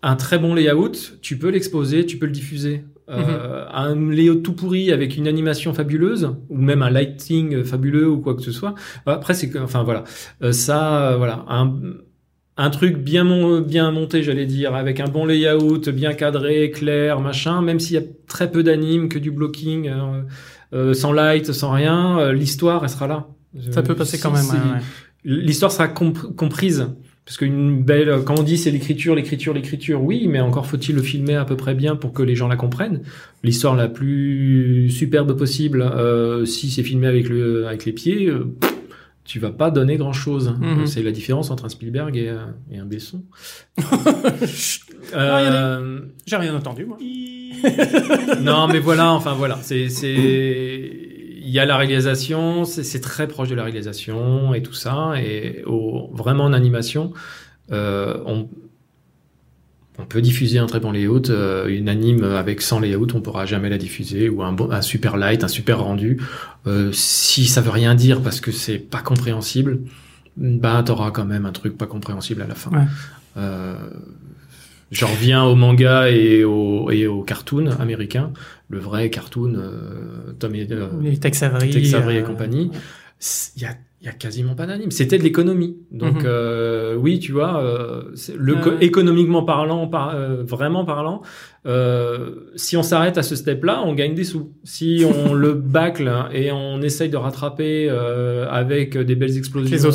un 0.02 0.16
très 0.16 0.38
bon 0.38 0.54
layout, 0.54 0.92
tu 1.20 1.38
peux 1.38 1.48
l'exposer, 1.50 2.04
tu 2.06 2.18
peux 2.18 2.26
le 2.26 2.32
diffuser. 2.32 2.84
Euh, 3.08 3.66
Un 3.72 4.10
layout 4.10 4.36
tout 4.36 4.54
pourri 4.54 4.90
avec 4.90 5.16
une 5.16 5.28
animation 5.28 5.74
fabuleuse 5.74 6.34
ou 6.48 6.56
même 6.56 6.82
un 6.82 6.88
lighting 6.90 7.62
fabuleux 7.62 8.08
ou 8.08 8.18
quoi 8.20 8.34
que 8.34 8.42
ce 8.42 8.52
soit. 8.52 8.74
Après 9.06 9.34
c'est 9.34 9.50
que, 9.50 9.58
enfin 9.58 9.82
voilà, 9.82 10.04
Euh, 10.42 10.52
ça, 10.52 11.10
euh, 11.10 11.16
voilà, 11.16 11.44
un 11.48 11.72
un 12.64 12.70
truc 12.70 12.96
bien 12.98 13.24
mon- 13.24 13.60
bien 13.60 13.90
monté, 13.90 14.22
j'allais 14.22 14.46
dire, 14.46 14.74
avec 14.74 15.00
un 15.00 15.08
bon 15.08 15.24
layout, 15.26 15.80
bien 15.92 16.12
cadré, 16.14 16.70
clair, 16.70 17.20
machin. 17.20 17.62
Même 17.62 17.80
s'il 17.80 17.94
y 17.94 17.98
a 17.98 18.02
très 18.28 18.50
peu 18.50 18.62
d'anime, 18.62 19.08
que 19.08 19.18
du 19.18 19.30
blocking. 19.30 19.88
euh, 19.88 20.22
euh, 20.74 20.94
sans 20.94 21.12
light, 21.12 21.52
sans 21.52 21.70
rien, 21.72 22.18
euh, 22.18 22.32
l'histoire, 22.32 22.82
elle 22.82 22.88
sera 22.88 23.06
là. 23.06 23.26
Ça 23.72 23.82
peut 23.82 23.94
passer 23.94 24.16
Si- 24.16 24.22
quand 24.22 24.30
même. 24.30 24.42
si- 24.42 24.52
ouais, 24.52 24.58
ouais. 24.58 25.42
L'histoire 25.42 25.70
sera 25.70 25.86
comp- 25.88 26.34
comprise. 26.34 26.86
Parce 27.24 27.36
qu'une 27.36 27.84
belle, 27.84 28.22
quand 28.24 28.40
on 28.40 28.42
dit 28.42 28.56
c'est 28.58 28.70
l'écriture, 28.72 29.14
l'écriture, 29.14 29.54
l'écriture, 29.54 30.02
oui, 30.02 30.26
mais 30.28 30.40
encore 30.40 30.66
faut-il 30.66 30.96
le 30.96 31.02
filmer 31.02 31.36
à 31.36 31.44
peu 31.44 31.56
près 31.56 31.74
bien 31.74 31.94
pour 31.94 32.12
que 32.12 32.22
les 32.22 32.34
gens 32.34 32.48
la 32.48 32.56
comprennent. 32.56 33.02
L'histoire 33.44 33.76
la 33.76 33.88
plus 33.88 34.88
superbe 34.90 35.36
possible, 35.38 35.84
si 36.46 36.68
c'est 36.70 36.82
filmé 36.82 37.06
avec 37.06 37.28
le, 37.28 37.66
avec 37.68 37.84
les 37.84 37.92
pieds, 37.92 38.26
pff, 38.60 38.74
tu 39.24 39.38
vas 39.38 39.50
pas 39.52 39.70
donner 39.70 39.96
grand 39.96 40.12
chose. 40.12 40.54
Mhm. 40.60 40.86
C'est 40.86 41.02
la 41.02 41.12
différence 41.12 41.50
entre 41.50 41.64
un 41.64 41.68
Spielberg 41.68 42.16
et, 42.16 42.28
un- 42.30 42.54
et 42.70 42.78
un 42.78 42.84
Besson. 42.86 43.22
Euh, 45.14 46.00
J'ai 46.26 46.36
rien 46.36 46.54
entendu, 46.54 46.86
moi. 46.86 46.96
non, 48.40 48.66
mais 48.68 48.78
voilà, 48.78 49.12
enfin 49.12 49.34
voilà, 49.34 49.58
c'est, 49.60 49.88
c'est, 49.88 50.14
il 50.14 51.48
y 51.50 51.58
a 51.58 51.66
la 51.66 51.76
réalisation, 51.76 52.64
c'est, 52.64 52.82
c'est 52.82 53.00
très 53.00 53.28
proche 53.28 53.48
de 53.48 53.54
la 53.54 53.64
réalisation 53.64 54.54
et 54.54 54.62
tout 54.62 54.72
ça, 54.72 55.12
et 55.22 55.62
au, 55.66 56.08
vraiment 56.14 56.44
en 56.44 56.52
animation, 56.52 57.12
euh, 57.72 58.18
on, 58.26 58.48
on 59.98 60.04
peut 60.04 60.22
diffuser 60.22 60.58
un 60.58 60.66
très 60.66 60.80
bon 60.80 60.90
layout, 60.92 61.30
euh, 61.30 61.68
une 61.68 61.88
anime 61.88 62.24
avec 62.24 62.62
100 62.62 62.80
layout, 62.80 63.08
on 63.14 63.20
pourra 63.20 63.46
jamais 63.46 63.68
la 63.68 63.78
diffuser, 63.78 64.28
ou 64.28 64.42
un, 64.42 64.52
bon, 64.52 64.70
un 64.70 64.82
super 64.82 65.16
light, 65.16 65.44
un 65.44 65.48
super 65.48 65.80
rendu. 65.80 66.20
Euh, 66.66 66.90
si 66.92 67.46
ça 67.46 67.60
veut 67.60 67.70
rien 67.70 67.94
dire 67.94 68.22
parce 68.22 68.40
que 68.40 68.52
c'est 68.52 68.78
pas 68.78 69.00
compréhensible, 69.00 69.80
bah 70.36 70.82
t'auras 70.84 71.10
quand 71.10 71.26
même 71.26 71.44
un 71.44 71.52
truc 71.52 71.76
pas 71.76 71.86
compréhensible 71.86 72.42
à 72.42 72.46
la 72.46 72.54
fin. 72.54 72.70
Ouais. 72.70 72.86
Euh, 73.36 73.74
je 74.92 75.06
reviens 75.06 75.42
au 75.44 75.54
manga 75.54 76.10
et 76.10 76.44
au, 76.44 76.90
et 76.90 77.06
au 77.06 77.22
cartoon 77.22 77.70
américain, 77.80 78.30
le 78.68 78.78
vrai 78.78 79.08
cartoon, 79.08 79.54
euh, 79.56 80.32
Tom 80.38 80.54
et, 80.54 80.68
euh, 80.70 81.16
Tex 81.18 81.42
Avery. 81.42 81.70
Tex 81.70 81.94
Avery 81.94 82.16
et 82.16 82.20
euh, 82.20 82.22
compagnie. 82.22 82.70
il 83.56 83.62
y 83.62 83.64
a, 83.64 83.74
il 84.02 84.06
y 84.06 84.08
a 84.08 84.12
quasiment 84.12 84.56
pas 84.56 84.66
d'anime. 84.66 84.90
C'était 84.90 85.16
de 85.16 85.22
l'économie. 85.22 85.76
Donc 85.92 86.14
Mhm. 86.16 86.22
euh, 86.26 86.96
oui, 86.96 87.20
tu 87.20 87.30
vois, 87.30 87.62
euh, 87.62 88.02
le 88.36 88.56
Ah 88.60 88.70
économiquement 88.80 89.44
parlant, 89.44 89.86
par, 89.86 90.16
euh, 90.16 90.42
vraiment 90.42 90.84
parlant, 90.84 91.22
euh, 91.66 92.50
si 92.56 92.76
on 92.76 92.82
s'arrête 92.82 93.16
à 93.16 93.22
ce 93.22 93.36
step-là, 93.36 93.82
on 93.86 93.94
gagne 93.94 94.14
des 94.14 94.24
sous. 94.24 94.52
Si 94.64 95.04
on 95.30 95.32
le 95.34 95.54
bâcle 95.54 96.12
et 96.32 96.50
on 96.50 96.82
essaye 96.82 97.10
de 97.10 97.16
rattraper 97.16 97.86
euh, 97.88 98.46
avec 98.50 98.98
des 98.98 99.14
belles 99.14 99.36
explosions, 99.38 99.70
Les 99.70 99.86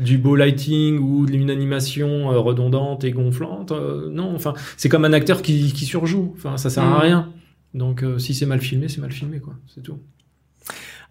du 0.00 0.18
beau 0.18 0.34
lighting 0.34 0.98
ou 0.98 1.24
d'une 1.26 1.48
animation 1.50 2.28
redondante 2.42 3.04
et 3.04 3.12
gonflante, 3.12 3.72
non. 4.10 4.32
Enfin, 4.34 4.54
c'est 4.76 4.88
comme 4.88 5.04
un 5.04 5.12
acteur 5.12 5.42
qui, 5.42 5.72
qui 5.72 5.84
surjoue. 5.84 6.32
Enfin, 6.36 6.56
ça 6.56 6.70
sert 6.70 6.84
Mhm. 6.84 6.92
à 6.92 6.98
rien. 6.98 7.32
Donc 7.72 8.02
euh, 8.02 8.18
si 8.18 8.34
c'est 8.34 8.46
mal 8.46 8.60
filmé, 8.60 8.88
c'est 8.88 9.00
mal 9.00 9.12
filmé, 9.12 9.38
quoi. 9.38 9.54
C'est 9.72 9.82
tout. 9.82 9.98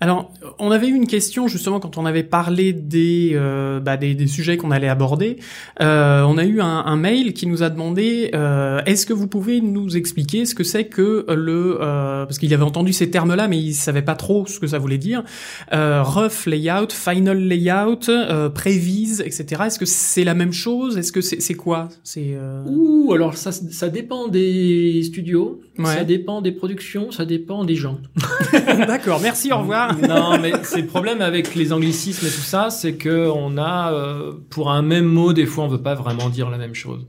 Alors, 0.02 0.32
on 0.60 0.72
avait 0.72 0.88
eu 0.88 0.96
une 0.96 1.08
question 1.08 1.48
justement 1.48 1.80
quand 1.80 1.98
on 1.98 2.06
avait 2.06 2.24
parlé 2.24 2.74
des 2.74 3.32
euh, 3.34 3.80
bah, 3.80 3.98
des, 3.98 4.28
sujets 4.28 4.58
qu'on 4.58 4.72
allait 4.72 4.90
aborder. 4.90 5.38
Euh, 5.82 6.24
on 6.24 6.38
a 6.38 6.46
eu 6.46 6.62
un, 6.62 6.96
mail 6.96 7.34
qui 7.34 7.48
nous 7.48 7.64
a 7.64 7.70
demandé 7.70 8.32
euh, 8.34 8.82
est-ce 8.86 9.06
que 9.06 9.14
vous 9.14 9.28
pouvez 9.28 9.62
nous 9.62 9.98
expliquer 9.98 10.46
ce 10.46 10.56
que 10.56 10.64
c'est 10.64 10.86
que 10.86 11.26
le 11.30 11.78
parce 11.80 12.38
qu'il 12.38 12.54
avait 12.54 12.64
entendu 12.64 12.94
ces 12.94 13.10
termes-là 13.10 13.48
mais 13.48 13.58
il 13.58 13.74
savait 13.74 14.02
pas 14.02 14.16
trop 14.16 14.46
ce 14.46 14.60
que 14.60 14.68
ça 14.68 14.78
voulait 14.78 14.98
dire. 14.98 15.24
Rough 15.72 16.46
layout, 16.46 16.92
final 16.92 17.38
layout, 17.38 18.10
prévise, 18.54 19.22
etc. 19.26 19.64
Est-ce 19.66 19.80
que 19.80 19.86
c'est 19.86 20.24
la 20.24 20.34
même 20.34 20.54
chose? 20.54 20.98
Est-ce 20.98 21.12
que 21.12 21.22
c'est 21.22 21.54
quoi? 21.56 21.90
C'est 22.04 22.38
Ouh, 22.66 23.12
alors 23.14 23.38
ça, 23.38 23.52
ça 23.52 23.90
dépend 23.90 24.28
des 24.28 25.02
studios, 25.04 25.62
Ouais. 25.80 25.86
ça 25.86 26.04
dépend 26.04 26.42
des 26.42 26.52
productions, 26.52 27.12
ça 27.12 27.26
dépend 27.26 27.66
des 27.66 27.76
gens. 27.76 27.98
d'accord. 28.88 29.20
Merci. 29.22 29.52
Au 29.52 29.60
revoir. 29.60 29.98
non, 30.08 30.38
mais 30.40 30.54
c'est 30.64 30.82
le 30.82 30.88
problème 30.88 31.22
avec 31.22 31.56
les 31.56 31.74
anglicismes 31.74 32.28
et 32.28 32.30
tout 32.30 32.36
ça, 32.36 32.70
c'est 32.70 32.94
que 32.94 33.28
on 33.34 33.58
a 33.58 33.92
euh, 33.92 34.34
pour 34.52 34.72
un 34.72 34.84
même 34.84 35.06
mot 35.06 35.34
des 35.34 35.48
fois 35.48 35.64
on 35.64 35.68
veut 35.68 35.82
pas 35.82 35.96
vraiment 35.96 36.30
dire 36.30 36.50
la 36.52 36.58
même 36.58 36.76
chose. 36.76 37.08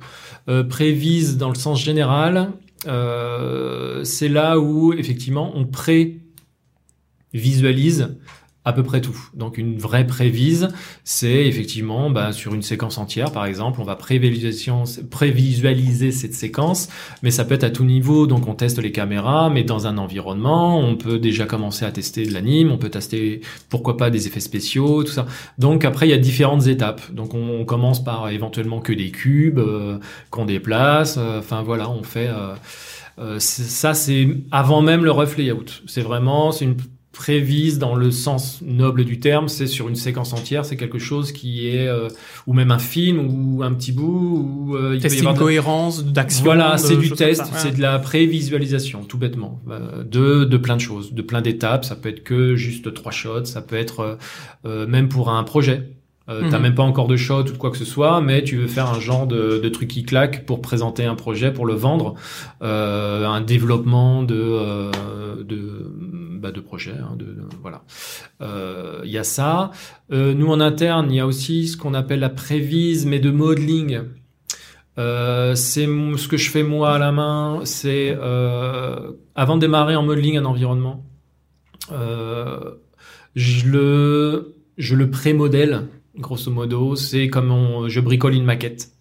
Euh, 0.48 0.64
prévise 0.64 1.36
dans 1.36 1.50
le 1.50 1.54
sens 1.54 1.82
général, 1.82 2.52
euh, 2.86 4.02
c'est 4.04 4.28
là 4.28 4.58
où 4.58 4.94
effectivement 4.94 5.52
on 5.54 5.66
pré 5.66 6.20
visualise 7.34 8.16
à 8.64 8.72
peu 8.72 8.82
près 8.82 9.00
tout. 9.00 9.16
Donc 9.34 9.58
une 9.58 9.78
vraie 9.78 10.06
prévise, 10.06 10.68
c'est 11.04 11.46
effectivement 11.46 12.10
bah, 12.10 12.32
sur 12.32 12.54
une 12.54 12.62
séquence 12.62 12.98
entière, 12.98 13.32
par 13.32 13.46
exemple, 13.46 13.80
on 13.80 13.84
va 13.84 13.96
prévisualiser 13.96 16.12
cette 16.12 16.34
séquence, 16.34 16.88
mais 17.22 17.30
ça 17.30 17.44
peut 17.44 17.54
être 17.54 17.64
à 17.64 17.70
tout 17.70 17.84
niveau. 17.84 18.26
Donc 18.26 18.46
on 18.48 18.54
teste 18.54 18.78
les 18.78 18.92
caméras, 18.92 19.50
mais 19.50 19.64
dans 19.64 19.86
un 19.86 19.98
environnement, 19.98 20.78
on 20.78 20.96
peut 20.96 21.18
déjà 21.18 21.46
commencer 21.46 21.84
à 21.84 21.92
tester 21.92 22.26
de 22.26 22.32
l'anime, 22.32 22.70
on 22.72 22.78
peut 22.78 22.90
tester 22.90 23.40
pourquoi 23.68 23.96
pas 23.96 24.10
des 24.10 24.26
effets 24.26 24.40
spéciaux, 24.40 25.04
tout 25.04 25.12
ça. 25.12 25.26
Donc 25.58 25.84
après 25.84 26.06
il 26.06 26.10
y 26.10 26.14
a 26.14 26.18
différentes 26.18 26.66
étapes. 26.66 27.12
Donc 27.12 27.34
on, 27.34 27.64
commence 27.64 28.04
par 28.04 28.28
éventuellement 28.28 28.80
que 28.80 28.92
des 28.92 29.10
cubes 29.10 29.58
euh, 29.58 29.98
qu'on 30.30 30.44
déplace. 30.44 31.16
euh, 31.18 31.38
Enfin 31.38 31.62
voilà, 31.62 31.88
on 31.90 32.02
fait. 32.02 32.28
euh, 32.28 32.54
euh, 33.18 33.36
ça 33.38 33.94
c'est 33.94 34.28
avant 34.50 34.82
même 34.82 35.04
le 35.04 35.10
rough 35.10 35.36
layout. 35.36 35.64
C'est 35.86 36.02
vraiment 36.02 36.52
c'est 36.52 36.64
une 36.64 36.76
prévise 37.14 37.78
dans 37.78 37.94
le 37.94 38.10
sens 38.10 38.60
noble 38.62 39.04
du 39.04 39.18
terme, 39.20 39.48
c'est 39.48 39.66
sur 39.66 39.88
une 39.88 39.94
séquence 39.96 40.32
entière, 40.34 40.64
c'est 40.66 40.76
quelque 40.76 40.98
chose 40.98 41.32
qui 41.32 41.68
est 41.68 41.88
euh, 41.88 42.08
ou 42.46 42.52
même 42.52 42.70
un 42.70 42.78
film 42.78 43.18
ou 43.30 43.62
un 43.62 43.72
petit 43.72 43.92
bout 43.92 44.66
ou 44.68 44.76
euh, 44.76 44.94
il 44.96 45.00
peut 45.00 45.14
y 45.14 45.18
avoir 45.20 45.32
de- 45.34 45.38
cohérence 45.38 46.04
d'action. 46.04 46.44
voilà, 46.44 46.76
c'est 46.76 46.96
du 46.96 47.10
test, 47.10 47.44
c'est 47.56 47.74
de 47.76 47.80
la 47.80 47.98
prévisualisation, 47.98 49.04
tout 49.04 49.16
bêtement, 49.18 49.60
euh, 49.70 50.04
de, 50.04 50.44
de 50.44 50.56
plein 50.58 50.76
de 50.76 50.80
choses, 50.82 51.12
de 51.14 51.22
plein 51.22 51.40
d'étapes. 51.40 51.84
Ça 51.84 51.96
peut 51.96 52.08
être 52.10 52.24
que 52.24 52.56
juste 52.56 52.92
trois 52.92 53.12
shots, 53.12 53.46
ça 53.46 53.62
peut 53.62 53.76
être 53.76 54.00
euh, 54.00 54.14
euh, 54.66 54.86
même 54.86 55.08
pour 55.08 55.30
un 55.30 55.42
projet. 55.44 55.88
Euh, 56.30 56.40
T'as 56.50 56.56
Mhm. 56.56 56.62
même 56.62 56.74
pas 56.74 56.82
encore 56.84 57.06
de 57.06 57.18
shot 57.18 57.40
ou 57.40 57.52
de 57.52 57.58
quoi 57.58 57.70
que 57.70 57.76
ce 57.76 57.84
soit, 57.84 58.22
mais 58.22 58.42
tu 58.42 58.56
veux 58.56 58.66
faire 58.66 58.88
un 58.88 58.98
genre 58.98 59.26
de, 59.26 59.60
de 59.62 59.68
truc 59.68 59.88
qui 59.88 60.04
claque 60.04 60.46
pour 60.46 60.62
présenter 60.62 61.04
un 61.04 61.16
projet, 61.16 61.52
pour 61.52 61.66
le 61.66 61.74
vendre, 61.74 62.14
euh, 62.62 63.26
un 63.26 63.42
développement 63.42 64.22
de 64.22 64.34
euh, 64.34 64.90
de 65.44 65.92
de 66.52 66.60
projet, 66.60 66.92
hein, 66.92 67.16
voilà. 67.60 67.84
Euh, 68.40 69.00
Il 69.04 69.10
y 69.10 69.18
a 69.18 69.24
ça. 69.24 69.70
Euh, 70.12 70.34
nous 70.34 70.48
en 70.48 70.60
interne, 70.60 71.10
il 71.10 71.16
y 71.16 71.20
a 71.20 71.26
aussi 71.26 71.68
ce 71.68 71.76
qu'on 71.76 71.94
appelle 71.94 72.20
la 72.20 72.30
prévise, 72.30 73.06
mais 73.06 73.18
de 73.18 73.30
modeling. 73.30 74.02
Euh, 74.98 75.54
c'est 75.54 75.86
ce 75.86 76.28
que 76.28 76.36
je 76.36 76.50
fais 76.50 76.62
moi 76.62 76.94
à 76.94 76.98
la 76.98 77.12
main. 77.12 77.60
C'est 77.64 78.16
euh, 78.18 79.12
avant 79.34 79.56
de 79.56 79.62
démarrer 79.62 79.96
en 79.96 80.02
modeling 80.02 80.38
un 80.38 80.44
environnement, 80.44 81.04
euh, 81.92 82.74
je 83.34 83.66
le 83.68 85.10
pré-modèle 85.10 85.88
grosso 86.16 86.50
modo. 86.50 86.96
C'est 86.96 87.28
comme 87.28 87.88
je 87.88 88.00
bricole 88.00 88.34
une 88.34 88.44
maquette. 88.44 88.93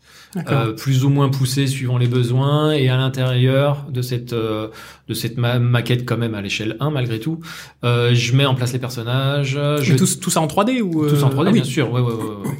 Euh, 0.50 0.72
plus 0.74 1.06
ou 1.06 1.10
moins 1.10 1.30
poussée 1.30 1.68
suivant 1.68 2.00
les 2.00 2.08
besoins 2.08 2.72
et 2.72 2.90
à 2.90 2.98
l'intérieur 2.98 3.86
de 3.92 4.02
cette 4.02 4.34
euh, 4.34 4.70
de 5.08 5.14
cette 5.14 5.38
ma- 5.38 5.60
maquette 5.60 6.06
quand 6.06 6.18
même 6.18 6.34
à 6.34 6.42
l'échelle 6.42 6.76
1 6.80 6.90
malgré 6.90 7.20
tout 7.20 7.40
euh, 7.84 8.16
je 8.16 8.36
mets 8.36 8.46
en 8.46 8.56
place 8.56 8.74
les 8.74 8.80
personnages 8.80 9.60
je 9.82 9.94
tout, 9.96 10.08
tout 10.20 10.30
ça 10.32 10.42
en 10.42 10.48
3D 10.48 10.82
ou 10.82 11.08
tous 11.08 11.24
en 11.24 11.30
euh, 11.30 11.34
3D, 11.34 11.38
ah 11.38 11.44
oui. 11.46 11.52
bien 11.54 11.64
sûr. 11.64 11.92
Ouais, 11.92 12.02
ouais, 12.02 12.14
ouais, 12.14 12.24
ouais. 12.24 12.58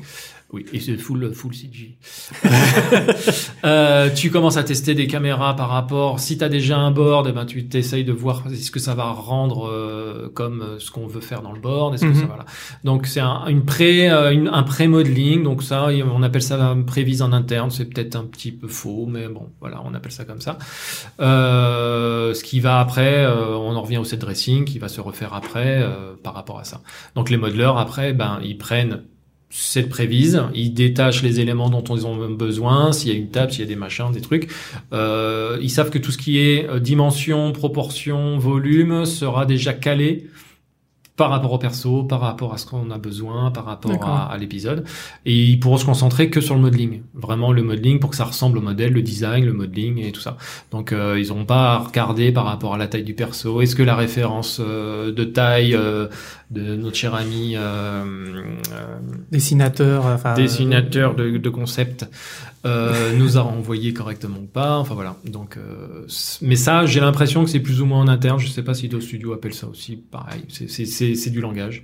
Oui, 0.54 0.66
et 0.72 0.80
c'est 0.80 0.98
full, 0.98 1.34
full 1.34 1.54
CG. 1.56 1.98
euh, 3.66 4.10
tu 4.14 4.30
commences 4.30 4.58
à 4.58 4.64
tester 4.64 4.94
des 4.94 5.08
caméras 5.08 5.56
par 5.56 5.70
rapport. 5.70 6.20
Si 6.20 6.38
tu 6.38 6.44
as 6.44 6.50
déjà 6.50 6.78
un 6.78 6.92
board, 6.92 7.26
eh 7.28 7.32
ben, 7.32 7.46
tu 7.46 7.68
t'essayes 7.68 8.04
de 8.04 8.12
voir 8.14 8.44
est-ce 8.52 8.70
que 8.70 8.80
ça 8.80 8.94
va 8.94 9.06
rendre 9.12 9.68
euh, 9.68 10.30
comme 10.34 10.62
euh, 10.62 10.80
ce 10.80 10.92
qu'on 10.92 11.08
veut 11.08 11.22
faire 11.22 11.42
dans 11.42 11.52
le 11.54 11.60
board. 11.60 11.96
Est-ce 11.96 12.04
que 12.04 12.10
Mhm. 12.10 12.16
ça 12.30 12.38
là 12.38 12.46
Donc 12.84 13.08
c'est 13.08 13.20
un, 13.20 13.48
une 13.48 13.66
pré, 13.66 14.10
euh, 14.12 14.32
une- 14.32 14.48
un 14.48 14.62
pré-modeling. 14.64 15.42
Donc 15.44 15.64
ça, 15.64 15.88
on 16.14 16.22
appelle 16.24 16.44
ça 16.44 16.64
un 16.64 16.84
prévise 16.84 17.22
en 17.24 17.32
interne. 17.32 17.72
C'est 17.72 17.86
peut-être 17.86 18.16
un 18.16 18.26
petit 18.26 18.52
peu 18.52 18.68
faux, 18.68 19.08
mais 19.10 19.28
bon, 19.28 19.50
voilà, 19.60 19.82
on 19.86 19.94
appelle 19.96 20.12
ça 20.12 20.24
comme 20.24 20.42
ça. 20.42 20.58
Euh, 21.20 22.34
ce 22.34 22.44
qui 22.44 22.60
va 22.60 22.80
après, 22.80 23.26
euh, 23.26 23.56
on 23.58 23.76
en 23.76 23.82
revient 23.82 23.98
au 23.98 24.04
set 24.04 24.20
dressing, 24.22 24.66
qui 24.66 24.78
va 24.80 24.88
se 24.88 25.02
refaire 25.02 25.34
après 25.34 25.82
euh, 25.82 26.14
par 26.22 26.34
rapport 26.36 26.60
à 26.60 26.64
ça. 26.64 26.82
Donc 27.16 27.30
les 27.30 27.38
modeleurs 27.38 27.78
après, 27.78 28.14
ben 28.14 28.40
ils 28.44 28.58
prennent 28.58 29.02
cette 29.56 29.88
prévise, 29.88 30.42
ils 30.56 30.74
détachent 30.74 31.22
les 31.22 31.40
éléments 31.40 31.70
dont 31.70 31.84
ils 31.84 32.08
ont 32.08 32.28
besoin, 32.32 32.92
s'il 32.92 33.12
y 33.12 33.16
a 33.16 33.18
une 33.18 33.30
table, 33.30 33.52
s'il 33.52 33.62
y 33.62 33.64
a 33.64 33.68
des 33.68 33.76
machins, 33.76 34.12
des 34.12 34.20
trucs. 34.20 34.50
Euh, 34.94 35.60
ils 35.62 35.70
savent 35.70 35.92
que 35.92 36.00
tout 36.00 36.12
ce 36.12 36.18
qui 36.18 36.40
est 36.40 36.68
euh, 36.68 36.80
dimension, 36.80 37.52
proportion, 37.52 38.40
volume 38.40 39.06
sera 39.06 39.46
déjà 39.46 39.74
calé 39.74 40.28
par 41.16 41.30
rapport 41.30 41.54
au 41.54 41.58
perso, 41.60 42.04
par 42.04 42.22
rapport 42.22 42.54
à 42.54 42.58
ce 42.58 42.66
qu'on 42.66 42.90
a 42.90 42.98
besoin, 42.98 43.52
par 43.52 43.66
rapport 43.66 44.04
à 44.04 44.36
l'épisode. 44.38 44.84
Et 45.26 45.44
ils 45.44 45.60
pourront 45.60 45.78
se 45.78 45.86
concentrer 45.86 46.30
que 46.30 46.42
sur 46.42 46.56
le 46.56 46.62
modeling. 46.62 47.04
Vraiment 47.14 47.52
le 47.52 47.62
modeling 47.62 48.00
pour 48.00 48.10
que 48.10 48.16
ça 48.16 48.26
ressemble 48.26 48.58
au 48.58 48.62
modèle, 48.62 48.94
le 48.94 49.04
design, 49.04 49.46
le 49.46 49.54
modeling 49.54 50.00
et 50.00 50.12
tout 50.12 50.22
ça. 50.22 50.38
Donc 50.72 50.92
euh, 50.92 51.20
ils 51.20 51.28
n'auront 51.28 51.46
pas 51.46 51.74
à 51.74 51.78
regarder 51.80 52.32
par 52.32 52.46
rapport 52.46 52.74
à 52.74 52.78
la 52.78 52.88
taille 52.88 53.04
du 53.04 53.14
perso. 53.14 53.62
Est-ce 53.62 53.76
que 53.76 53.84
la 53.84 53.96
référence 53.96 54.60
euh, 54.60 55.12
de 55.12 55.24
taille 55.24 55.76
euh, 55.76 56.08
de 56.54 56.76
notre 56.76 56.96
cher 56.96 57.16
ami 57.16 57.54
euh, 57.56 57.62
euh, 57.64 58.98
Dessinateur, 59.32 60.06
enfin. 60.06 60.34
dessinateur 60.36 61.16
de, 61.16 61.38
de 61.38 61.50
concept 61.50 62.06
euh, 62.66 63.14
nous 63.18 63.38
a 63.38 63.42
renvoyé 63.42 63.94
correctement 63.94 64.38
ou 64.38 64.46
pas. 64.48 64.78
Enfin 64.78 64.94
voilà. 64.94 65.18
Donc, 65.26 65.58
euh, 65.58 66.06
mais 66.42 66.56
ça, 66.56 66.86
j'ai 66.86 67.00
l'impression 67.00 67.44
que 67.44 67.50
c'est 67.50 67.60
plus 67.60 67.82
ou 67.82 67.86
moins 67.86 68.00
en 68.02 68.08
interne. 68.08 68.40
Je 68.40 68.48
sais 68.48 68.64
pas 68.64 68.74
si 68.74 68.88
d'autres 68.88 69.04
studios 69.06 69.34
appellent 69.34 69.54
ça 69.54 69.68
aussi. 69.68 69.96
Pareil, 69.98 70.44
c'est- 70.48 70.70
c'est 70.70 70.86
c'est- 70.86 71.16
c'est 71.16 71.30
du 71.32 71.42
langage. 71.42 71.82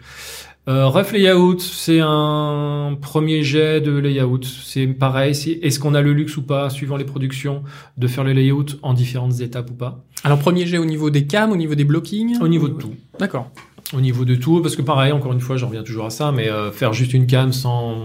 Euh, 0.67 0.85
rough 0.85 1.13
layout, 1.13 1.57
c'est 1.59 1.99
un 1.99 2.95
premier 3.01 3.41
jet 3.41 3.81
de 3.81 3.91
layout. 3.97 4.41
C'est 4.43 4.85
pareil. 4.85 5.31
Est-ce 5.63 5.79
qu'on 5.79 5.95
a 5.95 6.01
le 6.01 6.13
luxe 6.13 6.37
ou 6.37 6.43
pas, 6.43 6.69
suivant 6.69 6.95
les 6.95 7.05
productions, 7.05 7.63
de 7.97 8.07
faire 8.07 8.23
le 8.23 8.33
layout 8.33 8.65
en 8.83 8.93
différentes 8.93 9.39
étapes 9.41 9.71
ou 9.71 9.73
pas? 9.73 10.03
Alors 10.23 10.37
premier 10.37 10.67
jet 10.67 10.77
au 10.77 10.85
niveau 10.85 11.09
des 11.09 11.25
cams, 11.25 11.51
au 11.51 11.55
niveau 11.55 11.73
des 11.75 11.85
blockings? 11.85 12.39
Au 12.41 12.47
niveau 12.47 12.67
de 12.67 12.73
tout. 12.73 12.93
D'accord. 13.19 13.49
Au 13.93 14.01
niveau 14.01 14.23
de 14.23 14.35
tout, 14.35 14.61
parce 14.61 14.75
que 14.75 14.81
pareil, 14.83 15.11
encore 15.11 15.33
une 15.33 15.39
fois, 15.39 15.57
j'en 15.57 15.67
reviens 15.67 15.81
toujours 15.83 16.05
à 16.05 16.09
ça, 16.11 16.31
mais 16.31 16.47
euh, 16.47 16.71
faire 16.71 16.93
juste 16.93 17.13
une 17.13 17.25
cam 17.25 17.51
sans, 17.51 17.95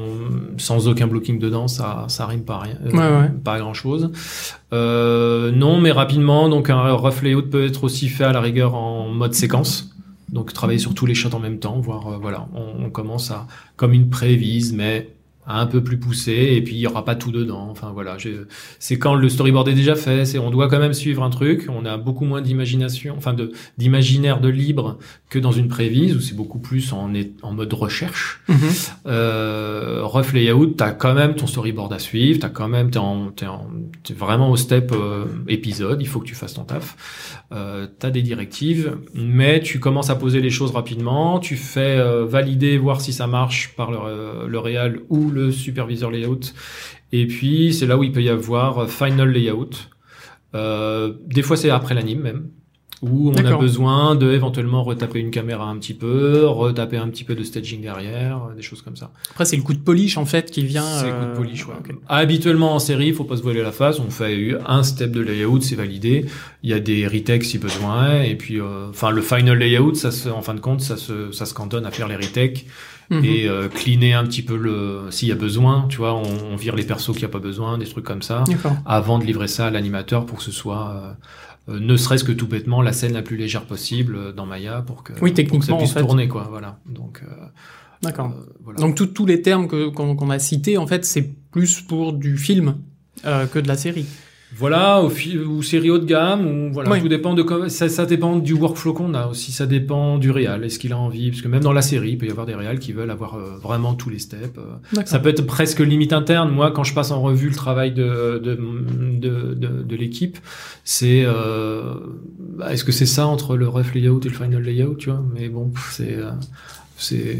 sans 0.56 0.88
aucun 0.88 1.06
blocking 1.06 1.38
dedans, 1.38 1.68
ça, 1.68 2.06
ça 2.08 2.26
rime 2.26 2.42
pas 2.44 2.54
à 2.56 2.60
rien, 2.60 2.78
euh, 2.86 2.90
Ouais, 2.90 3.22
ouais. 3.22 3.30
pas 3.44 3.54
à 3.54 3.58
grand 3.58 3.74
chose. 3.74 4.10
Euh, 4.72 5.50
non, 5.52 5.80
mais 5.80 5.92
rapidement, 5.92 6.48
donc 6.48 6.70
un 6.70 6.92
rough 6.92 7.22
layout 7.22 7.42
peut 7.50 7.66
être 7.66 7.84
aussi 7.84 8.08
fait 8.08 8.24
à 8.24 8.32
la 8.32 8.40
rigueur 8.40 8.74
en 8.74 9.08
mode 9.08 9.34
séquence. 9.34 9.90
Donc 10.30 10.52
travailler 10.52 10.78
sur 10.78 10.94
tous 10.94 11.06
les 11.06 11.14
shots 11.14 11.34
en 11.34 11.38
même 11.38 11.58
temps, 11.58 11.78
voir, 11.80 12.06
euh, 12.08 12.18
voilà, 12.20 12.48
on, 12.54 12.86
on 12.86 12.90
commence 12.90 13.30
à, 13.30 13.46
comme 13.76 13.92
une 13.92 14.08
prévise, 14.08 14.72
mais 14.72 15.13
un 15.46 15.66
peu 15.66 15.82
plus 15.82 15.98
poussé 15.98 16.32
et 16.56 16.62
puis 16.62 16.74
il 16.74 16.78
y 16.80 16.86
aura 16.86 17.04
pas 17.04 17.14
tout 17.14 17.30
dedans. 17.32 17.68
Enfin 17.70 17.90
voilà, 17.92 18.16
c'est 18.78 18.98
quand 18.98 19.14
le 19.14 19.28
storyboard 19.28 19.68
est 19.68 19.74
déjà 19.74 19.94
fait, 19.94 20.24
c'est 20.24 20.38
on 20.38 20.50
doit 20.50 20.68
quand 20.68 20.78
même 20.78 20.94
suivre 20.94 21.22
un 21.22 21.30
truc, 21.30 21.66
on 21.68 21.84
a 21.84 21.96
beaucoup 21.96 22.24
moins 22.24 22.40
d'imagination, 22.40 23.14
enfin 23.16 23.34
de 23.34 23.52
d'imaginaire 23.78 24.40
de 24.40 24.48
libre 24.48 24.98
que 25.28 25.38
dans 25.38 25.52
une 25.52 25.68
prévise 25.68 26.16
où 26.16 26.20
c'est 26.20 26.34
beaucoup 26.36 26.58
plus 26.58 26.92
en 26.92 27.12
est- 27.14 27.32
en 27.42 27.52
mode 27.52 27.72
recherche. 27.72 28.40
Mhm. 28.48 28.56
Euh, 29.06 30.00
rough 30.02 30.32
layout, 30.32 30.66
t'as 30.76 30.92
quand 30.92 31.14
même 31.14 31.34
ton 31.34 31.46
storyboard 31.46 31.92
à 31.92 31.98
suivre, 31.98 32.38
t'as 32.40 32.48
quand 32.48 32.68
même 32.68 32.90
t'es 32.90 32.98
en, 32.98 33.30
t'es 33.30 33.46
en, 33.46 33.66
t'es 34.02 34.14
vraiment 34.14 34.50
au 34.50 34.56
step 34.56 34.92
euh, 34.92 35.24
épisode, 35.48 36.00
il 36.00 36.06
faut 36.08 36.20
que 36.20 36.26
tu 36.26 36.34
fasses 36.34 36.54
ton 36.54 36.64
taf. 36.64 37.42
Euh, 37.52 37.86
t'as 37.98 38.10
des 38.10 38.22
directives, 38.22 38.96
mais 39.14 39.60
tu 39.60 39.78
commences 39.80 40.10
à 40.10 40.16
poser 40.16 40.40
les 40.40 40.50
choses 40.50 40.70
rapidement, 40.72 41.38
tu 41.38 41.56
fais 41.56 41.98
euh, 41.98 42.24
valider, 42.24 42.78
voir 42.78 43.00
si 43.00 43.12
ça 43.12 43.26
marche 43.26 43.74
par 43.76 43.90
le, 43.90 43.98
euh, 44.04 44.46
le 44.48 44.58
réal 44.58 45.00
ou 45.10 45.30
le 45.34 45.50
superviseur 45.52 46.10
layout, 46.10 46.54
et 47.12 47.26
puis 47.26 47.74
c'est 47.74 47.86
là 47.86 47.98
où 47.98 48.04
il 48.04 48.12
peut 48.12 48.22
y 48.22 48.28
avoir 48.28 48.78
euh, 48.78 48.86
final 48.86 49.30
layout. 49.30 49.70
Euh, 50.54 51.12
des 51.26 51.42
fois 51.42 51.56
c'est 51.56 51.70
après 51.70 51.94
l'anime 51.94 52.20
même 52.20 52.48
où 53.04 53.30
on 53.30 53.44
a 53.44 53.56
besoin 53.56 54.14
de 54.14 54.32
éventuellement 54.32 54.82
retaper 54.82 55.18
une 55.18 55.30
caméra 55.30 55.66
un 55.66 55.76
petit 55.76 55.92
peu, 55.94 56.46
retaper 56.46 56.96
un 56.96 57.08
petit 57.08 57.24
peu 57.24 57.34
de 57.34 57.42
staging 57.42 57.82
derrière, 57.82 58.48
euh, 58.50 58.54
des 58.54 58.62
choses 58.62 58.80
comme 58.80 58.96
ça. 58.96 59.10
Après, 59.30 59.44
c'est 59.44 59.56
le 59.56 59.62
coup 59.62 59.74
de 59.74 59.78
polish 59.78 60.16
en 60.16 60.24
fait 60.24 60.50
qui 60.50 60.64
vient. 60.64 60.86
C'est 61.00 61.08
le 61.08 61.12
coup 61.12 61.24
euh, 61.24 61.32
de 61.32 61.36
polish, 61.36 61.66
ouais. 61.66 61.74
Habituellement 62.08 62.74
en 62.74 62.78
série, 62.78 63.08
il 63.08 63.14
faut 63.14 63.24
pas 63.24 63.36
se 63.36 63.42
voiler 63.42 63.62
la 63.62 63.72
face. 63.72 64.00
On 64.00 64.10
fait 64.10 64.56
un 64.66 64.82
step 64.82 65.10
de 65.10 65.20
layout, 65.20 65.60
c'est 65.60 65.74
validé. 65.74 66.24
Il 66.62 66.70
y 66.70 66.72
a 66.72 66.80
des 66.80 67.06
retakes 67.06 67.44
si 67.44 67.58
besoin, 67.58 68.22
et 68.22 68.36
puis, 68.36 68.60
euh, 68.60 68.88
enfin, 68.88 69.10
le 69.10 69.20
final 69.20 69.58
layout, 69.58 69.94
ça 69.94 70.10
se, 70.10 70.28
en 70.30 70.40
fin 70.40 70.54
de 70.54 70.60
compte, 70.60 70.80
ça 70.80 70.96
se, 70.96 71.30
ça 71.32 71.44
se 71.44 71.52
cantonne 71.52 71.84
à 71.84 71.90
faire 71.90 72.08
les 72.08 72.16
retakes 72.16 72.66
Mhm. 73.10 73.24
et 73.24 73.48
euh, 73.48 73.68
cleaner 73.68 74.14
un 74.14 74.24
petit 74.24 74.42
peu 74.42 74.56
le, 74.56 75.02
s'il 75.10 75.28
y 75.28 75.32
a 75.32 75.36
besoin. 75.36 75.86
Tu 75.88 75.98
vois, 75.98 76.14
on, 76.14 76.22
on 76.52 76.56
vire 76.56 76.74
les 76.74 76.84
persos 76.84 77.12
qu'il 77.12 77.18
n'y 77.20 77.24
a 77.24 77.28
pas 77.28 77.38
besoin, 77.38 77.76
des 77.78 77.84
trucs 77.86 78.04
comme 78.04 78.22
ça, 78.22 78.44
avant 78.86 79.18
de 79.18 79.24
livrer 79.24 79.48
ça 79.48 79.66
à 79.66 79.70
l'animateur 79.70 80.24
pour 80.26 80.38
que 80.38 80.44
ce 80.44 80.52
soit, 80.52 81.16
euh, 81.68 81.72
euh, 81.74 81.80
ne 81.80 81.96
serait-ce 81.96 82.24
que 82.24 82.32
tout 82.32 82.46
bêtement, 82.46 82.80
la 82.82 82.92
scène 82.92 83.12
la 83.12 83.22
plus 83.22 83.36
légère 83.36 83.64
possible 83.66 84.16
euh, 84.16 84.32
dans 84.32 84.46
Maya 84.46 84.82
pour 84.86 85.02
que, 85.02 85.12
Oui, 85.14 85.18
pour 85.18 85.28
que 85.30 85.34
techniquement, 85.34 85.76
ça 85.78 85.82
puisse 85.82 85.90
en 85.90 85.94
fait. 85.94 86.00
tourner, 86.00 86.28
quoi. 86.28 86.46
Voilà. 86.50 86.78
Donc, 86.86 87.22
D'accord. 88.02 88.32
voilà. 88.62 88.78
Donc 88.80 88.96
tous 89.14 89.26
les 89.26 89.42
termes 89.42 89.68
qu'on 89.68 90.30
a 90.30 90.38
cités, 90.38 90.78
en 90.78 90.86
fait, 90.86 91.04
c'est 91.04 91.30
plus 91.50 91.80
pour 91.82 92.12
du 92.12 92.36
film 92.36 92.76
que 93.22 93.58
de 93.58 93.68
la 93.68 93.76
série. 93.76 94.06
Voilà, 94.56 95.02
au 95.02 95.08
fi- 95.10 95.36
ou 95.38 95.62
série 95.62 95.90
haut 95.90 95.98
de 95.98 96.04
gamme, 96.04 96.46
ou 96.46 96.72
voilà, 96.72 96.90
Oui. 96.92 97.00
tout 97.00 97.08
dépend 97.08 97.34
de 97.34 97.42
com- 97.42 97.68
ça, 97.68 97.88
ça 97.88 98.06
dépend 98.06 98.36
du 98.36 98.52
workflow 98.54 98.92
qu'on 98.92 99.12
a 99.14 99.26
aussi, 99.26 99.50
ça 99.52 99.66
dépend 99.66 100.16
du 100.18 100.30
réal, 100.30 100.62
est-ce 100.64 100.78
qu'il 100.78 100.92
a 100.92 100.98
envie, 100.98 101.30
parce 101.30 101.42
que 101.42 101.48
même 101.48 101.62
dans 101.62 101.72
la 101.72 101.82
série, 101.82 102.10
il 102.10 102.18
peut 102.18 102.26
y 102.26 102.30
avoir 102.30 102.46
des 102.46 102.54
réals 102.54 102.78
qui 102.78 102.92
veulent 102.92 103.10
avoir 103.10 103.34
euh, 103.34 103.56
vraiment 103.60 103.94
tous 103.94 104.10
les 104.10 104.18
steps. 104.20 104.56
euh. 104.58 104.62
D'accord. 104.92 105.08
Ça 105.08 105.18
peut 105.18 105.28
être 105.30 105.44
presque 105.44 105.80
limite 105.80 106.12
interne. 106.12 106.50
Moi, 106.52 106.70
quand 106.70 106.84
je 106.84 106.94
passe 106.94 107.10
en 107.10 107.20
revue 107.20 107.48
le 107.48 107.54
travail 107.54 107.92
de 107.92 108.40
de 108.42 108.54
de, 109.18 109.54
de, 109.54 109.82
de 109.82 109.96
l'équipe, 109.96 110.38
c'est 110.84 111.24
euh, 111.26 111.94
bah, 112.56 112.72
est-ce 112.72 112.84
que 112.84 112.92
c'est 112.92 113.06
ça 113.06 113.26
entre 113.26 113.56
le 113.56 113.66
rough 113.68 113.92
layout 113.94 114.20
et 114.24 114.28
le 114.28 114.34
final 114.34 114.62
layout, 114.62 114.94
tu 114.94 115.10
vois? 115.10 115.22
Mais 115.34 115.48
bon, 115.48 115.72
c'est 115.90 116.14
euh, 116.14 116.30
c'est 116.96 117.38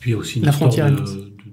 Puis 0.00 0.10
il 0.10 0.12
y 0.12 0.14
a 0.14 0.18
aussi 0.18 0.38
une 0.38 0.44
La 0.46 0.52
frontière 0.52 0.90
de. 0.90 1.02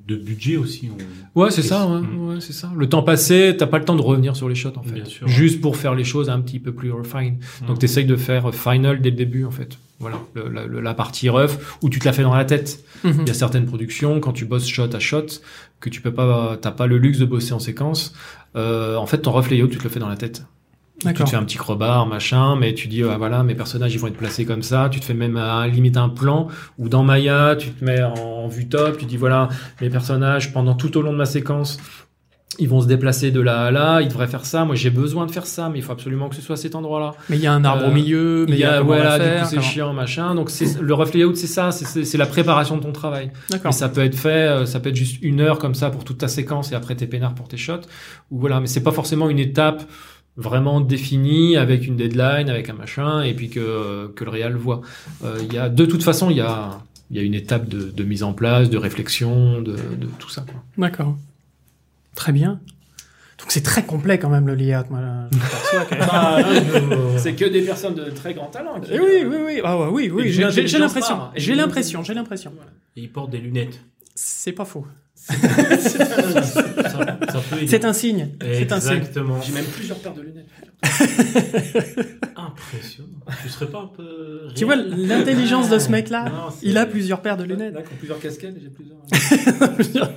De- 0.08 0.16
budget 0.18 0.58
aussi. 0.58 0.90
on- 1.36 1.40
Ouais, 1.42 1.52
c'est 1.52 1.62
ça, 1.62 1.88
ouais, 1.88 2.02
Mm. 2.02 2.28
ouais, 2.28 2.36
c'est 2.40 2.54
ça. 2.54 2.72
Le 2.76 2.88
temps 2.90 3.04
passé, 3.04 3.56
t'as 3.58 3.68
pas 3.68 3.80
le 3.80 3.86
temps 3.86 3.96
de 3.96 4.02
revenir 4.02 4.36
sur 4.36 4.50
les 4.50 4.56
shots, 4.56 4.74
en 4.78 4.84
fait. 4.84 4.92
Bien 4.94 5.06
sûr. 5.06 5.28
Juste 5.28 5.62
pour 5.62 5.78
faire 5.78 5.96
les 5.96 6.04
choses 6.04 6.30
un 6.30 6.40
petit 6.42 6.60
peu 6.60 6.74
plus 6.74 6.92
refine. 6.92 7.38
Donc, 7.68 7.78
Mm. 7.78 7.80
tu 7.80 7.86
essayes 7.86 8.06
de 8.06 8.16
faire 8.16 8.54
final 8.54 9.02
dès 9.02 9.10
le 9.12 9.16
début, 9.16 9.46
en 9.46 9.52
fait. 9.52 9.78
Voilà, 10.00 10.18
le- 10.34 10.50
la, 10.50 10.66
le- 10.66 10.82
la 10.82 10.94
partie 10.94 11.30
rough, 11.30 11.52
où 11.82 11.90
tu 11.90 12.00
te 12.00 12.06
la 12.06 12.12
fais 12.12 12.24
dans 12.24 12.34
la 12.34 12.44
tête. 12.44 12.84
Mhm. 13.06 13.20
Il 13.22 13.28
y 13.28 13.32
a 13.32 13.34
certaines 13.34 13.66
productions, 13.66 14.20
quand 14.20 14.34
tu 14.34 14.44
bosses 14.44 14.68
shot 14.68 14.90
à 14.94 15.00
shot, 15.00 15.28
que 15.80 15.90
tu 15.90 16.02
peux 16.02 16.14
pas, 16.14 16.58
t'as 16.62 16.72
pas 16.72 16.88
le 16.88 16.98
luxe 16.98 17.20
de 17.20 17.26
bosser 17.26 17.54
en 17.54 17.60
séquence. 17.60 18.14
Euh, 18.58 18.98
en 18.98 19.06
fait, 19.06 19.20
ton 19.20 19.32
rough 19.32 19.48
layout, 19.50 19.68
tu 19.68 19.78
te 19.78 19.84
le 19.84 19.90
fais 19.90 20.00
dans 20.02 20.10
la 20.10 20.18
tête. 20.18 20.46
Tu 21.12 21.24
te 21.26 21.30
fais 21.30 21.36
un 21.36 21.44
petit 21.44 21.58
crowbar, 21.58 22.06
machin, 22.06 22.56
mais 22.56 22.74
tu 22.74 22.88
dis, 22.88 23.04
ah, 23.04 23.18
voilà, 23.18 23.44
mes 23.44 23.56
personnages, 23.56 23.94
ils 23.94 24.00
vont 24.00 24.08
être 24.08 24.18
placés 24.18 24.46
comme 24.46 24.64
ça. 24.64 24.90
Tu 24.92 25.00
te 25.00 25.06
fais 25.06 25.14
même 25.14 25.38
à 25.38 25.68
limite 25.68 25.98
un 25.98 26.10
plan, 26.10 26.48
ou 26.78 26.90
dans 26.90 27.04
Maya, 27.04 27.56
tu 27.58 27.70
te 27.72 27.84
mets 27.84 28.02
en 28.04 28.48
vue 28.48 28.68
top, 28.70 28.98
tu 28.98 29.06
dis, 29.06 29.18
voilà, 29.18 29.50
mes 29.82 29.90
personnages, 29.90 30.54
pendant 30.54 30.76
tout 30.76 30.96
au 30.98 31.02
long 31.02 31.12
de 31.12 31.18
ma 31.18 31.26
séquence, 31.26 31.78
ils 32.60 32.70
vont 32.70 32.82
se 32.82 32.86
déplacer 32.88 33.32
de 33.32 33.42
là 33.42 33.64
à 33.66 33.72
là, 33.72 34.02
ils 34.02 34.08
devraient 34.10 34.28
faire 34.28 34.46
ça. 34.46 34.64
Moi, 34.64 34.76
j'ai 34.76 34.92
besoin 34.92 35.26
de 35.26 35.32
faire 35.32 35.48
ça, 35.48 35.70
mais 35.70 35.80
il 35.80 35.82
faut 35.82 35.92
absolument 35.92 36.30
que 36.30 36.36
ce 36.36 36.42
soit 36.44 36.54
à 36.54 36.58
cet 36.58 36.76
endroit-là. 36.76 37.14
Mais 37.28 37.38
il 37.38 37.42
y 37.42 37.48
a 37.48 37.52
un 37.54 37.66
arbre 37.66 37.86
Euh, 37.86 37.88
au 37.88 37.92
milieu, 37.92 38.46
mais 38.48 38.54
Il 38.54 38.60
y 38.60 38.64
a, 38.64 38.80
voilà, 38.82 39.18
du 39.18 39.26
coup, 39.42 39.48
c'est 39.50 39.62
chiant, 39.62 39.92
machin. 39.92 40.36
Donc, 40.36 40.52
c'est, 40.52 40.80
le 40.80 40.94
rough 40.94 41.14
layout, 41.16 41.34
c'est 41.34 41.48
ça, 41.48 41.72
c'est- 41.72 41.86
c'est, 41.86 42.04
c'est 42.06 42.18
la 42.20 42.28
préparation 42.28 42.78
de 42.78 42.84
ton 42.84 42.92
travail. 42.92 43.32
D'accord. 43.50 43.70
Et 43.70 43.74
ça 43.74 43.90
peut 43.90 44.02
être 44.02 44.14
fait, 44.14 44.30
euh, 44.30 44.66
ça 44.68 44.80
peut 44.80 44.90
être 44.90 44.96
juste 44.96 45.18
une 45.24 45.42
heure 45.42 45.58
comme 45.58 45.74
ça 45.74 45.90
pour 45.90 46.04
toute 46.04 46.20
ta 46.20 46.28
séquence 46.28 46.72
et 46.72 46.76
après 46.76 46.94
t'es 46.96 47.08
peinard 47.08 47.34
pour 47.34 47.48
tes 47.48 47.58
shots. 47.58 47.82
Ou 48.30 48.40
voilà, 48.40 48.60
mais 48.60 48.68
c'est 48.68 48.84
pas 48.84 48.92
forcément 48.92 49.32
une 49.32 49.40
étape 49.40 49.82
vraiment 50.38 50.82
définie 50.82 51.58
avec 51.58 51.86
une 51.86 51.96
deadline, 51.96 52.50
avec 52.50 52.70
un 52.70 52.74
machin, 52.74 53.22
et 53.22 53.34
puis 53.34 53.50
que, 53.50 54.08
que 54.16 54.24
le 54.24 54.30
réal 54.30 54.56
voit. 54.56 54.82
Euh, 55.24 55.40
Il 55.44 55.54
y 55.54 55.58
a, 55.58 55.70
de 55.70 55.86
toute 55.86 56.04
façon, 56.04 56.30
il 56.30 56.38
y 56.38 56.42
a, 56.42 56.80
il 57.12 57.18
y 57.18 57.20
a 57.20 57.24
une 57.24 57.36
étape 57.36 57.68
de, 57.68 57.90
de 57.90 58.04
mise 58.04 58.24
en 58.24 58.34
place, 58.34 58.70
de 58.70 58.78
réflexion, 58.78 59.62
de, 59.62 59.74
de 59.74 60.08
tout 60.20 60.30
ça. 60.30 60.46
D'accord. 60.78 61.16
Très 62.16 62.32
bien. 62.32 62.60
Donc 63.40 63.52
c'est 63.52 63.62
très 63.62 63.84
complet 63.84 64.18
quand 64.20 64.30
même 64.30 64.48
le 64.48 64.56
layout, 64.56 64.86
même. 64.90 65.30
C'est 67.18 67.34
que 67.34 67.46
des 67.46 67.62
personnes 67.64 67.96
de 67.96 68.06
très 68.06 68.34
grand 68.34 68.46
talent. 68.48 68.80
Eh 68.90 69.00
oui, 69.00 69.26
oui, 69.28 69.36
oui. 69.46 69.62
Ah 69.64 69.78
ouais, 69.78 69.88
oui, 69.92 70.10
oui. 70.10 70.32
J'ai 70.32 70.44
l'impression. 70.80 71.20
J'ai 71.36 71.54
l'impression. 71.56 72.04
J'ai 72.04 72.14
l'impression. 72.14 72.54
Et 72.96 73.02
il 73.02 73.12
porte 73.12 73.32
des 73.32 73.40
lunettes. 73.40 73.82
C'est 74.16 74.54
pas 74.54 74.66
faux. 74.66 74.88
C'est 77.68 77.86
un 77.86 77.94
signe. 77.94 78.30
C'est 78.42 78.72
un 78.72 78.80
signe. 78.80 78.94
Exactement. 78.98 79.42
J'ai 79.42 79.54
même 79.54 79.66
plusieurs 79.66 79.98
paires 80.00 80.14
de 80.14 80.22
lunettes. 80.22 80.48
Impressionnant. 82.36 83.10
Tu 83.42 83.50
serais 83.50 83.68
pas 83.68 83.82
un 83.82 83.88
peu. 83.88 84.48
Tu 84.56 84.66
vois 84.66 84.76
l'intelligence 84.76 85.70
de 85.70 85.80
ce 85.80 85.90
mec-là 85.90 86.50
Il 86.62 86.78
a 86.78 86.86
plusieurs 86.86 87.22
paires 87.22 87.38
de 87.38 87.44
lunettes. 87.44 87.76
Ont 87.78 87.96
plusieurs 87.98 88.20
casquettes, 88.20 88.56
j'ai 88.62 88.70
plusieurs. 88.70 90.10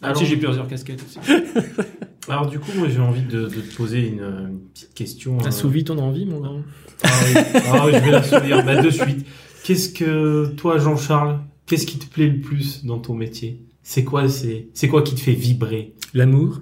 Ah, 0.00 0.06
Alors, 0.10 0.18
si, 0.18 0.26
j'ai 0.26 0.36
plusieurs 0.36 0.68
casquettes 0.68 1.02
aussi. 1.04 1.18
alors, 2.28 2.46
du 2.48 2.60
coup, 2.60 2.70
moi, 2.76 2.86
j'ai 2.88 3.00
envie 3.00 3.22
de, 3.22 3.46
de 3.48 3.60
te 3.60 3.74
poser 3.74 4.06
une, 4.06 4.20
une 4.22 4.60
petite 4.72 4.94
question. 4.94 5.38
euh, 5.40 5.48
Assouvis 5.48 5.82
ton 5.82 5.98
envie, 5.98 6.24
mon 6.24 6.38
grand. 6.38 6.60
Ah 7.02 7.08
oui, 7.24 7.32
Ah 7.66 7.82
oui, 7.86 7.92
je 7.94 7.98
vais 8.04 8.10
la 8.12 8.22
souvenir 8.22 8.64
bah, 8.64 8.80
de 8.80 8.90
suite. 8.90 9.26
Qu'est-ce 9.64 9.88
que 9.88 10.46
toi, 10.56 10.78
Jean-Charles, 10.78 11.40
qu'est-ce 11.66 11.84
qui 11.84 11.98
te 11.98 12.06
plaît 12.06 12.28
le 12.28 12.40
plus 12.40 12.84
dans 12.84 13.00
ton 13.00 13.14
métier? 13.14 13.60
C'est 13.90 14.04
quoi, 14.04 14.28
c'est, 14.28 14.68
c'est 14.74 14.86
quoi 14.86 15.00
qui 15.00 15.14
te 15.14 15.20
fait 15.20 15.32
vibrer? 15.32 15.94
L'amour. 16.12 16.60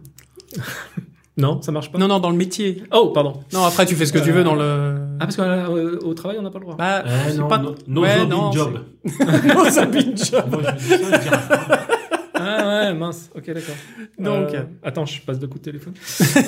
non, 1.36 1.60
ça 1.60 1.72
marche 1.72 1.90
pas? 1.90 1.98
Non, 1.98 2.06
non, 2.06 2.20
dans 2.20 2.30
le 2.30 2.36
métier. 2.36 2.84
Oh, 2.92 3.08
pardon. 3.08 3.42
Non, 3.52 3.64
après 3.64 3.84
tu 3.84 3.96
fais 3.96 4.06
ce 4.06 4.12
que 4.12 4.20
tu 4.20 4.30
veux 4.30 4.44
dans 4.44 4.54
le. 4.54 4.94
Ah, 5.18 5.26
parce 5.26 5.34
qu'au 5.34 6.14
travail, 6.14 6.36
on 6.38 6.42
n'a 6.42 6.52
pas 6.52 6.60
le 6.60 6.66
droit. 6.66 6.76
Bah, 6.76 7.02
c'est 7.28 7.38
non, 7.38 7.48
pas. 7.48 7.58
no, 7.58 7.74
no 7.88 8.02
Ouais, 8.02 8.16
job 8.20 8.28
non, 8.30 8.52
job. 8.52 8.78
No 9.04 9.64
job 9.64 9.96
in 9.96 10.14
job. 10.14 10.44
Moi, 10.52 10.62
je 10.78 10.96
dis 10.96 11.02
ça. 11.02 11.86
Ah 12.34 12.68
ouais, 12.68 12.94
mince. 12.94 13.28
Ok, 13.34 13.46
d'accord. 13.46 13.74
Donc. 14.20 14.54
Euh, 14.54 14.62
attends, 14.84 15.04
je 15.04 15.20
passe 15.20 15.40
de 15.40 15.48
coup 15.48 15.58
de 15.58 15.64
téléphone. 15.64 15.94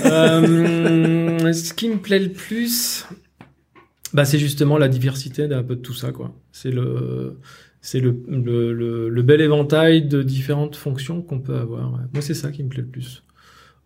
Euh, 0.05 1.53
ce 1.53 1.75
qui 1.75 1.89
me 1.89 1.97
plaît 1.97 2.21
le 2.21 2.31
plus, 2.31 3.05
bah, 4.13 4.25
c'est 4.25 4.39
justement 4.39 4.79
la 4.79 4.87
diversité 4.87 5.49
d'un 5.49 5.65
peu 5.65 5.75
de 5.75 5.81
tout 5.81 5.95
ça, 5.95 6.13
quoi. 6.13 6.33
C'est 6.53 6.71
le, 6.71 7.37
c'est 7.91 8.01
le, 8.01 8.21
le, 9.09 9.23
bel 9.23 9.41
éventail 9.41 10.03
de 10.03 10.23
différentes 10.23 10.77
fonctions 10.77 11.23
qu'on 11.23 11.41
peut 11.41 11.57
avoir. 11.57 11.91
Moi, 12.13 12.21
c'est 12.21 12.35
ça 12.35 12.51
qui 12.51 12.63
me 12.63 12.69
plaît 12.69 12.83
le 12.83 12.89
plus. 12.89 13.23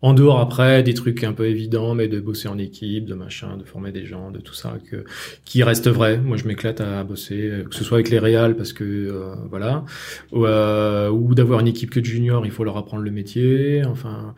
En 0.01 0.13
dehors, 0.13 0.41
après, 0.41 0.83
des 0.83 0.93
trucs 0.93 1.23
un 1.23 1.31
peu 1.31 1.45
évidents, 1.45 1.95
mais 1.95 2.09
de 2.09 2.19
bosser 2.19 2.49
en 2.49 2.57
équipe, 2.57 3.05
de 3.05 3.13
machin, 3.13 3.55
de 3.55 3.63
former 3.63 3.93
des 3.93 4.05
gens, 4.05 4.29
de 4.29 4.39
tout 4.39 4.53
ça, 4.53 4.73
que, 4.91 5.05
qui 5.45 5.63
reste 5.63 5.87
vrai. 5.87 6.17
Moi, 6.17 6.35
je 6.35 6.45
m'éclate 6.45 6.81
à 6.81 7.05
bosser, 7.05 7.49
euh, 7.49 7.63
que 7.63 7.73
ce 7.73 7.85
soit 7.85 7.95
avec 7.95 8.09
les 8.09 8.19
réals, 8.19 8.57
parce 8.57 8.73
que, 8.73 8.83
euh, 8.83 9.35
voilà, 9.49 9.85
ou, 10.33 10.45
euh, 10.45 11.09
ou 11.09 11.33
d'avoir 11.33 11.61
une 11.61 11.69
équipe 11.69 11.89
que 11.89 12.01
de 12.01 12.05
juniors, 12.05 12.45
il 12.45 12.51
faut 12.51 12.65
leur 12.65 12.75
apprendre 12.75 13.03
le 13.03 13.11
métier. 13.11 13.85
Enfin, 13.85 14.35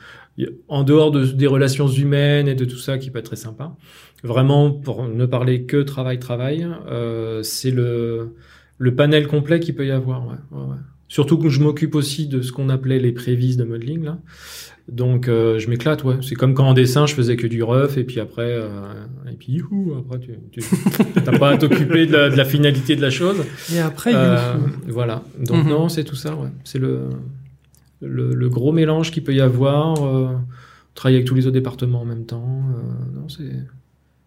en 0.68 0.84
dehors 0.84 1.10
de, 1.10 1.26
des 1.26 1.48
relations 1.48 1.88
humaines 1.88 2.48
et 2.48 2.54
de 2.56 2.66
tout 2.66 2.78
ça 2.78 3.00
qui 3.00 3.10
peut 3.10 3.18
être 3.18 3.26
très 3.26 3.36
sympa. 3.36 3.76
Vraiment, 4.24 4.70
pour 4.70 5.08
ne 5.08 5.26
parler 5.26 5.64
que 5.64 5.78
travail, 5.78 6.20
travail, 6.20 6.68
c'est 7.42 7.72
le, 7.72 8.36
le 8.78 8.96
panel 8.96 9.28
complet 9.28 9.60
qu'il 9.60 9.76
peut 9.76 9.86
y 9.86 9.92
avoir. 9.92 10.26
Ouais, 10.28 10.36
ouais, 10.52 10.62
ouais. 10.68 10.76
Surtout 11.08 11.38
que 11.38 11.50
je 11.50 11.62
m'occupe 11.62 11.94
aussi 11.96 12.28
de 12.28 12.42
ce 12.42 12.52
qu'on 12.52 12.68
appelait 12.70 13.00
les 13.00 13.12
prévises 13.12 13.58
de 13.58 13.64
modeling 13.64 14.04
là. 14.04 14.18
Donc 14.90 15.28
euh, 15.28 15.60
je 15.60 15.70
m'éclate, 15.70 16.04
ouais. 16.04 16.16
C'est 16.22 16.36
comme 16.36 16.54
quand 16.54 16.68
en 16.68 16.74
dessin 16.74 17.06
je 17.06 17.14
faisais 17.16 17.36
que 17.36 17.48
du 17.48 17.62
rough 17.64 17.98
et 17.98 18.04
puis 18.04 18.20
après 18.20 18.48
euh, 18.52 18.70
et 19.32 19.36
puis 19.36 19.54
youhou, 19.54 19.96
après 20.00 20.20
tu 20.20 20.32
tu 20.52 20.62
t'as 21.24 21.38
pas 21.38 21.52
à 21.52 21.58
t'occuper 21.58 22.06
de, 22.08 22.12
la- 22.14 22.30
de 22.30 22.36
la 22.36 22.46
finalité 22.46 22.96
de 22.96 23.02
la 23.02 23.10
chose. 23.12 23.44
Et 23.74 23.80
après, 23.80 24.14
Euh, 24.16 24.56
voilà. 24.88 25.24
Donc 25.40 25.64
Mhm. 25.64 25.70
non, 25.70 25.90
c'est 25.90 26.04
tout 26.04 26.16
ça. 26.16 26.36
Ouais. 26.36 26.50
C'est 26.64 26.80
le, 26.80 27.10
le 28.02 28.34
le 28.34 28.50
gros 28.50 28.72
mélange 28.72 29.12
qu'il 29.12 29.24
peut 29.24 29.34
y 29.36 29.42
avoir. 29.42 30.04
Euh, 30.04 30.28
travailler 30.96 31.18
avec 31.18 31.28
tous 31.28 31.36
les 31.36 31.46
autres 31.46 31.54
départements 31.54 32.02
en 32.02 32.06
même 32.06 32.26
temps. 32.26 32.64
Euh, 32.78 33.20
non, 33.20 33.28
c'est 33.30 33.52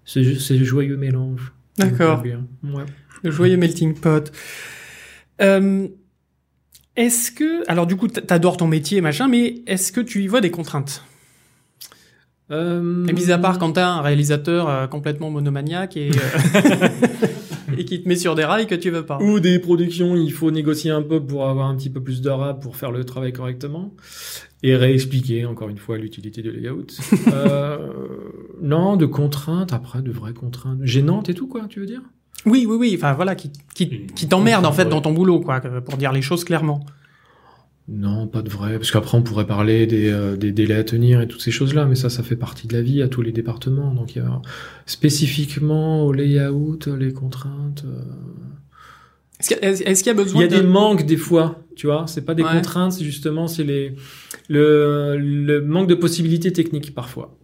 c'est 0.05 0.59
joyeux 0.65 0.97
mélange. 0.97 1.53
D'accord. 1.79 2.23
Ouais. 2.23 2.85
Le 3.23 3.31
joyeux 3.31 3.57
melting 3.57 3.95
pot. 3.95 4.31
Euh, 5.41 5.89
Est-ce 6.97 7.31
que, 7.31 7.69
alors 7.71 7.87
du 7.87 7.97
coup, 7.97 8.09
t'adores 8.09 8.57
ton 8.57 8.67
métier, 8.67 9.01
machin, 9.01 9.29
mais 9.29 9.63
est-ce 9.67 9.93
que 9.93 10.01
tu 10.01 10.23
y 10.23 10.27
vois 10.27 10.41
des 10.41 10.51
contraintes? 10.51 11.03
Euh, 12.51 13.07
Et 13.07 13.13
mis 13.13 13.31
à 13.31 13.37
part 13.39 13.59
quand 13.59 13.73
t'as 13.73 13.89
un 13.89 14.01
réalisateur 14.01 14.69
euh, 14.69 14.87
complètement 14.87 15.31
monomaniaque 15.31 15.99
et, 15.99 16.11
euh, 16.11 16.89
et 17.77 17.85
qui 17.85 18.03
te 18.03 18.09
met 18.09 18.17
sur 18.17 18.35
des 18.35 18.45
rails 18.45 18.67
que 18.67 18.75
tu 18.75 18.89
veux 18.91 19.05
pas. 19.05 19.19
Ou 19.21 19.39
des 19.39 19.59
productions, 19.59 20.17
il 20.17 20.33
faut 20.33 20.51
négocier 20.51 20.91
un 20.91 21.03
peu 21.03 21.23
pour 21.23 21.47
avoir 21.47 21.69
un 21.69 21.77
petit 21.77 21.91
peu 21.91 22.03
plus 22.03 22.23
de 22.23 22.31
rap 22.31 22.63
pour 22.63 22.77
faire 22.77 22.91
le 22.91 23.05
travail 23.05 23.33
correctement. 23.35 23.95
Et 24.63 24.75
réexpliquer, 24.75 25.45
encore 25.45 25.69
une 25.69 25.79
fois, 25.79 25.99
l'utilité 25.99 26.43
de 26.43 26.51
layout. 26.51 26.87
euh, 27.33 27.79
non, 28.61 28.97
de 28.97 29.07
contraintes, 29.07 29.73
après, 29.73 30.03
de 30.03 30.11
vraies 30.11 30.33
contraintes. 30.33 30.81
Gênantes 30.83 31.29
et 31.29 31.35
tout, 31.35 31.47
quoi, 31.47 31.67
tu 31.69 31.79
veux 31.81 31.87
dire? 31.87 32.03
Oui, 32.47 32.67
oui, 32.69 32.77
oui. 32.79 32.93
Enfin 32.97 33.13
voilà, 33.15 33.35
qui, 33.35 33.51
qui, 33.75 34.07
qui 34.15 34.29
t'emmerde 34.29 34.65
en 34.67 34.73
fait 34.73 34.87
dans 34.87 35.01
ton 35.01 35.13
boulot, 35.13 35.41
quoi, 35.41 35.61
que- 35.61 35.81
pour 35.81 35.97
dire 35.97 36.13
les 36.13 36.23
choses 36.23 36.45
clairement. 36.45 36.85
Non, 37.91 38.27
pas 38.27 38.43
de 38.43 38.51
vrai, 38.51 38.75
parce 38.77 38.91
qu'après 38.91 39.17
on 39.17 39.23
pourrait 39.23 39.47
parler 39.47 39.87
des, 39.87 40.11
euh, 40.11 40.37
des 40.37 40.53
délais 40.53 40.75
à 40.75 40.85
tenir 40.85 41.23
et 41.23 41.27
toutes 41.27 41.41
ces 41.41 41.51
choses-là, 41.51 41.87
mais 41.87 41.95
ça, 41.95 42.11
ça 42.11 42.23
fait 42.23 42.37
partie 42.37 42.67
de 42.69 42.75
la 42.75 42.83
vie 42.83 43.01
à 43.01 43.09
tous 43.09 43.23
les 43.23 43.33
départements. 43.33 43.95
Donc, 43.95 44.15
il 44.15 44.19
y 44.19 44.21
a 44.21 44.43
spécifiquement 44.85 46.05
au 46.05 46.13
layout, 46.13 46.79
les 46.99 47.13
contraintes. 47.15 47.85
euh, 47.87 48.03
Est-ce 49.41 49.49
qu'il 49.55 49.59
y, 49.63 49.67
a- 49.67 49.71
est-ce 49.71 50.03
qu'il 50.05 50.13
y 50.13 50.17
a 50.17 50.21
Il 50.21 50.25
besoin 50.25 50.43
y 50.43 50.45
a 50.45 50.49
de... 50.49 50.57
des 50.57 50.63
manques 50.67 51.07
des 51.07 51.17
fois, 51.17 51.63
tu 51.77 51.87
vois. 51.87 52.05
C'est 52.09 52.27
pas 52.27 52.35
des 52.35 52.43
Ouais. 52.43 52.53
contraintes, 52.53 52.93
c'est 52.93 53.05
justement 53.05 53.47
c'est 53.49 53.65
les 53.65 53.95
le, 54.49 55.17
le 55.17 55.63
manque 55.63 55.89
de 55.89 55.95
possibilités 55.95 56.53
techniques 56.53 56.95
parfois. 56.95 57.39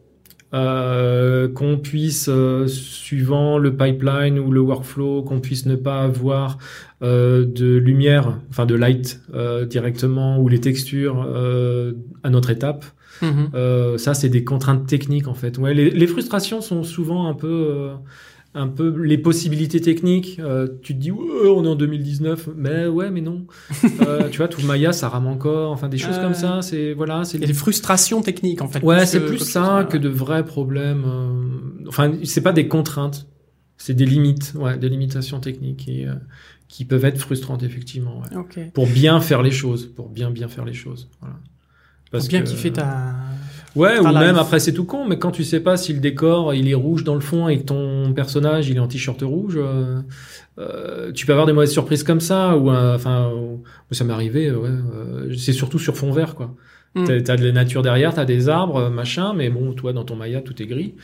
Euh, 0.54 1.48
qu'on 1.48 1.78
puisse, 1.78 2.28
euh, 2.28 2.68
suivant 2.68 3.58
le 3.58 3.76
pipeline 3.76 4.38
ou 4.38 4.52
le 4.52 4.60
workflow, 4.60 5.22
qu'on 5.22 5.40
puisse 5.40 5.66
ne 5.66 5.74
pas 5.74 6.02
avoir 6.02 6.58
euh, 7.02 7.44
de 7.44 7.74
lumière, 7.74 8.38
enfin 8.50 8.64
de 8.64 8.76
light 8.76 9.20
euh, 9.34 9.66
directement 9.66 10.38
ou 10.38 10.48
les 10.48 10.60
textures 10.60 11.26
euh, 11.26 11.94
à 12.22 12.30
notre 12.30 12.50
étape. 12.50 12.84
Mhm. 13.20 13.50
Euh, 13.54 13.98
ça, 13.98 14.14
c'est 14.14 14.28
des 14.28 14.44
contraintes 14.44 14.86
techniques 14.86 15.26
en 15.26 15.34
fait. 15.34 15.58
Ouais, 15.58 15.74
les, 15.74 15.90
les 15.90 16.06
frustrations 16.06 16.60
sont 16.60 16.84
souvent 16.84 17.26
un 17.26 17.34
peu, 17.34 17.66
euh, 17.70 17.94
un 18.56 18.68
peu 18.68 19.02
les 19.02 19.18
possibilités 19.18 19.80
techniques. 19.80 20.38
Euh, 20.38 20.68
tu 20.82 20.94
te 20.94 21.00
dis, 21.00 21.10
Ouais, 21.10 21.48
on 21.48 21.64
est 21.64 21.68
en 21.68 21.74
2019, 21.74 22.50
mais 22.56 22.86
ouais, 22.86 23.10
mais 23.10 23.20
non. 23.20 23.46
Euh, 24.06 24.28
tu 24.30 24.38
vois, 24.38 24.48
tout 24.48 24.62
Maya, 24.62 24.92
ça 24.92 25.08
rame 25.08 25.26
encore. 25.26 25.72
Enfin, 25.72 25.88
des 25.88 25.98
choses 25.98 26.18
comme 26.18 26.34
ça. 26.34 26.60
C'est 26.62 26.92
voilà, 26.94 27.24
c'est 27.24 27.38
des 27.38 27.52
frustrations 27.54 28.22
techniques 28.22 28.62
en 28.62 28.68
fait. 28.68 28.82
Ouais, 28.82 29.06
c'est 29.06 29.20
plus 29.20 29.38
ça 29.38 29.82
chose. 29.82 29.92
que 29.92 29.98
de 29.98 30.08
vrais 30.08 30.44
problèmes. 30.44 31.04
euh, 31.06 31.88
Enfin, 31.88 32.12
c'est 32.24 32.42
pas 32.42 32.52
des 32.52 32.66
contraintes, 32.68 33.26
c'est 33.76 33.94
des 33.94 34.06
limites, 34.06 34.52
ouais, 34.56 34.78
des 34.78 34.88
limitations 34.88 35.40
techniques 35.40 35.86
et 35.88 36.06
euh, 36.06 36.14
qui 36.68 36.84
peuvent 36.84 37.04
être 37.04 37.18
frustrantes 37.18 37.62
effectivement. 37.62 38.20
ouais. 38.22 38.70
Pour 38.72 38.86
bien 38.86 39.20
faire 39.20 39.42
les 39.42 39.50
choses, 39.50 39.86
pour 39.86 40.08
bien 40.08 40.30
bien 40.30 40.48
faire 40.48 40.64
les 40.64 40.72
choses. 40.74 41.08
Voilà. 41.20 41.36
Faut 42.22 42.28
bien 42.28 42.42
que- 42.42 42.48
kiffer 42.48 42.72
ta. 42.72 43.14
Ouais, 43.76 43.98
ou 43.98 44.04
même 44.04 44.36
après 44.36 44.60
c'est 44.60 44.72
tout 44.72 44.84
con, 44.84 45.04
mais 45.06 45.18
quand 45.18 45.32
tu 45.32 45.42
sais 45.42 45.60
pas 45.60 45.76
si 45.76 45.92
le 45.92 45.98
décor 45.98 46.54
il 46.54 46.68
est 46.68 46.74
rouge 46.74 47.02
dans 47.02 47.14
le 47.14 47.20
fond 47.20 47.48
et 47.48 47.58
que 47.58 47.64
ton 47.64 48.12
personnage 48.12 48.68
il 48.68 48.76
est 48.76 48.80
en 48.80 48.86
t-shirt 48.86 49.20
rouge, 49.22 49.54
euh, 49.56 50.00
euh, 50.58 51.12
tu 51.12 51.26
peux 51.26 51.32
avoir 51.32 51.46
des 51.46 51.52
mauvaises 51.52 51.72
surprises 51.72 52.04
comme 52.04 52.20
ça. 52.20 52.56
Ou 52.56 52.70
enfin, 52.70 53.30
euh, 53.32 53.56
ça 53.90 54.04
m'est 54.04 54.12
arrivé. 54.12 54.50
Ouais, 54.50 54.68
euh, 54.68 55.34
c'est 55.36 55.52
surtout 55.52 55.78
sur 55.78 55.96
fond 55.96 56.12
vert 56.12 56.34
quoi. 56.34 56.54
Mm. 56.94 57.04
T'as, 57.06 57.20
t'as 57.22 57.36
de 57.36 57.44
la 57.44 57.52
nature 57.52 57.82
derrière, 57.82 58.14
t'as 58.14 58.24
des 58.24 58.48
arbres, 58.48 58.76
euh, 58.76 58.90
machin, 58.90 59.34
mais 59.34 59.50
bon, 59.50 59.72
toi 59.72 59.92
dans 59.92 60.04
ton 60.04 60.14
Maya 60.14 60.40
tout 60.40 60.62
est 60.62 60.66
gris. 60.66 60.94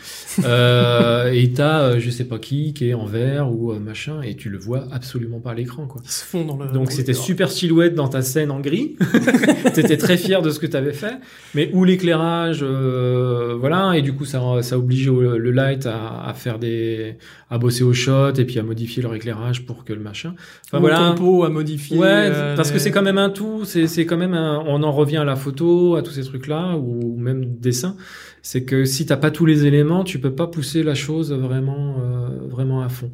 Euh, 0.44 1.32
et 1.32 1.50
t'as 1.52 1.80
euh, 1.80 1.96
je 1.98 2.10
sais 2.10 2.24
pas 2.24 2.38
qui 2.38 2.72
qui 2.74 2.88
est 2.90 2.94
en 2.94 3.06
vert 3.06 3.50
ou 3.52 3.72
euh, 3.72 3.78
machin, 3.80 4.22
et 4.22 4.36
tu 4.36 4.50
le 4.50 4.58
vois 4.58 4.86
absolument 4.92 5.40
pas 5.40 5.50
à 5.50 5.54
l'écran 5.54 5.86
quoi. 5.86 6.00
Ils 6.04 6.10
se 6.10 6.24
font 6.24 6.44
dans 6.44 6.56
le. 6.56 6.68
Donc 6.72 6.86
le 6.86 6.92
c'était 6.92 7.14
super 7.14 7.50
silhouette 7.50 7.94
dans 7.94 8.08
ta 8.08 8.22
scène 8.22 8.50
en 8.50 8.60
gris. 8.60 8.96
T'étais 9.74 9.96
très 9.96 10.16
fier 10.16 10.42
de 10.42 10.50
ce 10.50 10.60
que 10.60 10.66
t'avais 10.66 10.92
fait, 10.92 11.14
mais 11.54 11.70
où 11.72 11.84
l'éclairage, 11.84 12.60
euh, 12.62 13.56
voilà, 13.58 13.94
et 13.96 14.02
du 14.02 14.12
coup 14.12 14.24
ça 14.24 14.40
ça 14.62 14.78
oblige 14.78 15.10
le 15.10 15.50
light 15.50 15.86
à, 15.86 16.22
à 16.24 16.34
faire 16.34 16.58
des, 16.58 17.16
à 17.50 17.58
bosser 17.58 17.82
au 17.82 17.92
shot 17.92 18.34
et 18.38 18.44
puis 18.44 18.58
à 18.58 18.62
modifier 18.62 19.02
leur 19.02 19.14
éclairage 19.14 19.66
pour 19.66 19.84
que 19.84 19.92
le 19.92 20.00
machin. 20.00 20.34
Enfin 20.66 20.78
Ou 20.78 20.82
voilà. 20.82 21.10
compo 21.10 21.42
à 21.44 21.50
modifier. 21.50 21.98
Ouais, 21.98 22.30
parce 22.56 22.70
que 22.70 22.78
c'est 22.78 22.92
quand 22.92 23.02
même 23.02 23.18
un 23.18 23.30
tout. 23.30 23.64
C'est 23.64 23.88
c'est 23.88 24.06
quand 24.06 24.16
même 24.16 24.34
un, 24.34 24.62
on 24.66 24.82
en 24.82 24.92
revient 24.92 25.16
à 25.18 25.24
la 25.24 25.36
photo, 25.36 25.79
à 25.96 26.02
tous 26.02 26.12
ces 26.12 26.24
trucs 26.24 26.46
là, 26.46 26.76
ou 26.76 27.16
même 27.16 27.56
dessin. 27.58 27.96
C'est 28.42 28.64
que 28.64 28.84
si 28.84 29.04
t'as 29.06 29.16
pas 29.16 29.30
tous 29.30 29.46
les 29.46 29.66
éléments, 29.66 30.04
tu 30.04 30.18
peux 30.18 30.32
pas 30.34 30.46
pousser 30.46 30.82
la 30.82 30.94
chose 30.94 31.32
vraiment 31.32 31.96
euh, 32.00 32.28
vraiment 32.48 32.80
à 32.82 32.88
fond. 32.88 33.10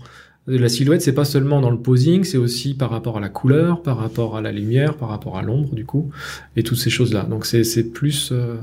La 0.48 0.68
silhouette, 0.68 1.02
c'est 1.02 1.12
pas 1.14 1.24
seulement 1.24 1.60
dans 1.60 1.72
le 1.72 1.80
posing, 1.80 2.22
c'est 2.22 2.38
aussi 2.38 2.74
par 2.74 2.90
rapport 2.90 3.16
à 3.16 3.20
la 3.20 3.28
couleur, 3.28 3.82
par 3.82 3.97
rapport 3.98 4.36
à 4.36 4.40
la 4.40 4.52
lumière, 4.52 4.97
par 4.97 5.09
rapport 5.09 5.36
à 5.36 5.43
l'ombre, 5.43 5.74
du 5.74 5.84
coup, 5.84 6.10
et 6.55 6.62
toutes 6.62 6.78
ces 6.78 6.90
choses-là. 6.90 7.24
Donc 7.24 7.47
c'est 7.47 7.64
c'est 7.64 7.82
plus. 7.90 8.30
euh, 8.32 8.56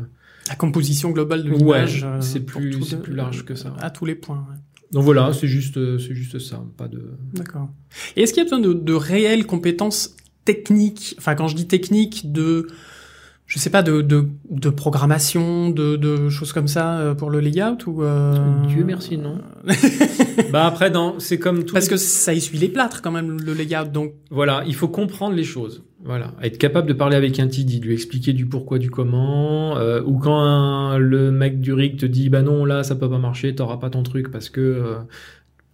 La 0.47 0.55
composition 0.55 1.11
globale 1.11 1.43
de 1.43 1.49
Ouais, 1.51 1.57
l'image. 1.57 2.03
euh, 2.05 2.21
c'est 2.21 2.39
pour 2.39 2.61
plus- 2.61 2.81
c'est 2.83 2.95
le- 2.97 3.01
plus 3.01 3.13
large 3.15 3.43
que 3.43 3.55
ça. 3.55 3.73
À 3.81 3.89
tous 3.89 4.05
les 4.05 4.15
points. 4.15 4.45
ouais. 4.49 4.57
Donc 4.93 5.03
voilà, 5.03 5.33
c'est 5.33 5.47
juste 5.47 5.75
c'est 5.97 6.13
juste 6.15 6.39
ça, 6.39 6.63
pas 6.77 6.87
de. 6.87 7.01
D'accord. 7.33 7.67
Et 8.15 8.21
est-ce 8.21 8.31
qu'il 8.33 8.43
y 8.43 8.45
a 8.45 8.49
besoin 8.49 8.59
de, 8.59 8.71
de 8.73 8.93
réelles 8.93 9.45
compétences 9.45 10.15
techniques? 10.45 11.15
Enfin, 11.17 11.35
quand 11.35 11.47
je 11.49 11.55
dis 11.55 11.67
techniques, 11.67 12.31
de, 12.31 12.67
je 13.45 13.59
sais 13.59 13.69
pas, 13.69 13.83
de, 13.83 14.01
de, 14.01 14.25
de 14.49 14.69
programmation, 14.69 15.69
de, 15.69 15.95
de 15.95 16.29
choses 16.29 16.53
comme 16.53 16.67
ça 16.67 16.97
euh, 16.99 17.13
pour 17.13 17.29
le 17.29 17.39
layout 17.39 17.77
ou 17.87 18.01
euh... 18.03 18.33
Dieu 18.67 18.83
merci, 18.83 19.17
non. 19.17 19.37
bah 20.51 20.65
après, 20.65 20.89
dans 20.89 21.19
c'est 21.19 21.37
comme 21.39 21.63
tout. 21.63 21.73
Parce 21.73 21.87
que 21.89 21.97
ça 21.97 22.33
essuie 22.33 22.57
les 22.57 22.69
plâtres 22.69 23.01
quand 23.01 23.11
même 23.11 23.39
le 23.41 23.53
layout, 23.53 23.89
donc. 23.91 24.13
Voilà, 24.31 24.63
il 24.65 24.73
faut 24.75 24.87
comprendre 24.87 25.35
les 25.35 25.43
choses. 25.43 25.83
Voilà, 26.05 26.33
être 26.41 26.57
capable 26.57 26.87
de 26.87 26.93
parler 26.93 27.15
avec 27.15 27.39
un 27.39 27.47
TD, 27.47 27.79
de 27.79 27.85
lui 27.85 27.93
expliquer 27.93 28.33
du 28.33 28.45
pourquoi, 28.45 28.77
du 28.77 28.89
comment, 28.89 29.77
euh, 29.77 30.01
ou 30.05 30.17
quand 30.17 30.37
un- 30.37 30.97
le 30.97 31.31
mec 31.31 31.61
du 31.61 31.71
rig 31.73 31.97
te 31.97 32.05
dit 32.05 32.27
bah 32.29 32.41
non 32.41 32.65
là 32.65 32.83
ça 32.83 32.95
peut 32.95 33.09
pas 33.09 33.19
marcher, 33.19 33.55
t'auras 33.55 33.77
pas 33.77 33.89
ton 33.89 34.03
truc 34.03 34.29
parce 34.29 34.49
que 34.49 34.59
euh, 34.59 34.95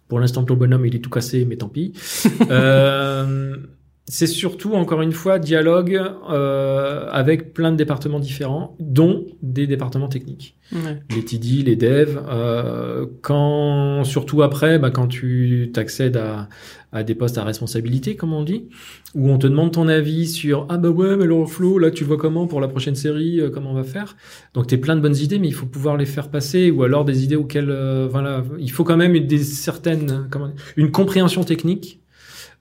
pour 0.06 0.20
l'instant 0.20 0.44
ton 0.44 0.54
bonhomme 0.54 0.86
il 0.86 0.94
est 0.94 1.00
tout 1.00 1.10
cassé, 1.10 1.44
mais 1.48 1.56
tant 1.56 1.68
pis. 1.68 1.94
euh, 2.50 3.56
c'est 4.06 4.26
surtout 4.26 4.74
encore 4.74 5.02
une 5.02 5.12
fois 5.12 5.38
dialogue 5.38 6.00
euh, 6.30 7.06
avec 7.10 7.52
plein 7.54 7.70
de 7.70 7.76
départements 7.76 8.18
différents, 8.20 8.76
dont 8.80 9.26
des 9.42 9.66
départements 9.66 10.08
techniques 10.08 10.56
Ouais. 10.72 11.00
les 11.16 11.24
TD, 11.24 11.64
les 11.64 11.74
devs, 11.74 12.22
euh, 12.28 13.04
quand 13.22 14.04
surtout 14.04 14.42
après, 14.42 14.78
bah, 14.78 14.92
quand 14.92 15.08
tu 15.08 15.68
t'accèdes 15.74 16.16
à, 16.16 16.48
à 16.92 17.02
des 17.02 17.16
postes 17.16 17.38
à 17.38 17.42
responsabilité, 17.44 18.14
comme 18.14 18.32
on 18.32 18.44
dit, 18.44 18.68
où 19.16 19.30
on 19.30 19.38
te 19.38 19.48
demande 19.48 19.72
ton 19.72 19.88
avis 19.88 20.28
sur 20.28 20.66
ah 20.68 20.76
bah 20.78 20.90
ouais 20.90 21.16
mais 21.16 21.24
le 21.26 21.44
flow 21.44 21.78
là 21.80 21.90
tu 21.90 22.04
vois 22.04 22.16
comment 22.16 22.46
pour 22.46 22.60
la 22.60 22.68
prochaine 22.68 22.94
série, 22.94 23.40
euh, 23.40 23.50
comment 23.50 23.72
on 23.72 23.74
va 23.74 23.82
faire? 23.82 24.16
Donc 24.54 24.68
t'es 24.68 24.76
plein 24.76 24.94
de 24.94 25.00
bonnes 25.00 25.16
idées, 25.16 25.40
mais 25.40 25.48
il 25.48 25.54
faut 25.54 25.66
pouvoir 25.66 25.96
les 25.96 26.06
faire 26.06 26.28
passer, 26.30 26.70
ou 26.70 26.84
alors 26.84 27.04
des 27.04 27.24
idées 27.24 27.34
auxquelles 27.34 27.70
euh, 27.70 28.06
voilà, 28.08 28.44
il 28.60 28.70
faut 28.70 28.84
quand 28.84 28.96
même 28.96 29.16
une, 29.16 29.26
des 29.26 29.38
certaines 29.42 30.28
comment 30.30 30.50
une 30.76 30.92
compréhension 30.92 31.42
technique. 31.42 31.99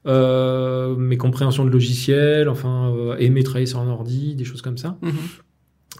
Euh, 0.09 0.95
mais 0.97 1.17
compréhension 1.17 1.63
de 1.65 1.69
logiciel, 1.69 2.49
enfin 2.49 2.91
euh, 2.95 3.15
aimer 3.19 3.43
travailler 3.43 3.67
sur 3.67 3.79
un 3.79 3.87
ordi, 3.87 4.35
des 4.35 4.43
choses 4.43 4.61
comme 4.63 4.77
ça 4.77 4.97
Mhm. 5.01 5.11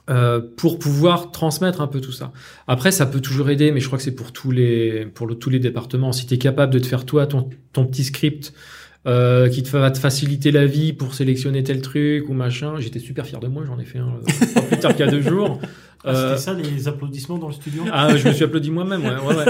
euh, 0.09 0.41
pour 0.57 0.79
pouvoir 0.79 1.29
transmettre 1.31 1.79
un 1.81 1.87
peu 1.87 2.01
tout 2.01 2.11
ça. 2.11 2.31
Après, 2.67 2.91
ça 2.91 3.05
peut 3.05 3.21
toujours 3.21 3.49
aider, 3.51 3.71
mais 3.71 3.79
je 3.79 3.85
crois 3.87 3.97
que 3.97 4.03
c'est 4.03 4.15
pour 4.15 4.31
tous 4.31 4.49
les 4.51 5.05
pour 5.05 5.27
le, 5.27 5.35
tous 5.35 5.49
les 5.51 5.59
départements. 5.59 6.11
Si 6.11 6.25
tu 6.25 6.33
es 6.33 6.37
capable 6.39 6.73
de 6.73 6.79
te 6.79 6.87
faire 6.87 7.05
toi 7.05 7.27
ton, 7.27 7.49
ton 7.73 7.85
petit 7.85 8.03
script 8.03 8.53
euh, 9.07 9.47
qui 9.49 9.63
te 9.63 9.69
va 9.69 9.91
te 9.91 9.97
faciliter 9.99 10.51
la 10.51 10.65
vie 10.65 10.93
pour 10.93 11.13
sélectionner 11.13 11.63
tel 11.63 11.81
truc 11.81 12.27
ou 12.29 12.33
machin, 12.33 12.73
j'étais 12.79 12.99
super 12.99 13.25
fier 13.25 13.39
de 13.39 13.47
moi. 13.47 13.63
J'en 13.65 13.79
ai 13.79 13.85
fait 13.85 13.99
un 13.99 14.07
euh, 14.07 14.53
pas 14.55 14.61
plus 14.61 14.77
tard 14.79 14.91
qu'il 14.95 15.05
y 15.05 15.07
a 15.09 15.11
deux 15.11 15.21
jours. 15.21 15.59
Ah, 15.61 16.11
Euh, 16.11 16.37
C'était 16.37 16.41
ça 16.41 16.53
les 16.53 16.87
applaudissements 16.87 17.37
dans 17.37 17.47
le 17.47 17.53
studio? 17.53 17.83
Ah, 17.91 18.15
je 18.15 18.25
me 18.25 18.33
suis 18.33 18.45
applaudi 18.45 18.71
moi-même, 18.71 19.01
ouais, 19.03 19.09
ouais, 19.09 19.35
ouais. 19.35 19.45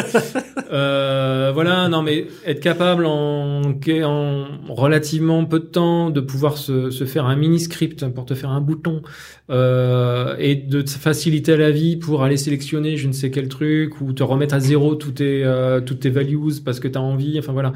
Euh, 0.71 1.51
voilà, 1.53 1.87
non, 1.89 2.01
mais 2.01 2.25
être 2.45 2.59
capable 2.59 3.05
en, 3.05 3.61
en 3.61 4.47
relativement 4.73 5.45
peu 5.45 5.59
de 5.59 5.65
temps 5.65 6.09
de 6.09 6.21
pouvoir 6.21 6.57
se, 6.57 6.89
se 6.89 7.05
faire 7.05 7.25
un 7.25 7.35
mini 7.35 7.59
script 7.59 8.07
pour 8.07 8.25
te 8.25 8.33
faire 8.33 8.49
un 8.49 8.61
bouton 8.61 9.03
euh, 9.51 10.35
et 10.39 10.55
de 10.55 10.81
te 10.81 10.89
faciliter 10.91 11.55
la 11.57 11.71
vie 11.71 11.97
pour 11.97 12.23
aller 12.23 12.37
sélectionner 12.37 12.97
je 12.97 13.07
ne 13.07 13.13
sais 13.13 13.29
quel 13.31 13.47
truc 13.47 13.99
ou 14.01 14.13
te 14.13 14.23
remettre 14.23 14.53
à 14.55 14.59
zéro 14.59 14.95
tous 14.95 15.11
tes, 15.11 15.43
euh, 15.43 15.81
toutes 15.81 15.99
tes 16.01 16.09
values 16.09 16.39
parce 16.63 16.79
que 16.79 16.87
tu 16.87 16.97
as 16.97 17.01
envie, 17.01 17.37
enfin 17.39 17.53
voilà. 17.53 17.73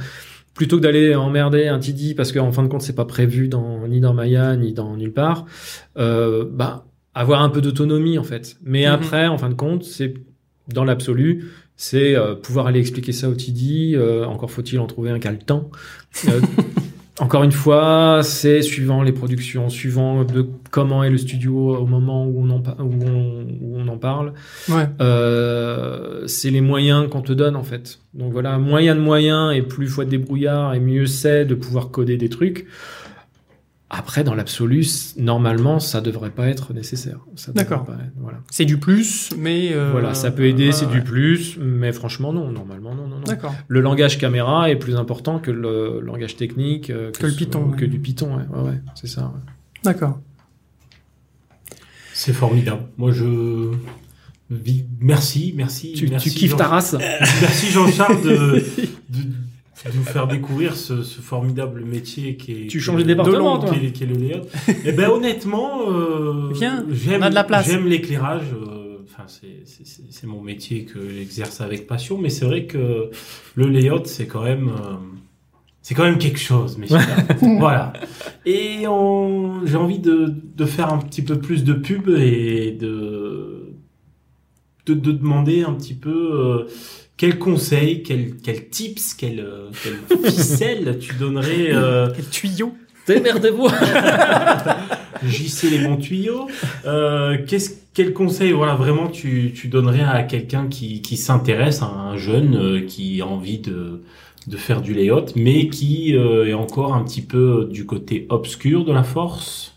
Plutôt 0.54 0.78
que 0.78 0.82
d'aller 0.84 1.16
emmerder 1.16 1.68
un 1.68 1.80
TD 1.80 2.14
parce 2.16 2.32
qu'en 2.32 2.52
fin 2.52 2.62
de 2.64 2.68
compte 2.68 2.82
c'est 2.84 2.94
pas 2.96 3.06
prévu 3.06 3.48
dans, 3.48 3.88
ni 3.88 4.00
dans 4.00 4.14
Maya 4.14 4.56
ni 4.56 4.74
dans 4.74 4.96
nulle 4.96 5.12
part, 5.14 5.46
euh, 5.98 6.46
bah 6.50 6.86
avoir 7.16 7.42
un 7.42 7.50
peu 7.50 7.62
d'autonomie 7.62 8.18
en 8.20 8.24
fait. 8.24 8.58
Mais 8.64 8.86
Mhm. 8.88 8.92
après, 8.94 9.28
en 9.28 9.38
fin 9.38 9.50
de 9.50 9.54
compte, 9.56 9.84
c'est 9.84 10.14
dans 10.74 10.84
l'absolu, 10.84 11.52
c'est 11.76 12.16
euh, 12.16 12.36
pouvoir 12.36 12.68
aller 12.68 12.80
expliquer 12.80 13.12
ça 13.12 13.30
au 13.30 13.34
TD. 13.36 13.94
euh, 13.96 14.26
encore 14.26 14.52
faut-il 14.52 14.80
en 14.80 14.88
trouver 14.88 15.10
un 15.12 15.20
qui 15.20 15.28
a 15.28 15.32
le 15.32 15.38
temps. 15.40 15.70
Encore 17.20 17.44
une 17.44 17.52
fois, 17.52 18.22
c'est 18.24 18.64
suivant 18.64 19.04
les 19.04 19.12
productions, 19.12 19.70
suivant 19.70 20.24
de 20.24 20.48
comment 20.72 21.04
est 21.04 21.12
le 21.12 21.20
studio 21.20 21.76
au 21.78 21.86
moment 21.86 22.26
où 22.26 22.44
on 22.44 22.50
en, 22.50 22.60
pa- 22.60 22.76
où 22.80 22.92
on, 23.06 23.46
où 23.62 23.78
on 23.78 23.88
en 23.88 23.98
parle. 23.98 24.34
Ouais. 24.68 24.88
Euh, 25.00 26.24
c'est 26.26 26.50
les 26.50 26.62
moyens 26.62 27.08
qu'on 27.10 27.22
te 27.22 27.32
donne 27.34 27.56
en 27.56 27.62
fait. 27.64 28.00
Donc 28.16 28.32
voilà, 28.34 28.58
moyen 28.58 28.96
de 28.96 29.00
moyens 29.02 29.56
et 29.56 29.62
plus 29.62 29.88
faut 29.88 30.02
être 30.02 30.10
débrouillard 30.10 30.74
et 30.74 30.80
mieux 30.80 31.06
c'est 31.06 31.46
de 31.46 31.54
pouvoir 31.54 31.92
coder 31.92 32.18
des 32.18 32.30
trucs. 32.30 32.66
Après, 33.96 34.24
dans 34.24 34.34
l'absolu, 34.34 34.84
normalement, 35.18 35.80
ça 35.80 36.02
devrait 36.02 36.32
pas 36.32 36.48
être 36.48 36.74
nécessaire. 36.74 37.20
D'accord. 37.54 37.86
pas 37.86 37.94
être- 37.94 38.12
Voilà. 38.18 38.40
C'est 38.50 38.66
du 38.66 38.78
plus, 38.80 39.30
mais 39.38 39.72
euh, 39.72 39.92
voilà, 39.92 40.16
ça 40.16 40.32
peut 40.32 40.46
aider, 40.46 40.72
c'est 40.72 40.88
ouais. 40.88 40.94
du 40.94 41.02
plus, 41.04 41.58
mais 41.62 41.92
franchement, 41.94 42.34
non, 42.34 42.50
normalement, 42.52 42.96
non, 42.96 43.08
non, 43.08 43.18
non. 43.18 43.24
D'accord. 43.24 43.54
Le 43.68 43.82
langage 43.82 44.18
caméra 44.18 44.72
est 44.72 44.78
plus 44.78 44.96
important 44.96 45.38
que 45.38 45.52
le 45.52 46.00
langage 46.02 46.36
technique, 46.38 46.90
euh, 46.90 47.12
Que 47.12 47.28
le 47.28 47.32
ce- 47.34 47.38
Python, 47.38 47.70
que 47.70 47.82
ouais. 47.82 47.88
du 47.88 48.00
Python, 48.00 48.36
ouais, 48.36 48.44
ouais, 48.58 48.70
ouais, 48.72 48.82
c'est 48.96 49.06
ça. 49.08 49.26
ouais. 49.26 49.42
D'accord. 49.84 50.20
C'est 52.16 52.34
formidable. 52.34 52.84
Moi, 52.98 53.12
je. 53.12 53.72
Merci, 55.00 55.54
merci. 55.56 55.94
Tu, 55.94 56.08
merci 56.08 56.30
tu 56.32 56.36
kiffes 56.40 56.52
Jean- 56.52 56.58
ta 56.58 56.68
race 56.68 56.96
Merci 57.42 57.68
Jean-Charles 57.72 58.22
de, 58.24 58.64
de, 59.10 59.20
de 59.92 59.98
nous 59.98 60.04
faire 60.04 60.28
découvrir 60.28 60.76
ce, 60.76 61.04
ce 61.04 61.20
formidable 61.22 61.84
métier 61.84 62.36
qui 62.38 62.52
est. 62.54 62.68
Tu 62.68 62.80
changes 62.80 63.02
de 63.02 63.08
département, 63.08 63.58
toi. 63.60 63.76
est- 63.76 63.92
qui 63.92 64.04
est 64.04 64.08
le 64.08 64.16
layout. 64.16 64.42
Eh 64.86 64.92
ben 64.92 65.10
honnêtement, 65.10 65.90
euh, 65.92 66.50
Viens, 66.54 66.86
j'aime, 66.92 67.22
on 67.22 67.26
a 67.26 67.30
de 67.30 67.36
la 67.36 67.44
place. 67.44 67.68
J'aime 67.68 67.88
l'éclairage. 67.88 68.44
euh, 68.54 68.80
Enfin, 69.06 69.26
c'est, 69.28 69.64
c'est, 70.10 70.26
mon 70.26 70.42
métier 70.42 70.86
que 70.86 70.98
j'exerce 71.08 71.62
avec 71.62 71.86
passion, 71.86 72.18
mais 72.18 72.30
c'est 72.30 72.46
vrai 72.46 72.66
que 72.66 73.12
le 73.56 73.68
layout, 73.68 74.06
c'est 74.06 74.26
quand 74.26 74.44
même. 74.44 74.70
euh, 74.70 74.94
c'est 75.84 75.94
quand 75.94 76.04
même 76.06 76.18
quelque 76.18 76.40
chose, 76.40 76.78
messieurs. 76.80 76.98
voilà. 77.60 77.94
Et 78.46 78.88
on, 78.88 79.66
j'ai 79.68 79.76
envie 79.76 80.00
de, 80.00 80.34
de 80.56 80.66
faire 80.66 80.92
un 80.92 80.98
petit 80.98 81.22
peu 81.22 81.38
plus 81.38 81.64
de 81.64 81.74
pub 81.74 82.08
et 82.10 82.72
de, 82.72 83.74
de, 84.88 84.94
de 84.96 85.12
demander 85.12 85.64
un 85.64 85.74
petit 85.74 85.94
peu 85.94 86.66
quels 87.24 87.40
conseils, 87.40 88.04
quels, 88.04 88.36
quels 88.36 88.68
tips, 88.68 89.14
quelles, 89.14 89.40
euh, 89.40 89.72
ficelles 90.26 90.98
tu 91.00 91.14
donnerais 91.14 91.70
euh, 91.72 92.10
Quel 92.14 92.26
tuyau. 92.26 92.74
Démerdez-vous. 93.08 93.70
JC 95.26 95.70
les 95.72 95.88
bons 95.88 95.96
tuyaux. 95.96 96.50
Euh, 96.86 97.38
qu'est-ce, 97.48 97.76
quel 97.94 98.12
conseil, 98.12 98.52
voilà, 98.52 98.76
vraiment 98.76 99.08
tu, 99.08 99.54
tu 99.56 99.70
donnerais 99.70 100.04
à 100.04 100.24
quelqu'un 100.24 100.68
qui, 100.68 101.02
qui 101.02 101.16
s'intéresse, 101.16 101.82
à 101.82 101.86
un 101.86 102.18
jeune 102.18 102.58
euh, 102.58 102.82
qui 102.82 103.22
a 103.22 103.26
envie 103.26 103.60
de, 103.60 104.02
de 104.48 104.58
faire 104.58 104.82
du 104.82 104.94
layout, 104.94 105.28
mais 105.38 105.70
qui 105.70 106.18
euh, 106.18 106.46
est 106.48 106.54
encore 106.54 106.94
un 106.94 107.06
petit 107.06 107.22
peu 107.22 107.70
du 107.72 107.86
côté 107.86 108.28
obscur 108.28 108.84
de 108.84 108.92
la 108.92 109.04
force? 109.04 109.76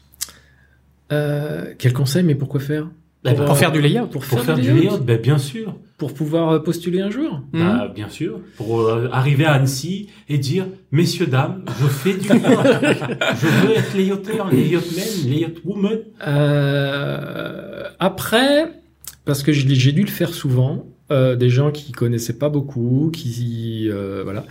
Euh, 1.12 1.74
Quel 1.78 1.93
conseil, 1.93 2.24
mais 2.24 2.35
pourquoi 2.35 2.59
faire? 2.59 2.89
Ben, 3.24 3.34
Pour 3.34 3.56
faire 3.56 3.72
du 3.72 3.80
layout. 3.80 4.06
Pour, 4.06 4.24
Pour 4.24 4.40
faire 4.40 4.56
du 4.56 4.72
layout, 4.72 4.98
ben, 4.98 5.20
bien 5.20 5.38
sûr. 5.38 5.74
Pour 5.98 6.12
pouvoir 6.12 6.51
euh, 6.51 6.59
postuler 6.59 7.01
un 7.01 7.10
jour? 7.10 7.40
Bah, 7.52 7.90
bien 7.93 8.09
sûr. 8.09 8.40
Pour 8.56 8.80
euh, 8.80 9.09
arriver 9.10 9.44
à 9.47 9.52
Annecy 9.52 10.09
et 10.28 10.38
dire, 10.38 10.66
messieurs, 10.93 11.26
dames, 11.26 11.64
je 11.80 11.86
fais 11.86 12.14
du 12.14 12.28
layout. 12.28 12.40
je 12.43 13.66
veux 13.66 13.76
être 13.76 13.97
layouteur, 13.97 14.51
layoutman, 14.52 15.05
layoutwoman. 15.26 15.98
Euh, 16.26 17.84
après, 17.98 18.72
parce 19.24 19.43
que 19.43 19.52
j'ai 19.52 19.93
dû 19.93 20.02
le 20.02 20.10
faire 20.10 20.32
souvent, 20.32 20.86
euh, 21.12 21.36
des 21.36 21.51
gens 21.51 21.70
qui 21.70 21.93
connaissaient 21.93 22.38
pas 22.38 22.48
beaucoup, 22.48 23.10
qui 23.12 23.88
euh, 23.88 24.22
voilà. 24.24 24.44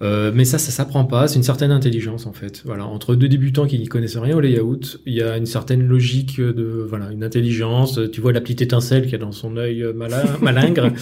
Euh, 0.00 0.30
mais 0.32 0.44
ça, 0.44 0.58
ça 0.58 0.70
s'apprend 0.70 1.04
pas. 1.04 1.26
C'est 1.26 1.36
une 1.36 1.42
certaine 1.42 1.72
intelligence 1.72 2.26
en 2.26 2.32
fait. 2.32 2.62
Voilà, 2.64 2.86
entre 2.86 3.16
deux 3.16 3.28
débutants 3.28 3.66
qui 3.66 3.78
n'y 3.78 3.88
connaissent 3.88 4.16
rien 4.16 4.36
au 4.36 4.40
layout, 4.40 4.80
il 5.06 5.14
y 5.14 5.22
a 5.22 5.36
une 5.36 5.46
certaine 5.46 5.82
logique 5.82 6.40
de 6.40 6.86
voilà, 6.88 7.10
une 7.10 7.24
intelligence. 7.24 7.98
Tu 8.12 8.20
vois 8.20 8.32
la 8.32 8.40
petite 8.40 8.62
étincelle 8.62 9.02
qu'il 9.02 9.12
y 9.12 9.16
a 9.16 9.18
dans 9.18 9.32
son 9.32 9.56
œil 9.56 9.82
euh, 9.82 9.92
malin, 9.92 10.22
malingre. 10.40 10.92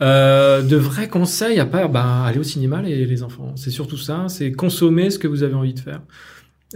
Euh, 0.00 0.62
de 0.62 0.76
vrais 0.76 1.08
conseils 1.08 1.60
à 1.60 1.66
part, 1.66 1.90
bah, 1.90 2.24
aller 2.24 2.38
au 2.38 2.42
cinéma 2.42 2.80
les, 2.80 3.04
les 3.04 3.22
enfants. 3.22 3.52
C'est 3.56 3.70
surtout 3.70 3.98
ça. 3.98 4.26
C'est 4.28 4.52
consommer 4.52 5.10
ce 5.10 5.18
que 5.18 5.28
vous 5.28 5.42
avez 5.42 5.54
envie 5.54 5.74
de 5.74 5.80
faire. 5.80 6.00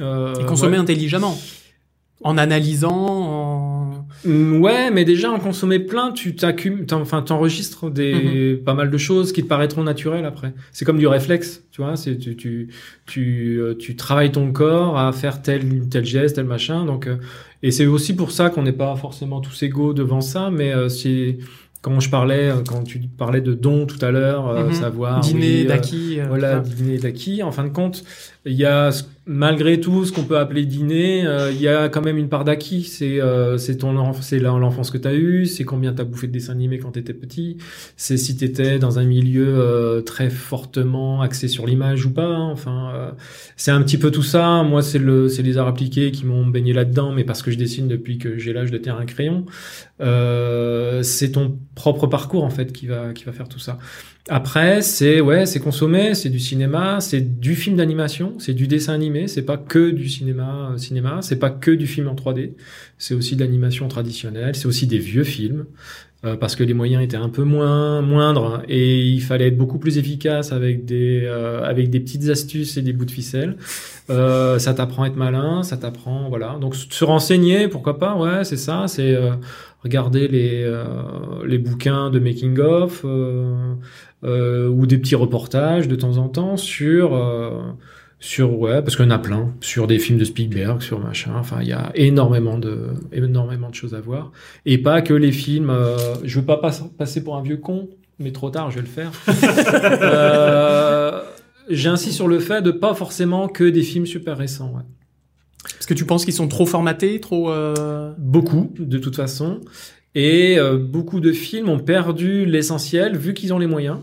Euh, 0.01 0.35
Et 0.35 0.45
consommer 0.45 0.77
ouais. 0.77 0.83
intelligemment. 0.83 1.39
En 2.23 2.39
analysant, 2.39 2.91
en... 2.91 3.64
Mm, 4.25 4.61
Ouais, 4.61 4.91
mais 4.91 5.05
déjà 5.05 5.31
en 5.31 5.39
consommer 5.39 5.79
plein, 5.79 6.13
tu 6.13 6.35
t'accumules, 6.35 6.87
enfin 6.93 7.23
t'enregistres 7.23 7.91
des 7.91 8.61
pas 8.65 8.75
mal 8.75 8.91
de 8.91 8.99
choses 8.99 9.33
qui 9.33 9.43
te 9.43 9.49
paraîtront 9.49 9.83
naturelles 9.83 10.25
après. 10.25 10.55
C'est 10.73 10.85
comme 10.85 10.99
du 10.99 11.07
réflexe, 11.07 11.63
tu 11.71 11.83
vois. 11.83 11.97
C'est 11.97 12.17
tu 12.19 12.37
tu 12.37 12.69
tu 13.07 13.59
euh, 13.61 13.75
tu 13.79 13.97
travailles 13.97 14.33
ton 14.33 14.51
corps 14.53 14.99
à 14.99 15.13
faire 15.13 15.43
tel 15.43 15.89
tel 15.91 16.05
geste, 16.05 16.37
tel 16.37 16.47
machin. 16.47 16.85
Donc 16.85 17.07
euh, 17.07 17.17
et 17.63 17.71
c'est 17.71 17.87
aussi 17.87 18.15
pour 18.17 18.31
ça 18.31 18.51
qu'on 18.51 18.63
n'est 18.63 18.73
pas 18.73 18.95
forcément 18.97 19.41
tous 19.41 19.63
égaux 19.63 19.93
devant 19.95 20.21
ça, 20.21 20.51
mais 20.51 20.73
euh, 20.75 20.89
c'est 20.89 21.39
quand 21.83 22.01
je 22.01 22.09
parlais, 22.09 22.49
euh, 22.51 22.63
quand 22.67 22.83
tu 22.83 22.99
parlais 23.19 23.43
de 23.43 23.53
dons 23.53 23.85
tout 23.85 24.03
à 24.03 24.11
l'heure, 24.11 24.47
Mhm. 24.69 24.73
savoir 24.73 25.21
dîner 25.21 25.61
oui, 25.63 25.67
d'acquis. 25.67 26.17
euh, 26.19 26.25
voilà, 26.29 26.61
dîner 26.61 26.97
d'acquis. 26.97 27.43
En 27.43 27.53
fin 27.53 27.65
de 27.65 27.69
compte, 27.69 28.05
il 28.47 28.55
y 28.55 28.65
a 28.65 28.91
ce- 28.91 29.05
malgré 29.27 29.81
tout 29.81 30.05
ce 30.05 30.13
qu'on 30.13 30.25
peut 30.25 30.39
appeler 30.39 30.67
dîner, 30.67 31.27
euh, 31.27 31.51
il 31.51 31.61
y 31.61 31.69
a 31.69 31.89
quand 31.89 32.03
même 32.03 32.19
une 32.19 32.29
part 32.29 32.45
d'acquis. 32.45 32.85
C'est 32.85 33.21
euh, 33.21 33.57
c'est 33.59 33.79
ton 33.79 34.13
c'est 34.21 34.39
l'enfance 34.39 34.91
que 34.91 34.99
tu 34.99 35.09
as 35.09 35.15
eue, 35.15 35.47
c'est 35.47 35.65
combien 35.65 35.93
tu 35.95 36.01
as 36.03 36.05
bouffé 36.05 36.27
de 36.27 36.33
dessins 36.33 36.53
animés 36.53 36.79
quand 36.79 36.93
tu 36.93 36.99
étais 36.99 37.15
petit, 37.15 37.57
c'est 37.97 38.17
si 38.17 38.37
tu 38.37 38.45
étais 38.45 38.79
dans 38.79 38.99
un 38.99 39.05
milieu 39.05 39.47
euh, 39.59 40.01
très 40.03 40.31
fortement 40.31 41.23
axé 41.23 41.49
sur 41.49 41.67
l'image 41.67 42.07
ou 42.07 42.13
pas. 42.13 42.27
hein. 42.27 42.51
Enfin, 42.51 42.93
euh, 42.95 43.11
c'est 43.57 43.71
un 43.71 43.83
petit 43.83 43.99
peu 43.99 44.11
tout 44.11 44.23
ça. 44.23 44.63
Moi, 44.63 44.83
c'est 44.83 44.99
le 44.99 45.29
c'est 45.29 45.43
les 45.43 45.59
arts 45.59 45.69
appliqués 45.69 46.11
qui 46.11 46.27
m'ont 46.27 46.47
baigné 46.47 46.73
là-dedans, 46.73 47.13
mais 47.13 47.25
parce 47.25 47.43
que 47.43 47.51
je 47.51 47.57
dessine 47.59 47.89
depuis 47.89 48.19
que 48.19 48.39
j'ai 48.39 48.53
l'âge 48.53 48.71
de 48.71 48.79
terre 48.79 48.99
un 48.99 49.07
crayon. 49.07 49.47
Euh, 50.01 51.03
c'est 51.03 51.33
ton 51.33 51.59
propre 51.75 52.07
parcours 52.07 52.45
en 52.45 52.51
fait 52.51 52.73
qui 52.73 52.87
va 52.87 53.13
qui 53.13 53.25
va 53.25 53.33
faire 53.33 53.49
tout 53.49 53.59
ça. 53.59 53.79
Après, 54.31 54.81
c'est 54.81 55.21
ouais, 55.21 55.45
c'est 55.45 55.61
consommer, 55.61 56.15
c'est 56.15 56.31
du 56.31 56.41
cinéma, 56.41 57.01
c'est 57.03 57.21
du 57.41 57.55
film 57.55 57.77
d'animation, 57.77 58.35
c'est 58.39 58.55
du 58.55 58.67
dessin 58.67 58.95
animé, 58.95 59.29
c'est 59.29 59.43
pas 59.45 59.59
que 59.59 59.91
du 59.91 60.09
cinéma, 60.09 60.71
euh, 60.73 60.79
cinéma, 60.79 61.19
c'est 61.21 61.39
pas 61.39 61.51
que 61.51 61.71
du 61.71 61.87
film 61.87 62.09
en 62.09 62.15
3D, 62.15 62.55
c'est 62.97 63.13
aussi 63.13 63.37
de 63.37 63.45
l'animation 63.45 63.87
traditionnelle, 63.87 64.57
c'est 64.57 64.65
aussi 64.67 64.87
des 64.87 64.99
vieux 64.99 65.25
films 65.25 65.67
euh, 66.25 66.37
parce 66.37 66.57
que 66.57 66.65
les 66.65 66.75
moyens 66.75 67.03
étaient 67.03 67.17
un 67.19 67.29
peu 67.29 67.43
moins 67.45 68.01
moindres 68.01 68.63
et 68.69 69.03
il 69.07 69.21
fallait 69.21 69.49
être 69.49 69.59
beaucoup 69.59 69.79
plus 69.79 69.99
efficace 69.99 70.53
avec 70.53 70.85
des 70.85 71.23
euh, 71.25 71.63
avec 71.63 71.91
des 71.91 72.01
petites 72.01 72.29
astuces 72.29 72.77
et 72.77 72.83
des 72.83 72.93
bouts 72.93 73.05
de 73.05 73.11
ficelle. 73.11 73.57
Euh, 74.11 74.59
ça 74.59 74.73
t'apprend 74.75 75.03
à 75.03 75.09
être 75.09 75.17
malin, 75.17 75.63
ça 75.63 75.77
t'apprend 75.77 76.29
voilà. 76.29 76.57
Donc 76.61 76.75
se 76.77 77.05
renseigner, 77.05 77.69
pourquoi 77.69 77.99
pas, 77.99 78.17
ouais, 78.17 78.45
c'est 78.45 78.57
ça, 78.57 78.87
c'est 78.89 79.15
euh, 79.15 79.33
regarder 79.83 80.29
les 80.29 80.67
les 81.45 81.59
bouquins 81.59 82.09
de 82.11 82.19
making 82.19 82.59
of. 82.59 83.05
Euh, 84.25 84.69
ou 84.69 84.87
des 84.87 84.97
petits 84.97 85.17
reportages 85.17 85.87
de 85.87 85.97
temps 85.97 86.17
en 86.17 86.29
temps 86.31 86.57
sur 86.57 87.15
euh, 87.15 87.61
sur 88.21 88.59
ouais 88.59 88.81
parce 88.81 88.97
qu'il 88.97 89.05
y 89.05 89.09
en 89.09 89.11
a 89.11 89.19
plein 89.19 89.53
sur 89.61 89.87
des 89.87 89.99
films 89.99 90.19
de 90.19 90.25
Spielberg 90.25 90.81
sur 90.81 90.99
machin. 90.99 91.33
Enfin 91.39 91.59
il 91.61 91.69
y 91.69 91.73
a 91.75 91.91
énormément 91.95 92.57
de 92.57 92.87
énormément 93.13 93.69
de 93.69 93.75
choses 93.75 93.95
à 93.95 94.01
voir. 94.01 94.33
Et 94.65 94.79
pas 94.79 95.03
que 95.03 95.13
les 95.13 95.31
films 95.33 95.69
euh, 95.69 95.99
je 96.25 96.41
veux 96.41 96.47
pas 96.47 96.57
pas- 96.57 96.73
passer 96.97 97.23
pour 97.23 97.37
un 97.37 97.43
vieux 97.43 97.59
con 97.59 97.91
mais 98.19 98.33
trop 98.33 98.49
tard 98.49 98.71
je 98.71 98.77
vais 98.77 98.83
le 98.83 98.87
faire. 98.89 99.13
Euh, 100.03 101.21
j'insiste 101.69 102.17
sur 102.17 102.29
le 102.29 102.39
fait 102.39 102.63
de 102.63 102.71
pas 102.71 102.95
forcément 102.95 103.49
que 103.49 103.65
des 103.65 103.83
films 103.83 104.07
super 104.07 104.39
récents 104.39 104.73
ouais. 104.75 104.83
Parce 105.75 105.87
que 105.87 105.95
tu 105.95 106.05
penses 106.07 106.25
qu'ils 106.25 106.35
sont 106.35 106.49
trop 106.49 106.67
formatés, 106.67 107.21
trop... 107.21 107.51
euh, 107.51 108.13
beaucoup 108.19 108.73
de 108.79 108.99
toute 108.99 109.17
façon. 109.17 109.61
Et 110.15 110.59
euh, 110.59 110.79
beaucoup 110.79 111.21
de 111.21 111.33
films 111.33 111.69
ont 111.69 111.79
perdu 111.79 112.47
l'essentiel 112.47 113.17
vu 113.17 113.35
qu'ils 113.35 113.53
ont 113.53 113.59
les 113.59 113.67
moyens 113.67 113.99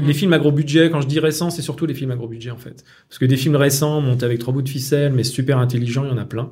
mhm. 0.00 0.06
Les 0.06 0.14
films 0.14 0.32
à 0.32 0.38
gros 0.38 0.52
budget, 0.52 0.90
quand 0.90 1.00
je 1.00 1.06
dis 1.06 1.20
récents, 1.20 1.50
c'est 1.50 1.62
surtout 1.62 1.86
les 1.86 1.94
films 1.94 2.10
à 2.10 2.16
gros 2.16 2.28
budget 2.28 2.50
en 2.50 2.56
fait. 2.56 2.84
Parce 3.08 3.18
que 3.18 3.24
des 3.24 3.36
films 3.36 3.56
récents 3.56 4.00
montés 4.00 4.24
avec 4.24 4.38
trois 4.38 4.52
bouts 4.52 4.62
de 4.62 4.68
ficelle, 4.68 5.12
mais 5.12 5.24
super 5.24 5.58
intelligents, 5.58 6.04
il 6.04 6.10
y 6.10 6.12
en 6.12 6.18
a 6.18 6.24
plein. 6.24 6.50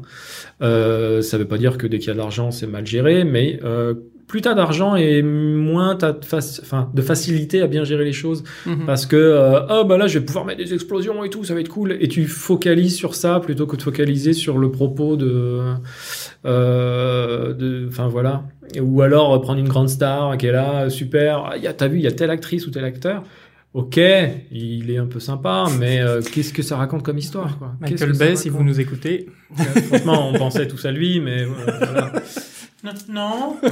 Euh, 0.62 1.23
ça 1.23 1.39
veut 1.39 1.48
pas 1.48 1.59
dire 1.59 1.78
que 1.78 1.86
dès 1.86 1.98
qu'il 1.98 2.09
y 2.09 2.10
a 2.10 2.14
de 2.14 2.19
l'argent, 2.19 2.51
c'est 2.51 2.66
mal 2.66 2.86
géré, 2.86 3.24
mais 3.24 3.60
euh, 3.64 3.94
plus 4.32 4.40
t'as 4.40 4.54
d'argent 4.54 4.96
et 4.96 5.20
moins 5.20 5.94
t'as 5.94 6.12
de, 6.12 6.18
enfin, 6.62 6.88
de 6.94 7.02
facilité 7.02 7.60
à 7.60 7.66
bien 7.66 7.84
gérer 7.84 8.06
les 8.06 8.14
choses. 8.14 8.44
Mhm. 8.64 8.86
Parce 8.86 9.04
que, 9.04 9.14
euh, 9.14 9.60
oh 9.68 9.84
bah 9.84 9.98
là, 9.98 10.06
je 10.06 10.18
vais 10.18 10.24
pouvoir 10.24 10.46
mettre 10.46 10.64
des 10.64 10.72
explosions 10.72 11.22
et 11.22 11.28
tout, 11.28 11.44
ça 11.44 11.52
va 11.52 11.60
être 11.60 11.68
cool. 11.68 11.98
Et 12.00 12.09
tu 12.09 12.24
focalises 12.24 12.96
sur 12.96 13.14
ça 13.14 13.40
plutôt 13.40 13.66
que 13.66 13.76
de 13.76 13.82
focaliser 13.82 14.32
sur 14.32 14.56
le 14.56 14.70
propos 14.70 15.16
de, 15.16 15.60
euh, 16.46 17.52
de, 17.52 17.86
enfin 17.88 18.09
voilà. 18.09 18.44
Ou 18.80 19.02
alors 19.02 19.34
euh, 19.34 19.38
prendre 19.38 19.60
une 19.60 19.68
grande 19.68 19.90
star 19.90 20.38
qui 20.38 20.46
est 20.46 20.52
là, 20.52 20.88
super. 20.88 21.52
Ah, 21.52 21.72
t'as 21.74 21.88
vu, 21.88 21.98
il 21.98 22.02
y 22.02 22.06
a 22.06 22.12
telle 22.12 22.30
actrice 22.30 22.66
ou 22.66 22.70
tel 22.70 22.86
acteur. 22.86 23.24
Ok, 23.74 24.00
il 24.50 24.90
est 24.90 24.98
un 24.98 25.06
peu 25.06 25.20
sympa, 25.20 25.66
mais 25.78 26.00
euh, 26.00 26.22
qu'est-ce 26.22 26.54
que 26.54 26.62
ça 26.62 26.78
raconte 26.78 27.02
comme 27.02 27.18
histoire, 27.18 27.59
quoi? 27.59 27.74
Qu'est-ce 27.86 28.06
Michael 28.06 28.18
Bay, 28.18 28.36
si 28.36 28.48
vous 28.48 28.64
nous 28.64 28.80
écoutez. 28.80 29.26
Franchement, 29.88 30.30
on 30.30 30.38
pensait 30.38 30.68
tous 30.68 30.86
à 30.86 30.90
lui, 30.90 31.20
mais 31.20 31.44
voilà. 31.44 32.12
Non. 33.09 33.56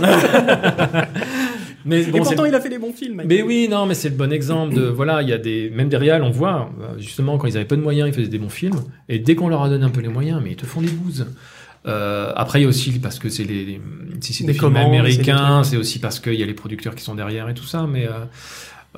Mais 1.84 2.02
Et 2.02 2.06
bon, 2.10 2.18
pourtant, 2.18 2.44
il 2.44 2.54
a 2.54 2.60
fait 2.60 2.68
des 2.68 2.78
bons 2.78 2.92
films. 2.92 3.16
Michael. 3.16 3.36
Mais 3.36 3.42
oui, 3.42 3.66
non, 3.68 3.86
mais 3.86 3.94
c'est 3.94 4.10
le 4.10 4.14
bon 4.14 4.30
exemple 4.32 4.74
de 4.74 4.82
voilà, 4.82 5.22
il 5.22 5.28
y 5.28 5.32
a 5.32 5.38
des 5.38 5.70
même 5.70 5.88
des 5.88 5.96
réals, 5.96 6.22
on 6.22 6.30
voit 6.30 6.70
euh, 6.80 6.98
justement 6.98 7.38
quand 7.38 7.46
ils 7.46 7.56
avaient 7.56 7.64
peu 7.64 7.76
de 7.76 7.82
moyens, 7.82 8.08
ils 8.08 8.14
faisaient 8.14 8.28
des 8.28 8.38
bons 8.38 8.50
films, 8.50 8.82
et 9.08 9.18
dès 9.18 9.34
qu'on 9.34 9.48
leur 9.48 9.62
a 9.62 9.70
donné 9.70 9.84
un 9.84 9.90
peu 9.90 10.02
les 10.02 10.08
moyens, 10.08 10.40
mais 10.44 10.50
ils 10.50 10.56
te 10.56 10.66
font 10.66 10.82
des 10.82 10.90
bouses. 10.90 11.26
Euh, 11.86 12.32
après, 12.36 12.60
il 12.60 12.64
y 12.64 12.66
a 12.66 12.68
aussi 12.68 12.98
parce 12.98 13.18
que 13.18 13.30
c'est 13.30 13.44
les 13.44 13.80
si 14.20 14.34
c'est 14.34 14.44
des, 14.44 14.48
Des 14.48 14.58
films 14.58 14.74
commandes, 14.74 14.94
américains, 14.94 15.64
c'est 15.64 15.78
aussi 15.78 15.98
parce 15.98 16.20
qu'il 16.20 16.34
y 16.34 16.42
a 16.42 16.46
les 16.46 16.54
producteurs 16.54 16.94
qui 16.94 17.02
sont 17.02 17.14
derrière 17.14 17.48
et 17.48 17.54
tout 17.54 17.64
ça, 17.64 17.86
mais 17.88 18.06
euh, 18.06 18.26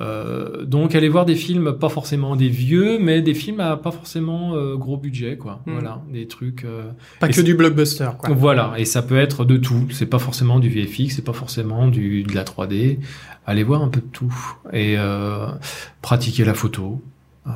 Euh, 0.01 0.65
donc 0.65 0.95
allez 0.95 1.09
voir 1.09 1.25
des 1.25 1.35
films, 1.35 1.73
pas 1.73 1.89
forcément 1.89 2.35
des 2.35 2.49
vieux, 2.49 2.97
mais 2.99 3.21
des 3.21 3.33
films 3.35 3.59
à 3.59 3.77
pas 3.77 3.91
forcément 3.91 4.55
euh, 4.55 4.75
gros 4.75 4.97
budget, 4.97 5.37
quoi. 5.37 5.61
Mm. 5.65 5.71
Voilà, 5.71 6.01
des 6.11 6.27
trucs. 6.27 6.65
euh, 6.65 6.91
Pas 7.19 7.29
que 7.29 7.41
du 7.41 7.53
blockbuster, 7.53 8.09
quoi. 8.17 8.29
Voilà, 8.33 8.73
et 8.77 8.85
ça 8.85 9.03
peut 9.03 9.17
être 9.17 9.45
de 9.45 9.57
tout. 9.57 9.87
C'est 9.91 10.07
pas 10.07 10.19
forcément 10.19 10.59
du 10.59 10.69
VFX, 10.69 11.15
c'est 11.15 11.23
pas 11.23 11.33
forcément 11.33 11.87
du 11.87 12.23
de 12.23 12.33
la 12.33 12.43
3D. 12.43 12.99
Allez 13.45 13.63
voir 13.63 13.83
un 13.83 13.89
peu 13.89 13.99
de 13.99 14.07
tout 14.07 14.33
et 14.71 14.95
euh, 14.97 15.47
pratiquez 16.01 16.45
la 16.45 16.53
photo. 16.53 17.01
Euh, 17.45 17.49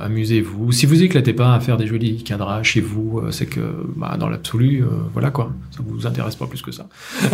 amusez-vous. 0.00 0.72
Si 0.72 0.86
vous 0.86 1.02
éclatez 1.02 1.34
pas 1.34 1.52
à 1.54 1.60
faire 1.60 1.76
des 1.76 1.86
jolis 1.86 2.22
cadrages 2.24 2.70
chez 2.70 2.80
vous, 2.80 3.18
euh, 3.18 3.30
c'est 3.30 3.44
que 3.44 3.60
bah, 3.94 4.16
dans 4.18 4.30
l'absolu, 4.30 4.82
euh, 4.82 4.86
voilà 5.12 5.30
quoi, 5.30 5.52
ça 5.72 5.80
vous 5.86 6.06
intéresse 6.06 6.36
pas 6.36 6.46
plus 6.46 6.62
que 6.62 6.72
ça. 6.72 6.88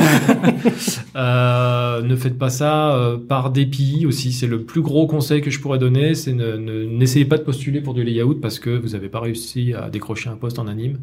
Euh, 1.16 2.02
ne 2.02 2.14
faites 2.16 2.38
pas 2.38 2.50
ça 2.50 2.98
par 3.28 3.50
dépit 3.50 4.04
aussi. 4.06 4.32
C'est 4.32 4.46
le 4.46 4.62
plus 4.62 4.82
gros 4.82 5.06
conseil 5.06 5.40
que 5.40 5.50
je 5.50 5.60
pourrais 5.60 5.78
donner. 5.78 6.14
C'est 6.14 6.32
ne, 6.32 6.56
ne- 6.56 6.84
n'essayez 6.84 7.24
pas 7.24 7.38
de 7.38 7.42
postuler 7.42 7.80
pour 7.80 7.94
du 7.94 8.04
layout 8.04 8.34
parce 8.40 8.58
que 8.58 8.70
vous 8.70 8.88
n'avez 8.90 9.08
pas 9.08 9.20
réussi 9.20 9.72
à 9.72 9.88
décrocher 9.88 10.28
un 10.28 10.34
poste 10.36 10.58
en 10.58 10.66
anime. 10.66 10.98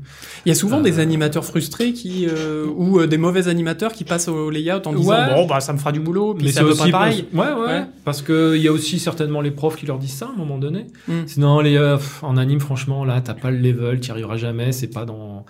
Il 0.46 0.50
y 0.50 0.52
a 0.52 0.56
souvent 0.56 0.82
des 0.82 1.00
animateurs 1.00 1.46
frustrés 1.46 1.94
qui, 1.94 2.28
ou 2.76 3.06
des 3.06 3.18
mauvais 3.18 3.48
animateurs 3.48 3.94
qui 3.94 4.04
passent 4.04 4.28
au 4.28 4.50
layout 4.50 4.86
en 4.86 4.94
disant 4.94 5.12
Ouais. 5.14 5.34
bon 5.36 5.46
bah 5.48 5.60
ça 5.60 5.74
me 5.74 5.78
fera 5.78 5.92
du 5.92 6.00
boulot, 6.00 6.34
puis 6.36 6.46
Mais 6.48 6.52
c'est 6.52 6.64
près 6.64 6.92
pareil. 6.92 7.26
Ouais, 7.34 7.40
ouais, 7.54 7.66
Ouais. 7.66 7.84
Parce 8.06 8.22
que 8.22 8.56
il 8.56 8.62
y 8.62 8.68
a 8.68 8.72
aussi 8.72 9.00
certainement 9.00 9.42
les 9.42 9.52
profs 9.52 9.76
qui 9.78 9.86
leur 9.86 9.98
disent 9.98 10.14
ça 10.14 10.28
à 10.28 10.30
un 10.30 10.38
moment 10.38 10.58
donné. 10.58 10.73
Mm. 11.08 11.28
Sinon, 11.28 11.60
les 11.60 11.78
euh, 11.78 11.98
pff, 11.98 12.24
en 12.24 12.38
anime, 12.38 12.60
franchement, 12.60 13.06
là, 13.06 13.22
t'as 13.22 13.34
pas 13.34 13.52
le 13.52 13.58
level, 13.58 14.00
t'y 14.00 14.12
arriveras 14.12 14.38
jamais. 14.38 14.72
C'est 14.72 14.88
pas 14.88 15.06
dans. 15.06 15.46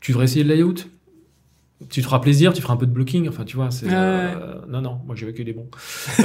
Tu 0.00 0.12
devrais 0.12 0.24
essayer 0.24 0.44
le 0.44 0.54
layout. 0.54 0.74
Tu 1.90 2.00
te 2.00 2.06
feras 2.06 2.18
plaisir, 2.18 2.52
tu 2.52 2.60
feras 2.60 2.74
un 2.74 2.76
peu 2.76 2.86
de 2.86 2.92
blocking. 2.92 3.28
Enfin, 3.28 3.44
tu 3.44 3.56
vois, 3.56 3.70
c'est. 3.70 3.86
Euh, 3.88 4.54
Non, 4.68 4.80
non, 4.80 4.98
moi 5.06 5.14
j'ai 5.14 5.32
que 5.32 5.42
des 5.42 5.52
bons. 5.52 5.68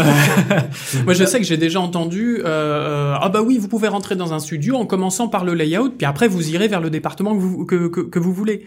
Moi 1.06 1.14
je 1.14 1.26
sais 1.26 1.40
que 1.40 1.46
j'ai 1.46 1.58
déjà 1.58 1.80
entendu 1.80 2.42
euh, 2.44 3.16
ah 3.20 3.30
bah 3.30 3.42
oui 3.44 3.58
vous 3.60 3.68
pouvez 3.68 3.88
rentrer 3.88 4.16
dans 4.16 4.34
un 4.34 4.40
studio 4.40 4.76
en 4.76 4.86
commençant 4.86 5.28
par 5.28 5.46
le 5.46 5.54
layout, 5.54 5.92
puis 5.92 6.06
après 6.06 6.28
vous 6.28 6.50
irez 6.50 6.68
vers 6.68 6.82
le 6.82 6.90
département 6.90 7.36
que 7.36 7.40
vous 7.40 7.66
que, 7.66 7.88
que, 7.88 8.02
que 8.02 8.20
vous 8.20 8.34
voulez. 8.34 8.66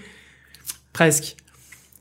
Presque. 0.92 1.36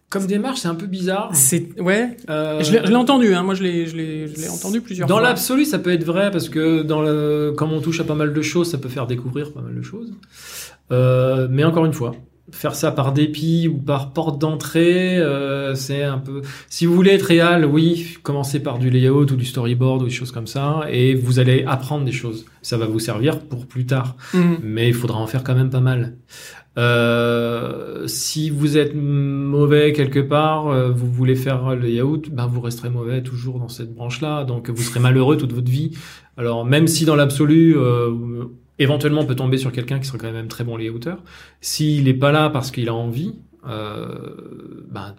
Comme 0.09 0.27
démarche, 0.27 0.59
c'est 0.61 0.67
un 0.67 0.75
peu 0.75 0.85
bizarre. 0.85 1.31
C'est 1.33 1.67
ouais. 1.81 2.15
Euh, 2.29 2.61
Je 2.63 2.71
l'ai 2.71 2.95
entendu, 2.95 3.33
hein. 3.33 3.43
moi 3.43 3.53
je 3.55 3.63
l'ai 3.63 4.49
entendu 4.49 4.79
plusieurs 4.81 5.07
Dans 5.07 5.15
fois. 5.17 5.23
l'absolu, 5.27 5.65
ça 5.65 5.79
peut 5.79 5.91
être 5.91 6.03
vrai 6.05 6.31
parce 6.31 6.47
que 6.47 6.83
dans 6.83 7.01
le, 7.01 7.53
comme 7.57 7.73
on 7.73 7.81
touche 7.81 7.99
à 7.99 8.03
pas 8.03 8.15
mal 8.15 8.33
de 8.33 8.41
choses, 8.41 8.69
ça 8.69 8.77
peut 8.77 8.87
faire 8.89 9.07
découvrir 9.07 9.51
pas 9.51 9.61
mal 9.61 9.75
de 9.75 9.81
choses. 9.81 10.13
Euh, 10.91 11.47
mais 11.49 11.63
encore 11.63 11.85
une 11.85 11.93
fois, 11.93 12.13
faire 12.51 12.75
ça 12.75 12.91
par 12.91 13.11
dépit 13.11 13.67
ou 13.67 13.77
par 13.77 14.13
porte 14.13 14.39
d'entrée, 14.39 15.17
euh, 15.17 15.73
c'est 15.73 16.03
un 16.03 16.19
peu. 16.19 16.43
Si 16.69 16.85
vous 16.85 16.93
voulez 16.93 17.11
être 17.11 17.23
réel, 17.23 17.65
oui, 17.65 18.17
commencez 18.21 18.59
par 18.59 18.77
du 18.77 18.89
layout 18.91 19.31
ou 19.31 19.35
du 19.35 19.45
storyboard 19.45 20.03
ou 20.03 20.05
des 20.05 20.11
choses 20.11 20.31
comme 20.31 20.47
ça, 20.47 20.81
et 20.89 21.15
vous 21.15 21.39
allez 21.39 21.65
apprendre 21.67 22.05
des 22.05 22.11
choses. 22.11 22.45
Ça 22.61 22.77
va 22.77 22.85
vous 22.85 22.99
servir 22.99 23.39
pour 23.39 23.65
plus 23.65 23.85
tard, 23.87 24.15
Mhm. 24.33 24.59
mais 24.61 24.87
il 24.87 24.93
faudra 24.93 25.17
en 25.17 25.27
faire 25.27 25.43
quand 25.43 25.55
même 25.55 25.71
pas 25.71 25.81
mal. 25.81 26.15
Euh, 26.77 28.05
si 28.07 28.49
vous 28.49 28.77
êtes 28.77 28.93
mauvais 28.95 29.93
quelque 29.93 30.19
part, 30.19 30.67
euh, 30.67 30.91
vous 30.91 31.09
voulez 31.09 31.35
faire 31.35 31.75
le 31.75 31.81
layout, 31.81 32.23
ben 32.31 32.47
vous 32.47 32.59
resterez 32.61 32.89
mauvais 32.89 33.23
toujours 33.23 33.59
dans 33.59 33.69
cette 33.69 33.93
branche-là, 33.93 34.43
donc 34.43 34.69
vous 34.69 34.83
serez 34.83 34.99
malheureux 34.99 35.37
toute 35.37 35.53
votre 35.53 35.71
vie. 35.71 35.97
Alors 36.37 36.65
même 36.65 36.87
si 36.87 37.05
dans 37.05 37.15
l'absolu, 37.15 37.75
euh, 37.77 38.45
éventuellement 38.77 39.21
on 39.21 39.25
peut 39.25 39.35
tomber 39.35 39.57
sur 39.57 39.71
quelqu'un 39.71 39.99
qui 39.99 40.07
serait 40.07 40.17
quand 40.17 40.31
même 40.31 40.49
très 40.49 40.65
bon 40.65 40.75
layouteur, 40.75 41.23
s'il 41.61 42.03
n'est 42.03 42.13
pas 42.13 42.31
là 42.31 42.49
parce 42.49 42.71
qu'il 42.71 42.89
a 42.89 42.93
envie, 42.93 43.35
euh, 43.67 44.85
ben 44.89 45.15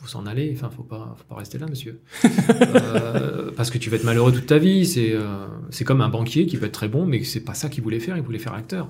faut 0.00 0.06
s'en 0.06 0.24
aller. 0.26 0.52
Enfin, 0.54 0.70
faut 0.70 0.82
pas, 0.82 1.14
faut 1.18 1.24
pas 1.24 1.36
rester 1.36 1.58
là, 1.58 1.66
monsieur. 1.66 2.00
Euh, 2.60 3.50
parce 3.56 3.70
que 3.70 3.78
tu 3.78 3.90
vas 3.90 3.96
être 3.96 4.04
malheureux 4.04 4.32
toute 4.32 4.46
ta 4.46 4.58
vie. 4.58 4.86
C'est, 4.86 5.12
euh, 5.12 5.46
c'est 5.70 5.84
comme 5.84 6.00
un 6.00 6.08
banquier 6.08 6.46
qui 6.46 6.56
peut 6.56 6.66
être 6.66 6.72
très 6.72 6.88
bon, 6.88 7.06
mais 7.06 7.22
c'est 7.24 7.40
pas 7.40 7.54
ça 7.54 7.68
qu'il 7.68 7.82
voulait 7.82 8.00
faire. 8.00 8.16
Il 8.16 8.22
voulait 8.22 8.38
faire 8.38 8.54
acteur. 8.54 8.88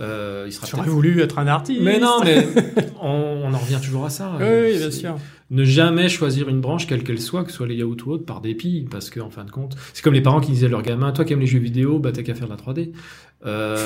Euh, 0.00 0.44
il 0.46 0.52
sera 0.52 0.66
J'aurais 0.66 0.88
voulu 0.88 1.20
être 1.20 1.38
un 1.38 1.46
artiste. 1.46 1.80
Mais 1.82 1.98
non, 1.98 2.20
mais 2.24 2.46
on, 3.02 3.42
on 3.44 3.52
en 3.52 3.58
revient 3.58 3.80
toujours 3.82 4.04
à 4.04 4.10
ça. 4.10 4.32
Oui, 4.38 4.78
bien 4.78 4.90
sûr. 4.90 5.16
Ne 5.50 5.64
jamais 5.64 6.08
choisir 6.08 6.48
une 6.48 6.60
branche, 6.60 6.86
quelle 6.86 7.02
qu'elle 7.02 7.20
soit, 7.20 7.42
que 7.42 7.50
ce 7.50 7.56
soit 7.56 7.66
les 7.66 7.76
yaourts 7.76 7.96
ou 8.06 8.10
autre, 8.12 8.24
par 8.24 8.40
dépit, 8.40 8.86
parce 8.90 9.08
que 9.08 9.18
en 9.18 9.30
fin 9.30 9.44
de 9.44 9.50
compte, 9.50 9.76
c'est 9.94 10.02
comme 10.02 10.14
les 10.14 10.20
parents 10.20 10.40
qui 10.40 10.52
disaient 10.52 10.66
à 10.66 10.70
leur 10.70 10.82
gamin, 10.82 11.10
toi 11.12 11.24
qui 11.24 11.32
aimes 11.32 11.40
les 11.40 11.46
jeux 11.46 11.58
vidéo, 11.58 11.98
bah 11.98 12.12
t'as 12.12 12.22
qu'à 12.22 12.34
faire 12.34 12.48
de 12.48 12.52
la 12.52 12.58
3D. 12.58 12.92
Euh, 13.46 13.76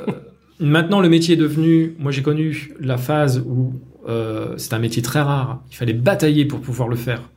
maintenant, 0.60 1.00
le 1.00 1.08
métier 1.08 1.34
est 1.34 1.38
devenu, 1.38 1.94
moi 1.98 2.10
j'ai 2.10 2.22
connu 2.22 2.72
la 2.80 2.96
phase 2.98 3.42
où 3.46 3.74
euh, 4.08 4.54
c'est 4.56 4.74
un 4.74 4.80
métier 4.80 5.00
très 5.00 5.20
rare, 5.20 5.62
il 5.70 5.76
fallait 5.76 5.92
batailler 5.92 6.44
pour 6.44 6.60
pouvoir 6.60 6.88
le 6.88 6.96
faire, 6.96 7.30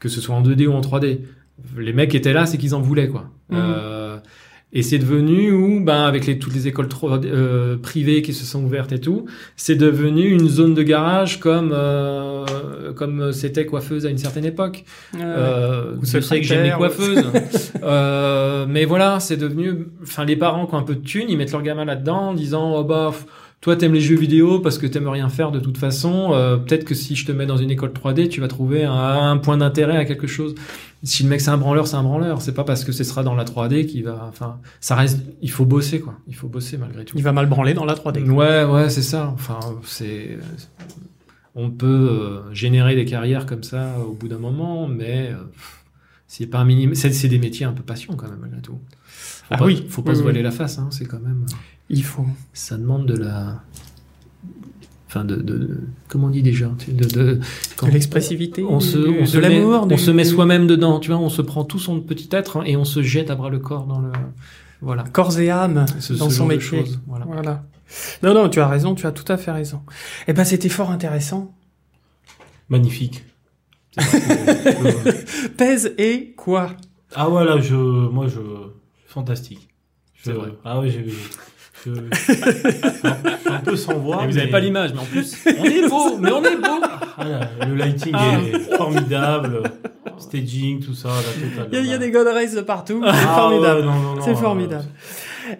que 0.00 0.08
ce 0.08 0.20
soit 0.20 0.34
en 0.34 0.42
2D 0.42 0.66
ou 0.66 0.72
en 0.72 0.80
3D. 0.80 1.20
Les 1.78 1.92
mecs 1.92 2.14
étaient 2.14 2.32
là, 2.32 2.44
c'est 2.44 2.58
qu'ils 2.58 2.74
en 2.74 2.80
voulaient, 2.80 3.08
quoi. 3.08 3.30
Mhm. 3.50 3.58
Euh, 3.58 3.95
et 4.72 4.82
c'est 4.82 4.98
devenu 4.98 5.52
où, 5.52 5.82
ben, 5.82 6.02
avec 6.02 6.26
les, 6.26 6.38
toutes 6.38 6.52
les 6.54 6.66
écoles 6.68 6.86
3D, 6.88 7.26
euh, 7.26 7.76
privées 7.76 8.20
qui 8.22 8.34
se 8.34 8.44
sont 8.44 8.62
ouvertes 8.64 8.92
et 8.92 9.00
tout, 9.00 9.24
c'est 9.56 9.76
devenu 9.76 10.28
une 10.28 10.48
zone 10.48 10.74
de 10.74 10.82
garage 10.82 11.38
comme 11.40 11.70
euh, 11.72 12.44
comme 12.94 13.32
c'était 13.32 13.64
coiffeuse 13.66 14.06
à 14.06 14.10
une 14.10 14.18
certaine 14.18 14.44
époque. 14.44 14.84
Euh, 15.18 15.94
Ou 15.96 16.04
je 16.04 16.20
sais 16.20 16.40
que 16.40 16.46
secrétaire, 16.46 16.78
coiffeuses, 16.78 17.24
euh, 17.82 18.66
mais 18.68 18.84
voilà, 18.84 19.20
c'est 19.20 19.36
devenu. 19.36 19.86
Enfin, 20.02 20.24
les 20.24 20.36
parents 20.36 20.66
qui 20.66 20.74
ont 20.74 20.78
un 20.78 20.82
peu 20.82 20.94
de 20.96 21.00
thunes, 21.04 21.26
ils 21.28 21.36
mettent 21.38 21.52
leur 21.52 21.62
gamin 21.62 21.84
là-dedans 21.84 22.28
en 22.30 22.34
disant 22.34 22.74
oh 22.76 22.84
bah 22.84 23.12
f- 23.12 23.26
toi 23.60 23.74
t'aimes 23.76 23.94
les 23.94 24.00
jeux 24.00 24.16
vidéo 24.16 24.60
parce 24.60 24.78
que 24.78 24.86
t'aimes 24.86 25.08
rien 25.08 25.28
faire 25.28 25.50
de 25.50 25.58
toute 25.60 25.78
façon. 25.78 26.30
euh, 26.34 26.56
Peut-être 26.56 26.84
que 26.84 26.94
si 26.94 27.16
je 27.16 27.26
te 27.26 27.32
mets 27.32 27.46
dans 27.46 27.56
une 27.56 27.70
école 27.70 27.90
3D, 27.90 28.28
tu 28.28 28.40
vas 28.40 28.48
trouver 28.48 28.84
un, 28.84 28.92
un 28.94 29.36
point 29.38 29.56
d'intérêt 29.56 29.96
à 29.96 30.04
quelque 30.04 30.26
chose. 30.26 30.54
Si 31.02 31.22
le 31.24 31.28
mec 31.28 31.40
c'est 31.40 31.50
un 31.50 31.56
branleur, 31.58 31.86
c'est 31.86 31.96
un 31.96 32.02
branleur. 32.02 32.40
C'est 32.42 32.54
pas 32.54 32.64
parce 32.64 32.84
que 32.84 32.92
ce 32.92 33.04
sera 33.04 33.22
dans 33.22 33.34
la 33.34 33.44
3D 33.44 33.86
qu'il 33.86 34.04
va. 34.04 34.26
Enfin, 34.28 34.58
ça 34.80 34.94
reste. 34.94 35.20
Il 35.42 35.50
faut 35.50 35.64
bosser 35.66 36.00
quoi. 36.00 36.14
Il 36.28 36.34
faut 36.34 36.48
bosser 36.48 36.78
malgré 36.78 37.04
tout. 37.04 37.16
Il 37.18 37.22
va 37.24 37.32
mal 37.32 37.46
branler 37.46 37.74
dans 37.74 37.84
la 37.84 37.94
3D. 37.94 38.28
Ouais, 38.30 38.64
ouais, 38.64 38.88
c'est 38.90 39.02
ça. 39.02 39.30
Enfin, 39.34 39.58
c'est. 39.84 40.38
On 41.54 41.70
peut 41.70 41.86
euh, 41.86 42.54
générer 42.54 42.94
des 42.96 43.04
carrières 43.06 43.46
comme 43.46 43.62
ça 43.62 43.94
au 44.06 44.12
bout 44.12 44.28
d'un 44.28 44.38
moment, 44.38 44.86
mais 44.88 45.30
euh, 45.32 45.36
c'est 46.28 46.46
pas 46.46 46.58
un 46.58 46.64
minimum. 46.64 46.94
C'est 46.94 47.28
des 47.28 47.38
métiers 47.38 47.66
un 47.66 47.72
peu 47.72 47.82
passion 47.82 48.14
quand 48.16 48.28
même 48.28 48.38
malgré 48.40 48.60
tout. 48.60 48.78
Faut 49.04 49.44
Ah 49.50 49.56
pas, 49.58 49.64
oui. 49.66 49.86
faut 49.88 50.02
pas 50.02 50.10
Oui, 50.10 50.16
se 50.16 50.20
oui. 50.20 50.24
voiler 50.24 50.42
la 50.42 50.50
face. 50.50 50.78
Hein, 50.78 50.88
c'est 50.90 51.04
quand 51.06 51.20
même. 51.20 51.46
Il 51.88 52.02
faut. 52.04 52.26
Ça 52.52 52.76
demande 52.76 53.06
de 53.06 53.16
la. 53.16 53.62
Enfin, 55.08 55.24
de, 55.24 55.36
de, 55.36 55.56
de- 55.56 55.80
comment 56.08 56.26
on 56.26 56.30
dit 56.30 56.42
déjà 56.42 56.66
de, 56.88 57.04
de, 57.06 57.40
De 57.82 57.90
l'expressivité, 57.92 58.64
on 58.64 58.80
se, 58.80 58.98
on 58.98 59.20
de 59.20 59.24
se 59.26 59.38
met, 59.38 59.60
on 59.64 59.96
se 59.96 60.10
met 60.10 60.24
soi-même 60.24 60.66
dedans. 60.66 60.98
Tu 60.98 61.10
vois, 61.12 61.20
on 61.20 61.28
se 61.30 61.42
prend 61.42 61.64
tout 61.64 61.78
son 61.78 62.00
petit 62.00 62.28
être 62.32 62.56
hein, 62.58 62.64
et 62.66 62.76
on 62.76 62.84
se 62.84 63.02
jette 63.02 63.30
à 63.30 63.36
bras 63.36 63.48
le 63.48 63.60
corps 63.60 63.86
dans 63.86 64.00
le. 64.00 64.10
Voilà. 64.82 65.04
Corps 65.04 65.38
et 65.38 65.48
âme 65.48 65.86
Ce- 66.00 66.12
dans 66.12 66.28
ce 66.28 66.36
son 66.38 66.46
métier. 66.46 66.84
voilà. 67.06 67.24
Voilà. 67.24 67.64
Non, 68.24 68.34
non, 68.34 68.48
tu 68.48 68.58
as 68.60 68.66
raison, 68.66 68.96
tu 68.96 69.06
as 69.06 69.12
tout 69.12 69.30
à 69.32 69.36
fait 69.36 69.52
raison. 69.52 69.80
Eh 70.26 70.32
ben, 70.32 70.44
c'était 70.44 70.68
fort 70.68 70.90
intéressant. 70.90 71.54
Magnifique. 72.68 73.24
C'est 73.24 73.24
vrai 73.24 73.24
que- 73.24 73.85
je- 73.85 73.85
Pèse 75.56 75.94
et 75.98 76.34
quoi 76.36 76.68
Ah 77.14 77.26
voilà, 77.28 77.60
je, 77.60 77.74
moi 77.74 78.26
je, 78.28 78.40
fantastique. 79.06 79.68
Je- 80.14 80.24
C'est 80.30 80.32
vrai. 80.32 80.48
Ah 80.64 80.80
oui, 80.80 80.90
j'ai, 80.90 81.04
je, 81.84 81.90
un, 81.90 83.52
un 83.54 83.58
peu 83.60 83.76
sans 83.76 83.98
voix. 83.98 84.22
Et 84.24 84.26
vous 84.26 84.32
n'avez 84.34 84.46
mais- 84.46 84.50
pas 84.50 84.60
l'image, 84.60 84.92
mais 84.94 85.00
en 85.00 85.04
plus, 85.04 85.36
on 85.58 85.64
est 85.64 85.88
beau, 85.88 86.18
mais 86.18 86.32
on 86.32 86.42
est 86.44 86.56
beau. 86.56 86.80
Ah, 87.18 87.24
là, 87.24 87.48
le 87.66 87.74
lighting 87.74 88.12
Ah. 88.14 88.38
est 88.40 88.76
formidable, 88.76 89.62
staging, 90.18 90.84
tout 90.84 90.94
ça. 90.94 91.10
Il 91.72 91.74
y, 91.74 91.78
a- 91.78 91.80
il 91.80 91.86
y 91.86 91.92
a 91.94 91.98
des 91.98 92.10
God 92.10 92.26
Rays 92.28 92.54
de 92.54 92.60
partout. 92.60 93.02
Ah, 93.04 93.12
C'est 93.14 93.24
formidable. 93.26 93.86
ouais, 93.86 93.92
C'est 94.22 94.30
euh, 94.30 94.34
formidable. 94.36 94.84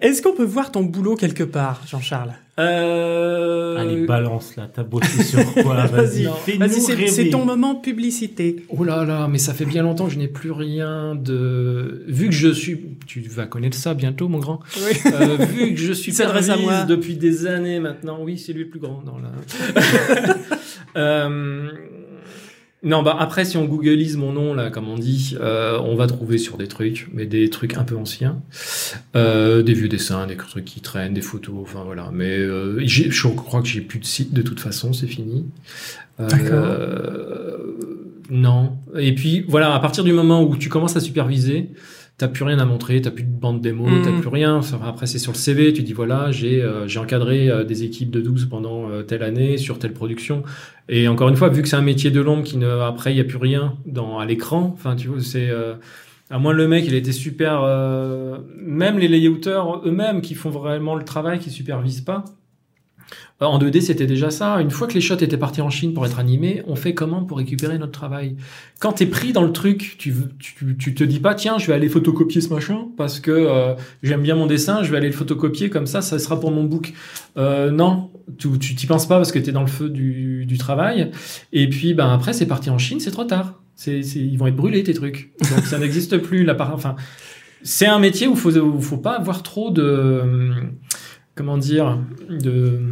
Est-ce 0.01 0.21
qu'on 0.21 0.33
peut 0.33 0.43
voir 0.45 0.71
ton 0.71 0.83
boulot 0.83 1.15
quelque 1.15 1.43
part, 1.43 1.81
Jean-Charles? 1.89 2.33
Euh... 2.59 3.77
Allez, 3.77 4.05
balance 4.07 4.55
là, 4.55 4.67
t'as 4.73 4.81
bossé 4.83 5.21
sur 5.23 5.39
quoi 5.61 5.85
Vas-y, 5.85 6.23
Vas-y, 6.23 6.29
fais-nous 6.45 6.59
Vas-y, 6.59 6.81
c'est- 6.81 6.93
rêver. 6.95 7.07
c'est 7.07 7.29
ton 7.29 7.45
moment 7.45 7.75
publicité. 7.75 8.65
Oh 8.69 8.83
là 8.83 9.05
là, 9.05 9.27
mais 9.27 9.37
ça 9.37 9.53
fait 9.53 9.65
bien 9.65 9.83
longtemps 9.83 10.05
que 10.07 10.13
je 10.13 10.17
n'ai 10.17 10.27
plus 10.27 10.51
rien 10.51 11.13
de. 11.15 12.03
Vu 12.07 12.25
que 12.29 12.33
je 12.33 12.47
suis, 12.49 12.79
tu 13.05 13.21
vas 13.21 13.45
connaître 13.45 13.77
ça 13.77 13.93
bientôt, 13.93 14.27
mon 14.27 14.39
grand. 14.39 14.59
Oui. 14.77 14.97
Euh, 15.13 15.37
vu 15.45 15.73
que 15.75 15.79
je 15.79 15.93
suis 16.01 16.11
s'adresse 16.13 16.49
à 16.49 16.57
moi. 16.57 16.83
depuis 16.83 17.15
des 17.15 17.45
années 17.45 17.79
maintenant. 17.79 18.17
Oui, 18.21 18.39
c'est 18.39 18.53
lui 18.53 18.63
le 18.63 18.69
plus 18.69 18.79
grand 18.79 19.03
dans 19.05 19.17
la. 19.19 19.29
Euh, 20.95 21.69
Non, 22.83 23.01
bah 23.01 23.17
après, 23.19 23.43
si 23.43 23.57
on 23.57 23.65
googleise 23.65 24.17
mon 24.17 24.31
nom 24.31 24.53
là, 24.53 24.69
comme 24.69 24.87
on 24.87 24.97
dit, 24.99 25.35
euh, 25.41 25.79
on 25.83 25.95
va 25.95 26.05
trouver 26.05 26.37
sur 26.37 26.57
des 26.57 26.67
trucs, 26.67 27.09
mais 27.11 27.25
des 27.25 27.49
trucs 27.49 27.75
un 27.75 27.83
peu 27.83 27.95
anciens, 27.97 28.39
euh, 29.15 29.63
des 29.63 29.73
vieux 29.73 29.87
dessins, 29.89 30.27
des 30.27 30.37
trucs 30.37 30.63
qui 30.65 30.79
traînent, 30.79 31.15
des 31.15 31.21
photos, 31.21 31.55
enfin 31.61 31.83
voilà. 31.83 32.11
Mais 32.13 32.37
euh, 32.37 32.79
j'ai- 32.85 33.09
je 33.09 33.27
crois 33.29 33.61
que 33.63 33.67
j'ai 33.67 33.81
plus 33.81 33.97
de 33.99 34.05
site 34.05 34.31
de 34.33 34.43
toute 34.43 34.59
façon, 34.59 34.93
c'est 34.93 35.07
fini. 35.07 35.47
Euh, 36.19 36.27
D'accord. 36.29 37.57
non. 38.29 38.77
Et 38.97 39.13
puis 39.15 39.43
voilà, 39.47 39.73
à 39.73 39.79
partir 39.79 40.03
du 40.03 40.13
moment 40.13 40.43
où 40.43 40.55
tu 40.55 40.69
commences 40.69 40.95
à 40.95 40.99
superviser, 40.99 41.69
t'as 42.17 42.27
plus 42.27 42.43
rien 42.43 42.57
à 42.59 42.65
montrer, 42.65 42.99
t'as 43.01 43.11
plus 43.11 43.23
de 43.23 43.29
bande 43.29 43.61
démo, 43.61 43.85
Mhm. 43.87 44.01
t'as 44.03 44.19
plus 44.19 44.27
rien. 44.29 44.55
Enfin, 44.55 44.79
Après, 44.85 45.05
c'est 45.07 45.19
sur 45.19 45.31
le 45.31 45.37
CV, 45.37 45.73
tu 45.73 45.83
dis 45.83 45.93
voilà, 45.93 46.31
j'ai 46.31 46.61
euh, 46.61 46.87
j'ai 46.87 46.99
encadré 46.99 47.49
euh, 47.49 47.63
des 47.63 47.83
équipes 47.83 48.09
de 48.11 48.21
12 48.21 48.45
pendant 48.45 48.89
euh, 48.89 49.03
telle 49.03 49.23
année 49.23 49.57
sur 49.57 49.77
telle 49.79 49.93
production. 49.93 50.43
Et 50.89 51.07
encore 51.07 51.29
une 51.29 51.35
fois, 51.35 51.49
vu 51.49 51.61
que 51.61 51.67
c'est 51.67 51.75
un 51.75 51.81
métier 51.81 52.11
de 52.11 52.21
l'ombre 52.21 52.43
qui 52.43 52.57
ne, 52.57 52.67
après, 52.67 53.13
il 53.13 53.17
y 53.17 53.21
a 53.21 53.25
plus 53.25 53.37
rien 53.37 53.75
dans 53.85 54.19
à 54.19 54.25
l'écran. 54.25 54.71
Enfin, 54.73 54.95
tu 54.95 55.07
vois, 55.09 55.21
c'est 55.21 55.49
euh, 55.49 55.75
À 56.29 56.39
moins 56.39 56.53
le 56.53 56.67
mec, 56.67 56.85
il 56.87 56.93
était 56.95 57.11
super. 57.11 57.61
euh, 57.63 58.39
même 58.57 58.97
les 58.99 59.07
layouters 59.07 59.81
eux-mêmes 59.85 60.21
qui 60.21 60.35
font 60.35 60.49
vraiment 60.49 60.95
le 60.95 61.03
travail, 61.03 61.39
qui 61.39 61.49
supervisent 61.51 62.01
pas. 62.01 62.25
Euh, 63.41 63.45
En 63.45 63.59
2D, 63.59 63.81
c'était 63.81 64.05
déjà 64.05 64.29
ça. 64.29 64.59
Une 64.61 64.71
fois 64.71 64.87
que 64.87 64.93
les 64.93 65.01
shots 65.01 65.15
étaient 65.15 65.37
partis 65.37 65.61
en 65.61 65.69
Chine 65.69 65.93
pour 65.93 66.05
être 66.05 66.19
animés, 66.19 66.63
on 66.67 66.75
fait 66.75 66.93
comment 66.93 67.23
pour 67.23 67.37
récupérer 67.37 67.77
notre 67.77 67.91
travail? 67.91 68.35
Quand 68.79 68.93
t'es 68.93 69.05
pris 69.05 69.33
dans 69.33 69.43
le 69.43 69.51
truc, 69.51 69.95
tu, 69.97 70.13
tu, 70.39 70.77
tu 70.77 70.93
te 70.93 71.03
dis 71.03 71.19
pas, 71.19 71.35
tiens, 71.35 71.57
je 71.57 71.67
vais 71.67 71.73
aller 71.73 71.89
photocopier 71.89 72.41
ce 72.41 72.53
machin 72.53 72.87
parce 72.97 73.19
que 73.19 73.31
euh, 73.31 73.75
j'aime 74.03 74.21
bien 74.21 74.35
mon 74.35 74.47
dessin, 74.47 74.83
je 74.83 74.91
vais 74.91 74.97
aller 74.97 75.07
le 75.07 75.13
photocopier 75.13 75.69
comme 75.69 75.87
ça, 75.87 76.01
ça 76.01 76.19
sera 76.19 76.39
pour 76.39 76.51
mon 76.51 76.63
book. 76.63 76.93
Euh, 77.37 77.71
non, 77.71 78.11
tu 78.37 78.57
t'y 78.57 78.87
penses 78.87 79.07
pas 79.07 79.17
parce 79.17 79.31
que 79.31 79.39
t'es 79.39 79.51
dans 79.51 79.61
le 79.61 79.67
feu 79.67 79.89
du, 79.89 80.45
du 80.45 80.57
travail. 80.57 81.11
Et 81.53 81.69
puis, 81.69 81.93
ben 81.93 82.09
après, 82.09 82.33
c'est 82.33 82.47
parti 82.47 82.69
en 82.69 82.77
Chine, 82.77 82.99
c'est 82.99 83.11
trop 83.11 83.25
tard. 83.25 83.61
Ils 83.85 84.37
vont 84.37 84.47
être 84.47 84.55
brûlés 84.55 84.83
tes 84.83 84.93
trucs. 84.93 85.31
Donc 85.55 85.65
ça 85.65 85.77
n'existe 85.79 86.17
plus. 86.17 86.49
Enfin, 86.49 86.95
c'est 87.61 87.85
un 87.85 87.99
métier 87.99 88.27
où 88.27 88.35
faut, 88.35 88.55
où 88.57 88.81
faut 88.81 88.97
pas 88.97 89.17
avoir 89.17 89.43
trop 89.43 89.69
de, 89.69 90.19
hum, 90.23 90.71
comment 91.35 91.57
dire, 91.57 91.99
de 92.29 92.91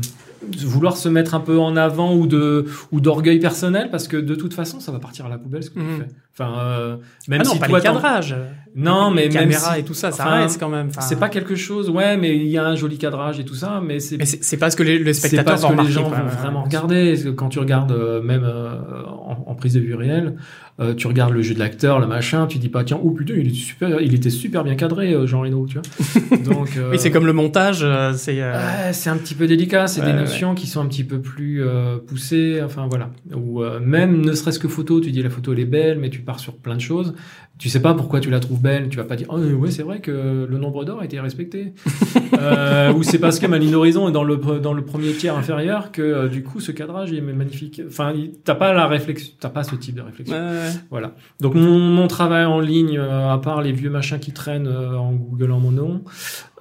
vouloir 0.66 0.98
se 0.98 1.10
mettre 1.10 1.36
un 1.36 1.40
peu 1.40 1.60
en 1.60 1.76
avant 1.76 2.16
ou 2.16 2.28
de 2.28 2.66
ou 2.92 3.00
d'orgueil 3.02 3.40
personnel 3.40 3.90
parce 3.92 4.08
que 4.08 4.18
de 4.18 4.36
toute 4.36 4.54
façon 4.54 4.80
ça 4.80 4.92
va 4.92 5.00
partir 5.00 5.26
à 5.26 5.30
la 5.30 5.38
poubelle 5.38 5.64
ce 5.64 5.70
que 5.70 5.80
Mhm. 5.80 5.86
tu 5.88 6.02
fais. 6.04 6.08
Enfin 6.38 6.60
euh, 6.60 6.98
même 7.30 7.42
ah 7.42 7.48
non, 7.48 7.52
si 7.54 7.60
pas 7.60 7.68
toi 7.68 7.78
les 7.80 7.84
cadrages. 7.84 8.36
non 8.76 9.10
mais 9.10 9.24
les 9.24 9.30
même 9.30 9.44
caméras 9.44 9.74
si- 9.76 9.80
et 9.80 9.84
tout 9.84 9.94
ça, 9.94 10.12
ça 10.12 10.24
enfin, 10.26 10.36
reste 10.42 10.60
quand 10.60 10.68
même. 10.68 10.88
Enfin, 10.90 11.00
c'est 11.02 11.18
pas 11.18 11.30
quelque 11.30 11.56
chose 11.56 11.90
ouais 11.90 12.18
mais 12.18 12.36
il 12.36 12.48
y 12.48 12.58
a 12.58 12.66
un 12.66 12.76
joli 12.76 12.98
cadrage 12.98 13.40
et 13.40 13.46
tout 13.46 13.56
ça 13.56 13.82
mais 13.82 14.02
c'est 14.02 14.18
Mais 14.18 14.26
c'est 14.26 14.58
pas 14.58 14.70
ce 14.70 14.76
que 14.76 14.84
les, 14.84 14.98
ce 15.14 15.22
vont 15.28 15.76
que 15.78 15.82
les 15.84 15.92
gens 15.92 16.10
quoi. 16.10 16.18
vont 16.20 16.28
vraiment 16.28 16.64
regarder. 16.64 17.16
Quand 17.38 17.48
tu 17.48 17.60
regardes 17.60 17.94
euh, 17.94 18.22
même 18.22 18.44
euh, 18.44 18.74
en, 19.08 19.46
en 19.48 19.56
prise 19.56 19.76
de 19.76 19.80
vue 19.80 19.96
réelle, 19.96 20.36
euh, 20.82 20.94
tu 20.94 21.08
regardes 21.08 21.32
le 21.32 21.42
jeu 21.42 21.54
de 21.54 21.60
l'acteur, 21.60 22.00
le 22.02 22.08
machin, 22.08 22.48
tu 22.48 22.58
dis 22.58 22.68
pas 22.68 22.84
tiens 22.84 23.00
oh 23.02 23.12
putain 23.12 23.36
il 23.38 23.48
était 23.48 23.56
super, 23.56 24.02
il 24.02 24.14
était 24.14 24.30
super 24.30 24.66
bien 24.66 24.76
cadré 24.76 25.14
euh, 25.14 25.26
Jean 25.26 25.40
Reno, 25.40 25.66
tu 25.68 25.78
vois. 25.80 26.38
Donc 26.44 26.76
euh, 26.76 26.92
Oui, 26.92 27.00
c'est 27.00 27.12
comme 27.12 27.26
le 27.28 27.32
montage, 27.34 27.80
euh, 27.82 28.12
c'est. 28.14 28.42
euh, 28.42 28.52
Ouais, 28.56 28.92
c'est 28.92 29.10
un 29.10 29.16
petit 29.16 29.36
peu 29.36 29.48
délicat, 29.48 29.88
c'est 29.88 30.02
Ouais, 30.02 30.08
des 30.08 30.12
ouais. 30.14 30.20
notions 30.20 30.54
qui 30.54 30.68
sont 30.68 30.82
un 30.82 30.88
petit 30.88 31.06
peu 31.06 31.22
plus 31.22 31.64
euh, 31.64 31.98
poussées, 32.06 32.62
enfin 32.62 32.88
voilà. 32.90 33.10
Ou 33.34 33.64
euh, 33.64 33.80
même 33.80 34.20
ne 34.26 34.34
serait-ce 34.34 34.60
que 34.60 34.68
photo, 34.68 35.00
tu 35.00 35.12
dis 35.12 35.24
la 35.24 35.30
photo 35.30 35.54
elle 35.54 35.60
est 35.62 35.66
belle, 35.66 35.98
mais 35.98 36.10
tu 36.10 36.20
pars 36.26 36.40
sur 36.40 36.58
plein 36.58 36.76
de 36.76 36.82
choses. 36.82 37.16
Tu 37.58 37.70
sais 37.70 37.82
pas 37.82 37.94
pourquoi 37.94 38.20
tu 38.20 38.30
la 38.30 38.40
trouves 38.42 38.62
belle, 38.62 38.90
tu 38.90 38.98
vas 38.98 39.06
pas 39.06 39.16
dire 39.16 39.28
oh 39.30 39.38
ouais 39.40 39.72
c'est 39.72 39.84
vrai 39.84 40.00
que 40.02 40.46
le 40.50 40.58
nombre 40.58 40.84
d'or 40.84 41.00
a 41.00 41.06
été 41.06 41.20
respecté. 41.22 41.74
euh, 42.40 42.92
ou 42.94 43.04
c'est 43.04 43.20
parce 43.20 43.40
que 43.40 43.48
ma 43.48 43.58
ligne 43.58 43.72
d'horizon 43.72 44.10
est 44.10 44.12
dans 44.12 44.24
le 44.26 44.36
dans 44.60 44.74
le 44.74 44.84
premier 44.84 45.14
tiers 45.14 45.38
inférieur 45.38 45.92
que 45.92 46.02
euh, 46.02 46.28
du 46.28 46.44
coup 46.44 46.60
ce 46.60 46.72
cadrage 46.74 47.14
est 47.14 47.22
magnifique. 47.22 47.82
Enfin 47.88 48.14
t'as 48.44 48.56
pas 48.56 48.74
la 48.74 48.88
réflexion, 48.88 49.34
t'as 49.40 49.50
pas 49.50 49.64
ce 49.64 49.76
type 49.76 49.96
de 49.96 50.02
réflexion. 50.02 50.36
ouais. 50.36 50.70
Voilà. 50.90 51.16
Donc 51.40 51.56
mon, 51.56 51.80
mon 51.80 52.08
travail 52.08 52.46
en 52.46 52.60
ligne, 52.60 52.98
euh, 52.98 53.32
à 53.32 53.38
part 53.38 53.62
les 53.62 53.72
vieux 53.72 53.90
machins 53.90 54.20
qui 54.20 54.32
traînent 54.34 54.68
euh, 54.68 54.98
en 54.98 55.14
googlant 55.14 55.60
mon 55.60 55.72
nom, 55.72 56.02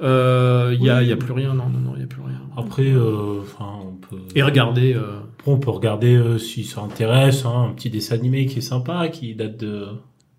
euh, 0.00 0.74
il 0.78 0.84
y 0.84 0.90
a, 0.90 1.02
il 1.02 1.08
y 1.08 1.12
a 1.12 1.16
plus 1.16 1.32
rien. 1.32 1.54
Non, 1.54 1.68
non, 1.68 1.78
non, 1.80 1.92
il 1.96 2.00
y 2.00 2.04
a 2.04 2.06
plus 2.06 2.22
rien. 2.22 2.40
Après, 2.56 2.86
euh, 2.86 3.40
enfin, 3.40 3.66
on 3.84 3.94
peut. 3.94 4.22
Et 4.34 4.42
regardez. 4.42 4.94
euh, 4.94 5.18
Après, 5.38 5.50
on 5.52 5.58
peut 5.58 5.70
regarder 5.70 6.14
euh, 6.16 6.38
si 6.38 6.64
ça 6.64 6.80
intéresse, 6.80 7.44
hein, 7.44 7.68
un 7.70 7.72
petit 7.74 7.90
dessin 7.90 8.14
animé 8.14 8.46
qui 8.46 8.58
est 8.58 8.62
sympa, 8.62 9.08
qui 9.08 9.34
date 9.34 9.53
de, 9.58 9.86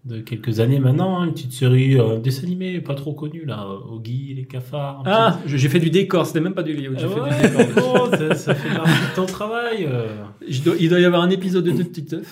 de 0.06 0.20
quelques 0.22 0.60
années 0.60 0.80
maintenant, 0.80 1.20
hein, 1.20 1.26
une 1.26 1.34
petite 1.34 1.52
série, 1.54 2.00
euh, 2.00 2.20
dessin 2.20 2.44
animé 2.44 2.80
pas 2.82 2.94
trop 2.96 3.14
connu 3.14 3.44
là, 3.46 3.66
Oggy, 3.92 4.34
les 4.36 4.46
cafards. 4.46 5.04
Ah, 5.06 5.40
je- 5.46 5.58
j'ai 5.58 5.70
fait 5.70 5.80
du 5.80 5.90
décor. 5.90 6.26
C'était 6.26 6.42
même 6.42 6.54
pas 6.54 6.64
du 6.64 6.74
layout. 6.74 6.94
J'ai 6.98 7.08
fait 7.08 7.58
du 7.66 7.66
décor. 7.74 8.10
bon, 8.12 8.18
ça, 8.18 8.36
ça 8.36 8.56
fait 8.56 8.76
partie 8.76 8.92
de 8.92 9.16
ton 9.16 9.26
travail. 9.26 9.88
euh. 9.90 10.08
Je 10.48 10.62
dois- 10.62 10.76
il 10.80 10.90
doit 10.90 11.00
y 11.00 11.06
avoir 11.06 11.22
un 11.22 11.30
épisode 11.30 11.64
de 11.66 11.72
Deux 11.72 11.84
Petites 11.84 12.14
même. 12.14 12.24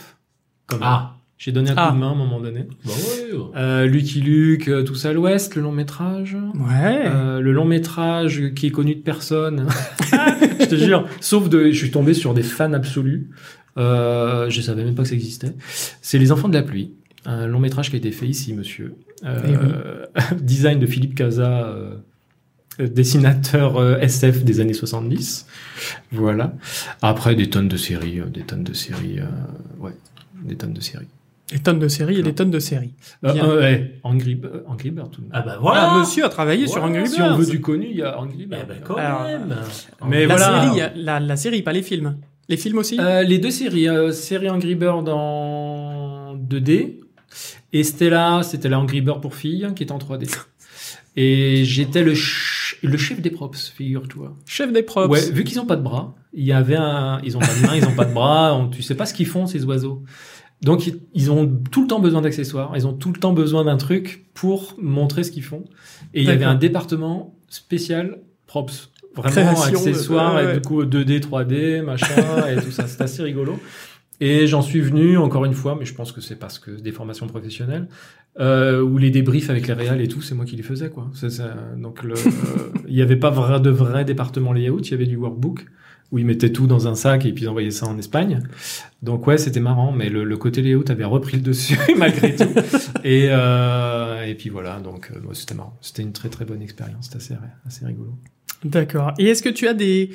Ah, 0.82 1.16
J'ai 1.38 1.52
donné 1.52 1.72
un 1.72 1.76
Ah. 1.76 1.88
coup 1.90 1.96
de 1.96 2.00
main 2.00 2.08
à 2.10 2.12
un 2.12 2.16
moment 2.16 2.40
donné. 2.40 2.68
bah 2.86 2.92
ouais. 2.92 3.38
ouais. 3.38 3.44
Euh, 3.58 3.86
Lucky 3.86 4.22
Luke, 4.22 4.70
euh, 4.70 4.84
tout 4.84 4.96
ça 4.96 5.10
à 5.10 5.14
l'Ouest, 5.14 5.56
le 5.56 5.62
long 5.62 5.72
métrage. 5.74 6.38
Ouais. 6.56 7.04
Euh, 7.08 7.42
le 7.42 7.52
long 7.52 7.66
métrage 7.66 8.54
qui 8.56 8.68
est 8.68 8.72
connu 8.72 8.96
de 8.96 9.02
personne. 9.02 9.68
je 10.60 10.66
te 10.66 10.76
jure. 10.76 11.06
Sauf 11.20 11.50
de, 11.50 11.66
je 11.72 11.78
suis 11.78 11.92
tombé 11.92 12.14
sur 12.14 12.34
des 12.34 12.44
fans 12.44 12.72
absolus. 12.74 13.30
Euh, 13.78 14.50
je 14.50 14.62
savais 14.62 14.84
même 14.84 14.96
pas 14.96 15.04
que 15.04 15.10
ça 15.10 15.16
existait. 15.16 15.54
C'est 16.02 16.20
Les 16.20 16.32
Enfants 16.32 16.50
de 16.50 16.54
la 16.54 16.64
pluie. 16.64 16.94
Un 17.26 17.48
long 17.48 17.60
métrage 17.60 17.90
qui 17.90 17.96
a 17.96 18.00
été 18.00 18.12
fait 18.12 18.28
ici, 18.28 18.54
monsieur. 18.54 18.96
Euh, 19.26 20.06
design 20.42 20.80
de 20.80 20.86
Philippe 20.86 21.16
Casa, 21.16 21.68
euh, 21.68 21.96
dessinateur 22.80 23.78
euh, 23.78 23.98
SF 24.00 24.44
des 24.44 24.60
années 24.60 24.74
70. 24.74 25.48
Voilà. 26.12 26.54
Après, 27.02 27.36
des 27.36 27.50
tonnes 27.50 27.68
de 27.70 27.78
séries, 27.78 28.20
euh, 28.20 28.26
des 28.26 28.42
tonnes 28.42 28.64
de 28.64 28.74
séries, 28.74 29.20
euh, 29.20 29.26
ouais, 29.84 29.94
des 30.44 30.56
tonnes 30.56 30.74
de 30.74 30.82
séries. 30.82 31.08
Des 31.52 31.60
tonnes 31.60 31.80
de 31.80 31.88
séries 31.88 32.20
et 32.20 32.24
des 32.24 32.34
tonnes 32.34 32.52
de 32.52 32.60
séries. 32.60 32.94
Euh, 33.24 33.34
euh, 33.36 33.60
ouais, 33.60 34.00
Angry, 34.04 34.40
euh, 34.44 34.64
Angry 34.68 34.92
Bird, 34.92 35.12
tout 35.12 35.22
de 35.22 35.26
même. 35.28 35.32
Ah 35.36 35.42
bah 35.44 35.58
voilà. 35.62 35.92
Ah, 35.92 36.00
monsieur 36.00 36.26
a 36.26 36.30
travaillé 36.30 36.66
sur 36.68 36.82
Voilà, 36.82 36.98
Angry 37.00 37.10
si 37.10 37.18
Birds. 37.18 37.34
on 37.34 37.38
veut 37.38 37.46
du 37.46 37.62
connu, 37.62 37.88
il 37.92 37.98
y 37.98 38.02
a 38.02 38.18
Angry 38.20 38.40
Eh 38.44 38.46
Bird. 38.48 38.68
ben 38.68 38.78
quand 38.84 38.96
Alors, 38.96 39.24
même. 39.24 39.56
mais 40.08 40.26
la 40.26 40.36
voilà. 40.36 40.64
série, 40.74 40.92
la, 41.04 41.20
la 41.20 41.36
série, 41.38 41.62
pas 41.62 41.74
les 41.74 41.84
films. 41.84 42.16
Les 42.50 42.58
films 42.58 42.78
aussi? 42.78 42.98
Euh, 43.00 43.24
les 43.24 43.38
deux 43.40 43.52
séries, 43.52 43.88
euh, 43.88 44.12
série 44.12 44.50
Angry 44.50 44.76
Bird 44.76 45.08
en 45.10 46.36
2D 46.36 47.00
et 47.72 47.84
Stella, 47.84 48.42
c'était 48.44 48.70
la 48.70 48.80
Angry 48.80 49.02
Bird 49.02 49.22
pour 49.22 49.36
filles 49.36 49.68
qui 49.76 49.84
était 49.84 49.92
en 49.92 49.98
3D. 50.00 50.30
Et 51.16 51.64
j'étais 51.64 52.02
le, 52.04 52.16
ch- 52.16 52.78
le 52.82 52.98
chef 52.98 53.22
des 53.22 53.30
props, 53.30 53.70
figure-toi. 53.70 54.36
Chef 54.48 54.74
des 54.74 54.82
props. 54.82 55.12
Ouais, 55.12 55.30
vu 55.32 55.44
qu'ils 55.44 55.60
ont 55.60 55.66
pas 55.68 55.76
de 55.76 55.84
bras, 55.84 56.16
il 56.34 56.44
y 56.44 56.52
avait 56.52 56.76
un, 56.76 57.22
ils 57.24 57.38
ont 57.38 57.40
pas 57.40 57.54
de 57.56 57.68
main, 57.68 57.76
ils 57.76 57.86
ont 57.86 57.94
pas 57.94 58.06
de 58.06 58.14
bras, 58.14 58.56
on- 58.56 58.68
tu 58.68 58.82
sais 58.82 58.96
pas 58.96 59.06
ce 59.06 59.14
qu'ils 59.14 59.28
font 59.28 59.46
ces 59.46 59.64
oiseaux. 59.64 60.02
Donc 60.64 60.92
ils- 61.14 61.30
ont 61.32 61.46
tout 61.72 61.82
le 61.84 61.88
temps 61.88 62.00
besoin 62.00 62.22
d'accessoires, 62.22 62.72
ils 62.76 62.88
ont 62.88 62.94
tout 62.94 63.12
le 63.14 63.20
temps 63.20 63.32
besoin 63.34 63.64
d'un 63.64 63.78
truc 63.78 64.26
pour 64.34 64.74
montrer 64.82 65.24
ce 65.24 65.30
qu'ils 65.30 65.44
font. 65.44 65.66
Et 66.16 66.22
il 66.22 66.28
y 66.28 66.32
avait 66.32 66.46
un 66.46 66.56
département 66.56 67.36
spécial 67.48 68.20
props, 68.48 68.90
vraiment 69.16 69.54
de- 69.54 69.68
accessoires, 69.68 70.36
ouais, 70.36 70.46
ouais. 70.46 70.52
et 70.52 70.60
du 70.60 70.62
coup 70.62 70.84
2D, 70.84 71.20
3D, 71.22 71.82
machin 71.84 72.48
et 72.50 72.62
tout 72.62 72.72
ça. 72.72 72.88
C'est 72.88 73.02
assez 73.02 73.24
rigolo. 73.24 73.60
Et 74.20 74.48
j'en 74.48 74.62
suis 74.62 74.80
venu 74.80 75.18
encore 75.18 75.44
une 75.46 75.54
fois, 75.54 75.76
mais 75.78 75.86
je 75.86 75.94
pense 75.94 76.12
que 76.12 76.22
c'est 76.22 76.36
parce 76.38 76.60
que 76.60 76.72
des 76.72 76.92
formations 76.92 77.28
professionnelles, 77.28 77.88
euh, 78.40 78.82
où 78.82 78.98
les 78.98 79.10
débriefs 79.12 79.50
avec 79.50 79.68
les 79.68 79.74
réals 79.74 80.02
et 80.02 80.08
tout, 80.08 80.22
c'est 80.22 80.34
moi 80.36 80.46
qui 80.46 80.56
les 80.56 80.64
faisais 80.64 80.90
quoi. 80.90 81.10
Donc 81.78 82.02
il 82.88 82.96
y 82.96 83.02
avait 83.02 83.16
pas 83.18 83.30
vrai, 83.32 83.60
de 83.60 83.70
vrai 83.70 84.06
département 84.06 84.54
layout, 84.54 84.80
il 84.82 84.92
y 84.92 84.94
avait 84.94 85.06
du 85.08 85.16
workbook 85.18 85.66
où 86.12 86.20
ils 86.20 86.26
mettaient 86.26 86.52
tout 86.52 86.68
dans 86.68 86.88
un 86.88 86.94
sac 86.94 87.26
et 87.26 87.34
puis 87.34 87.46
ils 87.46 87.48
envoyaient 87.50 87.72
ça 87.72 87.88
en 87.88 87.98
Espagne. 87.98 88.42
Donc 89.02 89.26
ouais, 89.26 89.38
c'était 89.40 89.60
marrant, 89.60 89.92
mais 89.92 90.10
le, 90.10 90.24
le 90.24 90.38
côté 90.38 90.62
layout 90.62 90.86
avait 90.90 91.06
repris 91.06 91.38
le 91.38 91.44
dessus 91.44 91.78
malgré 91.98 92.36
tout. 92.36 92.44
Et 93.04 93.28
euh, 93.30 94.24
et 94.24 94.36
puis 94.36 94.50
voilà, 94.50 94.80
donc 94.80 95.12
euh, 95.12 95.34
c'était 95.34 95.56
marrant. 95.56 95.76
C'était 95.82 96.04
une 96.04 96.14
très 96.14 96.30
très 96.30 96.46
bonne 96.46 96.62
expérience, 96.62 97.06
c'était 97.06 97.18
assez 97.18 97.34
assez 97.66 97.86
rigolo. 97.86 98.14
D'accord. 98.64 99.14
Et 99.20 99.26
est-ce 99.28 99.42
que 99.44 99.50
tu 99.50 99.68
as 99.68 99.74
des 99.74 100.12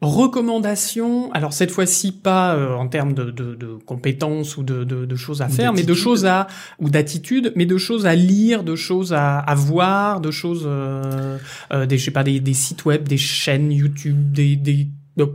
recommandations 0.00 1.30
Alors 1.32 1.52
cette 1.52 1.70
fois-ci 1.70 2.12
pas 2.12 2.54
euh, 2.54 2.74
en 2.74 2.88
termes 2.88 3.12
de, 3.14 3.24
de, 3.30 3.54
de 3.54 3.74
compétences 3.84 4.56
ou 4.56 4.62
de, 4.62 4.84
de, 4.84 5.04
de 5.04 5.16
choses 5.16 5.42
à 5.42 5.48
faire, 5.48 5.72
mais 5.72 5.82
de 5.82 5.94
choses 5.94 6.26
à 6.26 6.46
ou 6.78 6.88
d'attitude, 6.90 7.52
mais 7.56 7.66
de 7.66 7.76
choses 7.76 8.06
à 8.06 8.14
lire, 8.14 8.62
de 8.64 8.76
choses 8.76 9.12
à, 9.12 9.38
à 9.38 9.54
voir, 9.54 10.20
de 10.20 10.30
choses, 10.30 10.64
euh, 10.66 11.36
euh, 11.72 11.86
des 11.86 11.98
je 11.98 12.04
sais 12.04 12.10
pas 12.10 12.24
des, 12.24 12.40
des 12.40 12.54
sites 12.54 12.84
web, 12.84 13.06
des 13.08 13.18
chaînes 13.18 13.70
YouTube, 13.72 14.32
des 14.32 14.56
des 14.56 14.88
de- 15.16 15.28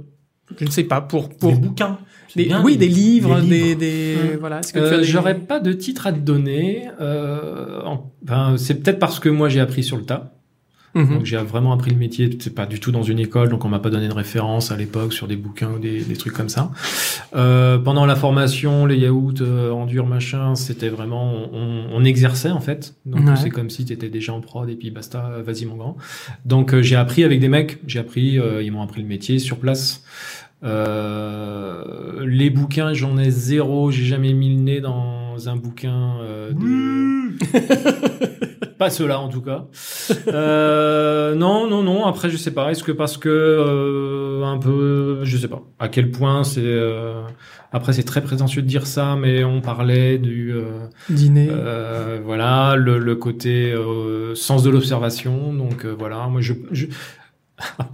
je 0.60 0.66
ne 0.66 0.70
sais 0.72 0.84
pas 0.84 1.02
pour 1.02 1.30
pour 1.30 1.52
Des 1.52 1.58
bouquins. 1.60 2.00
Des- 2.36 2.46
bien, 2.46 2.62
oui 2.64 2.76
des 2.76 2.88
livres, 2.90 3.40
des 3.42 3.76
des 3.76 4.16
Hum. 4.34 4.38
voilà. 4.40 4.62
Euh. 4.76 5.04
J'aurais 5.04 5.40
pas 5.40 5.60
de 5.60 5.72
titre 5.74 6.06
à 6.08 6.12
te 6.12 6.20
donner. 6.20 6.88
Euh, 7.00 7.82
en- 7.86 8.12
enfin, 8.26 8.56
c'est 8.58 8.76
peut-être 8.84 9.00
parce 9.00 9.20
que 9.20 9.30
moi 9.30 9.48
j'ai 9.48 9.60
appris 9.62 9.84
sur 9.84 9.96
le 9.98 10.04
tas. 10.04 10.35
Mhm. 10.96 11.10
Donc 11.18 11.26
j'ai 11.26 11.38
vraiment 11.38 11.74
appris 11.74 11.92
le 11.92 11.98
métier, 11.98 12.30
c'est 12.40 12.56
pas 12.56 12.66
du 12.66 12.80
tout 12.80 12.92
dans 12.92 13.04
une 13.04 13.20
école, 13.20 13.50
donc 13.50 13.66
on 13.66 13.70
m'a 13.70 13.80
pas 13.80 13.90
donné 13.90 14.08
de 14.08 14.14
référence 14.14 14.72
à 14.72 14.78
l'époque 14.78 15.12
sur 15.14 15.28
des 15.28 15.36
bouquins 15.36 15.72
ou 15.76 15.80
des, 15.80 16.02
des 16.02 16.16
trucs 16.16 16.34
comme 16.34 16.48
ça. 16.50 16.72
Euh, 17.36 17.78
pendant 17.78 18.06
la 18.06 18.16
formation, 18.16 18.86
les 18.86 18.98
yaourts 18.98 19.34
euh, 19.42 19.72
en 19.72 19.86
dur 19.86 20.06
machin, 20.08 20.56
c'était 20.56 20.90
vraiment 20.90 21.34
on, 21.54 21.86
on 21.92 22.04
exerçait 22.06 22.52
en 22.52 22.62
fait. 22.62 22.96
Donc 23.06 23.26
Ouais. 23.28 23.36
c'est 23.36 23.50
comme 23.50 23.70
si 23.70 23.84
tu 23.86 23.92
étais 23.94 24.10
déjà 24.10 24.34
en 24.34 24.40
prod 24.42 24.70
et 24.70 24.76
puis 24.76 24.90
basta, 24.90 25.26
euh, 25.32 25.44
vas-y 25.44 25.66
mon 25.66 25.76
grand. 25.76 25.98
Donc 26.46 26.74
euh, 26.74 26.82
j'ai 26.82 26.96
appris 26.96 27.24
avec 27.26 27.40
des 27.42 27.50
mecs, 27.50 27.80
j'ai 27.88 28.00
appris, 28.00 28.40
euh, 28.40 28.64
ils 28.64 28.72
m'ont 28.72 28.82
appris 28.82 29.02
le 29.02 29.08
métier 29.08 29.38
sur 29.40 29.58
place. 29.58 30.02
Euh, 30.64 32.26
les 32.26 32.50
bouquins, 32.50 32.94
j'en 32.94 33.18
ai 33.18 33.30
zéro, 33.30 33.92
j'ai 33.92 34.06
jamais 34.06 34.34
mis 34.34 34.56
le 34.56 34.62
nez 34.62 34.82
dans 34.82 35.36
un 35.48 35.56
bouquin 35.58 36.16
euh, 36.22 36.52
de... 36.54 38.35
Pas 38.78 38.90
ceux-là 38.90 39.20
en 39.20 39.30
tout 39.30 39.42
cas. 39.42 39.66
Euh, 40.28 41.34
non, 41.36 41.68
non, 41.70 41.82
non. 41.84 42.06
Après, 42.06 42.30
je 42.30 42.36
sais 42.38 42.52
pas. 42.52 42.72
Est-ce 42.72 42.84
que 42.84 42.92
parce 42.92 43.18
que 43.18 43.30
euh, 43.30 44.44
un 44.44 44.58
peu, 44.58 45.20
je 45.24 45.38
sais 45.38 45.48
pas. 45.48 45.62
À 45.80 45.88
quel 45.88 46.12
point 46.12 46.44
c'est. 46.44 46.60
euh, 46.62 47.22
Après, 47.72 47.94
c'est 47.94 48.04
très 48.04 48.22
prétentieux 48.22 48.62
de 48.62 48.68
dire 48.68 48.86
ça, 48.86 49.16
mais 49.16 49.44
on 49.46 49.62
parlait 49.62 50.18
du. 50.18 50.52
euh, 50.54 50.88
dîner. 51.10 51.48
euh, 51.52 52.20
voilà, 52.24 52.76
le, 52.76 52.98
le 53.00 53.16
côté 53.16 53.72
euh, 53.72 54.36
sens 54.36 54.62
de 54.64 54.70
l'observation. 54.70 55.54
Donc 55.54 55.86
euh, 55.86 55.96
voilà, 55.98 56.28
moi 56.28 56.42
je. 56.42 56.54
je... 56.72 56.88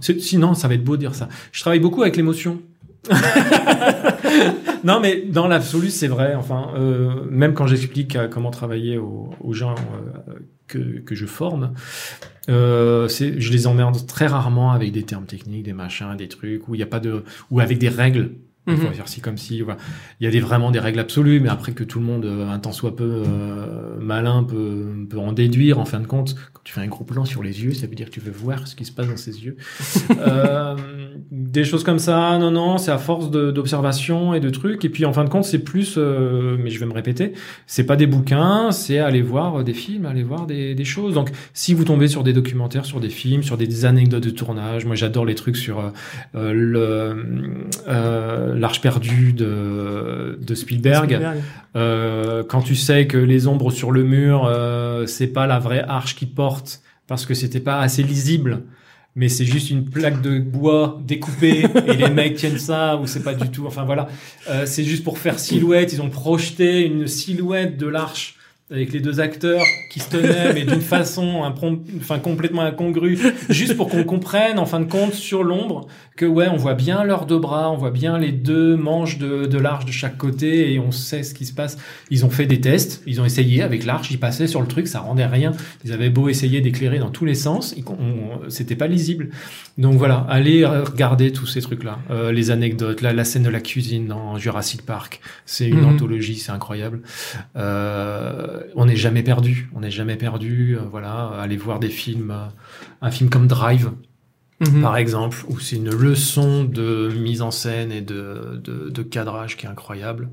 Sinon, 0.18 0.54
ça 0.54 0.66
va 0.66 0.74
être 0.74 0.82
beau 0.84 0.96
de 0.96 1.00
dire 1.02 1.14
ça. 1.14 1.28
Je 1.52 1.60
travaille 1.60 1.78
beaucoup 1.80 2.02
avec 2.02 2.16
l'émotion. 2.16 2.58
non, 4.84 5.00
mais 5.00 5.22
dans 5.22 5.48
l'absolu, 5.48 5.90
c'est 5.90 6.08
vrai. 6.08 6.34
Enfin, 6.34 6.72
euh, 6.76 7.24
même 7.30 7.54
quand 7.54 7.66
j'explique 7.66 8.16
euh, 8.16 8.28
comment 8.28 8.50
travailler 8.50 8.98
aux, 8.98 9.52
gens 9.52 9.74
euh, 10.28 10.34
que, 10.66 11.14
je 11.14 11.26
forme, 11.26 11.74
je 12.48 13.52
les 13.52 13.66
emmerde 13.66 14.06
très 14.06 14.26
rarement 14.26 14.72
avec 14.72 14.92
des 14.92 15.02
termes 15.02 15.26
techniques, 15.26 15.64
des 15.64 15.72
machins, 15.72 16.16
des 16.16 16.28
trucs 16.28 16.68
où 16.68 16.74
il 16.74 16.78
n'y 16.78 16.84
a 16.84 16.86
pas 16.86 17.00
de, 17.00 17.24
ou 17.50 17.60
avec 17.60 17.78
des 17.78 17.88
règles. 17.88 18.32
Il 18.68 18.76
faut 18.76 18.86
Mhm. 18.86 18.94
faire 18.94 19.08
ci 19.08 19.20
comme 19.20 19.36
ci. 19.38 19.60
Voilà. 19.60 19.78
Il 20.20 20.24
y 20.24 20.26
a 20.28 20.30
des, 20.30 20.38
vraiment 20.40 20.70
des 20.70 20.78
règles 20.78 21.00
absolues, 21.00 21.40
mais 21.40 21.48
après 21.48 21.72
que 21.72 21.82
tout 21.82 21.98
le 21.98 22.04
monde, 22.04 22.24
euh, 22.24 22.48
un 22.48 22.58
temps 22.60 22.70
soit 22.72 22.94
peu 22.94 23.24
euh, 23.26 23.96
malin, 24.00 24.44
peut, 24.44 24.86
peut 25.10 25.18
en 25.18 25.32
déduire. 25.32 25.80
En 25.80 25.84
fin 25.84 25.98
de 25.98 26.06
compte, 26.06 26.36
quand 26.52 26.60
tu 26.62 26.72
fais 26.72 26.80
un 26.80 26.86
gros 26.86 27.02
plan 27.02 27.24
sur 27.24 27.42
les 27.42 27.64
yeux, 27.64 27.72
ça 27.72 27.88
veut 27.88 27.94
dire 27.96 28.06
que 28.06 28.12
tu 28.12 28.20
veux 28.20 28.30
voir 28.30 28.68
ce 28.68 28.76
qui 28.76 28.84
se 28.84 28.92
passe 28.92 29.08
dans 29.08 29.16
ses 29.16 29.44
yeux. 29.44 29.56
euh, 30.18 30.76
des 31.32 31.64
choses 31.64 31.82
comme 31.82 31.98
ça, 31.98 32.38
non, 32.38 32.52
non, 32.52 32.78
c'est 32.78 32.92
à 32.92 32.98
force 32.98 33.30
d'observation 33.32 34.32
et 34.34 34.38
de 34.40 34.48
trucs. 34.50 34.84
Et 34.84 34.88
puis 34.90 35.04
en 35.04 35.12
fin 35.12 35.24
de 35.24 35.28
compte, 35.28 35.44
c'est 35.44 35.58
plus, 35.64 35.94
euh, 35.98 36.56
mais 36.62 36.70
je 36.70 36.78
vais 36.78 36.86
me 36.86 36.94
répéter, 36.94 37.32
c'est 37.66 37.84
pas 37.84 37.96
des 37.96 38.06
bouquins, 38.06 38.70
c'est 38.70 38.98
aller 38.98 39.22
voir 39.22 39.64
des 39.64 39.74
films, 39.74 40.06
aller 40.06 40.22
voir 40.22 40.46
des, 40.46 40.74
des 40.76 40.84
choses. 40.84 41.14
Donc 41.14 41.30
si 41.52 41.74
vous 41.74 41.82
tombez 41.84 42.06
sur 42.06 42.22
des 42.22 42.32
documentaires, 42.32 42.84
sur 42.84 43.00
des 43.00 43.10
films, 43.10 43.42
sur 43.42 43.56
des, 43.56 43.66
des 43.66 43.84
anecdotes 43.86 44.22
de 44.22 44.30
tournage, 44.30 44.84
moi 44.84 44.94
j'adore 44.94 45.24
les 45.24 45.34
trucs 45.34 45.56
sur 45.56 45.80
euh, 45.80 45.90
euh, 46.36 46.52
le 46.54 48.51
euh, 48.52 48.58
l'arche 48.58 48.80
perdue 48.80 49.32
de, 49.32 50.38
de 50.40 50.54
Spielberg. 50.54 51.04
Spielberg. 51.10 51.38
Euh, 51.76 52.42
quand 52.48 52.62
tu 52.62 52.74
sais 52.74 53.06
que 53.06 53.16
les 53.18 53.46
ombres 53.46 53.70
sur 53.70 53.90
le 53.90 54.04
mur, 54.04 54.44
euh, 54.46 55.06
c'est 55.06 55.26
pas 55.28 55.46
la 55.46 55.58
vraie 55.58 55.84
arche 55.86 56.14
qui 56.16 56.26
porte 56.26 56.80
parce 57.06 57.26
que 57.26 57.34
c'était 57.34 57.60
pas 57.60 57.80
assez 57.80 58.02
lisible, 58.02 58.62
mais 59.16 59.28
c'est 59.28 59.44
juste 59.44 59.70
une 59.70 59.84
plaque 59.84 60.22
de 60.22 60.38
bois 60.38 61.00
découpée 61.06 61.64
et 61.86 61.94
les 61.96 62.08
mecs 62.10 62.36
tiennent 62.36 62.58
ça 62.58 62.96
ou 62.96 63.06
c'est 63.06 63.22
pas 63.22 63.34
du 63.34 63.50
tout. 63.50 63.66
Enfin 63.66 63.84
voilà, 63.84 64.08
Euh, 64.48 64.64
c'est 64.66 64.84
juste 64.84 65.04
pour 65.04 65.18
faire 65.18 65.38
silhouette. 65.38 65.92
Ils 65.92 66.00
ont 66.02 66.10
projeté 66.10 66.86
une 66.86 67.06
silhouette 67.06 67.76
de 67.76 67.86
l'arche 67.86 68.36
avec 68.72 68.92
les 68.92 69.00
deux 69.00 69.20
acteurs 69.20 69.62
qui 69.90 70.00
se 70.00 70.08
tenaient 70.08 70.52
mais 70.54 70.64
d'une 70.64 70.80
façon 70.96 71.42
enfin 71.98 72.18
complètement 72.18 72.62
incongrue 72.62 73.18
juste 73.50 73.76
pour 73.76 73.88
qu'on 73.88 74.04
comprenne 74.04 74.58
en 74.58 74.64
fin 74.66 74.80
de 74.80 74.86
compte 74.86 75.12
sur 75.14 75.44
l'ombre 75.44 75.86
que 76.16 76.24
ouais 76.24 76.48
on 76.48 76.56
voit 76.56 76.74
bien 76.74 77.04
leurs 77.04 77.26
deux 77.26 77.38
bras 77.38 77.70
on 77.70 77.76
voit 77.76 77.90
bien 77.90 78.18
les 78.18 78.32
deux 78.32 78.76
manches 78.76 79.18
de, 79.18 79.44
de 79.46 79.58
l'arche 79.58 79.84
de 79.84 79.92
chaque 79.92 80.16
côté 80.16 80.72
et 80.72 80.78
on 80.78 80.90
sait 80.90 81.22
ce 81.22 81.34
qui 81.34 81.44
se 81.44 81.52
passe. 81.52 81.76
Ils 82.10 82.24
ont 82.24 82.30
fait 82.30 82.46
des 82.46 82.60
tests 82.60 83.02
ils 83.06 83.20
ont 83.20 83.24
essayé 83.26 83.62
avec 83.62 83.84
l'arche 83.84 84.10
ils 84.10 84.18
passaient 84.18 84.46
sur 84.46 84.60
le 84.62 84.66
truc 84.66 84.86
ça 84.88 85.00
rendait 85.00 85.26
rien. 85.26 85.52
Ils 85.84 85.92
avaient 85.92 86.10
beau 86.10 86.28
essayer 86.30 86.60
d'éclairer 86.62 86.98
dans 86.98 87.10
tous 87.10 87.24
les 87.26 87.34
sens 87.34 87.74
c'était 88.48 88.76
pas 88.76 88.86
lisible. 88.86 89.28
Donc 89.78 89.94
voilà 89.94 90.26
allez 90.30 90.64
regarder 90.64 91.32
tous 91.32 91.46
ces 91.46 91.60
trucs 91.60 91.84
là 91.84 91.98
les 92.32 92.50
anecdotes 92.50 93.02
la, 93.02 93.12
la 93.12 93.24
scène 93.24 93.42
de 93.42 93.50
la 93.50 93.60
cuisine 93.60 94.06
dans 94.06 94.38
Jurassic 94.38 94.82
Park 94.86 95.20
c'est 95.44 95.68
une 95.68 95.82
Mhm. 95.82 95.94
anthologie 95.94 96.36
c'est 96.36 96.52
incroyable. 96.52 97.00
Euh, 97.56 98.60
on 98.74 98.86
n'est 98.86 98.96
jamais 98.96 99.22
perdu 99.22 99.70
on 99.74 99.80
n'est 99.80 99.90
jamais 99.90 100.16
perdu 100.16 100.76
euh, 100.76 100.82
voilà 100.90 101.28
allez 101.40 101.56
voir 101.56 101.80
des 101.80 101.88
films 101.88 102.30
euh, 102.30 102.46
un 103.00 103.10
film 103.10 103.30
comme 103.30 103.46
Drive 103.46 103.92
Mhm. 104.60 104.82
par 104.82 104.96
exemple, 104.96 105.38
où 105.48 105.58
c'est 105.58 105.76
une 105.76 105.90
leçon 105.90 106.64
de 106.64 107.12
mise 107.18 107.42
en 107.42 107.50
scène 107.50 107.90
et 107.90 108.00
de, 108.00 108.60
de, 108.62 108.90
de 108.90 109.02
cadrage 109.02 109.56
qui 109.56 109.66
est 109.66 109.68
incroyable. 109.68 110.28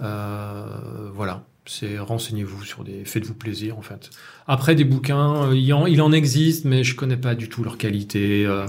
Euh, 0.00 1.10
voilà, 1.12 1.44
c'est 1.66 1.98
renseignez-vous 1.98 2.64
sur 2.64 2.82
des, 2.84 3.04
faites-vous 3.04 3.34
plaisir 3.34 3.76
en 3.76 3.82
fait. 3.82 4.10
Après 4.46 4.74
des 4.74 4.84
bouquins, 4.84 5.48
euh, 5.48 5.56
il, 5.56 5.72
en, 5.74 5.86
il 5.86 6.00
en 6.00 6.12
existe, 6.12 6.64
mais 6.64 6.82
je 6.82 6.94
connais 6.94 7.16
pas 7.18 7.34
du 7.34 7.48
tout 7.48 7.62
leur 7.62 7.76
qualité, 7.76 8.46
euh, 8.46 8.66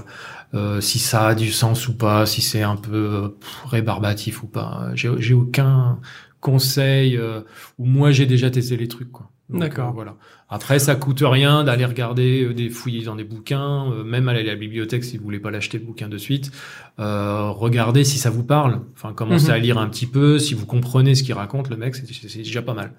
euh, 0.54 0.80
si 0.80 0.98
ça 0.98 1.28
a 1.28 1.34
du 1.34 1.50
sens 1.50 1.88
ou 1.88 1.96
pas, 1.96 2.26
si 2.26 2.42
c'est 2.42 2.62
un 2.62 2.76
peu 2.76 2.96
euh, 2.96 3.28
rébarbatif 3.66 4.42
ou 4.42 4.48
pas. 4.48 4.90
J'ai 4.94 5.34
aucun 5.34 5.98
conseil 6.40 7.16
euh, 7.16 7.40
où 7.78 7.84
moi 7.86 8.10
j'ai 8.12 8.26
déjà 8.26 8.50
testé 8.50 8.76
les 8.76 8.88
trucs 8.88 9.12
quoi. 9.12 9.30
D'accord. 9.50 9.88
euh, 9.88 9.92
voilà. 9.92 10.14
Après, 10.48 10.78
ça 10.78 10.94
coûte 10.94 11.22
rien 11.24 11.64
d'aller 11.64 11.84
regarder, 11.84 12.44
euh, 12.44 12.54
des 12.54 12.70
fouiller 12.70 13.04
dans 13.04 13.16
des 13.16 13.24
bouquins, 13.24 13.90
euh, 13.92 14.04
même 14.04 14.28
aller 14.28 14.40
à 14.40 14.44
la 14.44 14.54
bibliothèque 14.54 15.02
si 15.02 15.16
vous 15.16 15.24
voulez 15.24 15.40
pas 15.40 15.50
l'acheter 15.50 15.78
le 15.78 15.84
bouquin 15.84 16.08
de 16.08 16.18
suite. 16.18 16.52
Euh, 17.00 17.50
regardez 17.50 18.04
si 18.04 18.18
ça 18.18 18.30
vous 18.30 18.44
parle. 18.44 18.80
Enfin, 18.94 19.12
commencez 19.12 19.46
Mhm. 19.48 19.52
à 19.54 19.58
lire 19.58 19.78
un 19.78 19.88
petit 19.88 20.06
peu. 20.06 20.38
Si 20.38 20.54
vous 20.54 20.66
comprenez 20.66 21.16
ce 21.16 21.24
qu'il 21.24 21.34
raconte, 21.34 21.68
le 21.68 21.76
mec, 21.76 21.96
c'est 21.96 22.38
déjà 22.38 22.62
pas 22.62 22.74
mal. 22.74 22.92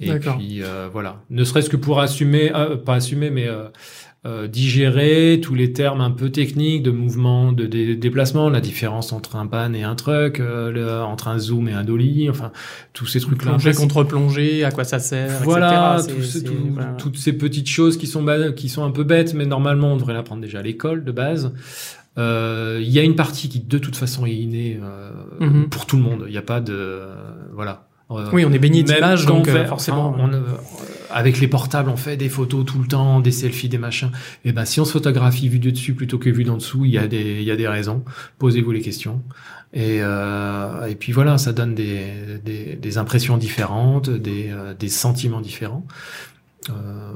Et 0.00 0.12
puis 0.18 0.60
voilà. 0.92 1.22
Ne 1.30 1.44
serait-ce 1.44 1.70
que 1.70 1.76
pour 1.78 2.00
assumer, 2.00 2.52
euh, 2.54 2.76
pas 2.76 2.96
assumer, 2.96 3.30
mais 3.30 3.48
euh, 4.26 4.48
digérer 4.48 5.40
tous 5.40 5.54
les 5.54 5.72
termes 5.72 6.00
un 6.00 6.10
peu 6.10 6.30
techniques 6.30 6.82
de 6.82 6.90
mouvement, 6.90 7.52
de 7.52 7.64
dé- 7.66 7.94
déplacement, 7.94 8.50
la 8.50 8.60
différence 8.60 9.12
entre 9.12 9.36
un 9.36 9.46
pan 9.46 9.72
et 9.72 9.84
un 9.84 9.94
truck, 9.94 10.40
euh, 10.40 10.72
le- 10.72 11.00
entre 11.02 11.28
un 11.28 11.38
zoom 11.38 11.68
et 11.68 11.72
un 11.72 11.84
dolly, 11.84 12.28
enfin 12.28 12.50
tous 12.92 13.06
ces 13.06 13.20
trucs-là. 13.20 13.52
Plongée 13.52 13.72
contre 13.72 14.02
plongée, 14.02 14.64
à 14.64 14.72
quoi 14.72 14.82
ça 14.84 14.98
sert, 14.98 15.42
voilà, 15.44 15.98
etc. 16.00 16.14
tout 16.16 16.22
ce- 16.24 16.38
tout- 16.40 16.52
voilà. 16.72 16.88
toutes 16.98 17.16
ces 17.18 17.34
petites 17.34 17.68
choses 17.68 17.96
qui 17.96 18.06
sont, 18.08 18.26
qui 18.56 18.68
sont 18.68 18.82
un 18.84 18.90
peu 18.90 19.04
bêtes, 19.04 19.32
mais 19.34 19.46
normalement 19.46 19.92
on 19.92 19.96
devrait 19.96 20.14
l'apprendre 20.14 20.42
déjà 20.42 20.58
à 20.58 20.62
l'école 20.62 21.04
de 21.04 21.12
base. 21.12 21.52
Euh, 22.18 22.80
Il 22.82 22.88
y 22.90 22.98
a 22.98 23.02
une 23.02 23.14
partie 23.14 23.48
qui 23.48 23.60
de 23.60 23.78
toute 23.78 23.94
façon 23.96 24.26
est 24.26 24.34
innée 24.34 24.80
Mhm. 25.40 25.68
pour 25.68 25.86
tout 25.86 25.96
le 25.96 26.02
monde. 26.02 26.24
Il 26.26 26.32
n'y 26.32 26.38
a 26.38 26.42
pas 26.42 26.60
de 26.60 27.00
voilà. 27.54 27.86
Oui, 28.32 28.44
on 28.44 28.52
est 28.52 28.58
baigné 28.58 28.82
d'images, 28.82 29.26
donc 29.26 29.48
forcément. 29.66 30.14
on, 30.18 30.32
euh, 30.32 30.40
avec 31.16 31.40
les 31.40 31.48
portables, 31.48 31.88
on 31.88 31.96
fait 31.96 32.18
des 32.18 32.28
photos 32.28 32.66
tout 32.66 32.78
le 32.78 32.86
temps, 32.86 33.20
des 33.20 33.30
selfies, 33.30 33.70
des 33.70 33.78
machins. 33.78 34.10
Et 34.44 34.52
ben, 34.52 34.66
si 34.66 34.80
on 34.80 34.84
se 34.84 34.92
photographie 34.92 35.48
vu 35.48 35.58
du 35.58 35.72
dessus 35.72 35.94
plutôt 35.94 36.18
que 36.18 36.28
vu 36.28 36.44
d'en 36.44 36.58
dessous, 36.58 36.84
il 36.84 36.90
y 36.90 36.98
a 36.98 37.08
des, 37.08 37.38
il 37.40 37.44
y 37.44 37.50
a 37.50 37.56
des 37.56 37.66
raisons. 37.66 38.04
Posez-vous 38.38 38.70
les 38.70 38.82
questions. 38.82 39.22
Et, 39.72 40.00
euh, 40.02 40.86
et 40.86 40.94
puis 40.94 41.12
voilà, 41.12 41.38
ça 41.38 41.54
donne 41.54 41.74
des, 41.74 42.38
des, 42.44 42.76
des 42.76 42.98
impressions 42.98 43.38
différentes, 43.38 44.10
des, 44.10 44.50
euh, 44.50 44.74
des 44.74 44.88
sentiments 44.90 45.40
différents. 45.40 45.86
Euh, 46.70 47.12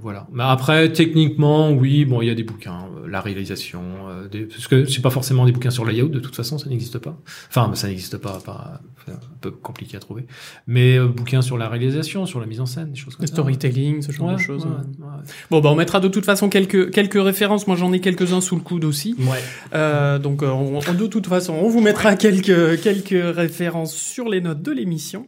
voilà. 0.00 0.26
Mais 0.32 0.44
après, 0.44 0.92
techniquement, 0.92 1.72
oui, 1.72 2.04
bon, 2.04 2.22
il 2.22 2.28
y 2.28 2.30
a 2.30 2.34
des 2.34 2.44
bouquins, 2.44 2.86
euh, 2.96 3.08
la 3.08 3.20
réalisation, 3.20 3.82
euh, 4.08 4.28
des, 4.28 4.42
parce 4.42 4.68
que 4.68 4.84
c'est 4.86 5.02
pas 5.02 5.10
forcément 5.10 5.44
des 5.44 5.52
bouquins 5.52 5.70
sur 5.70 5.84
layout, 5.84 6.08
de 6.08 6.20
toute 6.20 6.36
façon, 6.36 6.58
ça 6.58 6.68
n'existe 6.68 6.98
pas. 6.98 7.16
Enfin, 7.48 7.70
ça 7.74 7.88
n'existe 7.88 8.18
pas, 8.18 8.40
pas, 8.44 8.80
un 9.10 9.36
peu 9.40 9.50
compliqué 9.50 9.96
à 9.96 10.00
trouver. 10.00 10.26
Mais 10.66 10.96
euh, 10.98 11.08
bouquins 11.08 11.42
sur 11.42 11.58
la 11.58 11.68
réalisation, 11.68 12.26
sur 12.26 12.40
la 12.40 12.46
mise 12.46 12.60
en 12.60 12.66
scène, 12.66 12.90
des 12.92 12.98
choses 12.98 13.16
comme 13.16 13.24
Le 13.24 13.26
ça. 13.28 13.34
storytelling, 13.34 14.02
ce 14.02 14.12
genre 14.12 14.28
Ouais, 14.28 14.34
de 14.34 14.38
choses. 14.38 14.64
ouais, 14.64 14.70
ouais. 14.70 15.06
ouais. 15.06 15.22
Bon, 15.50 15.60
bah, 15.60 15.70
on 15.70 15.74
mettra 15.74 16.00
de 16.00 16.08
toute 16.08 16.24
façon 16.24 16.48
quelques, 16.48 16.90
quelques 16.92 17.22
références. 17.22 17.66
Moi, 17.66 17.76
j'en 17.76 17.92
ai 17.92 18.00
quelques-uns 18.00 18.40
sous 18.40 18.54
le 18.56 18.62
coude 18.62 18.84
aussi. 18.84 19.14
Ouais. 19.18 19.38
Euh, 19.74 20.18
donc, 20.18 20.42
euh, 20.42 20.48
on, 20.48 20.78
on- 20.78 20.94
de 20.94 21.06
toute 21.06 21.26
façon, 21.26 21.54
on 21.54 21.68
vous 21.68 21.80
mettra 21.80 22.14
quelques, 22.16 22.80
quelques 22.80 23.34
références 23.36 23.94
sur 23.94 24.28
les 24.28 24.40
notes 24.40 24.62
de 24.62 24.70
l'émission. 24.72 25.26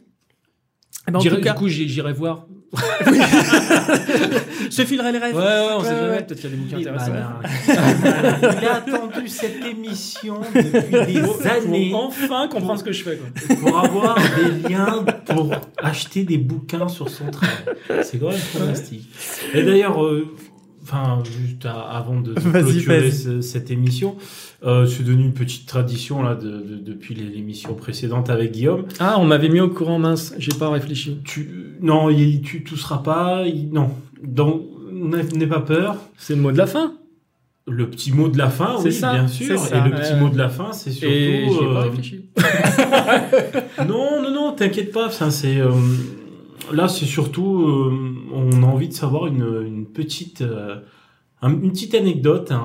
Eh 1.07 1.11
ben, 1.11 1.19
cas, 1.19 1.53
Du 1.53 1.59
coup, 1.59 1.67
j'irai 1.67 2.13
voir. 2.13 2.47
je 4.69 4.75
te 4.75 4.85
filerai 4.85 5.11
les 5.11 5.19
Ouais, 5.19 5.25
rêves. 5.25 5.35
ouais, 5.35 5.43
on 5.77 5.81
sait 5.81 5.89
Ouais, 5.89 5.95
jamais. 5.95 6.09
ouais. 6.09 6.23
Peut-être 6.23 6.41
qu'il 6.41 6.49
y 6.49 6.53
a 6.53 6.55
des 6.55 6.61
bouquins 6.63 6.77
intéressants. 6.77 7.11
Il 8.61 8.67
a 8.67 8.75
attendu 8.75 9.27
cette 9.27 9.63
émission 9.65 10.41
depuis 10.53 11.13
des 11.13 11.47
années 11.47 11.89
Pour 11.91 12.05
enfin 12.07 12.47
comprendre 12.49 12.79
ce 12.79 12.83
que 12.83 12.91
je 12.91 13.03
fais. 13.03 13.17
Quoi. 13.17 13.55
pour 13.55 13.77
avoir 13.79 14.17
des 14.17 14.69
liens 14.69 15.05
pour 15.25 15.51
acheter 15.77 16.23
des 16.23 16.37
bouquins 16.37 16.87
sur 16.87 17.09
son 17.09 17.29
travail. 17.31 17.55
C'est 18.03 18.17
quand 18.19 18.29
même 18.29 18.37
fantastique. 18.37 19.07
Et 19.53 19.63
d'ailleurs, 19.63 20.03
euh, 20.03 20.27
enfin, 20.83 21.21
juste 21.25 21.65
à- 21.65 21.81
avant 21.81 22.19
de, 22.19 22.33
clôturer 22.33 23.11
cette 23.41 23.71
émission, 23.71 24.15
euh, 24.65 24.85
c'est 24.87 25.03
devenu 25.03 25.23
une 25.25 25.33
petite 25.33 25.67
tradition 25.67 26.23
là 26.23 26.35
de, 26.35 26.49
de- 26.49 26.77
depuis 26.77 27.13
l'émission 27.15 27.73
précédente 27.75 28.29
avec 28.29 28.51
Guillaume. 28.51 28.85
Ah, 28.99 29.15
on 29.19 29.25
m'avait 29.25 29.49
mis 29.49 29.59
au 29.59 29.69
courant, 29.69 29.99
mince. 29.99 30.33
J'ai 30.39 30.53
pas 30.57 30.69
réfléchi. 30.69 31.19
Tu, 31.23 31.75
non, 31.81 32.09
il- 32.09 32.41
tu 32.41 32.63
tout 32.63 32.77
sera 32.77 33.03
pas. 33.03 33.43
il- 33.45 33.69
non, 33.71 33.91
donc 34.23 34.63
n'aie 34.91 35.47
pas 35.47 35.59
peur. 35.61 35.97
C'est 36.17 36.35
le 36.35 36.41
mot 36.41 36.51
de 36.51 36.57
la 36.57 36.67
fin. 36.67 36.93
Le 37.67 37.89
petit 37.89 38.11
mot 38.11 38.27
de 38.29 38.37
la 38.37 38.49
fin, 38.49 38.75
oui, 38.83 38.91
ça, 38.93 39.13
bien 39.13 39.27
sûr. 39.27 39.57
ça. 39.57 39.77
Et 39.85 39.89
le 39.89 39.95
petit 39.95 40.13
mot 40.19 40.29
de 40.29 40.37
la 40.37 40.49
fin, 40.49 40.71
c'est 40.71 40.91
surtout. 40.91 41.13
Et 41.13 41.47
j'ai 41.49 41.57
pas 41.65 41.81
euh, 41.85 41.89
réfléchi. 41.89 42.25
Non, 43.87 44.21
non, 44.21 44.31
non, 44.31 44.51
t'inquiète 44.53 44.91
pas. 44.91 45.09
Ça, 45.09 45.31
c'est 45.31 45.59
euh, 45.59 45.71
là, 46.71 46.87
c'est 46.87 47.05
surtout, 47.05 47.91
on 48.33 48.63
a 48.63 48.65
envie 48.65 48.87
de 48.87 48.93
savoir 48.93 49.27
une, 49.27 49.63
une 49.65 49.85
petite, 49.85 50.43
un- 51.41 51.49
une 51.51 51.71
petite 51.71 51.95
anecdote, 51.95 52.51
un, 52.51 52.57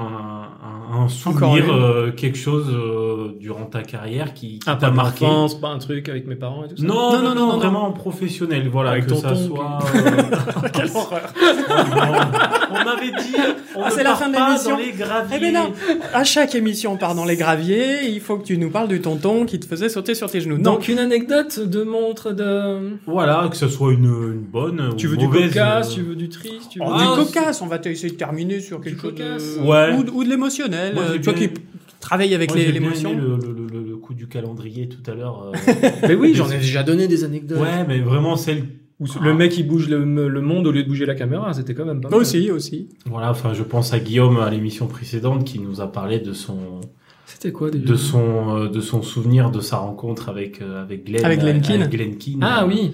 un, 0.92 1.08
souvenir, 1.08 1.72
euh, 1.72 2.10
quelque 2.12 2.36
chose 2.38 2.66
euh, 2.70 3.36
durant 3.40 3.64
ta 3.66 3.82
carrière 3.82 4.34
qui, 4.34 4.58
qui 4.58 4.60
Ah, 4.66 4.76
t'a 4.76 4.88
pas 4.88 4.90
marqué. 4.90 5.24
d'enfance, 5.24 5.60
pas 5.60 5.68
un 5.68 5.78
truc 5.78 6.08
avec 6.08 6.26
mes 6.26 6.34
parents 6.36 6.64
et 6.64 6.68
tout 6.68 6.76
ça? 6.76 6.82
Non, 6.86 7.12
non, 7.12 7.22
non, 7.22 7.34
non, 7.34 7.46
non, 7.52 7.56
vraiment 7.58 7.90
professionnel. 7.92 8.68
Voilà, 8.70 8.90
Avec 8.90 9.04
que 9.06 9.10
tonton 9.10 9.28
ça 9.28 9.34
soit. 9.36 9.78
euh, 9.94 10.68
Quelle 10.72 10.90
horreur. 10.94 11.32
non, 11.68 12.76
on 12.80 12.84
m'avait 12.84 13.10
dit, 13.10 13.34
on 13.76 13.82
Ah, 13.82 13.86
ne 13.88 13.90
c'est 13.94 14.02
la 14.02 14.10
part 14.10 14.18
fin 14.20 14.28
de 14.28 14.34
pas 14.34 14.46
l'émission. 14.48 14.70
dans 14.70 14.76
les 14.78 14.92
graviers. 14.92 15.36
Eh 15.36 15.40
ben 15.40 15.54
non. 15.54 15.72
À 16.14 16.24
chaque 16.24 16.54
émission, 16.54 16.92
on 16.92 16.96
part 16.96 17.14
dans 17.14 17.24
les 17.24 17.36
graviers. 17.36 18.04
Il 18.08 18.20
faut 18.20 18.36
que 18.38 18.44
tu 18.44 18.58
nous 18.58 18.70
parles 18.70 18.88
du 18.88 19.00
tonton 19.00 19.44
qui 19.46 19.58
te 19.60 19.66
faisait 19.66 19.88
sauter 19.88 20.14
sur 20.14 20.30
tes 20.30 20.40
genoux. 20.40 20.56
Donc, 20.56 20.64
Donc 20.80 20.88
une 20.88 20.98
anecdote 20.98 21.60
de 21.60 21.82
montre 21.82 22.32
de. 22.32 22.96
Voilà, 23.06 23.46
que 23.50 23.56
ce 23.56 23.68
soit 23.68 23.92
une, 23.92 24.04
une 24.06 24.40
bonne 24.42 24.94
Tu 24.96 25.06
ou 25.06 25.10
veux 25.10 25.16
du 25.16 25.28
cocasse, 25.28 25.90
euh, 25.90 25.94
tu 25.94 26.02
veux 26.02 26.16
du 26.16 26.28
triste, 26.28 26.70
tu 26.70 26.78
veux. 26.78 26.84
Oh, 26.88 26.92
Ah, 26.94 27.16
du 27.18 27.24
cocasse, 27.26 27.60
on 27.62 27.66
va 27.66 27.78
essayer 27.84 28.10
de 28.10 28.16
terminer 28.16 28.60
sur 28.60 28.80
quelque 28.80 29.00
chose 29.02 29.14
de... 29.14 29.62
Ouais. 29.66 29.94
ou, 29.96 30.02
de- 30.04 30.10
ou 30.10 30.24
de 30.24 30.28
l'émotionnel. 30.28 30.79
Moi, 30.94 31.02
euh, 31.02 31.12
j'ai 31.14 31.20
toi 31.20 31.32
bien- 31.32 31.48
qui 31.48 31.54
travailles 32.00 32.34
avec 32.34 32.54
l'émotion. 32.54 33.14
le, 33.14 33.36
le, 33.36 33.66
le, 33.70 33.88
le 33.90 33.96
coup 33.96 34.14
du 34.14 34.26
calendrier 34.26 34.88
tout 34.88 35.08
à 35.10 35.14
l'heure. 35.14 35.52
euh, 35.54 35.74
Mais 36.08 36.14
oui, 36.14 36.32
j'en 36.34 36.50
ai 36.50 36.56
déjà 36.58 36.82
donné 36.82 37.06
des 37.08 37.24
anecdotes. 37.24 37.58
ouais, 37.60 37.84
mais 37.86 37.98
vraiment 38.00 38.36
celle. 38.36 38.64
Où 39.00 39.06
le 39.22 39.32
mec 39.32 39.56
il 39.56 39.66
bouge 39.66 39.88
le, 39.88 40.04
le 40.28 40.40
monde 40.42 40.66
au 40.66 40.72
lieu 40.72 40.82
de 40.82 40.88
bouger 40.88 41.06
la 41.06 41.14
caméra, 41.14 41.54
c'était 41.54 41.72
quand 41.74 41.86
même 41.86 42.02
pas 42.02 42.10
mal. 42.10 42.18
Aussi, 42.20 42.50
aussi. 42.50 42.88
Voilà, 43.06 43.30
enfin, 43.30 43.54
je 43.54 43.62
pense 43.62 43.94
à 43.94 43.98
Guillaume 43.98 44.38
à 44.40 44.50
l'émission 44.50 44.86
précédente 44.88 45.44
qui 45.46 45.58
nous 45.58 45.80
a 45.80 45.90
parlé 45.90 46.18
de 46.18 46.34
son 46.34 46.80
C'était 47.24 47.50
quoi 47.50 47.70
déjà 47.70 47.82
de 47.86 47.94
son 47.96 48.56
euh, 48.58 48.68
de 48.68 48.80
son 48.82 49.00
souvenir 49.02 49.50
de 49.50 49.60
sa 49.60 49.78
rencontre 49.78 50.28
avec 50.28 50.60
euh, 50.60 50.82
avec 50.82 51.06
Glenn 51.06 51.24
Avec 51.24 51.40
Glenn 51.40 51.62
Keane. 51.62 51.80
avec 51.82 51.94
Glenn 51.96 52.16
Keane. 52.18 52.40
Ah 52.42 52.66
oui. 52.68 52.92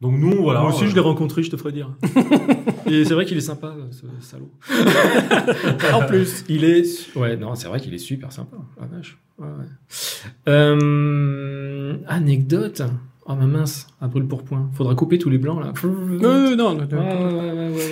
Donc 0.00 0.18
nous 0.18 0.42
voilà. 0.42 0.60
Moi 0.60 0.70
aussi, 0.70 0.84
euh, 0.84 0.88
je 0.88 0.94
l'ai 0.94 1.00
rencontré, 1.00 1.42
je 1.42 1.50
te 1.50 1.56
ferai 1.56 1.72
dire. 1.72 1.90
Et 2.86 3.04
c'est 3.04 3.12
vrai 3.12 3.26
qu'il 3.26 3.36
est 3.36 3.42
sympa, 3.42 3.74
ce 3.90 4.06
salaud. 4.20 4.50
En 5.92 6.06
plus. 6.06 6.44
Il 6.48 6.64
est. 6.64 7.14
Ouais, 7.16 7.36
non, 7.36 7.54
c'est 7.54 7.68
vrai 7.68 7.80
qu'il 7.80 7.92
est 7.92 7.98
super 7.98 8.32
sympa. 8.32 8.56
Ah, 8.80 8.86
vache. 8.90 9.18
Ouais, 9.38 9.46
ouais. 9.46 9.66
Euh... 10.48 11.98
Anecdote. 12.06 12.82
Oh, 13.26 13.34
ma 13.34 13.46
mince, 13.46 13.86
à 14.02 14.08
brûle 14.08 14.26
pour 14.26 14.42
point. 14.44 14.68
Faudra 14.74 14.94
couper 14.94 15.18
tous 15.18 15.28
les 15.30 15.36
blancs, 15.38 15.60
là. 15.62 15.72
Non, 15.84 16.56
non, 16.56 16.74
non. 16.74 16.78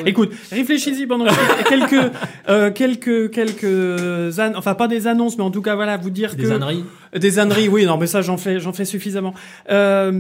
Écoute, 0.07 0.33
réfléchis-y 0.51 1.07
pendant 1.07 1.27
quelques, 1.69 2.11
euh, 2.49 2.71
quelques, 2.71 3.31
quelques, 3.31 4.39
an- 4.39 4.53
enfin 4.57 4.75
pas 4.75 4.89
des 4.89 5.07
annonces, 5.07 5.37
mais 5.37 5.45
en 5.45 5.51
tout 5.51 5.61
cas 5.63 5.75
voilà, 5.75 5.97
vous 5.99 6.09
dire 6.11 6.35
Des 6.35 6.45
que 6.45 6.51
âneries. 6.51 6.85
Des 7.15 7.39
âneries, 7.39 7.69
oui, 7.69 7.85
non, 7.87 7.97
mais 7.99 8.07
ça 8.07 8.21
j'en 8.23 8.37
fais, 8.37 8.59
j'en 8.61 8.73
fais 8.73 8.85
suffisamment. 8.85 9.33
Euh, 9.71 10.13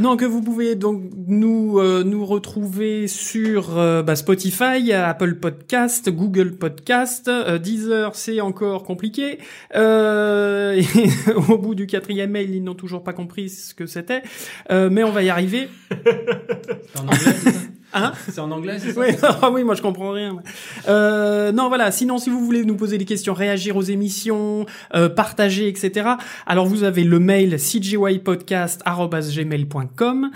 non, 0.00 0.16
que 0.16 0.24
vous 0.24 0.42
pouvez 0.42 0.74
donc 0.76 1.02
nous 1.28 1.78
euh, 1.78 2.02
nous 2.04 2.24
retrouver 2.24 3.06
sur 3.08 3.78
euh, 3.78 4.02
bah, 4.02 4.14
Spotify, 4.16 4.92
Apple 4.92 5.36
Podcast, 5.36 6.08
Google 6.10 6.52
Podcast, 6.56 7.28
euh, 7.28 7.58
Deezer, 7.58 8.14
c'est 8.14 8.40
encore 8.40 8.82
compliqué. 8.84 9.38
Euh, 9.74 10.80
au 11.48 11.58
bout 11.58 11.74
du 11.74 11.86
quatrième 11.86 12.30
mail, 12.30 12.54
ils 12.54 12.62
n'ont 12.62 12.74
toujours 12.74 13.02
pas 13.04 13.12
compris 13.12 13.48
ce 13.48 13.74
que 13.74 13.86
c'était, 13.86 14.22
Euh, 14.70 14.88
mais 14.90 15.02
on 15.04 15.10
va 15.12 15.22
y 15.22 15.28
arriver. 15.28 15.35
C'est 16.92 17.00
en 17.00 17.06
anglais, 17.06 17.32
c'est 17.42 17.50
ça 17.50 17.60
Hein 17.94 18.12
C'est 18.28 18.40
en 18.40 18.50
anglais, 18.50 18.78
c'est 18.78 18.92
ça 18.92 19.00
Oui, 19.00 19.06
ah 19.22 19.50
oui, 19.50 19.64
moi 19.64 19.74
je 19.74 19.80
comprends 19.80 20.10
rien. 20.10 20.36
Euh, 20.88 21.50
non, 21.52 21.68
voilà. 21.68 21.90
Sinon, 21.90 22.18
si 22.18 22.28
vous 22.28 22.44
voulez 22.44 22.62
nous 22.64 22.76
poser 22.76 22.98
des 22.98 23.06
questions, 23.06 23.32
réagir 23.32 23.74
aux 23.76 23.82
émissions, 23.82 24.66
euh, 24.94 25.08
partager, 25.08 25.68
etc. 25.68 26.10
Alors, 26.46 26.66
vous 26.66 26.82
avez 26.82 27.04
le 27.04 27.18
mail 27.18 27.58
cgypodcast@gmail.com. 27.58 30.30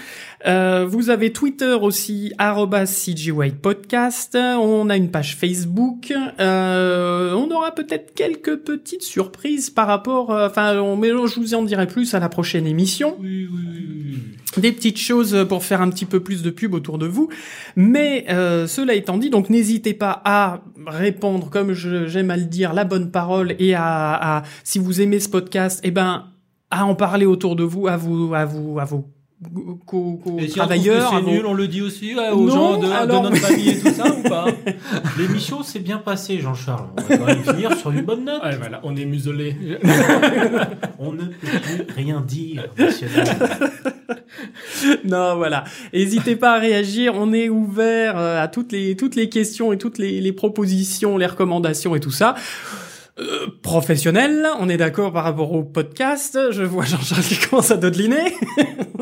Euh, 0.46 0.86
vous 0.88 1.10
avez 1.10 1.32
Twitter 1.32 1.76
aussi 1.80 2.32
@cgypodcast. 2.38 4.36
On 4.36 4.88
a 4.88 4.96
une 4.96 5.10
page 5.10 5.36
Facebook. 5.36 6.14
Euh, 6.38 7.34
on 7.34 7.50
aura 7.50 7.74
peut-être 7.74 8.14
quelques 8.14 8.56
petites 8.56 9.02
surprises 9.02 9.68
par 9.68 9.86
rapport. 9.86 10.30
Enfin, 10.30 10.78
on, 10.78 10.96
mais 10.96 11.08
je 11.08 11.38
vous 11.38 11.52
en 11.54 11.62
dirai 11.62 11.86
plus 11.86 12.14
à 12.14 12.20
la 12.20 12.30
prochaine 12.30 12.66
émission 12.66 13.16
Oui, 13.20 13.46
oui, 13.52 13.60
oui, 13.70 13.86
oui. 13.88 14.00
Des 14.56 14.72
petites 14.72 14.98
choses 14.98 15.46
pour 15.48 15.62
faire 15.62 15.80
un 15.80 15.90
petit 15.90 16.06
peu 16.06 16.20
plus 16.20 16.42
de 16.42 16.50
pub 16.50 16.74
autour 16.74 16.98
de 16.98 17.06
vous. 17.06 17.28
Mais 17.76 18.24
euh, 18.30 18.66
cela 18.66 18.94
étant 18.94 19.16
dit, 19.18 19.30
donc 19.30 19.48
n'hésitez 19.50 19.94
pas 19.94 20.20
à 20.24 20.62
répondre, 20.86 21.50
comme 21.50 21.72
j'aime 21.72 22.30
à 22.30 22.36
le 22.36 22.44
dire, 22.44 22.72
la 22.72 22.84
bonne 22.84 23.10
parole 23.10 23.54
et 23.58 23.74
à, 23.74 24.38
à- 24.38 24.42
si 24.64 24.78
vous 24.78 25.00
aimez 25.00 25.20
ce 25.20 25.28
podcast, 25.28 25.80
eh 25.84 25.90
ben 25.92 26.26
à 26.70 26.84
en 26.84 26.94
parler 26.94 27.26
autour 27.26 27.54
de 27.56 27.64
vous, 27.64 27.86
à 27.88 27.96
vous, 27.96 28.34
à 28.34 28.44
vous, 28.44 28.78
à 28.78 28.84
vos 28.84 29.08
Et 30.38 30.48
si 30.48 30.54
travailleurs. 30.54 31.10
c'est 31.14 31.20
vos- 31.22 31.30
nul, 31.30 31.46
on 31.46 31.54
le 31.54 31.66
dit 31.66 31.80
aussi 31.80 32.14
ouais, 32.14 32.28
aux 32.28 32.46
Non, 32.46 32.54
gens 32.54 32.78
de, 32.78 32.86
notre 32.86 33.36
famille 33.36 33.70
et 33.70 33.78
tout 33.78 33.90
ça 33.90 34.14
ou 34.14 34.28
pas 34.28 34.46
L'émission 35.18 35.62
s'est 35.62 35.78
bien 35.78 35.96
passée, 35.96 36.40
Jean-Charles. 36.40 36.88
On 36.98 37.02
va 37.02 37.16
quand 37.16 37.24
même 37.24 37.42
finir 37.42 37.74
sur 37.76 37.90
une 37.90 38.02
bonne 38.02 38.24
note. 38.26 38.42
Ouais, 38.42 38.56
voilà, 38.56 38.80
on 38.82 38.94
est 38.96 39.06
muselé. 39.06 39.56
On 40.98 41.12
ne 41.12 41.24
peut 41.24 41.58
plus 41.62 41.94
rien 41.96 42.20
dire, 42.20 42.66
monsieur. 42.78 43.08
Non, 45.04 45.36
voilà. 45.36 45.64
N'hésitez 45.94 46.36
pas 46.36 46.56
à 46.56 46.58
réagir. 46.58 47.14
On 47.16 47.32
est 47.32 47.48
ouvert 47.48 48.18
euh, 48.18 48.42
à 48.42 48.48
toutes 48.48 48.72
les 48.72 48.96
toutes 48.96 49.16
les 49.16 49.30
questions 49.30 49.72
et 49.72 49.78
toutes 49.78 49.96
les, 49.96 50.20
les 50.20 50.32
propositions, 50.32 51.16
les 51.16 51.26
recommandations 51.26 51.94
et 51.94 52.00
tout 52.00 52.10
ça. 52.10 52.34
Euh, 53.18 53.48
professionnel, 53.62 54.46
on 54.60 54.68
est 54.68 54.76
d'accord 54.76 55.12
par 55.12 55.24
rapport 55.24 55.52
au 55.52 55.62
podcast. 55.62 56.38
Je 56.50 56.62
vois 56.62 56.84
Jean-Charles 56.84 57.22
qui 57.28 57.36
commence 57.38 57.70
à 57.70 57.76
dodeliner. 57.76 58.34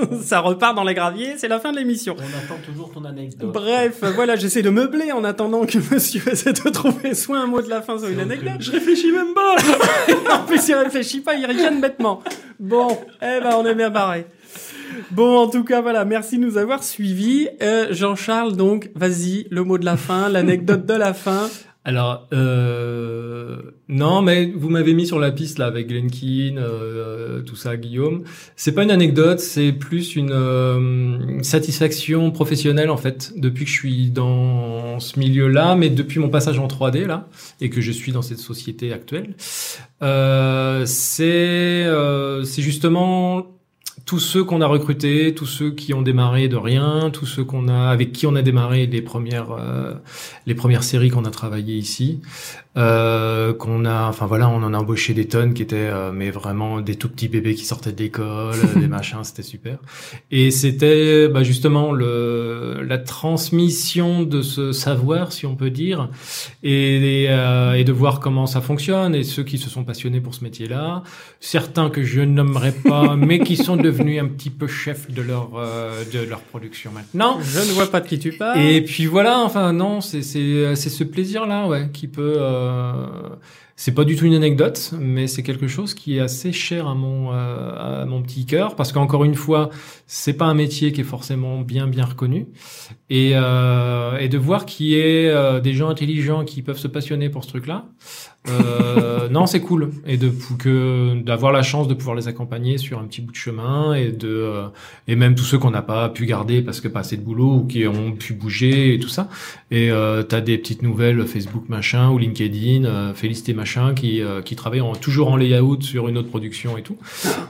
ça 0.23 0.41
repart 0.41 0.75
dans 0.75 0.85
les 0.85 0.95
graviers. 0.95 1.35
C'est 1.37 1.49
la 1.49 1.61
fin 1.61 1.73
de 1.73 1.79
l'émission. 1.79 2.17
On 2.19 2.39
attend 2.45 2.61
toujours 2.65 2.93
ton 2.93 3.05
anecdote. 3.05 3.53
Bref, 3.53 4.03
voilà, 4.15 4.37
j'essaie 4.37 4.63
de 4.63 4.71
meubler 4.71 5.13
en 5.13 5.25
attendant 5.25 5.65
que 5.65 5.79
monsieur 5.93 6.23
essaie 6.31 6.53
de 6.53 6.69
trouver 6.71 7.15
soit 7.15 7.39
un 7.39 7.47
mot 7.47 7.63
de 7.63 7.69
la 7.69 7.83
fin, 7.83 7.99
soit 7.99 8.11
une 8.11 8.21
anecdote. 8.21 8.61
Je 8.61 8.73
réfléchis 8.73 9.13
même 9.13 9.35
pas. 9.35 9.57
en 10.35 10.45
plus, 10.45 10.69
il 10.69 10.75
réfléchit 10.75 11.21
pas, 11.21 11.35
il 11.35 11.47
ricane 11.47 11.81
bêtement. 11.81 12.23
Bon, 12.59 12.99
eh 13.23 13.41
ben, 13.41 13.57
on 13.59 13.67
est 13.67 13.75
bien 13.75 13.91
barré. 13.91 14.27
Bon, 15.11 15.39
en 15.39 15.49
tout 15.49 15.65
cas, 15.65 15.81
voilà, 15.81 16.05
merci 16.05 16.39
de 16.39 16.45
nous 16.45 16.59
avoir 16.59 16.83
suivis. 16.83 17.49
Euh, 17.63 17.89
Jean-Charles, 17.91 18.57
donc, 18.57 18.91
vas-y, 18.95 19.47
le 19.51 19.63
mot 19.63 19.79
de 19.79 19.85
la 19.85 19.97
fin, 19.97 20.29
l'anecdote 20.29 20.87
de 20.87 20.95
la 20.95 21.15
fin. 21.15 21.49
Alors, 21.89 22.29
euh, 22.35 23.57
non, 23.89 24.21
mais 24.21 24.53
vous 24.55 24.69
m'avez 24.69 24.93
mis 24.93 25.07
sur 25.07 25.19
la 25.19 25.33
piste 25.33 25.59
là 25.59 25.65
avec 25.65 25.89
Glenn 25.89 26.11
Keane, 26.11 26.59
euh, 26.59 27.41
tout 27.41 27.57
ça, 27.57 27.79
Guillaume. 27.79 28.25
C'est 28.57 28.73
pas 28.73 28.83
une 28.83 28.91
anecdote, 28.91 29.41
c'est 29.41 29.73
plus 29.73 30.15
une 30.15 30.31
euh, 30.31 31.43
satisfaction 31.43 32.31
professionnelle 32.31 32.91
en 32.91 32.99
fait. 32.99 33.33
Depuis 33.37 33.65
que 33.65 33.71
je 33.71 33.75
suis 33.75 34.11
dans 34.11 35.01
ce 35.01 35.19
milieu-là, 35.19 35.77
mais 35.77 35.89
depuis 35.89 36.21
mon 36.21 36.29
passage 36.29 36.59
en 36.59 36.67
3D 36.67 37.07
là, 37.07 37.27
et 37.63 37.71
que 37.71 37.81
je 37.81 37.91
suis 37.91 38.13
dans 38.13 38.21
cette 38.21 38.41
société 38.41 38.93
actuelle, 38.93 39.35
euh, 40.03 40.85
c'est 40.85 41.25
euh, 41.87 42.45
c'est 42.45 42.61
justement 42.61 43.58
tous 44.09 44.21
ceux 44.21 44.43
qu'on 44.43 44.63
a 44.63 44.67
recrutés, 44.67 45.35
tous 45.35 45.45
ceux 45.45 45.71
qui 45.71 45.93
ont 45.93 46.01
démarré 46.01 46.49
de 46.49 46.57
rien, 46.57 47.11
tous 47.11 47.27
ceux 47.27 47.45
qu'on 47.45 47.69
a 47.69 47.91
avec 47.91 48.13
qui 48.13 48.27
on 48.27 48.35
a 48.37 48.41
démarré 48.41 48.87
les 48.87 49.03
premières 49.03 49.53
euh, 49.53 49.93
les 50.47 50.55
premières 50.55 50.83
séries 50.83 51.11
qu'on 51.11 51.27
a 51.27 51.31
travaillées 51.31 51.77
ici, 51.77 52.23
euh, 52.77 53.55
qu'on 53.55 53.85
a, 53.85 54.09
enfin 54.09 54.27
voilà, 54.27 54.49
on 54.49 54.63
en 54.63 54.75
a 54.75 54.79
embauché 54.79 55.15
des 55.15 55.27
tonnes 55.27 55.55
qui 55.55 55.63
étaient, 55.63 55.77
euh, 55.77 56.13
mais 56.13 56.31
vraiment 56.31 56.81
des 56.81 56.97
tout 56.97 57.09
petits 57.09 57.29
bébés 57.29 57.55
qui 57.55 57.65
sortaient 57.65 57.93
de 57.93 57.99
l'école, 57.99 58.55
euh, 58.55 58.75
des 58.81 58.87
machins, 58.87 59.25
c'était 59.25 59.43
super. 59.43 59.79
Et 60.31 60.51
c'était 60.51 61.29
bah, 61.29 61.43
justement 61.43 61.93
le 61.93 62.85
la 62.87 62.99
transmission 62.99 64.23
de 64.23 64.43
ce 64.43 64.73
savoir, 64.73 65.33
si 65.33 65.47
on 65.47 65.57
peut 65.57 65.71
dire, 65.71 66.09
et, 66.63 67.25
et, 67.25 67.27
euh, 67.31 67.75
et 67.75 67.85
de 67.85 67.93
voir 67.93 68.21
comment 68.21 68.47
ça 68.47 68.61
fonctionne 68.61 69.15
et 69.15 69.25
ceux 69.25 69.43
qui 69.43 69.59
se 69.59 69.71
sont 69.71 69.85
passionnés 69.85 70.21
pour 70.21 70.35
ce 70.35 70.45
métier-là, 70.45 71.03
certains 71.41 71.91
que 71.91 72.03
je 72.03 72.21
nommerai 72.21 72.73
pas, 72.73 73.17
mais 73.17 73.41
qui 73.41 73.57
sont 73.57 73.77
devenus 73.77 74.21
un 74.21 74.27
petit 74.27 74.51
peu 74.51 74.67
chefs 74.67 75.11
de 75.11 75.23
leur 75.23 75.51
euh, 75.57 76.05
de 76.13 76.21
leur 76.21 76.41
production 76.41 76.91
maintenant. 76.93 77.41
Je 77.41 77.59
ne 77.59 77.73
vois 77.73 77.91
pas 77.91 78.01
de 78.01 78.09
qui 78.09 78.19
tu 78.19 78.33
parles. 78.33 78.61
Et 78.61 78.83
puis 78.83 79.07
voilà, 79.07 79.41
enfin 79.41 79.73
non, 79.73 80.01
c'est 80.01 80.23
c'est 80.23 80.77
c'est 80.77 80.91
ce 80.91 81.05
plaisir 81.05 81.47
là, 81.47 81.67
ouais, 81.67 81.89
qui 81.93 82.07
peut. 82.09 82.37
Euh, 82.59 83.37
c'est 83.81 83.93
pas 83.93 84.05
du 84.05 84.17
tout 84.17 84.25
une 84.25 84.35
anecdote, 84.35 84.93
mais 84.99 85.29
c'est 85.29 85.45
quelque 85.45 85.69
chose 85.69 85.95
qui 85.95 86.17
est 86.17 86.21
assez 86.21 86.51
cher 86.51 86.89
à 86.89 86.97
mon 86.97 87.33
euh, 87.33 88.03
à 88.03 88.07
mon 88.07 88.23
petit 88.23 88.45
cœur 88.45 88.75
parce 88.75 88.91
qu'encore 88.91 89.23
une 89.23 89.37
fois, 89.37 89.71
c'est 90.09 90.33
pas 90.33 90.47
un 90.47 90.55
métier 90.55 90.91
qui 90.91 91.03
est 91.03 91.05
forcément 91.05 91.61
bien 91.61 91.87
bien 91.87 92.05
reconnu 92.05 92.49
et 93.09 93.35
euh, 93.35 94.19
et 94.19 94.29
de 94.29 94.37
voir 94.37 94.67
qu'il 94.67 94.87
y 94.87 94.95
ait 94.97 95.29
euh, 95.29 95.61
des 95.61 95.75
gens 95.75 95.89
intelligents 95.91 96.45
qui 96.45 96.63
peuvent 96.63 96.77
se 96.77 96.89
passionner 96.89 97.31
pour 97.31 97.45
ce 97.45 97.51
truc-là. 97.51 97.85
Euh, 98.49 99.29
non, 99.29 99.47
c'est 99.47 99.61
cool 99.61 99.91
et 100.07 100.17
de 100.17 100.33
que 100.59 101.21
d'avoir 101.23 101.53
la 101.53 101.63
chance 101.63 101.87
de 101.87 101.93
pouvoir 101.93 102.17
les 102.17 102.29
accompagner 102.29 102.79
sur 102.79 102.99
un 102.99 103.05
petit 103.05 103.21
bout 103.21 103.33
de 103.33 103.37
chemin 103.37 103.93
et 103.95 104.11
de 104.11 104.29
euh, 104.29 104.69
et 105.07 105.17
même 105.17 105.35
tous 105.35 105.45
ceux 105.45 105.59
qu'on 105.59 105.73
n'a 105.73 105.83
pas 105.83 106.09
pu 106.09 106.25
garder 106.25 106.63
parce 106.63 106.81
que 106.81 106.89
pas 106.89 107.01
assez 107.01 107.17
de 107.19 107.23
boulot 107.23 107.57
ou 107.57 107.67
qui 107.67 107.87
ont 107.87 108.13
pu 108.13 108.33
bouger 108.33 108.95
et 108.95 108.99
tout 108.99 109.09
ça. 109.09 109.29
Et 109.71 109.91
euh, 109.91 110.23
t'as 110.23 110.41
des 110.41 110.57
petites 110.57 110.83
nouvelles 110.83 111.27
Facebook 111.27 111.69
machin 111.69 112.11
ou 112.11 112.17
LinkedIn, 112.17 112.85
euh, 112.87 113.13
Félicité 113.13 113.53
machin 113.53 113.93
qui 113.93 114.23
euh, 114.23 114.41
qui 114.41 114.57
travaillent 114.57 114.81
en- 114.81 114.95
toujours 114.95 115.29
en 115.31 115.37
layout 115.37 115.83
sur 115.83 116.09
une 116.09 116.17
autre 116.17 116.29
production 116.31 116.79
et 116.79 116.83
tout. 116.83 116.97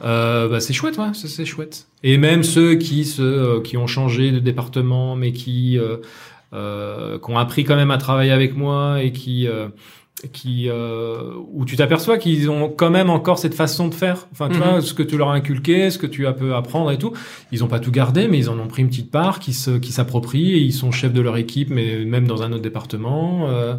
Euh, 0.04 0.48
bah, 0.48 0.58
c'est 0.58 0.72
chouette, 0.72 0.98
ouais, 0.98 1.10
c'est 1.14 1.44
chouette. 1.44 1.86
Et 2.02 2.16
même 2.18 2.42
ceux 2.42 2.74
qui 2.74 3.04
se 3.04 3.60
qui 3.60 3.76
ont 3.76 3.86
changé 3.86 4.32
de 4.32 4.40
département 4.40 5.14
mais 5.14 5.32
qui 5.32 5.78
euh, 5.78 7.18
qui 7.18 7.30
ont 7.30 7.38
appris 7.38 7.62
quand 7.62 7.76
même 7.76 7.90
à 7.92 7.98
travailler 7.98 8.32
avec 8.32 8.56
moi 8.56 9.00
et 9.02 9.12
qui 9.12 9.46
qui 10.32 10.68
euh, 10.68 11.32
où 11.52 11.64
tu 11.64 11.76
t'aperçois 11.76 12.18
qu'ils 12.18 12.50
ont 12.50 12.68
quand 12.70 12.90
même 12.90 13.08
encore 13.08 13.38
cette 13.38 13.54
façon 13.54 13.86
de 13.88 13.94
faire. 13.94 14.26
Enfin, 14.32 14.48
tu 14.48 14.58
Mhm. 14.58 14.62
vois, 14.64 14.80
ce 14.80 14.92
que 14.92 15.02
tu 15.04 15.16
leur 15.16 15.30
as 15.30 15.34
inculqué, 15.34 15.90
ce 15.90 15.98
que 15.98 16.06
tu 16.08 16.26
as 16.26 16.32
pu 16.32 16.52
apprendre 16.52 16.90
et 16.90 16.98
tout. 16.98 17.12
Ils 17.52 17.62
ont 17.62 17.68
pas 17.68 17.78
tout 17.78 17.92
gardé, 17.92 18.26
mais 18.26 18.38
ils 18.38 18.50
en 18.50 18.58
ont 18.58 18.66
pris 18.66 18.82
une 18.82 18.88
petite 18.88 19.10
part 19.10 19.38
qui 19.38 19.52
se 19.52 19.78
qui 19.78 19.92
s'approprient 19.92 20.54
et 20.54 20.58
ils 20.58 20.72
sont 20.72 20.90
chefs 20.90 21.12
de 21.12 21.20
leur 21.20 21.36
équipe, 21.36 21.70
mais 21.70 22.04
même 22.04 22.26
dans 22.26 22.42
un 22.42 22.50
autre 22.52 22.62
département 22.62 23.48
euh, 23.48 23.74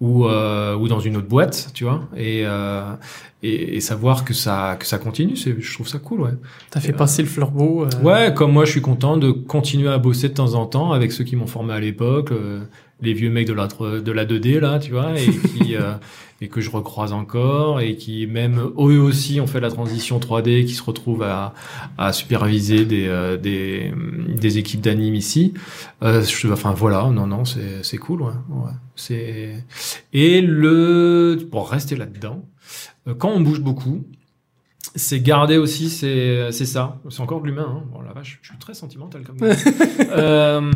ou 0.00 0.24
euh, 0.26 0.74
ou 0.76 0.88
dans 0.88 1.00
une 1.00 1.16
autre 1.18 1.28
boîte, 1.28 1.70
tu 1.74 1.84
vois. 1.84 2.08
Et 2.16 2.42
euh, 2.46 2.94
et, 3.42 3.76
et 3.76 3.80
savoir 3.80 4.24
que 4.24 4.32
ça 4.34 4.76
que 4.78 4.86
ça 4.86 4.98
continue, 4.98 5.36
c'est 5.36 5.54
je 5.60 5.74
trouve 5.74 5.88
ça 5.88 5.98
cool, 5.98 6.20
ouais. 6.22 6.30
T'as 6.70 6.80
fait 6.80 6.90
Et, 6.90 6.92
passer 6.94 7.22
le 7.22 7.28
flambeau. 7.28 7.84
euh, 7.84 7.88
Ouais, 8.02 8.32
comme 8.34 8.52
moi, 8.52 8.64
je 8.64 8.70
suis 8.70 8.80
content 8.80 9.16
de 9.18 9.30
continuer 9.30 9.88
à 9.90 9.98
bosser 9.98 10.28
de 10.30 10.34
temps 10.34 10.54
en 10.54 10.64
temps 10.66 10.92
avec 10.92 11.12
ceux 11.12 11.24
qui 11.24 11.36
m'ont 11.36 11.46
formé 11.48 11.74
à 11.74 11.80
l'époque, 11.80 12.30
euh, 12.32 12.60
les 13.02 13.12
vieux 13.12 13.30
mecs 13.30 13.46
de 13.46 13.52
la 13.52 13.66
de 13.66 14.12
la 14.12 14.24
2D 14.24 14.58
là, 14.60 14.78
tu 14.78 14.92
vois, 14.92 15.18
et 15.18 15.26
qui 15.26 15.76
euh, 15.76 15.94
et 16.42 16.48
que 16.48 16.60
je 16.60 16.70
recroise 16.70 17.12
encore 17.12 17.80
et 17.80 17.94
qui 17.94 18.26
même 18.26 18.58
eux 18.58 19.00
aussi 19.00 19.40
ont 19.40 19.46
fait 19.46 19.60
la 19.60 19.70
transition 19.70 20.18
3D, 20.18 20.64
qui 20.64 20.74
se 20.74 20.82
retrouvent 20.82 21.22
à, 21.22 21.54
à 21.98 22.12
superviser 22.12 22.84
des 22.84 23.06
euh, 23.06 23.36
des 23.36 23.92
des 24.28 24.58
équipes 24.58 24.80
d'anime 24.80 25.14
ici. 25.14 25.54
Euh, 26.02 26.24
je, 26.24 26.48
enfin 26.48 26.72
voilà, 26.72 27.10
non 27.10 27.28
non, 27.28 27.44
c'est 27.44 27.84
c'est 27.84 27.98
cool, 27.98 28.22
ouais. 28.22 28.32
ouais. 28.50 28.72
C'est 28.96 29.64
et 30.12 30.40
le 30.40 31.38
pour 31.50 31.70
rester 31.70 31.94
là-dedans, 31.94 32.44
euh, 33.06 33.14
quand 33.14 33.30
on 33.30 33.40
bouge 33.40 33.60
beaucoup, 33.60 34.04
c'est 34.96 35.20
garder 35.20 35.58
aussi, 35.58 35.90
c'est 35.90 36.50
c'est 36.50 36.66
ça. 36.66 36.98
C'est 37.08 37.20
encore 37.20 37.40
de 37.40 37.46
l'humain. 37.46 37.66
Hein. 37.68 37.84
Bon, 37.92 38.00
la 38.02 38.12
vache, 38.12 38.40
je 38.42 38.48
suis 38.48 38.58
très 38.58 38.74
sentimental 38.74 39.22
comme 39.22 39.36
gars. 39.36 39.54
euh, 40.10 40.70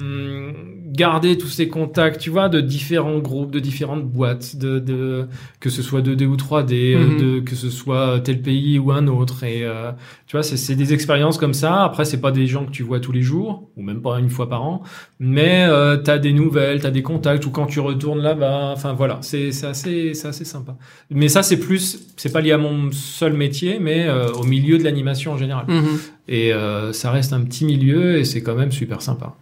garder 0.97 1.37
tous 1.39 1.49
ces 1.49 1.69
contacts, 1.69 2.21
tu 2.21 2.31
vois, 2.31 2.49
de 2.49 2.61
différents 2.61 3.19
groupes, 3.19 3.51
de 3.53 3.61
différentes 3.61 4.05
boîtes, 4.05 4.57
de, 4.57 4.79
de 4.79 5.27
que 5.61 5.71
ce 5.71 5.83
soit 5.83 6.01
2D 6.03 6.25
ou 6.27 6.37
3D, 6.37 6.95
euh, 6.95 7.07
Mhm. 7.07 7.21
de 7.21 7.41
que 7.41 7.55
ce 7.55 7.71
soit 7.71 8.21
tel 8.25 8.43
pays 8.43 8.79
ou 8.79 8.91
un 8.93 9.07
autre. 9.07 9.45
Et 9.45 9.65
euh, 9.65 9.93
tu 10.27 10.37
vois, 10.37 10.43
c'est 10.43 10.75
des 10.75 10.93
expériences 10.93 11.39
comme 11.39 11.55
ça. 11.55 11.85
Après, 11.85 12.05
c'est 12.05 12.21
pas 12.21 12.33
des 12.33 12.47
gens 12.47 12.65
que 12.65 12.71
tu 12.73 12.83
vois 12.83 12.99
tous 13.01 13.13
les 13.13 13.23
jours 13.23 13.69
ou 13.77 13.83
même 13.83 14.01
pas 14.03 14.19
une 14.19 14.31
fois 14.31 14.49
par 14.49 14.63
an, 14.65 14.83
mais 15.21 15.67
euh, 15.69 15.97
t'as 15.97 16.19
des 16.19 16.33
nouvelles, 16.33 16.81
t'as 16.81 16.91
des 16.91 17.03
contacts 17.03 17.45
ou 17.47 17.51
quand 17.51 17.67
tu 17.67 17.79
retournes 17.81 18.21
là-bas. 18.23 18.71
Enfin 18.73 18.93
voilà, 18.95 19.19
c'est 19.21 19.53
c'est 19.53 19.67
assez 19.67 20.15
c'est 20.15 20.29
assez 20.29 20.45
sympa. 20.45 20.77
Mais 21.11 21.29
ça, 21.29 21.43
c'est 21.43 21.59
plus, 21.61 22.07
c'est 22.17 22.33
pas 22.33 22.41
lié 22.41 22.53
à 22.53 22.59
mon 22.59 22.91
seul 22.93 23.35
métier, 23.35 23.79
mais 23.81 24.07
euh, 24.09 24.29
au 24.33 24.45
milieu 24.45 24.79
de 24.79 24.85
l'animation 24.85 25.33
en 25.33 25.39
général. 25.39 25.67
mhm. 25.69 25.99
Et 26.29 26.53
euh, 26.53 26.93
ça 26.93 27.13
reste 27.13 27.33
un 27.33 27.41
petit 27.43 27.65
milieu 27.65 28.19
et 28.19 28.25
c'est 28.25 28.43
quand 28.43 28.57
même 28.57 28.73
super 28.73 29.01
sympa. 29.01 29.37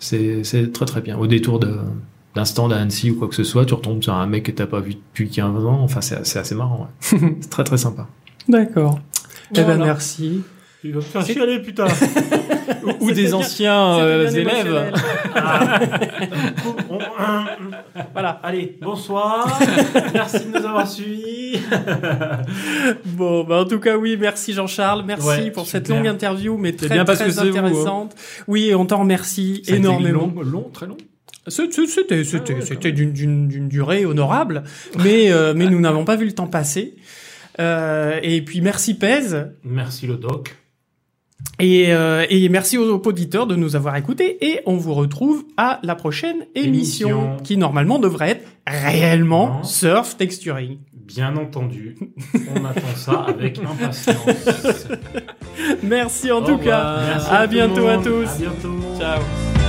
C'est 0.00 0.42
c'est 0.42 0.72
très 0.72 0.86
très 0.86 1.00
bien. 1.00 1.16
Au 1.16 1.26
détour 1.28 1.60
de 1.60 1.78
d'un 2.34 2.44
stand 2.44 2.72
à 2.72 2.78
Annecy 2.78 3.10
ou 3.10 3.16
quoi 3.16 3.28
que 3.28 3.34
ce 3.34 3.44
soit, 3.44 3.66
tu 3.66 3.74
retombes 3.74 4.02
sur 4.02 4.14
un 4.14 4.26
mec 4.26 4.44
que 4.44 4.52
t'as 4.52 4.66
pas 4.66 4.80
vu 4.80 4.94
depuis 4.94 5.28
15 5.28 5.64
ans. 5.64 5.80
Enfin, 5.82 6.00
c'est 6.00 6.26
c'est 6.26 6.38
assez 6.38 6.54
marrant. 6.54 6.88
Ouais. 7.12 7.18
c'est 7.40 7.50
très 7.50 7.64
très 7.64 7.78
sympa. 7.78 8.08
D'accord. 8.48 8.98
Eh 9.54 9.62
ben 9.62 9.78
merci. 9.78 10.42
Tu 10.80 10.92
vas 10.92 10.96
me 10.96 11.00
faire 11.02 11.26
chialer, 11.26 11.58
putain. 11.60 11.86
Ou, 13.00 13.10
des 13.12 13.34
anciens 13.34 13.98
euh, 13.98 14.30
élèves. 14.30 14.92
Ah. 15.32 15.78
On- 16.90 16.98
Voilà. 18.12 18.40
Allez, 18.42 18.76
bonsoir. 18.80 19.60
Merci 20.12 20.46
de 20.46 20.58
nous 20.58 20.66
avoir 20.66 20.88
suivis. 20.88 21.60
Bon, 23.04 23.44
bah 23.44 23.60
en 23.60 23.64
tout 23.64 23.78
cas, 23.78 23.96
oui, 23.96 24.16
merci 24.18 24.52
Jean-Charles, 24.52 25.04
merci 25.06 25.26
Ouais, 25.26 25.50
pour 25.50 25.66
super. 25.66 25.80
cette 25.80 25.88
longue 25.88 26.06
interview, 26.08 26.56
mais 26.56 26.72
très, 26.72 26.88
bien 26.88 27.04
parce 27.04 27.18
très 27.18 27.28
que 27.28 27.34
c'est 27.34 27.40
vous, 27.50 27.56
hein. 27.56 27.60
intéressante. 27.64 28.16
Oui, 28.48 28.74
on 28.74 28.86
t'en 28.86 29.00
remercie 29.00 29.62
Ça 29.64 29.76
énormément. 29.76 30.32
Long, 30.34 30.42
long, 30.42 30.70
très 30.72 30.86
long. 30.86 30.96
C'était, 31.46 31.82
Ah 31.82 32.74
ouais, 32.82 32.92
d'une, 32.92 33.68
durée 33.68 34.04
honorable, 34.04 34.64
mais, 35.02 35.30
euh, 35.30 35.52
mais 35.54 35.66
nous 35.66 35.80
n'avons 35.80 36.04
pas 36.04 36.16
vu 36.16 36.26
le 36.26 36.32
temps 36.32 36.46
passer. 36.46 36.96
Euh, 37.58 38.18
et 38.22 38.42
puis 38.42 38.60
merci 38.60 38.94
Pez, 38.94 39.20
Merci 39.64 40.06
le 40.06 40.16
doc. 40.16 40.54
Et, 41.58 41.92
euh, 41.92 42.24
et 42.30 42.48
merci 42.48 42.78
aux 42.78 42.90
auditeurs 43.04 43.46
de 43.46 43.54
nous 43.56 43.76
avoir 43.76 43.96
écoutés, 43.96 44.44
et 44.46 44.60
on 44.66 44.76
vous 44.76 44.94
retrouve 44.94 45.44
à 45.56 45.78
la 45.82 45.94
prochaine 45.94 46.46
émission, 46.54 47.08
Émission. 47.08 47.36
qui 47.44 47.56
normalement 47.56 47.98
devrait 47.98 48.30
être 48.30 48.48
réellement 48.66 49.48
Non. 49.58 49.62
surf 49.64 50.16
texturing. 50.16 50.78
Bien 50.94 51.36
entendu. 51.36 51.96
On 52.54 52.64
attend 52.64 52.94
ça 52.94 53.24
avec 53.28 53.58
impatience. 53.64 54.86
Merci 55.82 56.30
en 56.30 56.38
Au 56.38 56.46
tout 56.46 56.56
revoir. 56.56 56.96
cas. 56.96 57.02
Merci 57.06 57.28
À 57.30 57.44
tout 57.46 57.52
bientôt 57.52 57.86
à 57.88 57.96
tous. 57.98 58.28
À 58.28 58.38
bientôt. 58.38 58.80
Ciao. 58.98 59.59